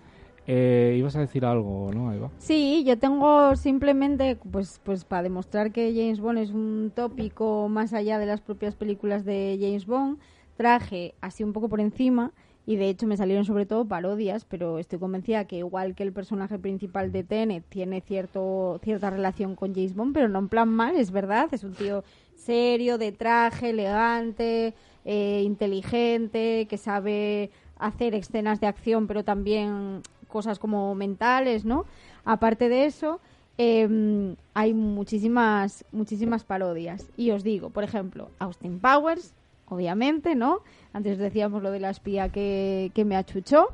Eh, 0.45 0.95
ibas 0.99 1.15
a 1.15 1.19
decir 1.21 1.45
algo, 1.45 1.89
¿no, 1.93 2.11
Eva? 2.13 2.29
Sí, 2.37 2.83
yo 2.85 2.99
tengo 2.99 3.55
simplemente, 3.55 4.35
pues, 4.51 4.79
pues 4.83 5.05
para 5.05 5.23
demostrar 5.23 5.71
que 5.71 5.91
James 5.95 6.19
Bond 6.19 6.37
es 6.39 6.51
un 6.51 6.91
tópico 6.93 7.67
más 7.69 7.93
allá 7.93 8.19
de 8.19 8.25
las 8.25 8.41
propias 8.41 8.75
películas 8.75 9.23
de 9.25 9.57
James 9.59 9.85
Bond, 9.85 10.19
traje 10.57 11.15
así 11.21 11.43
un 11.43 11.53
poco 11.53 11.69
por 11.69 11.79
encima 11.79 12.31
y 12.65 12.77
de 12.77 12.89
hecho 12.89 13.07
me 13.07 13.17
salieron 13.17 13.45
sobre 13.45 13.65
todo 13.65 13.85
parodias, 13.85 14.45
pero 14.45 14.79
estoy 14.79 14.99
convencida 14.99 15.45
que 15.45 15.57
igual 15.57 15.95
que 15.95 16.03
el 16.03 16.13
personaje 16.13 16.57
principal 16.59 17.11
de 17.11 17.23
Tenet 17.23 17.65
tiene 17.67 18.01
cierto 18.01 18.79
cierta 18.83 19.09
relación 19.09 19.55
con 19.55 19.73
James 19.73 19.95
Bond, 19.95 20.13
pero 20.13 20.29
no 20.29 20.39
en 20.39 20.49
plan 20.49 20.69
mal, 20.69 20.95
es 20.95 21.11
verdad, 21.11 21.49
es 21.51 21.63
un 21.63 21.73
tío 21.73 22.03
serio, 22.35 22.97
de 22.97 23.11
traje, 23.11 23.71
elegante, 23.71 24.73
eh, 25.05 25.41
inteligente, 25.43 26.67
que 26.69 26.77
sabe 26.77 27.51
hacer 27.77 28.15
escenas 28.15 28.61
de 28.61 28.67
acción, 28.67 29.07
pero 29.07 29.23
también 29.23 30.01
cosas 30.27 30.59
como 30.59 30.95
mentales, 30.95 31.65
¿no? 31.65 31.85
Aparte 32.25 32.69
de 32.69 32.85
eso, 32.85 33.19
eh, 33.57 34.35
hay 34.53 34.73
muchísimas, 34.73 35.85
muchísimas 35.91 36.43
parodias. 36.43 37.09
Y 37.17 37.31
os 37.31 37.43
digo, 37.43 37.69
por 37.69 37.83
ejemplo, 37.83 38.29
Austin 38.39 38.79
Powers, 38.79 39.33
obviamente, 39.73 40.35
¿no? 40.35 40.59
Antes 40.93 41.17
decíamos 41.17 41.61
lo 41.63 41.71
de 41.71 41.79
la 41.79 41.89
espía 41.89 42.29
que, 42.29 42.91
que 42.93 43.05
me 43.05 43.15
achuchó. 43.15 43.67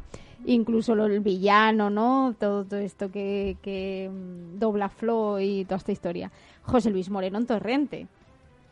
Incluso 0.46 0.96
lo, 0.96 1.06
el 1.06 1.20
villano, 1.20 1.90
¿no? 1.90 2.34
Todo, 2.40 2.64
todo 2.64 2.80
esto 2.80 3.12
que, 3.12 3.58
que 3.62 4.10
mm, 4.10 4.58
dobla 4.58 4.88
Flo 4.88 5.40
y 5.42 5.66
toda 5.66 5.78
esta 5.78 5.92
historia. 5.92 6.32
José 6.64 6.92
Luis 6.92 7.10
Moreno 7.10 7.38
en 7.40 7.46
Torrente. 7.46 8.08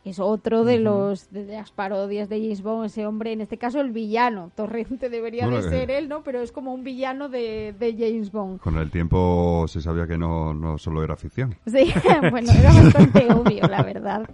es 0.04 0.18
otro 0.18 0.64
de 0.64 0.78
los 0.78 1.30
de 1.30 1.44
las 1.44 1.70
parodias 1.70 2.30
de 2.30 2.40
James 2.40 2.62
Bond, 2.62 2.86
ese 2.86 3.06
hombre, 3.06 3.32
en 3.32 3.42
este 3.42 3.58
caso 3.58 3.80
el 3.80 3.90
villano. 3.90 4.50
Torrente 4.54 5.10
debería 5.10 5.44
Bueno, 5.46 5.62
de 5.62 5.68
ser 5.68 5.90
él, 5.90 6.08
¿no? 6.08 6.22
Pero 6.22 6.40
es 6.40 6.52
como 6.52 6.72
un 6.72 6.84
villano 6.84 7.28
de, 7.28 7.74
de 7.78 7.92
James 7.92 8.32
Bond. 8.32 8.60
Con 8.60 8.78
el 8.78 8.90
tiempo 8.90 9.66
se 9.68 9.82
sabía 9.82 10.06
que 10.06 10.16
no, 10.16 10.54
no 10.54 10.78
solo 10.78 11.02
era 11.04 11.16
ficción. 11.16 11.54
Sí, 11.66 11.92
bueno, 12.30 12.50
era 12.50 12.72
bastante 12.82 13.28
obvio, 13.30 13.68
la 13.68 13.82
verdad. 13.82 14.26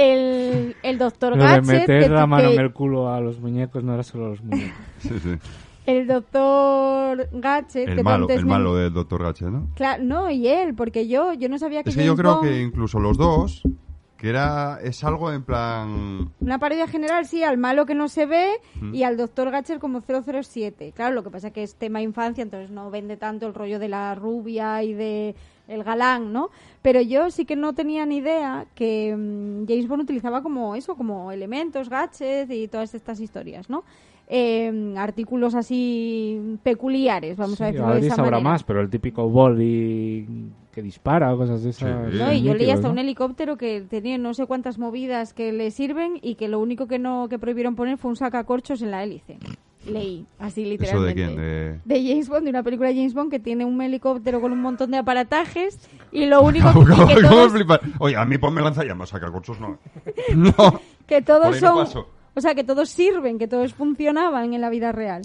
El, 0.00 0.76
el 0.82 0.98
doctor 0.98 1.36
Lo 1.36 1.42
de 1.42 1.48
Gadget, 1.48 1.64
meter 1.66 2.02
que- 2.04 2.08
la 2.08 2.26
mano 2.26 2.48
que- 2.48 2.54
en 2.54 2.60
el 2.60 2.72
culo 2.72 3.12
a 3.12 3.20
los 3.20 3.38
muñecos 3.40 3.84
no 3.84 3.94
era 3.94 4.02
solo 4.02 4.26
a 4.26 4.28
los 4.30 4.42
muñecos. 4.42 4.72
Sí, 5.00 5.18
sí. 5.18 5.30
el 5.86 6.06
doctor 6.06 7.28
Gadget, 7.32 7.88
El 7.88 8.02
malo, 8.04 8.28
el 8.28 8.44
me- 8.44 8.50
malo 8.50 8.74
del 8.76 8.92
Dr. 8.92 9.22
Gache, 9.22 9.46
¿no? 9.46 9.68
Claro, 9.74 10.02
no, 10.04 10.30
y 10.30 10.46
él, 10.48 10.74
porque 10.74 11.08
yo, 11.08 11.32
yo 11.34 11.48
no 11.48 11.58
sabía 11.58 11.82
que 11.82 11.90
Es 11.90 11.96
que 11.96 12.04
yo 12.04 12.16
creo 12.16 12.36
Bond- 12.40 12.42
que 12.48 12.60
incluso 12.62 12.98
los 13.00 13.16
dos, 13.18 13.62
que 14.16 14.28
era 14.28 14.78
es 14.82 15.02
algo 15.04 15.32
en 15.32 15.42
plan... 15.42 16.30
Una 16.40 16.58
parodia 16.58 16.86
general, 16.86 17.24
sí, 17.26 17.42
al 17.42 17.56
malo 17.58 17.86
que 17.86 17.94
no 17.94 18.08
se 18.08 18.26
ve 18.26 18.48
Mm. 18.80 18.94
y 18.94 19.02
al 19.02 19.16
doctor 19.16 19.50
Gatcher 19.50 19.78
como 19.78 20.00
007. 20.02 20.92
Claro, 20.94 21.14
lo 21.14 21.22
que 21.24 21.30
pasa 21.30 21.50
que 21.50 21.62
es 21.62 21.74
tema 21.74 22.02
infancia, 22.02 22.42
entonces 22.42 22.70
no 22.70 22.90
vende 22.90 23.16
tanto 23.16 23.46
el 23.46 23.54
rollo 23.54 23.78
de 23.78 23.88
la 23.88 24.14
rubia 24.14 24.82
y 24.82 24.92
de 24.92 25.34
el 25.70 25.84
galán, 25.84 26.32
¿no? 26.32 26.50
Pero 26.82 27.00
yo 27.00 27.30
sí 27.30 27.44
que 27.44 27.56
no 27.56 27.72
tenía 27.72 28.04
ni 28.06 28.18
idea 28.18 28.66
que 28.74 29.14
mm, 29.16 29.66
James 29.68 29.88
Bond 29.88 30.02
utilizaba 30.02 30.42
como 30.42 30.74
eso, 30.74 30.96
como 30.96 31.32
elementos, 31.32 31.88
gadgets 31.88 32.50
y 32.50 32.68
todas 32.68 32.94
estas 32.94 33.20
historias, 33.20 33.70
¿no? 33.70 33.84
Eh, 34.32 34.94
artículos 34.96 35.56
así 35.56 36.58
peculiares, 36.62 37.36
vamos 37.36 37.60
a 37.60 37.66
decirlo 37.66 37.94
de 37.94 38.06
esa 38.06 38.14
sabrá 38.14 38.36
manera. 38.36 38.50
más, 38.50 38.62
pero 38.62 38.80
el 38.80 38.88
típico 38.88 39.28
boli 39.28 40.24
que 40.70 40.82
dispara 40.82 41.34
o 41.34 41.36
cosas 41.36 41.64
de 41.64 41.70
esas. 41.70 42.12
Sí. 42.12 42.18
No, 42.18 42.32
y 42.32 42.42
yo 42.42 42.54
leí 42.54 42.70
hasta 42.70 42.86
¿no? 42.86 42.92
un 42.92 42.98
helicóptero 43.00 43.56
que 43.56 43.80
tenía 43.80 44.18
no 44.18 44.32
sé 44.34 44.46
cuántas 44.46 44.78
movidas 44.78 45.34
que 45.34 45.52
le 45.52 45.72
sirven 45.72 46.20
y 46.22 46.36
que 46.36 46.46
lo 46.46 46.60
único 46.60 46.86
que 46.86 47.00
no 47.00 47.28
que 47.28 47.40
prohibieron 47.40 47.74
poner 47.74 47.98
fue 47.98 48.10
un 48.10 48.16
sacacorchos 48.16 48.82
en 48.82 48.92
la 48.92 49.02
hélice. 49.02 49.38
Leí, 49.86 50.26
así 50.38 50.60
¿Eso 50.62 50.68
de 51.02 51.10
literalmente. 51.10 51.14
quién? 51.14 51.36
De... 51.36 51.80
De 51.84 52.08
James 52.08 52.28
Bond, 52.28 52.44
de 52.44 52.50
una 52.50 52.62
película 52.62 52.90
de 52.90 52.96
James 52.96 53.14
Bond 53.14 53.30
que 53.30 53.38
tiene 53.40 53.64
un 53.64 53.80
helicóptero 53.80 54.40
con 54.40 54.52
un 54.52 54.60
montón 54.60 54.90
de 54.90 54.98
aparatajes 54.98 55.78
y 56.12 56.26
lo 56.26 56.42
único 56.42 56.70
¿Cómo, 56.72 56.86
que, 56.86 56.92
cómo- 56.92 57.06
que 57.06 57.22
todos? 57.22 57.52
Oye, 57.98 58.16
a 58.16 58.24
mí 58.26 58.36
ponme 58.38 58.60
lanzallamas, 58.60 59.10
corchos, 59.10 59.58
no. 59.58 59.78
No. 60.36 60.80
que 61.06 61.22
todos 61.22 61.60
no 61.60 61.68
son, 61.68 61.76
paso. 61.84 62.08
o 62.34 62.40
sea, 62.40 62.54
que 62.54 62.62
todos 62.64 62.90
sirven, 62.90 63.38
que 63.38 63.48
todos 63.48 63.72
funcionaban 63.74 64.52
en 64.54 64.60
la 64.60 64.68
vida 64.70 64.92
real. 64.92 65.22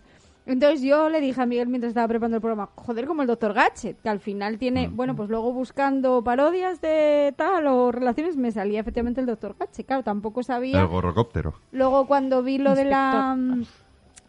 Entonces 0.48 0.84
yo 0.84 1.10
le 1.10 1.22
dije 1.22 1.41
a 1.41 1.48
Miguel 1.48 1.68
mientras 1.69 1.90
estaba 1.90 2.07
preparando 2.07 2.38
el 2.38 2.41
programa, 2.41 2.69
joder, 2.76 3.07
como 3.07 3.23
el 3.23 3.27
Dr. 3.27 3.52
Gadget, 3.53 3.99
que 4.03 4.10
al 4.10 4.19
final 4.19 4.60
tiene, 4.60 4.88
Mm. 4.90 4.95
bueno, 4.95 5.15
pues 5.15 5.27
luego 5.27 5.52
buscando 5.52 6.23
parodias 6.23 6.80
de 6.82 7.34
tal 7.36 7.65
o 7.65 7.91
relaciones 7.91 8.38
me 8.38 8.52
salía 8.52 8.80
efectivamente 8.80 9.19
el 9.22 9.26
Dr. 9.27 9.56
Gadget. 9.60 9.88
Claro, 9.88 10.03
tampoco 10.03 10.44
sabía. 10.44 10.80
El 10.80 10.86
gorrocóptero. 10.88 11.56
Luego 11.72 12.06
cuando 12.06 12.44
vi 12.44 12.60
lo 12.60 12.76
de 12.76 12.86
la, 12.86 13.36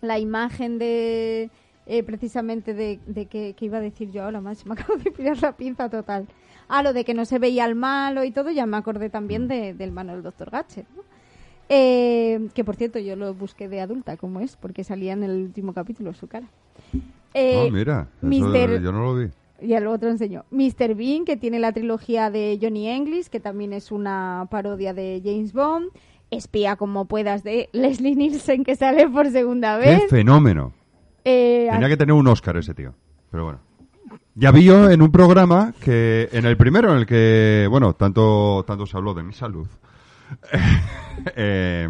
la 0.00 0.18
imagen 0.18 0.78
de 0.78 1.50
eh, 1.86 2.02
precisamente 2.02 2.74
de, 2.74 2.98
de 3.06 3.26
que, 3.26 3.54
que 3.54 3.64
iba 3.64 3.78
a 3.78 3.80
decir 3.80 4.10
yo 4.10 4.24
ahora 4.24 4.40
más, 4.40 4.66
me 4.66 4.74
acabo 4.74 4.96
de 4.96 5.10
pillar 5.10 5.40
la 5.40 5.52
pinza 5.56 5.88
total. 5.88 6.26
Ah, 6.68 6.82
lo 6.82 6.92
de 6.92 7.04
que 7.04 7.14
no 7.14 7.24
se 7.24 7.38
veía 7.38 7.64
al 7.64 7.76
malo 7.76 8.24
y 8.24 8.32
todo, 8.32 8.50
ya 8.50 8.66
me 8.66 8.76
acordé 8.76 9.08
Mm. 9.08 9.12
también 9.12 9.48
de, 9.48 9.72
del 9.74 9.92
mano 9.92 10.20
del. 10.20 10.32
Gadget, 10.50 10.86
¿no? 10.96 11.02
Eh, 11.68 12.48
que 12.54 12.64
por 12.64 12.76
cierto 12.76 12.98
yo 13.00 13.16
lo 13.16 13.34
busqué 13.34 13.68
de 13.68 13.80
adulta, 13.80 14.16
como 14.16 14.40
es, 14.40 14.56
porque 14.56 14.84
salía 14.84 15.12
en 15.12 15.24
el 15.24 15.30
último 15.42 15.72
capítulo 15.72 16.12
su 16.14 16.28
cara. 16.28 16.46
Eh, 17.34 17.66
ah, 17.66 17.72
mira. 17.72 18.08
Mr. 18.22 18.80
yo 18.82 18.92
no 18.92 19.02
lo 19.02 19.16
vi. 19.16 19.28
ya 19.60 19.80
luego 19.80 19.98
te 19.98 20.06
lo 20.06 20.12
enseño. 20.12 20.44
Mr. 20.50 20.94
Bean, 20.94 21.24
que 21.24 21.36
tiene 21.36 21.58
la 21.58 21.72
trilogía 21.72 22.30
de 22.30 22.58
Johnny 22.60 22.88
English, 22.88 23.26
que 23.28 23.40
también 23.40 23.72
es 23.72 23.90
una 23.92 24.46
parodia 24.50 24.94
de 24.94 25.20
James 25.24 25.52
Bond. 25.52 25.90
Espía 26.30 26.76
como 26.76 27.04
puedas 27.06 27.44
de 27.44 27.68
Leslie 27.72 28.16
Nielsen, 28.16 28.64
que 28.64 28.74
sale 28.76 29.08
por 29.08 29.30
segunda 29.30 29.78
¡Qué 29.80 29.90
vez. 29.90 30.10
fenómeno! 30.10 30.72
Eh, 31.24 31.68
Tenía 31.70 31.88
que 31.88 31.96
tener 31.96 32.12
un 32.14 32.26
Oscar 32.28 32.56
ese 32.56 32.74
tío. 32.74 32.94
Pero 33.30 33.44
bueno. 33.44 33.60
Ya 34.34 34.50
vi 34.50 34.64
yo 34.64 34.90
en 34.90 35.00
un 35.02 35.10
programa 35.10 35.72
que, 35.80 36.28
en 36.32 36.44
el 36.44 36.56
primero 36.56 36.92
en 36.92 36.98
el 36.98 37.06
que, 37.06 37.66
bueno, 37.70 37.94
tanto, 37.94 38.64
tanto 38.66 38.84
se 38.86 38.96
habló 38.96 39.14
de 39.14 39.22
mi 39.22 39.32
salud, 39.32 39.66
eh, 41.36 41.88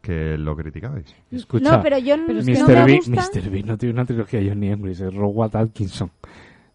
que 0.00 0.38
lo 0.38 0.56
criticabais. 0.56 1.14
Escucha, 1.30 1.76
no, 1.76 1.82
pero 1.82 1.98
yo 1.98 2.14
Pero 2.26 2.38
es 2.38 2.46
no 2.46 2.66
que 2.66 2.72
Mr. 2.72 2.86
me 2.86 2.96
gusta. 2.96 3.30
Mr. 3.34 3.50
Bean 3.50 3.66
no 3.66 3.76
tiene 3.78 3.92
una 3.94 4.04
trilogía 4.04 4.40
de 4.40 4.48
Johnny 4.48 4.68
English, 4.70 5.02
es 5.02 5.14
Robert 5.14 5.54
Atkinson. 5.56 6.10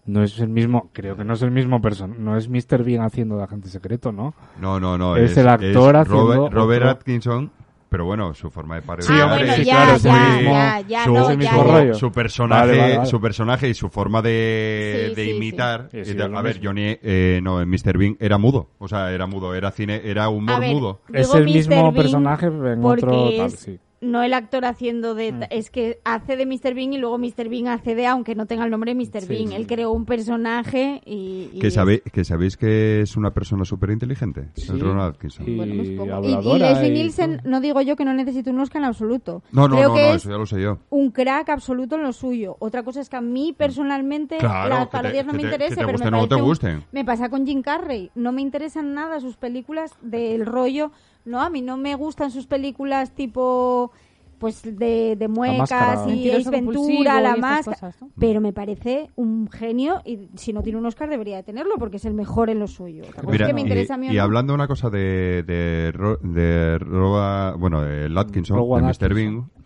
No 0.06 0.22
es 0.24 0.38
el 0.40 0.50
mismo, 0.50 0.90
creo 0.92 1.16
que 1.16 1.24
no 1.24 1.34
es 1.34 1.42
el 1.42 1.52
mismo 1.52 1.82
persona, 1.82 2.14
no 2.18 2.36
es 2.38 2.50
Mr. 2.50 2.84
Bean 2.84 3.04
haciendo 3.06 3.38
de 3.38 3.44
agente 3.44 3.70
secreto, 3.70 4.12
¿no? 4.12 4.34
No, 4.60 4.80
no, 4.80 4.98
no. 4.98 5.16
Es 5.16 5.38
el 5.38 5.48
actor 5.48 5.96
haciendo 5.96 6.34
Robert, 6.36 6.54
Robert 6.54 6.82
otro. 6.84 6.92
Atkinson, 6.92 7.52
pero 7.88 8.06
bueno, 8.06 8.34
su 8.34 8.50
forma 8.50 8.76
de 8.76 8.82
parecer. 8.82 9.16
Sí, 9.16 9.22
ah, 9.22 9.28
bueno, 9.28 9.54
sí, 9.54 9.64
ya, 9.64 9.76
claro, 9.76 9.96
es 9.96 10.06
el 10.06 10.12
ya, 10.12 10.36
mismo- 10.36 10.90
ya, 10.90 11.04
su, 11.04 11.14
no, 11.14 11.22
es 11.22 11.30
el 11.30 11.40
ya, 11.40 11.94
su 11.94 12.12
personaje, 12.12 12.66
Vale, 12.68 12.78
vale, 12.80 12.98
vale. 12.98 13.10
su 13.10 13.22
personaje 13.22 13.70
y 13.70 13.74
su 13.76 13.90
forma 13.90 14.22
de, 14.24 15.06
Sí, 15.10 15.16
de 15.16 15.36
imitar. 15.36 15.90
Es 15.94 16.20
a 16.20 16.42
ver. 16.42 16.60
Johnny, 16.62 16.98
eh, 17.04 17.40
no, 17.44 17.62
en 17.62 17.70
Mr. 17.70 17.98
Bean 17.98 18.18
era 18.20 18.38
mudo. 18.38 18.72
O 18.80 18.88
sea, 18.88 19.12
era 19.12 19.28
mudo, 19.28 19.54
era 19.54 19.70
cine, 19.72 20.02
era 20.04 20.28
humor 20.30 20.56
A 20.56 20.60
ver, 20.60 20.74
mudo. 20.74 21.02
Es 21.14 21.34
el 21.36 21.44
Mr. 21.46 21.54
mismo 21.54 21.76
Bean 21.84 21.94
personaje 21.94 22.48
en 22.48 22.84
otro 22.84 23.30
tal, 23.38 23.46
es 23.46 23.60
sí. 23.60 23.80
No 24.04 24.22
el 24.24 24.34
actor 24.34 24.66
haciendo 24.66 25.16
de... 25.16 25.32
Mm. 25.32 25.42
Es 25.50 25.70
que 25.70 26.00
hace 26.04 26.36
de 26.38 26.46
Mr. 26.46 26.74
Bean 26.74 26.94
y 26.94 26.98
luego 26.98 27.18
Mr. 27.18 27.50
Bean 27.50 27.68
hace 27.68 27.96
de, 27.96 28.06
aunque 28.08 28.36
no 28.36 28.46
tenga 28.46 28.66
el 28.66 28.72
nombre 28.72 28.94
de 28.94 29.04
Mr. 29.04 29.22
Sí, 29.22 29.28
Bean. 29.28 29.48
sí. 29.50 29.56
Él 29.56 29.68
creó 29.68 29.92
un 29.92 30.06
personaje 30.06 31.02
y... 31.06 31.50
y 31.54 31.60
Que, 31.60 31.72
sabe, 31.72 32.02
que 32.02 32.24
sabéis 32.24 32.58
que 32.58 33.02
es 33.02 33.16
una 33.18 33.32
persona 33.34 33.66
súper 33.66 33.92
inteligente, 33.92 34.50
Sí. 34.56 34.72
el 34.72 34.80
Ronald 34.80 35.16
Atkinson. 35.16 35.48
Y 35.50 35.56
Bueno, 35.56 36.58
Leslie 36.58 36.88
y 36.88 36.92
Nielsen, 36.92 37.42
no 37.46 37.62
digo 37.62 37.82
yo 37.82 37.96
que 37.96 38.06
no 38.06 38.14
necesite 38.14 38.50
un 38.50 38.60
Oscar 38.60 38.82
en 38.82 38.88
absoluto. 38.90 39.42
No, 39.52 39.68
no, 39.68 39.76
Creo 39.78 39.90
no, 39.90 39.96
que 39.96 40.02
no, 40.02 40.10
es 40.10 40.16
eso 40.18 40.30
ya 40.30 40.38
lo 40.38 40.46
sé 40.46 40.62
yo. 40.62 40.80
un 40.90 41.12
crack 41.12 41.50
absoluto 41.50 41.96
en 41.96 42.04
lo 42.04 42.14
suyo. 42.14 42.56
Otra 42.60 42.84
cosa 42.84 43.02
es 43.02 43.10
que 43.10 43.16
a 43.18 43.22
mí 43.22 43.54
personalmente 43.58 44.38
Claro, 44.38 44.76
las 44.76 44.88
parodias 44.88 45.26
no 45.26 45.34
me 45.34 45.44
interesan, 45.44 45.80
te 45.80 45.86
pero 45.86 45.98
me 46.00 46.12
no 46.12 46.28
te 46.28 46.36
gusten. 46.36 46.84
Me 46.92 47.06
pasa 47.06 47.30
con 47.30 47.46
Jim 47.46 47.62
Carrey. 47.62 48.12
No 48.16 48.32
me 48.32 48.42
interesan 48.42 48.94
nada 48.94 49.20
sus 49.20 49.38
películas 49.38 49.96
del 50.02 50.46
rollo. 50.46 50.92
No, 51.26 51.42
a 51.42 51.50
mí 51.50 51.62
no 51.62 51.78
me 51.78 51.96
gustan 51.96 52.32
sus 52.32 52.48
películas 52.48 53.12
tipo 53.12 53.92
pues 54.40 54.62
de, 54.64 55.16
de 55.18 55.28
muecas 55.30 55.58
Máscara. 55.72 56.10
y 56.14 56.30
Ace 56.30 56.50
Ventura, 56.50 57.20
y 57.20 57.24
la 57.24 57.36
máscara. 57.38 57.78
cosas, 57.78 58.02
¿no? 58.02 58.10
Pero 58.20 58.42
me 58.42 58.52
parece 58.52 59.10
un 59.16 59.50
genio 59.50 60.02
y 60.04 60.28
si 60.36 60.52
no 60.52 60.62
tiene 60.62 60.78
un 60.80 60.86
Oscar 60.86 61.10
debería 61.10 61.38
de 61.38 61.44
tenerlo 61.44 61.76
porque 61.80 61.96
es 61.96 62.04
el 62.04 62.14
mejor 62.14 62.50
en 62.50 62.60
lo 62.60 62.68
suyo. 62.68 63.04
Mira, 63.26 63.46
es 63.46 63.50
que 63.50 63.54
me 63.54 63.62
y, 63.62 63.64
interesa 63.64 63.94
a 63.94 63.98
mí 63.98 64.08
y 64.10 64.16
no. 64.18 64.22
hablando 64.24 64.54
una 64.54 64.68
cosa 64.68 64.90
de 64.90 65.44
de, 65.48 65.94
Ro- 65.94 66.18
de 66.22 66.78
Roba- 66.78 67.56
bueno, 67.58 67.82
de 67.84 68.12
Atkinson, 68.20 68.58
Rowan 68.58 68.82
de 68.86 68.88
Mr. 69.08 69.16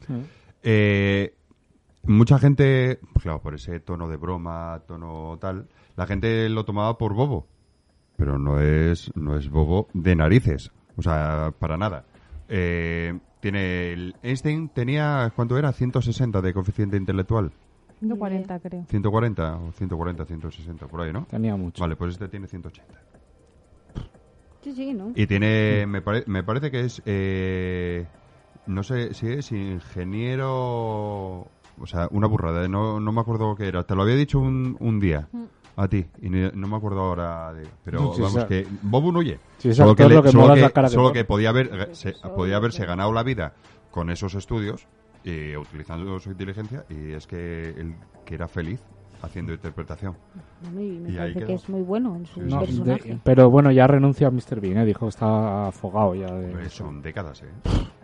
Sí. 0.06 0.14
eh, 0.62 1.34
mucha 2.04 2.38
gente, 2.38 3.00
claro, 3.20 3.42
por 3.42 3.56
ese 3.56 3.80
tono 3.80 4.08
de 4.08 4.18
broma, 4.18 4.84
tono 4.88 5.38
tal, 5.42 5.68
la 5.96 6.06
gente 6.06 6.48
lo 6.50 6.66
tomaba 6.66 7.00
por 7.00 7.16
bobo, 7.16 7.48
pero 8.16 8.38
no 8.38 8.60
es 8.62 9.10
no 9.16 9.36
es 9.38 9.50
bobo 9.50 9.88
de 9.94 10.16
narices, 10.16 10.72
o 10.98 11.02
sea, 11.02 11.54
para 11.60 11.78
nada. 11.78 12.04
Eh, 12.50 13.18
tiene 13.40 13.94
el 13.94 14.16
Einstein 14.24 14.70
tenía 14.70 15.32
cuánto 15.36 15.58
era 15.58 15.72
160 15.72 16.42
de 16.42 16.54
coeficiente 16.54 16.98
intelectual, 16.98 17.52
140 18.00 18.60
creo. 18.60 18.86
140 18.90 19.58
o 19.58 19.72
140, 19.72 20.26
160 20.26 20.88
por 20.88 21.02
ahí, 21.02 21.14
¿no? 21.14 21.26
Tenía 21.30 21.56
mucho. 21.56 21.82
Vale, 21.82 21.96
pues 21.96 22.14
este 22.14 22.28
tiene 22.30 22.48
180. 22.48 23.00
Sí, 24.64 24.74
sí, 24.74 24.94
¿no? 24.94 25.12
Y 25.16 25.28
tiene, 25.28 25.86
me, 25.88 26.02
pare- 26.02 26.24
me 26.28 26.44
parece 26.44 26.72
que 26.72 26.82
es, 26.82 27.02
eh, 27.06 28.08
no 28.66 28.84
sé 28.84 29.14
si 29.14 29.28
es 29.28 29.52
ingeniero, 29.52 30.52
o 31.80 31.86
sea, 31.86 32.08
una 32.12 32.28
burrada, 32.28 32.66
eh, 32.66 32.70
no, 32.70 33.00
no 33.00 33.12
me 33.12 33.22
acuerdo 33.22 33.56
qué 33.56 33.68
era. 33.68 33.84
Te 33.86 33.96
lo 33.96 34.02
había 34.02 34.16
dicho 34.16 34.40
un, 34.40 34.76
un 34.80 35.00
día 35.00 35.30
a 35.78 35.88
ti 35.88 36.06
y 36.22 36.30
ni- 36.30 36.50
no 36.54 36.68
me 36.68 36.76
acuerdo 36.76 37.00
ahora, 37.02 37.54
de- 37.54 37.68
pero 37.86 38.14
Sí, 38.14 38.22
vamos 38.22 38.38
esa- 38.38 38.48
que 38.48 38.68
Bobo 38.82 39.12
no 39.12 39.20
huye. 39.20 39.40
Sí, 39.60 39.74
solo 39.74 39.96
que, 39.96 40.10
lo 40.10 40.22
que 40.24 40.32
solo 40.32 40.54
que- 40.56 40.62
la 40.62 40.70
cara 40.72 40.88
que 40.90 40.94
solo 40.94 41.14
que 41.14 41.24
podía 41.24 41.50
haber, 41.50 41.70
eh, 41.74 41.88
se- 41.96 42.14
podía 42.36 42.58
haberse 42.58 42.86
ganado 42.86 43.14
la 43.14 43.24
vida 43.24 43.54
con 43.92 44.10
esos 44.10 44.34
estudios 44.36 44.88
y 45.24 45.56
utilizando 45.56 46.20
su 46.20 46.32
inteligencia 46.32 46.84
y 46.90 47.12
es 47.12 47.28
que 47.28 47.70
él 47.70 47.96
que 48.26 48.36
era 48.36 48.48
feliz 48.48 48.82
haciendo 49.22 49.54
interpretación. 49.54 50.16
Bueno, 50.62 50.82
y 50.82 51.00
me 51.00 51.10
Y 51.12 51.16
parece 51.16 51.46
que 51.46 51.54
es 51.54 51.70
muy 51.70 51.82
bueno 51.82 52.16
en 52.16 52.26
su 52.26 52.42
No, 52.42 52.60
personaje. 52.60 53.10
de- 53.14 53.20
pero 53.24 53.50
bueno, 53.50 53.72
ya 53.72 53.88
renunció 53.88 54.28
a 54.28 54.32
Mr. 54.32 54.60
Bean, 54.60 54.78
¿eh? 54.80 54.86
dijo 54.86 55.06
que 55.06 55.10
está 55.10 55.68
afogado 55.68 56.14
ya. 56.16 56.28
De, 56.28 56.46
Hombre, 56.54 56.70
son 56.70 57.02
décadas, 57.02 57.42
¿eh? 57.44 57.48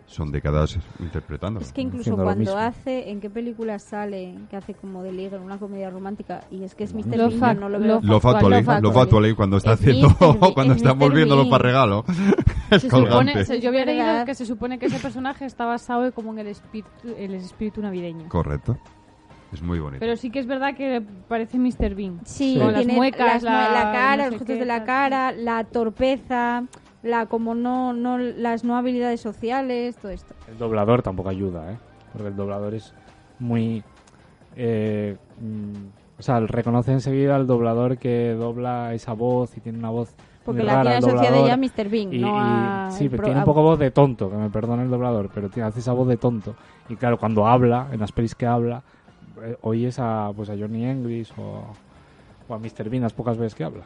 Son 0.06 0.30
décadas 0.30 0.78
interpretando. 1.00 1.60
Es 1.60 1.72
que 1.72 1.80
incluso 1.80 2.10
lo 2.10 2.22
cuando 2.22 2.56
hace, 2.58 3.10
¿en 3.10 3.20
qué 3.20 3.30
película 3.30 3.78
sale 3.78 4.34
que 4.50 4.56
hace 4.56 4.74
como 4.74 5.02
de 5.02 5.12
liga 5.12 5.36
en 5.38 5.42
una 5.42 5.58
comedia 5.58 5.88
romántica? 5.90 6.42
Y 6.50 6.62
es 6.62 6.74
que 6.74 6.84
es 6.84 6.94
Mr. 6.94 7.30
Bean, 7.40 7.58
no 7.58 7.68
lo 7.70 7.80
veo. 7.80 8.00
Love 8.02 8.24
Actually, 8.26 9.34
cuando 9.34 9.56
está 9.56 9.72
Es 9.72 9.80
haciendo, 9.80 10.08
Mr. 10.10 10.52
Cuando 10.54 10.74
es 10.74 10.76
está 10.82 10.94
Mr. 10.94 10.98
volviéndolo 10.98 11.40
Bean. 11.42 11.50
para 11.50 11.62
regalo, 11.64 12.04
es 12.70 12.82
Se 12.82 12.88
colgante. 12.88 13.32
supone, 13.32 13.44
se- 13.46 13.60
yo 13.60 13.70
había 13.70 13.84
leído 13.86 14.24
que 14.26 14.34
se 14.34 14.44
supone 14.46 14.78
que 14.78 14.86
ese 14.86 14.98
personaje 14.98 15.46
está 15.46 15.64
basado 15.64 16.12
como 16.12 16.32
en 16.32 16.40
el 16.40 16.46
espíritu, 16.48 16.90
el 17.16 17.34
espíritu 17.34 17.80
navideño. 17.80 18.28
Correcto. 18.28 18.76
Es 19.52 19.62
muy 19.62 19.78
bonito. 19.78 20.00
Pero 20.00 20.16
sí 20.16 20.30
que 20.30 20.40
es 20.40 20.46
verdad 20.46 20.74
que 20.76 21.00
parece 21.28 21.58
Mr. 21.58 21.94
Bean. 21.94 22.20
Sí, 22.24 22.56
Con 22.58 22.72
las 22.72 22.80
tiene 22.82 22.94
muecas, 22.94 23.42
la, 23.42 23.70
la- 23.70 23.92
cara, 23.92 24.16
no 24.16 24.22
los 24.24 24.24
sé 24.26 24.38
gestos 24.40 24.46
qué, 24.48 24.60
de 24.60 24.66
la 24.66 24.84
cara, 24.84 25.32
la 25.32 25.64
torpeza. 25.64 26.64
La 27.04 27.26
como 27.26 27.54
no, 27.54 27.92
no 27.92 28.18
las 28.18 28.64
no 28.64 28.76
habilidades 28.76 29.20
sociales, 29.20 29.96
todo 29.96 30.10
esto. 30.10 30.34
El 30.48 30.58
doblador 30.58 31.02
tampoco 31.02 31.28
ayuda, 31.28 31.70
¿eh? 31.72 31.78
Porque 32.12 32.28
el 32.28 32.36
doblador 32.36 32.74
es 32.74 32.92
muy... 33.38 33.84
eh, 34.56 35.16
mm, 35.40 36.18
o 36.18 36.22
sea, 36.22 36.40
reconoce 36.40 36.92
enseguida 36.92 37.36
al 37.36 37.46
doblador 37.46 37.98
que 37.98 38.32
dobla 38.38 38.94
esa 38.94 39.12
voz 39.12 39.56
y 39.56 39.60
tiene 39.60 39.78
una 39.78 39.90
voz 39.90 40.14
Porque 40.44 40.60
muy 40.60 40.66
la 40.66 40.74
rara 40.76 40.98
tiene 40.98 41.06
asociada 41.12 41.46
ya 41.46 41.54
a 41.54 41.56
Mr. 41.56 41.88
Bean, 41.90 42.12
Y- 42.14 42.18
no 42.20 42.88
y- 42.88 42.92
sí, 42.92 43.08
pero 43.08 43.24
tiene 43.24 43.40
un 43.40 43.44
poco 43.44 43.62
voz 43.62 43.78
de 43.78 43.90
tonto, 43.90 44.30
que 44.30 44.36
me 44.36 44.48
perdone 44.48 44.84
el 44.84 44.90
doblador, 44.90 45.28
pero 45.34 45.48
tiene, 45.50 45.68
hace 45.68 45.80
esa 45.80 45.92
voz 45.92 46.08
de 46.08 46.16
tonto. 46.16 46.54
Y 46.88 46.96
claro, 46.96 47.18
cuando 47.18 47.46
habla, 47.46 47.88
en 47.92 48.00
las 48.00 48.12
pelis 48.12 48.34
que 48.34 48.46
habla, 48.46 48.82
eh, 49.42 49.56
oyes 49.62 49.98
a, 49.98 50.30
pues 50.34 50.48
a 50.50 50.54
Johnny 50.56 50.86
English 50.86 51.32
o, 51.36 51.64
o 52.48 52.54
a 52.54 52.58
Mr. 52.58 52.88
Bean 52.88 53.02
las 53.02 53.12
pocas 53.12 53.36
veces 53.36 53.54
que 53.56 53.64
habla. 53.64 53.82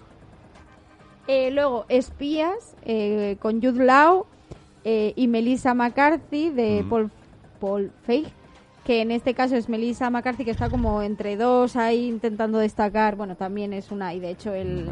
Eh, 1.28 1.50
luego, 1.50 1.84
Espías, 1.90 2.74
eh, 2.86 3.36
con 3.38 3.60
Jude 3.60 3.84
Law 3.84 4.24
eh, 4.84 5.12
y 5.14 5.28
Melissa 5.28 5.74
McCarthy 5.74 6.48
de 6.48 6.82
Mm. 6.82 6.88
Paul, 6.88 7.10
Paul 7.60 7.92
Feig, 8.04 8.28
que 8.84 9.02
en 9.02 9.10
este 9.10 9.34
caso 9.34 9.54
es 9.54 9.68
Melissa 9.68 10.08
McCarthy 10.08 10.46
que 10.46 10.50
está 10.52 10.70
como 10.70 11.02
entre 11.02 11.36
dos 11.36 11.76
ahí 11.76 12.08
intentando 12.08 12.56
destacar. 12.58 13.14
Bueno, 13.16 13.36
también 13.36 13.74
es 13.74 13.90
una, 13.90 14.14
y 14.14 14.20
de 14.20 14.30
hecho 14.30 14.54
el, 14.54 14.88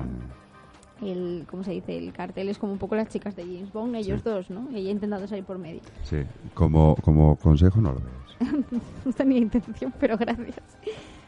el 1.01 1.47
¿cómo 1.51 1.65
se 1.65 1.71
dice? 1.71 1.97
El 1.97 2.13
cartel 2.13 2.51
es 2.51 2.59
como 2.59 2.73
un 2.75 2.79
poco 2.79 2.97
las 2.97 3.09
chicas 3.09 3.35
de 3.35 3.45
James 3.45 3.73
Bond, 3.73 3.97
ellos 3.97 4.23
dos, 4.23 4.51
¿no? 4.51 4.69
Ella 4.75 4.91
intentando 4.91 5.27
salir 5.27 5.45
por 5.45 5.57
medio. 5.57 5.81
Sí, 6.05 6.19
como, 6.53 6.97
como 6.97 7.37
consejo 7.37 7.81
no 7.81 7.93
lo 7.93 8.01
veas. 8.01 8.63
no 9.07 9.13
tenía 9.15 9.39
intención, 9.39 9.91
pero 9.99 10.19
gracias. 10.19 10.61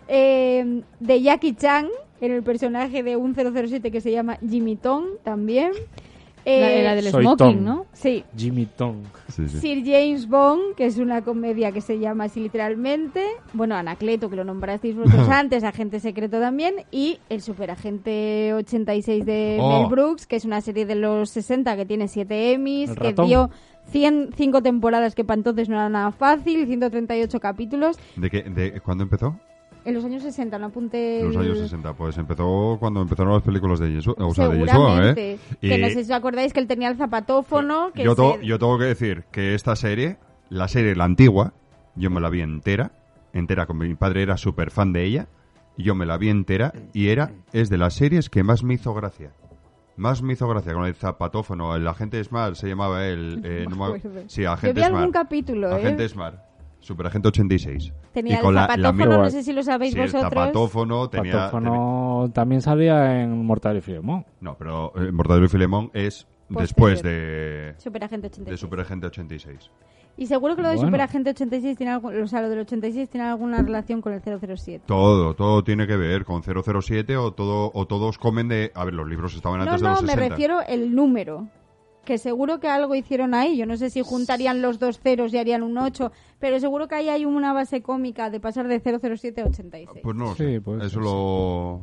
Eh, 0.08 0.82
de 1.00 1.22
Jackie 1.22 1.54
Chan, 1.54 1.86
en 2.20 2.32
el 2.32 2.42
personaje 2.42 3.02
de 3.02 3.16
un 3.16 3.34
007 3.34 3.90
que 3.90 4.00
se 4.00 4.10
llama 4.10 4.38
Jimmy 4.48 4.76
Tong, 4.76 5.04
también. 5.22 5.72
La, 6.44 6.52
Eh, 6.54 6.82
la 6.82 6.94
del 6.94 7.10
Soy 7.10 7.24
smoking, 7.24 7.36
Tom. 7.56 7.64
¿no? 7.64 7.86
Sí, 7.92 8.24
Jimmy 8.34 8.64
Tong. 8.64 9.02
Sí, 9.28 9.46
sí. 9.48 9.58
Sir 9.58 9.82
James 9.84 10.26
Bond, 10.26 10.76
que 10.76 10.86
es 10.86 10.96
una 10.96 11.20
comedia 11.22 11.72
que 11.72 11.82
se 11.82 11.98
llama 11.98 12.24
así 12.24 12.40
literalmente. 12.40 13.22
Bueno, 13.52 13.74
Anacleto, 13.74 14.30
que 14.30 14.36
lo 14.36 14.44
nombrasteis 14.44 14.96
vosotros 14.96 15.28
antes, 15.30 15.62
Agente 15.62 16.00
Secreto 16.00 16.40
también. 16.40 16.76
Y 16.90 17.18
El 17.28 17.42
Superagente 17.42 18.54
86 18.54 19.26
de 19.26 19.58
Oh. 19.60 19.80
Mel 19.82 19.90
Brooks, 19.90 20.26
que 20.26 20.36
es 20.36 20.46
una 20.46 20.62
serie 20.62 20.86
de 20.86 20.94
los 20.94 21.28
60 21.30 21.76
que 21.76 21.84
tiene 21.84 22.08
7 22.08 22.52
Emmys, 22.52 22.92
que 22.94 23.12
dio 23.12 23.50
105 23.90 24.62
temporadas, 24.62 25.14
que 25.14 25.24
para 25.24 25.36
entonces 25.38 25.68
no 25.68 25.74
era 25.76 25.90
nada 25.90 26.12
fácil, 26.12 26.66
138 26.66 27.40
capítulos. 27.40 27.98
¿De, 28.16 28.30
qué, 28.30 28.42
de 28.42 28.80
cuándo 28.80 29.04
empezó? 29.04 29.38
En 29.88 29.94
los 29.94 30.04
años 30.04 30.22
60, 30.22 30.58
no 30.58 30.66
apunte... 30.66 31.20
En 31.20 31.28
los 31.28 31.36
años 31.36 31.58
60. 31.58 31.94
Pues 31.94 32.18
empezó 32.18 32.76
cuando 32.78 33.00
empezaron 33.00 33.32
las 33.32 33.42
películas 33.42 33.78
de 33.80 33.88
Bond, 33.94 34.14
o 34.18 34.34
sea, 34.34 34.48
de 34.48 34.54
Seguramente. 34.66 35.32
¿eh? 35.32 35.38
Que 35.60 35.78
Y- 35.78 35.80
no 35.80 35.86
sé 35.88 35.94
si 36.04 36.10
os 36.12 36.16
acordáis 36.18 36.52
que 36.52 36.60
él 36.60 36.66
tenía 36.66 36.88
el 36.88 36.96
zapatófono. 36.96 37.90
Que 37.94 38.04
yo, 38.04 38.14
se- 38.14 38.44
yo 38.46 38.58
tengo 38.58 38.78
que 38.78 38.84
decir 38.84 39.24
que 39.32 39.54
esta 39.54 39.76
serie, 39.76 40.18
la 40.50 40.68
serie, 40.68 40.94
la 40.94 41.04
antigua, 41.04 41.54
yo 41.94 42.10
me 42.10 42.20
la 42.20 42.28
vi 42.30 42.42
entera, 42.42 42.92
entera, 43.32 43.66
como 43.66 43.82
mi 43.84 43.94
padre 43.94 44.22
era 44.22 44.36
súper 44.36 44.70
fan 44.70 44.92
de 44.92 45.04
ella, 45.04 45.28
yo 45.76 45.94
me 45.94 46.06
la 46.06 46.18
vi 46.18 46.28
entera, 46.28 46.72
y 46.92 47.08
era, 47.08 47.32
es 47.52 47.70
de 47.70 47.78
las 47.78 47.94
series 47.94 48.28
que 48.30 48.42
más 48.42 48.62
me 48.64 48.74
hizo 48.74 48.92
gracia. 48.94 49.32
Más 49.96 50.22
me 50.22 50.34
hizo 50.34 50.46
gracia 50.48 50.74
con 50.74 50.84
el 50.84 50.94
zapatófono, 50.94 51.74
el 51.74 51.86
agente 51.88 52.22
Smart 52.22 52.54
se 52.56 52.68
llamaba 52.68 53.06
él. 53.06 53.40
eh, 53.44 53.66
No 53.70 53.76
me 53.92 54.00
sí, 54.28 54.42
Yo 54.42 54.52
agente 54.52 54.80
vi 54.80 54.84
algún 54.84 55.00
Smart. 55.00 55.12
capítulo, 55.12 55.70
¿eh? 55.70 55.74
Agente 55.74 56.08
Smart. 56.08 56.47
Superagente 56.80 57.28
86. 57.28 57.92
Tenía 58.12 58.34
Y 58.34 58.36
el 58.36 58.42
con 58.42 58.54
la- 58.54 58.62
la 58.62 58.66
zapatófono, 58.68 59.16
mi- 59.18 59.22
no 59.24 59.30
sé 59.30 59.42
si 59.42 59.52
lo 59.52 59.62
sabéis 59.62 59.92
Sí, 59.94 59.98
el 60.00 60.06
vosotros. 60.06 60.30
zapatófono 60.32 61.08
tenía... 61.10 61.32
Patófono 61.32 62.30
también 62.32 62.60
salía 62.62 63.20
en 63.22 63.44
Mortal 63.44 63.76
y 63.76 63.80
Filemón. 63.80 64.24
No, 64.40 64.56
pero 64.56 64.92
eh, 64.96 65.10
Mortadelo 65.12 65.46
y 65.46 65.48
Filemón 65.48 65.90
es 65.92 66.26
Posterior. 66.48 66.60
después 66.62 67.02
de, 67.02 67.74
Superagente 67.78 68.26
86. 68.28 68.50
de 68.50 68.56
Superagente 68.56 69.06
86. 69.08 69.70
Y 70.16 70.26
seguro 70.26 70.56
que 70.56 70.62
lo 70.62 70.68
de 70.68 70.74
Bueno. 70.76 70.88
Superagente 70.88 71.30
86 71.30 71.76
tiene 71.76 71.92
algo, 71.92 72.08
o 72.08 72.26
sea, 72.26 72.40
lo 72.42 72.48
del 72.48 72.60
86 72.60 73.08
tiene 73.08 73.26
alguna 73.28 73.62
relación 73.62 74.00
con 74.00 74.12
el 74.14 74.20
007. 74.20 74.82
Todo, 74.86 75.34
todo 75.34 75.62
tiene 75.62 75.86
que 75.86 75.96
ver 75.96 76.24
con 76.24 76.42
007 76.42 77.16
o 77.16 77.32
todo 77.32 77.70
o 77.72 77.86
todos 77.86 78.18
comen 78.18 78.48
de... 78.48 78.72
A 78.74 78.84
ver, 78.84 78.94
los 78.94 79.06
libros 79.08 79.34
estaban 79.36 79.58
No, 79.58 79.64
antes 79.64 79.80
de 79.80 79.86
no, 79.86 79.92
los 79.94 80.02
me 80.02 80.08
60. 80.14 80.28
refiero 80.30 80.60
el 80.66 80.92
número. 80.94 81.46
Que 82.08 82.16
seguro 82.16 82.58
que 82.58 82.68
algo 82.68 82.94
hicieron 82.94 83.34
ahí. 83.34 83.58
Yo 83.58 83.66
no 83.66 83.76
sé 83.76 83.90
si 83.90 84.00
juntarían 84.00 84.62
los 84.62 84.78
dos 84.78 84.98
ceros 84.98 85.30
y 85.34 85.36
harían 85.36 85.62
un 85.62 85.76
8, 85.76 86.10
pero 86.38 86.58
seguro 86.58 86.88
que 86.88 86.94
ahí 86.94 87.10
hay 87.10 87.26
una 87.26 87.52
base 87.52 87.82
cómica 87.82 88.30
de 88.30 88.40
pasar 88.40 88.66
de 88.66 88.80
007 88.80 89.42
a 89.42 89.44
86. 89.44 90.00
Pues 90.02 90.16
no 90.16 90.34
Sí, 90.34 90.58
pues, 90.58 90.84
Eso 90.84 90.88
sí. 91.00 91.04
lo, 91.04 91.82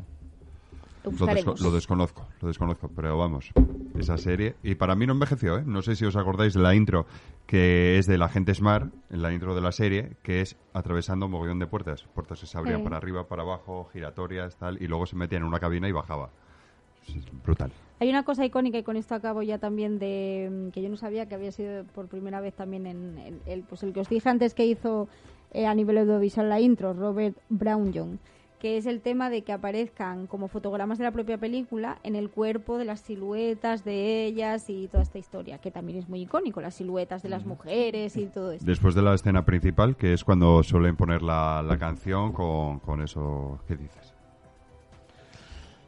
Lo 1.03 1.11
desco- 1.11 1.72
desconozco, 1.72 2.26
lo 2.41 2.47
desconozco, 2.47 2.89
pero 2.95 3.15
vamos, 3.19 3.52
esa 3.99 4.18
serie. 4.18 4.56
Y 4.64 4.73
para 4.73 4.95
mí 4.95 5.06
no 5.06 5.14
envejeció, 5.14 5.60
¿eh? 5.60 5.64
No 5.64 5.84
sé 5.84 5.95
si 5.95 6.06
os 6.06 6.15
acordáis 6.15 6.56
de 6.56 6.60
la 6.61 6.73
intro 6.73 7.06
que 7.45 7.99
es 7.99 8.07
del 8.07 8.23
agente 8.23 8.56
Smart, 8.56 8.91
en 9.11 9.22
la 9.22 9.31
intro 9.31 9.53
de 9.53 9.61
la 9.61 9.72
serie, 9.72 10.14
que 10.23 10.41
es 10.41 10.57
atravesando 10.73 11.27
un 11.27 11.34
mogollón 11.34 11.60
de 11.60 11.68
puertas. 11.68 12.02
Puertas 12.15 12.39
que 12.39 12.47
se 12.47 12.57
abrían 12.57 12.80
Sí. 12.80 12.84
para 12.85 12.97
arriba, 12.97 13.27
para 13.27 13.43
abajo, 13.43 13.88
giratorias, 13.93 14.56
tal, 14.56 14.81
y 14.81 14.88
luego 14.88 15.06
se 15.06 15.15
metía 15.18 15.38
en 15.38 15.43
una 15.43 15.60
cabina 15.60 15.88
y 15.88 15.91
bajaba. 15.91 16.31
Es 17.07 17.14
brutal. 17.43 17.72
Hay 18.00 18.10
una 18.10 18.24
cosa 18.24 18.46
icónica 18.46 18.78
y 18.78 18.84
con 18.84 18.98
esto 18.98 19.16
acabo 19.16 19.42
ya 19.42 19.58
también 19.58 20.00
de 20.00 20.50
mm, 20.52 20.72
que 20.72 20.82
yo 20.82 20.90
no 20.90 20.98
sabía 20.98 21.28
que 21.28 21.36
había 21.36 21.52
sido 21.52 21.86
por 21.86 22.08
primera 22.08 22.42
vez 22.42 22.54
también 22.54 22.86
en, 22.88 23.18
en 23.18 23.40
el 23.46 23.64
pues 23.64 23.84
el 23.84 23.94
que 23.94 24.02
os 24.02 24.10
dije 24.10 24.28
antes 24.30 24.54
que 24.54 24.66
hizo 24.66 25.08
eh, 25.54 25.66
a 25.66 25.74
nivel 25.74 25.98
audiovisual 26.00 26.50
la 26.50 26.60
intro 26.60 26.94
Robert 26.94 27.38
Brownjohn 27.50 28.20
que 28.60 28.78
es 28.78 28.88
el 28.88 29.02
tema 29.02 29.30
de 29.30 29.44
que 29.44 29.54
aparezcan 29.54 30.26
como 30.26 30.48
fotogramas 30.48 30.98
de 30.98 31.04
la 31.04 31.12
propia 31.12 31.38
película 31.38 32.00
en 32.04 32.16
el 32.16 32.32
cuerpo 32.32 32.78
de 32.78 32.86
las 32.86 33.00
siluetas 33.02 33.84
de 33.84 34.26
ellas 34.26 34.70
y 34.70 34.88
toda 34.88 35.04
esta 35.04 35.20
historia 35.20 35.60
que 35.60 35.70
también 35.70 36.00
es 36.00 36.10
muy 36.10 36.22
icónico 36.22 36.62
las 36.62 36.74
siluetas 36.74 37.22
de 37.22 37.30
las 37.30 37.46
mujeres 37.46 38.18
y 38.18 38.26
todo 38.26 38.52
esto 38.52 38.66
Después 38.66 38.96
de 38.96 39.04
la 39.04 39.14
escena 39.14 39.46
principal, 39.46 39.96
que 39.96 40.14
es 40.14 40.24
cuando 40.24 40.64
suelen 40.64 40.96
poner 40.96 41.22
la, 41.22 41.62
la 41.62 41.78
canción 41.78 42.34
con, 42.34 42.80
con 42.80 43.02
eso 43.02 43.60
que 43.68 43.76
dices. 43.76 44.15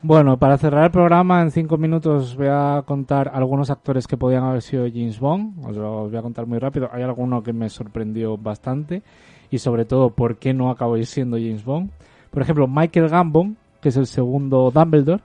Bueno, 0.04 0.38
para 0.38 0.58
cerrar 0.58 0.86
el 0.86 0.92
programa, 0.92 1.42
en 1.42 1.52
cinco 1.52 1.78
minutos 1.78 2.24
os 2.24 2.36
voy 2.36 2.48
a 2.50 2.84
contar 2.86 3.32
algunos 3.34 3.70
actores 3.72 4.08
que 4.08 4.16
podían 4.16 4.44
haber 4.44 4.62
sido 4.62 4.86
James 4.88 5.20
Bond. 5.20 5.66
Os 5.66 5.76
lo 5.76 6.08
voy 6.08 6.16
a 6.16 6.22
contar 6.22 6.46
muy 6.46 6.60
rápido. 6.60 6.90
Hay 6.94 7.02
alguno 7.04 7.42
que 7.42 7.52
me 7.52 7.68
sorprendió 7.70 8.38
bastante 8.38 9.02
y 9.50 9.58
sobre 9.58 9.86
todo 9.86 10.12
por 10.12 10.38
qué 10.38 10.54
no 10.54 10.70
acabó 10.70 10.98
siendo 11.04 11.38
James 11.38 11.66
Bond. 11.66 11.90
Por 12.30 12.42
ejemplo, 12.44 12.68
Michael 12.68 13.10
Gambon, 13.10 13.58
que 13.82 13.90
es 13.90 13.98
el 13.98 14.06
segundo 14.06 14.70
Dumbledore. 14.72 15.24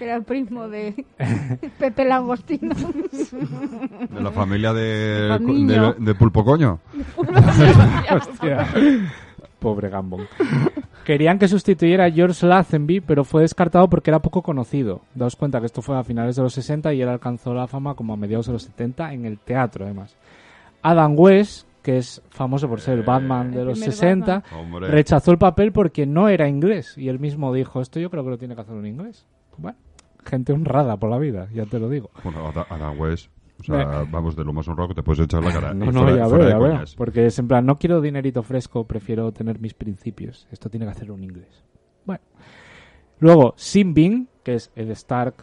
era 0.00 0.16
el 0.16 0.22
primo 0.24 0.68
de 0.68 1.04
Pepe 1.78 2.04
Langostino 2.06 2.74
De 2.74 4.20
la 4.20 4.30
familia 4.32 4.72
de, 4.72 5.94
de 5.98 6.14
Pulpo 6.14 6.44
Coño. 6.44 6.80
Hostia. 8.10 8.66
Pobre 9.60 9.90
Gambon. 9.90 10.22
Querían 11.04 11.38
que 11.38 11.48
sustituyera 11.48 12.04
a 12.04 12.10
George 12.10 12.46
Lazenby, 12.46 13.00
pero 13.00 13.24
fue 13.24 13.42
descartado 13.42 13.88
porque 13.88 14.10
era 14.10 14.20
poco 14.22 14.42
conocido. 14.42 15.00
Daos 15.14 15.34
cuenta 15.34 15.58
que 15.60 15.66
esto 15.66 15.82
fue 15.82 15.96
a 15.98 16.04
finales 16.04 16.36
de 16.36 16.42
los 16.42 16.52
60 16.54 16.94
y 16.94 17.02
él 17.02 17.08
alcanzó 17.08 17.52
la 17.54 17.66
fama 17.66 17.94
como 17.94 18.12
a 18.12 18.16
mediados 18.16 18.46
de 18.46 18.52
los 18.52 18.62
70 18.62 19.12
en 19.12 19.24
el 19.24 19.38
teatro, 19.38 19.84
además. 19.84 20.14
Adam 20.80 21.14
West, 21.18 21.66
que 21.82 21.98
es 21.98 22.22
famoso 22.30 22.68
por 22.68 22.80
ser 22.80 22.94
el 22.94 23.00
Eh, 23.00 23.04
Batman 23.06 23.50
de 23.50 23.64
los 23.64 23.78
primer 23.78 23.92
60, 23.92 24.34
Batman. 24.40 24.60
Hombre. 24.60 24.88
rechazó 24.88 25.32
el 25.32 25.38
papel 25.38 25.72
porque 25.72 26.06
no 26.06 26.28
era 26.28 26.48
inglés. 26.48 26.96
Y 26.96 27.08
él 27.08 27.18
mismo 27.18 27.52
dijo, 27.52 27.80
esto 27.80 27.98
yo 27.98 28.08
creo 28.08 28.22
que 28.22 28.30
lo 28.30 28.38
tiene 28.38 28.54
que 28.54 28.60
hacer 28.60 28.74
un 28.74 28.86
inglés. 28.86 29.26
Bueno, 29.58 29.76
gente 30.24 30.52
honrada 30.52 30.96
por 30.98 31.10
la 31.10 31.18
vida, 31.18 31.48
ya 31.52 31.66
te 31.66 31.80
lo 31.80 31.88
digo. 31.88 32.10
Bueno, 32.22 32.46
Ada- 32.46 32.66
Adam 32.70 32.98
West. 33.00 33.28
O 33.62 33.74
sea, 33.74 34.04
vamos, 34.10 34.36
de 34.36 34.44
lo 34.44 34.52
más 34.52 34.66
honrado 34.68 34.88
que 34.88 34.94
te 34.94 35.02
puedes 35.02 35.20
echar 35.24 35.42
la 35.42 35.52
cara. 35.52 35.74
No, 35.74 35.84
Y 35.84 35.88
no, 35.88 36.00
fuera- 36.02 36.16
ya 36.16 36.26
fuera 36.28 36.44
veo, 36.44 36.50
ya 36.50 36.78
veo. 36.78 36.84
Porque 36.96 37.26
es 37.26 37.38
en 37.38 37.48
plan, 37.48 37.64
no 37.66 37.78
quiero 37.78 38.00
dinerito 38.00 38.42
fresco, 38.42 38.84
prefiero 38.84 39.30
tener 39.32 39.58
mis 39.60 39.74
principios. 39.74 40.46
Esto 40.50 40.68
tiene 40.68 40.86
que 40.86 40.92
hacer 40.92 41.10
un 41.10 41.22
inglés. 41.24 41.62
Bueno. 42.04 42.22
Luego, 43.20 43.54
Simbin, 43.56 44.28
que 44.42 44.54
es 44.54 44.70
Ed 44.74 44.90
Stark 44.90 45.34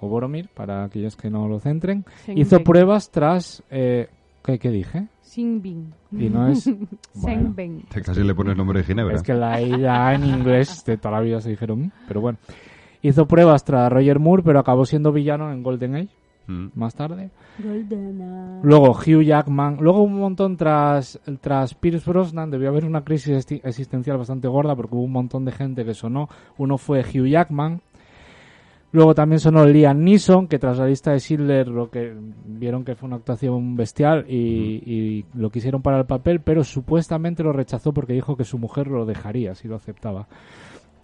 o 0.00 0.08
Boromir, 0.08 0.48
para 0.54 0.84
aquellos 0.84 1.16
que 1.16 1.30
no 1.30 1.46
lo 1.48 1.60
centren, 1.60 2.04
hizo 2.34 2.62
pruebas 2.64 3.10
tras... 3.10 3.62
Eh, 3.70 4.08
¿qué, 4.42 4.58
qué 4.58 4.70
dije? 4.70 5.08
Singbin. 5.20 5.92
Y 6.12 6.28
no 6.30 6.48
es... 6.48 6.68
Bueno. 7.14 7.54
Te 7.90 8.02
casi 8.02 8.22
le 8.22 8.34
pones 8.34 8.56
nombre 8.56 8.80
de 8.80 8.84
Ginebra. 8.84 9.14
es 9.14 9.22
que 9.22 9.34
la 9.34 9.60
ella 9.60 10.12
en 10.14 10.24
inglés 10.24 10.84
de 10.84 10.96
toda 10.96 11.12
la 11.16 11.20
vida 11.20 11.40
se 11.40 11.50
dijeron, 11.50 11.92
pero 12.08 12.20
bueno. 12.20 12.38
Hizo 13.02 13.26
pruebas 13.26 13.64
tras 13.64 13.92
Roger 13.92 14.18
Moore, 14.18 14.42
pero 14.42 14.58
acabó 14.58 14.86
siendo 14.86 15.12
villano 15.12 15.52
en 15.52 15.62
Golden 15.62 15.94
Age, 15.96 16.08
Mm. 16.46 16.66
más 16.74 16.94
tarde. 16.94 17.30
Luego 18.62 18.90
Hugh 18.90 19.22
Jackman. 19.22 19.78
Luego 19.80 20.02
un 20.02 20.18
montón 20.18 20.56
tras, 20.56 21.18
tras 21.40 21.74
Pierce 21.74 22.10
Brosnan. 22.10 22.50
Debió 22.50 22.68
haber 22.68 22.84
una 22.84 23.04
crisis 23.04 23.46
existencial 23.62 24.18
bastante 24.18 24.48
gorda 24.48 24.74
porque 24.76 24.94
hubo 24.94 25.04
un 25.04 25.12
montón 25.12 25.44
de 25.44 25.52
gente 25.52 25.84
que 25.84 25.94
sonó. 25.94 26.28
Uno 26.58 26.78
fue 26.78 27.00
Hugh 27.00 27.26
Jackman. 27.26 27.80
Luego 28.92 29.12
también 29.12 29.40
sonó 29.40 29.66
Liam 29.66 30.04
Neeson, 30.04 30.46
que 30.46 30.60
tras 30.60 30.78
la 30.78 30.86
lista 30.86 31.10
de 31.10 31.18
Schindler 31.18 31.66
lo 31.66 31.90
que 31.90 32.14
vieron 32.46 32.84
que 32.84 32.94
fue 32.94 33.08
una 33.08 33.16
actuación 33.16 33.74
bestial 33.74 34.24
y, 34.28 34.36
y 34.86 35.24
lo 35.34 35.50
quisieron 35.50 35.82
para 35.82 35.98
el 35.98 36.06
papel, 36.06 36.38
pero 36.38 36.62
supuestamente 36.62 37.42
lo 37.42 37.52
rechazó 37.52 37.92
porque 37.92 38.12
dijo 38.12 38.36
que 38.36 38.44
su 38.44 38.56
mujer 38.56 38.86
lo 38.86 39.04
dejaría 39.04 39.56
si 39.56 39.66
lo 39.66 39.74
aceptaba. 39.74 40.28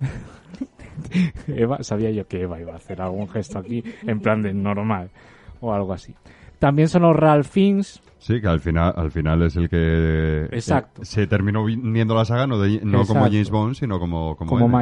Eva, 1.48 1.82
sabía 1.82 2.10
yo 2.10 2.26
que 2.26 2.42
Eva 2.42 2.60
iba 2.60 2.72
a 2.72 2.76
hacer 2.76 3.00
algún 3.00 3.28
gesto 3.28 3.58
aquí 3.58 3.82
en 4.06 4.20
plan 4.20 4.42
de 4.42 4.52
normal. 4.52 5.10
O 5.60 5.72
algo 5.72 5.92
así. 5.92 6.14
También 6.58 6.88
sonó 6.88 7.12
Ralph 7.12 7.46
Fiennes, 7.48 8.02
Sí, 8.18 8.38
que 8.38 8.48
al 8.48 8.60
final, 8.60 8.92
al 8.96 9.10
final 9.10 9.42
es 9.42 9.56
el 9.56 9.70
que 9.70 10.44
Exacto. 10.52 11.00
eh, 11.00 11.04
se 11.06 11.26
terminó 11.26 11.64
viendo 11.64 12.14
la 12.14 12.26
saga 12.26 12.46
no, 12.46 12.58
de- 12.58 12.80
no 12.84 12.98
como 13.06 13.20
Exacto. 13.20 13.30
James 13.32 13.50
Bond, 13.50 13.74
sino 13.76 13.98
como 13.98 14.36
como, 14.36 14.58
como. 14.58 14.78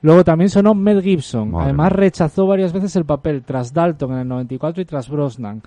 Luego 0.00 0.24
también 0.24 0.48
sonó 0.48 0.74
Mel 0.74 1.02
Gibson. 1.02 1.50
Madre 1.50 1.64
Además 1.66 1.92
rechazó 1.92 2.46
varias 2.46 2.72
veces 2.72 2.96
el 2.96 3.04
papel 3.04 3.42
tras 3.42 3.72
Dalton 3.74 4.12
en 4.12 4.18
el 4.20 4.28
94 4.28 4.80
y 4.80 4.84
tras 4.86 5.10
Brosnan. 5.10 5.62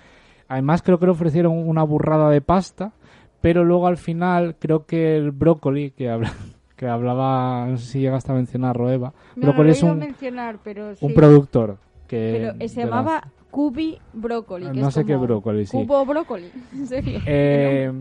Además 0.48 0.82
creo 0.82 0.98
que 0.98 1.06
le 1.06 1.12
ofrecieron 1.12 1.52
una 1.56 1.84
burrada 1.84 2.30
de 2.30 2.40
pasta, 2.40 2.92
pero 3.40 3.64
luego 3.64 3.86
al 3.86 3.96
final 3.96 4.56
creo 4.58 4.84
que 4.86 5.16
el 5.16 5.30
Brócoli, 5.30 5.92
que, 5.92 6.08
habla, 6.10 6.32
que 6.76 6.88
hablaba, 6.88 7.66
no 7.66 7.76
sé 7.76 7.86
si 7.92 8.00
llegaste 8.00 8.32
a 8.32 8.34
mencionar 8.34 8.76
Roeva, 8.76 9.12
No, 9.36 9.52
no 9.52 9.62
lo 9.62 9.70
es 9.70 9.82
a 9.84 9.86
un, 9.86 9.98
mencionar, 9.98 10.58
pero 10.64 10.94
sí. 10.96 11.04
un 11.06 11.14
productor 11.14 11.78
que... 12.08 12.38
Pero 12.38 12.54
eh, 12.64 12.68
se 12.68 12.80
llamaba 12.84 13.22
Cubi 13.50 13.98
Brócoli. 14.12 14.66
que 14.70 14.80
No 14.80 14.88
es 14.88 14.94
sé 14.94 15.04
qué 15.04 15.16
brócoli, 15.16 15.66
sí. 15.66 15.76
Cubo 15.76 16.04
Brócoli. 16.04 16.50
En 16.72 16.86
serio. 16.86 17.20
Eh, 17.26 17.92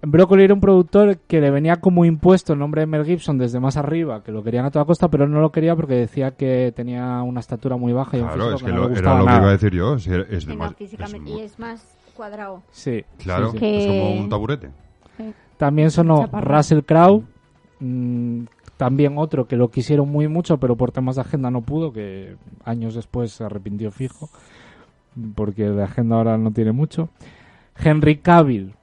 Broccoli 0.00 0.44
era 0.44 0.54
un 0.54 0.60
productor 0.60 1.18
que 1.26 1.40
le 1.40 1.50
venía 1.50 1.76
como 1.76 2.04
impuesto 2.04 2.54
el 2.54 2.58
nombre 2.58 2.80
de 2.82 2.86
Mel 2.86 3.04
Gibson 3.04 3.36
desde 3.36 3.60
más 3.60 3.76
arriba, 3.76 4.22
que 4.22 4.32
lo 4.32 4.42
querían 4.42 4.64
a 4.64 4.70
toda 4.70 4.84
costa, 4.86 5.08
pero 5.08 5.24
él 5.24 5.30
no 5.30 5.40
lo 5.40 5.50
quería 5.52 5.76
porque 5.76 5.94
decía 5.94 6.30
que 6.30 6.72
tenía 6.74 7.20
una 7.22 7.40
estatura 7.40 7.76
muy 7.76 7.92
baja 7.92 8.16
y 8.16 8.20
un 8.20 8.28
Claro, 8.28 8.42
físico 8.52 8.56
es 8.56 8.62
que 8.62 8.66
que 8.66 8.72
no 8.72 8.82
lo- 8.84 8.88
le 8.94 8.98
era 8.98 9.18
lo 9.18 9.26
que 9.26 9.34
iba 9.36 9.48
a 9.48 9.52
decir 9.52 9.72
yo. 9.74 9.94
Es, 9.96 10.06
es 10.06 10.46
Venga, 10.46 10.66
demas- 10.70 10.76
físicamente. 10.76 11.30
Y 11.30 11.40
es 11.40 11.58
más 11.58 11.98
cuadrado. 12.14 12.62
Sí, 12.70 13.04
claro, 13.18 13.46
sí, 13.50 13.52
sí. 13.52 13.58
Que- 13.58 13.78
es 13.78 13.86
como 13.86 14.12
un 14.20 14.28
taburete. 14.30 14.70
También 15.58 15.90
sonó 15.90 16.20
Chaparro. 16.22 16.56
Russell 16.56 16.80
Crowe, 16.80 17.24
mm, 17.80 18.44
también 18.76 19.18
otro 19.18 19.46
que 19.46 19.56
lo 19.56 19.68
quisieron 19.70 20.08
muy 20.10 20.28
mucho, 20.28 20.58
pero 20.58 20.76
por 20.76 20.92
temas 20.92 21.16
de 21.16 21.22
agenda 21.22 21.50
no 21.50 21.60
pudo, 21.62 21.92
que 21.92 22.36
años 22.64 22.94
después 22.94 23.32
se 23.32 23.44
arrepintió 23.44 23.90
fijo, 23.90 24.28
porque 25.34 25.68
de 25.68 25.82
agenda 25.82 26.16
ahora 26.16 26.36
no 26.38 26.50
tiene 26.50 26.72
mucho. 26.72 27.08
Henry 27.78 28.18
Cavill, 28.18 28.74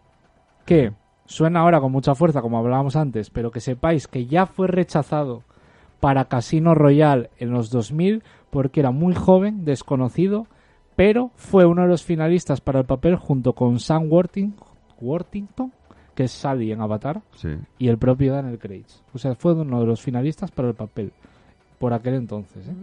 que 0.66 0.92
suena 1.26 1.62
ahora 1.62 1.80
con 1.80 1.92
mucha 1.92 2.16
fuerza, 2.16 2.42
como 2.42 2.58
hablábamos 2.58 2.96
antes, 2.96 3.30
pero 3.30 3.52
que 3.52 3.60
sepáis 3.60 4.08
que 4.08 4.26
ya 4.26 4.46
fue 4.46 4.68
rechazado 4.68 5.44
para 6.00 6.26
Casino 6.26 6.76
Royale 6.76 7.30
en 7.38 7.52
los 7.52 7.70
2000 7.70 8.24
porque 8.50 8.82
era 8.82 8.92
muy 8.92 9.16
joven, 9.16 9.66
desconocido, 9.66 10.48
pero 10.96 11.32
fue 11.36 11.66
uno 11.66 11.84
de 11.84 11.88
los 11.88 12.04
finalistas 12.04 12.62
para 12.62 12.80
el 12.80 12.86
papel 12.86 13.16
junto 13.16 13.54
con 13.54 13.80
Sam 13.80 14.10
Worthing- 14.12 14.54
Worthington, 15.02 15.72
que 16.14 16.26
es 16.26 16.32
Sally 16.32 16.72
en 16.72 16.82
Avatar, 16.82 17.22
Sí. 17.36 17.50
y 17.80 17.88
el 17.88 17.98
propio 17.98 18.34
Daniel 18.34 18.60
Craig. 18.60 18.86
O 19.14 19.18
sea, 19.18 19.34
fue 19.34 19.54
uno 19.54 19.80
de 19.80 19.88
los 19.88 20.02
finalistas 20.02 20.52
para 20.52 20.68
el 20.68 20.76
papel 20.76 21.12
por 21.80 21.94
aquel 21.94 22.14
entonces. 22.14 22.68
¿eh? 22.68 22.74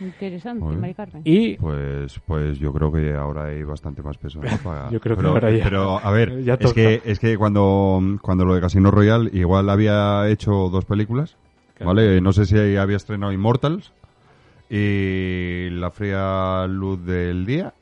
Interesante. 0.00 0.64
Mari 0.76 0.94
Carmen. 0.94 1.22
Y 1.24 1.56
Pues, 1.56 2.20
pues 2.26 2.58
yo 2.58 2.72
creo 2.72 2.92
que 2.92 3.14
ahora 3.14 3.46
hay 3.46 3.62
bastante 3.62 4.02
más 4.02 4.18
peso. 4.18 4.40
¿no? 4.40 4.48
Para- 4.64 4.90
Yo 4.90 5.00
creo 5.00 5.16
que 5.16 5.22
pero, 5.22 5.32
ahora 5.34 5.50
ya- 5.50 5.64
Pero, 5.64 5.98
a 5.98 6.10
ver, 6.10 6.42
ya 6.44 6.54
es 6.60 6.72
que, 6.72 7.00
es 7.04 7.18
que 7.18 7.36
cuando, 7.38 8.00
cuando 8.22 8.44
lo 8.44 8.54
de 8.54 8.60
Casino 8.60 8.90
Royale 8.90 9.30
igual 9.32 9.70
había 9.70 10.28
hecho 10.28 10.68
dos 10.70 10.84
películas, 10.84 11.36
Claro. 11.74 11.88
¿vale? 11.94 12.20
No 12.22 12.32
sé 12.32 12.46
si 12.46 12.56
había 12.76 12.96
estrenado 12.96 13.32
Immortals 13.32 13.92
y 14.70 15.68
La 15.70 15.90
fría 15.90 16.66
luz 16.66 17.04
del 17.04 17.46
día. 17.46 17.72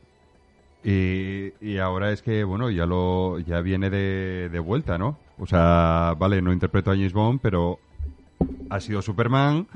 Y, 0.85 1.53
y 1.61 1.79
ahora 1.79 2.13
es 2.13 2.21
que, 2.21 2.45
bueno, 2.45 2.71
ya 2.71 2.85
lo 2.87 3.39
ya 3.39 3.61
viene 3.63 3.89
de, 3.89 4.51
de 4.53 4.59
vuelta, 4.59 4.99
¿no? 4.99 5.17
O 5.39 5.47
sea, 5.47 6.15
vale, 6.19 6.43
no 6.43 6.53
interpreto 6.53 6.91
a 6.91 6.95
James 6.95 7.13
Bond, 7.15 7.41
pero 7.43 7.79
ha 8.69 8.81
sido 8.81 9.01
Superman. 9.01 9.67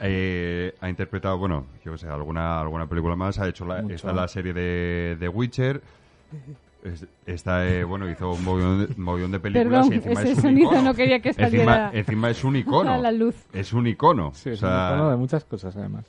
Eh, 0.00 0.74
ha 0.80 0.88
interpretado, 0.88 1.38
bueno, 1.38 1.66
yo 1.84 1.96
sé, 1.98 2.08
alguna, 2.08 2.60
alguna 2.60 2.86
película 2.86 3.16
más. 3.16 3.38
Ha 3.38 3.48
hecho 3.48 3.64
la, 3.66 3.80
está 3.80 4.12
la 4.12 4.26
serie 4.28 4.52
de, 4.52 5.16
de 5.18 5.28
Witcher. 5.28 5.80
Es- 6.84 7.06
Está, 7.26 7.68
eh, 7.68 7.84
bueno, 7.84 8.08
hizo 8.10 8.32
un 8.32 8.42
mogollón 8.42 8.86
de, 8.88 8.94
mogollón 8.96 9.30
de 9.32 9.38
películas 9.38 9.86
Perdón, 9.88 9.92
y 9.92 9.96
encima 9.96 10.22
ese 10.22 10.32
es 10.32 10.36
un 10.38 10.42
sonido 10.42 10.70
icono. 10.72 10.82
no 10.82 10.94
quería 10.94 11.20
que 11.20 11.28
encima, 11.28 11.46
saliera 11.48 11.90
encima 11.92 12.30
es 12.30 12.42
un 12.44 12.56
icono. 12.56 12.96
la 13.02 13.12
luz. 13.12 13.36
Es 13.52 13.72
un 13.74 13.86
icono. 13.86 14.32
Sí, 14.34 14.50
es 14.50 14.62
O 14.62 14.66
sea, 14.66 14.88
un 14.90 14.94
icono 14.94 15.10
de 15.10 15.16
muchas 15.16 15.44
cosas, 15.44 15.76
además. 15.76 16.06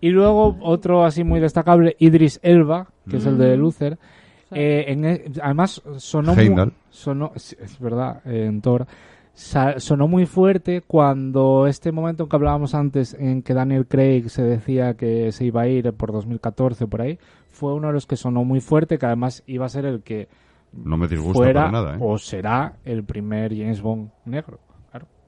Y 0.00 0.08
luego 0.08 0.56
otro 0.62 1.04
así 1.04 1.22
muy 1.22 1.38
destacable, 1.40 1.94
Idris 2.00 2.40
Elba, 2.42 2.88
que 3.08 3.18
es 3.18 3.26
el 3.26 3.36
de 3.38 3.56
Luther. 3.56 3.98
Eh, 4.50 4.84
en 4.88 5.04
e- 5.04 5.24
además, 5.42 5.80
sonó 5.98 6.34
sonó, 6.90 7.32
es 7.36 7.78
verdad, 7.78 8.20
en 8.26 8.60
Thor, 8.62 8.86
sonó 9.34 10.08
muy 10.08 10.26
fuerte 10.26 10.82
cuando 10.82 11.66
este 11.66 11.92
momento 11.92 12.24
en 12.24 12.28
que 12.28 12.36
hablábamos 12.36 12.74
antes, 12.74 13.14
en 13.14 13.42
que 13.42 13.54
Daniel 13.54 13.86
Craig 13.86 14.28
se 14.28 14.42
decía 14.42 14.94
que 14.94 15.32
se 15.32 15.44
iba 15.44 15.62
a 15.62 15.68
ir 15.68 15.92
por 15.92 16.12
2014 16.12 16.86
por 16.86 17.02
ahí, 17.02 17.18
fue 17.50 17.74
uno 17.74 17.88
de 17.88 17.94
los 17.94 18.06
que 18.06 18.16
sonó 18.16 18.44
muy 18.44 18.60
fuerte, 18.60 18.98
que 18.98 19.06
además 19.06 19.42
iba 19.46 19.66
a 19.66 19.70
ser 19.70 19.86
el 19.86 20.02
que 20.02 20.28
no 20.72 20.96
me 20.96 21.08
disgusta 21.08 21.38
fuera 21.38 21.60
para 21.60 21.72
nada, 21.72 21.94
¿eh? 21.94 21.98
o 22.00 22.18
será 22.18 22.76
el 22.84 23.04
primer 23.04 23.54
James 23.54 23.80
Bond 23.80 24.10
negro. 24.24 24.58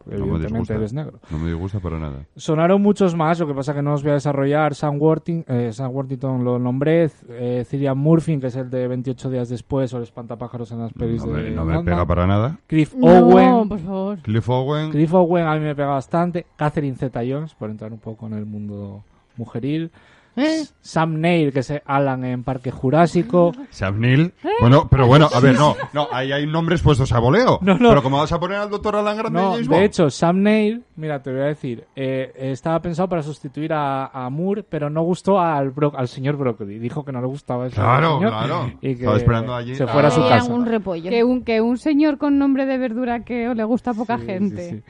Porque 0.04 0.18
No 0.18 0.26
me 0.26 0.32
evidentemente 0.34 0.74
disgusta. 0.74 0.74
él 0.74 0.82
es 0.82 0.92
negro. 0.92 1.18
No 1.30 1.38
me 1.38 1.46
disgusta 1.48 1.80
para 1.80 1.98
nada. 1.98 2.26
Sonaron 2.36 2.82
muchos 2.82 3.14
más, 3.14 3.40
lo 3.40 3.46
que 3.46 3.54
pasa 3.54 3.74
que 3.74 3.82
no 3.82 3.94
os 3.94 4.02
voy 4.02 4.10
a 4.10 4.14
desarrollar. 4.14 4.74
Sam, 4.74 5.00
Worthing, 5.00 5.44
eh, 5.48 5.70
Sam 5.72 5.90
Worthington 5.92 6.44
lo 6.44 6.58
nombré, 6.58 7.10
eh, 7.30 7.64
Cillian 7.66 7.96
Murphy, 7.96 8.38
que 8.38 8.48
es 8.48 8.56
el 8.56 8.68
de 8.70 8.86
28 8.86 9.30
días 9.30 9.48
después, 9.48 9.92
o 9.94 9.96
el 9.96 10.02
espantapájaros 10.02 10.70
en 10.72 10.80
las 10.80 10.92
pelis 10.92 11.24
No 11.24 11.32
me, 11.32 11.42
de 11.42 11.50
no 11.50 11.64
me 11.64 11.82
pega 11.82 12.04
para 12.06 12.26
nada. 12.26 12.58
Cliff 12.66 12.94
No, 12.94 13.06
Owen. 13.26 13.68
por 13.68 13.78
favor. 13.80 14.18
Cliff 14.18 14.48
Owen. 14.48 14.90
Cliff 14.90 15.14
Owen 15.14 15.46
a 15.46 15.54
mí 15.54 15.60
me 15.60 15.74
pega 15.74 15.88
bastante. 15.88 16.44
Catherine 16.56 16.96
Zeta-Jones, 16.96 17.54
por 17.54 17.70
entrar 17.70 17.92
un 17.92 17.98
poco 17.98 18.26
en 18.26 18.34
el 18.34 18.44
mundo 18.46 19.02
mujeril. 19.36 19.90
¿Eh? 20.36 20.64
Sam 20.80 21.20
Neill, 21.20 21.52
que 21.52 21.60
es 21.60 21.72
Alan 21.86 22.24
en 22.24 22.42
Parque 22.42 22.70
Jurásico. 22.70 23.52
Sam 23.70 24.00
Neill. 24.00 24.32
Bueno, 24.60 24.88
pero 24.90 25.06
bueno, 25.06 25.28
a 25.32 25.38
ver, 25.40 25.54
no, 25.56 25.76
no, 25.92 26.08
ahí 26.12 26.32
hay 26.32 26.46
nombres 26.46 26.82
puestos 26.82 27.12
a 27.12 27.18
voleo. 27.20 27.58
No, 27.62 27.78
no. 27.78 27.88
Pero 27.90 28.02
como 28.02 28.18
vas 28.18 28.32
a 28.32 28.40
poner 28.40 28.58
al 28.58 28.68
doctor 28.70 28.96
Alan 28.96 29.16
Grande 29.16 29.40
No, 29.40 29.56
de 29.56 29.84
hecho, 29.84 30.10
Sam 30.10 30.42
Neill, 30.42 30.82
mira, 30.96 31.22
te 31.22 31.30
voy 31.32 31.40
a 31.42 31.44
decir, 31.44 31.84
eh, 31.94 32.32
estaba 32.36 32.80
pensado 32.80 33.08
para 33.08 33.22
sustituir 33.22 33.72
a, 33.72 34.06
a 34.06 34.28
Moore, 34.30 34.64
pero 34.68 34.90
no 34.90 35.02
gustó 35.02 35.38
al, 35.40 35.70
Bro- 35.70 35.92
al 35.96 36.08
señor 36.08 36.36
Broccoli. 36.36 36.78
Dijo 36.78 37.04
que 37.04 37.12
no 37.12 37.20
le 37.20 37.26
gustaba 37.28 37.66
eso. 37.68 37.76
Claro, 37.80 38.16
señor 38.18 38.30
claro. 38.32 38.66
Y 38.80 38.80
que 38.80 38.92
Estaba 38.92 39.16
esperando 39.16 39.54
allí 39.54 39.74
se 39.76 39.86
fuera 39.86 40.08
a 40.08 40.10
su 40.10 40.20
casa. 40.22 40.52
un 40.52 40.66
repollo. 40.66 41.10
Que 41.10 41.22
un, 41.24 41.42
que 41.44 41.60
un 41.60 41.78
señor 41.78 42.18
con 42.18 42.38
nombre 42.38 42.66
de 42.66 42.76
verdura 42.78 43.20
que 43.24 43.54
le 43.54 43.64
gusta 43.64 43.92
a 43.92 43.94
poca 43.94 44.18
Sí, 44.18 44.26
gente. 44.26 44.70
sí, 44.70 44.76
sí. 44.76 44.82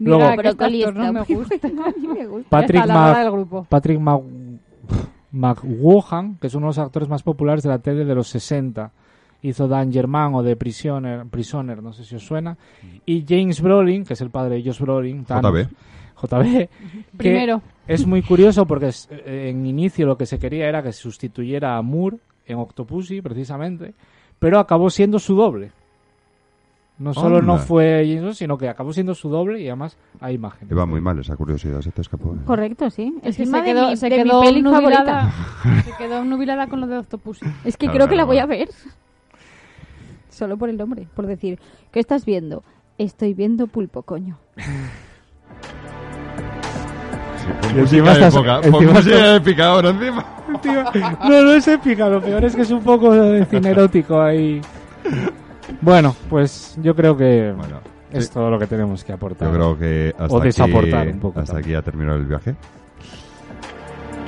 Diga 0.00 0.16
Luego- 0.16 0.42
que 0.42 0.48
este 0.48 0.64
actor 0.64 0.94
no 0.94 1.12
me 1.12 1.20
gusta. 1.24 1.56
bueno, 1.62 1.84
a 1.84 1.88
mí 1.98 2.06
me 2.06 2.26
gusta. 2.26 2.48
Patrick, 2.50 2.86
Mac- 2.86 3.16
del 3.18 3.30
grupo. 3.32 3.66
Patrick 3.68 3.98
Mac- 3.98 4.22
McWohan, 5.32 6.36
que 6.36 6.46
es 6.46 6.54
uno 6.54 6.66
de 6.66 6.70
los 6.70 6.78
actores 6.78 7.08
más 7.08 7.22
populares 7.22 7.62
de 7.62 7.70
la 7.70 7.78
tele 7.78 8.04
de 8.04 8.14
los 8.14 8.28
60. 8.28 8.90
Hizo 9.42 9.68
Dan 9.68 9.92
German 9.92 10.34
o 10.34 10.42
de 10.42 10.56
Prisoner, 10.56 11.24
Prisoner, 11.26 11.82
no 11.82 11.92
sé 11.92 12.04
si 12.04 12.16
os 12.16 12.24
suena. 12.26 12.56
Y 13.06 13.24
James 13.28 13.60
Brolin, 13.60 14.04
que 14.04 14.14
es 14.14 14.20
el 14.20 14.30
padre 14.30 14.56
de 14.56 14.64
Josh 14.64 14.80
Brolin. 14.80 15.24
Thanos, 15.24 15.52
JB. 15.52 15.68
JB. 16.20 16.42
que 16.42 16.68
Primero. 17.16 17.62
Es 17.86 18.04
muy 18.06 18.22
curioso 18.22 18.66
porque 18.66 18.88
es- 18.88 19.08
eh, 19.10 19.48
en 19.50 19.64
inicio 19.64 20.06
lo 20.06 20.18
que 20.18 20.26
se 20.26 20.38
quería 20.38 20.68
era 20.68 20.82
que 20.82 20.92
sustituyera 20.92 21.76
a 21.76 21.82
Moore 21.82 22.18
en 22.46 22.58
Octopussy, 22.58 23.22
precisamente, 23.22 23.94
pero 24.38 24.58
acabó 24.58 24.90
siendo 24.90 25.18
su 25.20 25.36
doble. 25.36 25.70
No 26.98 27.14
solo 27.14 27.40
no 27.40 27.58
fue 27.58 28.02
James 28.06 28.22
Bond, 28.22 28.34
sino 28.34 28.58
que 28.58 28.68
acabó 28.68 28.92
siendo 28.92 29.14
su 29.14 29.28
doble 29.28 29.60
y 29.60 29.68
además 29.68 29.96
hay 30.20 30.34
imágenes. 30.34 30.72
Iba 30.72 30.84
muy 30.84 31.00
mal 31.00 31.16
esa 31.20 31.36
curiosidad, 31.36 31.80
se 31.80 31.92
te 31.92 32.00
escapó. 32.00 32.34
¿eh? 32.34 32.38
Correcto, 32.44 32.90
sí. 32.90 33.14
Es 33.22 33.36
que 33.36 33.46
se 33.46 33.62
quedó, 33.62 33.90
mi- 33.90 33.96
se 33.96 34.08
quedó 34.10 34.42
nubilada, 34.52 35.32
se 35.84 35.92
quedó 35.96 36.24
nubilada 36.24 36.66
con 36.66 36.80
lo 36.80 36.86
de 36.88 36.98
Octopus. 36.98 37.38
Es 37.64 37.76
que 37.76 37.86
Claro, 37.86 37.94
creo 37.96 38.08
que 38.08 38.16
la 38.16 38.22
claro, 38.24 38.26
voy 38.26 38.38
a 38.38 38.46
ver. 38.46 38.68
Solo 40.28 40.56
por 40.56 40.68
el 40.70 40.76
nombre, 40.76 41.06
por 41.14 41.26
decir, 41.26 41.60
¿qué 41.92 42.00
estás 42.00 42.24
viendo? 42.24 42.64
Estoy 42.98 43.32
viendo 43.32 43.68
pulpo, 43.68 44.02
coño. 44.02 44.36
Y 47.74 47.78
encima 47.78 48.08
música 48.10 48.12
estás- 48.12 48.34
época, 48.34 48.56
encima 48.56 48.92
música 48.92 49.36
estás- 49.36 49.84
encima. 49.94 50.24
No, 51.28 51.42
no 51.42 51.52
es 51.52 51.68
épica, 51.68 52.08
lo 52.08 52.20
peor 52.20 52.44
es 52.44 52.56
que 52.56 52.62
es 52.62 52.70
un 52.70 52.82
poco 52.82 53.12
de 53.12 53.44
cine 53.46 53.70
erótico 53.70 54.20
ahí. 54.20 54.60
Bueno, 55.80 56.14
pues 56.28 56.76
yo 56.82 56.94
creo 56.94 57.16
que 57.16 57.52
Bueno, 57.56 57.80
es 58.12 58.26
sí. 58.26 58.32
todo 58.32 58.50
lo 58.50 58.58
que 58.58 58.66
tenemos 58.66 59.04
que 59.04 59.12
aportar. 59.12 59.48
yo 59.48 59.54
creo 59.54 59.78
que 59.78 60.14
hasta 60.18 60.34
O 60.34 60.40
desaportar 60.40 61.02
aquí, 61.02 61.12
un 61.12 61.20
poco 61.20 61.40
hasta 61.40 61.52
también. 61.54 61.64
aquí 61.64 61.74
ha 61.78 61.82
terminado 61.82 62.18
el 62.18 62.26
viaje. 62.26 62.54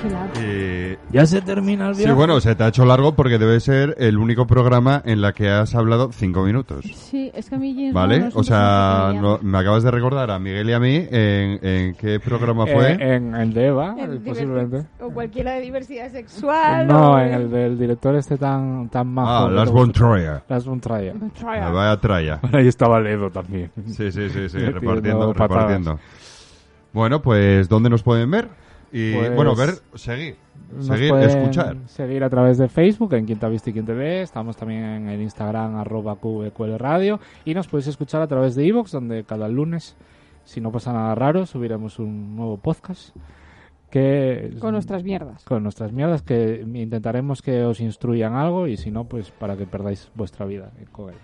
Qué 0.02 0.08
largo. 0.10 0.32
Y- 0.40 0.98
Ya 1.12 1.26
se 1.26 1.42
termina 1.42 1.88
el 1.88 1.94
Sí, 1.96 2.08
bueno, 2.10 2.40
se 2.40 2.54
te 2.54 2.62
ha 2.64 2.68
hecho 2.68 2.84
largo 2.84 3.14
porque 3.16 3.36
debe 3.38 3.58
ser 3.60 3.96
el 3.98 4.16
único 4.16 4.46
programa 4.46 5.02
en 5.04 5.20
la 5.20 5.32
que 5.32 5.48
has 5.50 5.74
hablado 5.74 6.10
cinco 6.12 6.44
minutos. 6.44 6.84
Sí, 6.94 7.30
es 7.34 7.48
que 7.50 7.56
a 7.56 7.58
mí 7.58 7.74
James 7.74 7.92
Bond 7.94 8.08
¿Vale? 8.08 8.30
o 8.32 8.42
sea, 8.44 9.12
no- 9.20 9.38
me 9.42 9.58
acabas 9.58 9.82
de 9.82 9.90
recordar 9.90 10.30
a 10.30 10.38
Miguel 10.38 10.70
y 10.70 10.72
a 10.72 10.78
mí 10.80 10.94
en, 11.10 11.58
en 11.66 11.94
qué 11.94 12.20
programa 12.20 12.64
fue. 12.66 12.92
Eh, 12.92 13.14
en 13.16 13.34
el 13.34 13.52
de 13.52 13.66
Eva, 13.66 13.96
El 13.98 14.20
posiblemente. 14.20 14.86
O 15.00 15.10
cualquiera 15.10 15.52
de 15.54 15.60
diversidad 15.62 16.10
sexual. 16.10 16.86
No, 16.86 17.12
o- 17.14 17.18
en 17.18 17.34
el 17.34 17.50
del 17.50 17.78
director 17.78 18.14
este 18.14 18.36
tan, 18.38 18.88
tan 18.88 19.08
majo. 19.08 19.46
ah, 19.46 19.50
Las 19.50 19.70
Von. 19.70 19.90
Troyer. 19.92 20.42
Las 20.48 20.64
Von 20.64 20.80
llama. 20.80 21.30
La 21.42 21.70
vaya 21.70 21.96
traya. 22.00 22.40
Ahí 22.52 22.68
estaba 22.68 23.00
Ledo 23.00 23.30
también. 23.30 23.70
Sí, 23.86 24.12
sí, 24.12 24.28
sí, 24.30 24.48
sí, 24.48 24.58
repartiendo, 24.58 25.32
repartiendo. 25.32 25.98
Bueno, 26.92 27.20
pues 27.20 27.68
¿dónde 27.68 27.90
nos 27.90 28.02
pueden 28.02 28.30
ver? 28.30 28.48
Y 28.92 29.14
Pues- 29.14 29.34
bueno, 29.34 29.54
ver, 29.54 29.74
seguir. 29.94 30.36
Seguir, 30.80 31.14
escuchar. 31.14 31.76
Seguir 31.86 32.22
a 32.22 32.30
través 32.30 32.58
de 32.58 32.68
Facebook, 32.68 33.14
en 33.14 33.26
ha 33.42 33.48
visto 33.48 33.70
y 33.70 33.72
Quien 33.72 33.86
te 33.86 33.92
ve. 33.92 34.22
Estamos 34.22 34.56
también 34.56 34.82
en 34.84 35.08
el 35.08 35.20
Instagram, 35.20 35.76
arroba 35.76 36.16
QVQL 36.16 36.78
Radio. 36.78 37.18
Y 37.44 37.54
nos 37.54 37.66
podéis 37.66 37.88
escuchar 37.88 38.22
a 38.22 38.26
través 38.28 38.54
de 38.54 38.66
Evox, 38.66 38.92
donde 38.92 39.24
cada 39.24 39.48
lunes, 39.48 39.96
si 40.44 40.60
no 40.60 40.70
pasa 40.70 40.92
nada 40.92 41.14
raro, 41.14 41.44
subiremos 41.46 41.98
un 41.98 42.36
nuevo 42.36 42.56
podcast. 42.56 43.14
Que 43.90 44.54
Con 44.60 44.72
nuestras 44.72 45.02
mierdas. 45.02 45.44
con 45.44 45.64
nuestras 45.64 45.90
mierdas, 45.92 46.22
que 46.22 46.64
intentaremos 46.74 47.42
que 47.42 47.64
os 47.64 47.80
instruyan 47.80 48.34
algo 48.34 48.68
y 48.68 48.76
si 48.76 48.92
no, 48.92 49.04
pues 49.04 49.32
para 49.32 49.56
que 49.56 49.66
perdáis 49.66 50.12
vuestra 50.14 50.46
vida 50.46 50.70
con 50.92 51.10
él. 51.10 51.16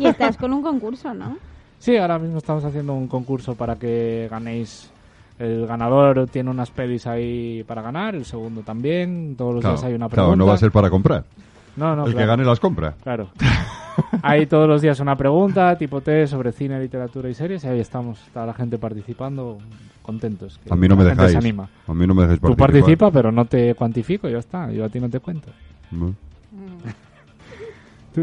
Y 0.00 0.06
estás 0.06 0.36
con 0.36 0.52
un 0.52 0.62
concurso, 0.62 1.14
¿no? 1.14 1.38
Sí, 1.78 1.96
ahora 1.96 2.18
mismo 2.18 2.38
estamos 2.38 2.64
haciendo 2.64 2.92
un 2.94 3.06
concurso 3.06 3.54
para 3.54 3.76
que 3.76 4.26
ganéis. 4.28 4.90
El 5.38 5.66
ganador 5.66 6.26
tiene 6.28 6.50
unas 6.50 6.70
pelis 6.70 7.06
ahí 7.06 7.62
para 7.64 7.80
ganar, 7.82 8.14
el 8.14 8.24
segundo 8.24 8.62
también. 8.62 9.34
Todos 9.36 9.54
los 9.54 9.60
Claro, 9.62 9.76
días 9.76 9.84
hay 9.84 9.94
una 9.94 10.08
claro, 10.08 10.22
pregunta. 10.30 10.36
no 10.36 10.46
va 10.46 10.54
a 10.54 10.58
ser 10.58 10.70
para 10.72 10.90
comprar. 10.90 11.24
No, 11.76 11.94
no, 11.94 12.02
el 12.04 12.08
que 12.10 12.14
claro, 12.16 12.28
gane 12.32 12.44
las 12.44 12.58
compra. 12.58 12.94
Claro. 13.04 13.28
hay 14.22 14.46
todos 14.46 14.68
los 14.68 14.82
días 14.82 14.98
una 14.98 15.14
pregunta, 15.16 15.76
tipo 15.78 16.00
test 16.00 16.32
sobre 16.32 16.50
cine, 16.50 16.80
literatura 16.80 17.28
y 17.30 17.34
series, 17.34 17.62
y 17.64 17.68
ahí 17.68 17.78
estamos, 17.78 18.20
está 18.26 18.44
la 18.44 18.52
gente 18.54 18.78
participando, 18.78 19.58
contentos. 20.02 20.58
que 20.64 20.72
A 20.72 20.76
mí 20.76 20.88
no 20.88 20.96
me 20.96 21.04
dejáis. 21.04 21.30
se 21.32 21.38
anima. 21.38 21.68
A 21.86 21.94
mí 21.94 22.04
no 22.04 22.14
me 22.14 22.22
dejáis 22.22 22.40
Tú 22.40 22.48
participar. 22.56 22.72
participa, 22.72 23.10
pero 23.12 23.30
no 23.30 23.44
te 23.44 23.74
cuantifico, 23.76 24.28
ya 24.28 24.38
está. 24.38 24.72
Yo 24.72 24.84
a 24.84 24.88
ti 24.88 24.98
no 24.98 25.08
te 25.08 25.20
cuento. 25.20 25.50
No, 25.92 26.06
¿Tú- 26.06 26.14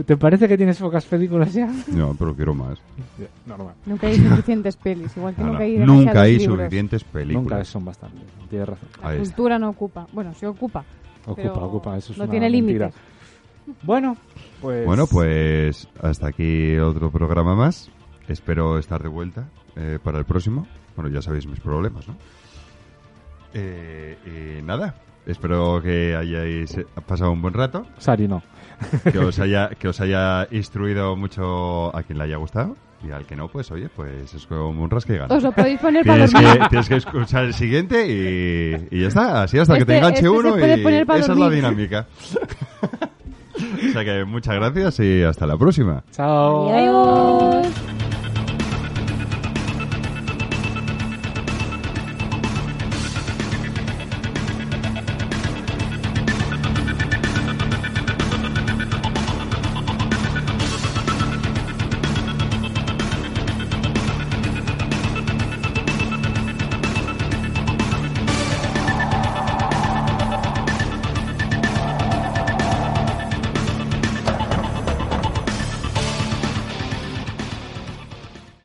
¿Te 0.03 0.17
parece 0.17 0.47
que 0.47 0.57
tienes 0.57 0.77
pocas 0.79 1.05
películas 1.05 1.53
ya? 1.53 1.69
No, 1.87 2.15
pero 2.17 2.35
quiero 2.35 2.53
más. 2.53 2.79
Normal. 3.45 3.73
Nunca 3.85 4.07
hay 4.07 4.15
suficientes 4.17 4.75
pelis, 4.77 5.15
igual 5.15 5.35
que 5.35 5.41
No, 5.41 5.47
nunca 5.47 5.59
no. 5.59 5.63
hay 5.65 5.77
Nunca 5.77 6.21
hay 6.21 6.37
libros. 6.37 6.57
suficientes 6.59 7.03
películas. 7.03 7.43
Nunca 7.43 7.63
son 7.65 7.85
bastantes. 7.85 8.21
Tienes 8.49 8.69
razón. 8.69 8.89
La 9.01 9.09
Ahí 9.09 9.17
está. 9.21 9.35
cultura 9.35 9.59
no 9.59 9.69
ocupa. 9.69 10.07
Bueno, 10.11 10.33
sí 10.33 10.45
ocupa. 10.45 10.83
Ocupa, 11.25 11.35
Pero 11.41 11.53
ocupa. 11.65 11.97
Eso 11.97 12.11
es 12.13 12.17
no 12.17 12.23
una 12.25 12.31
tiene 12.31 12.49
mentira. 12.49 12.87
límites. 12.87 13.01
Bueno, 13.83 14.15
pues... 14.61 14.85
Bueno, 14.85 15.07
pues 15.07 15.87
hasta 16.01 16.27
aquí 16.27 16.77
otro 16.77 17.09
programa 17.11 17.55
más. 17.55 17.89
Espero 18.27 18.77
estar 18.79 19.01
de 19.01 19.09
vuelta 19.09 19.47
eh, 19.75 19.99
para 20.03 20.19
el 20.19 20.25
próximo. 20.25 20.67
Bueno, 20.95 21.09
ya 21.11 21.21
sabéis 21.21 21.47
mis 21.47 21.59
problemas, 21.59 22.07
¿no? 22.07 22.15
Eh, 23.53 24.59
y 24.59 24.61
nada, 24.61 24.95
espero 25.25 25.81
que 25.81 26.15
hayáis 26.15 26.77
pasado 27.07 27.31
un 27.31 27.41
buen 27.41 27.53
rato, 27.53 27.85
Sari 27.97 28.27
no. 28.27 28.41
que 29.11 29.19
os 29.19 29.39
haya 29.39 29.69
que 29.69 29.87
os 29.87 29.99
haya 30.01 30.47
instruido 30.51 31.15
mucho 31.15 31.95
a 31.95 32.03
quien 32.03 32.17
le 32.17 32.25
haya 32.25 32.37
gustado 32.37 32.75
y 33.07 33.11
al 33.11 33.25
que 33.25 33.35
no, 33.35 33.47
pues 33.47 33.69
oye, 33.71 33.87
pues 33.95 34.33
es 34.33 34.45
como 34.47 34.83
un 34.83 34.89
rasca 34.89 35.13
y 35.13 35.17
gana. 35.17 35.35
Os 35.35 35.43
lo 35.43 35.51
podéis 35.51 35.79
poner 35.79 36.03
para 36.05 36.25
Tienes 36.25 36.33
dormir. 36.33 36.59
que, 36.63 36.69
tienes 36.69 36.89
que 36.89 36.95
escuchar 36.95 37.43
el 37.45 37.53
siguiente 37.53 38.07
y, 38.07 38.95
y 38.97 39.01
ya 39.01 39.07
está, 39.09 39.43
así 39.43 39.59
hasta 39.59 39.77
que 39.77 39.85
te 39.85 39.93
Este- 39.93 39.97
enganche 39.97 40.17
este 40.25 40.29
uno 40.29 40.57
y 40.57 41.05
para 41.05 41.19
esa 41.19 41.31
es 41.33 41.37
la 41.37 41.49
dinámica. 41.49 42.07
o 43.89 43.91
sea 43.93 44.03
que 44.03 44.25
muchas 44.25 44.55
gracias 44.55 44.99
y 44.99 45.23
hasta 45.23 45.45
la 45.45 45.57
próxima. 45.57 46.03
Chao. 46.11 46.69
Adiós. 46.73 48.04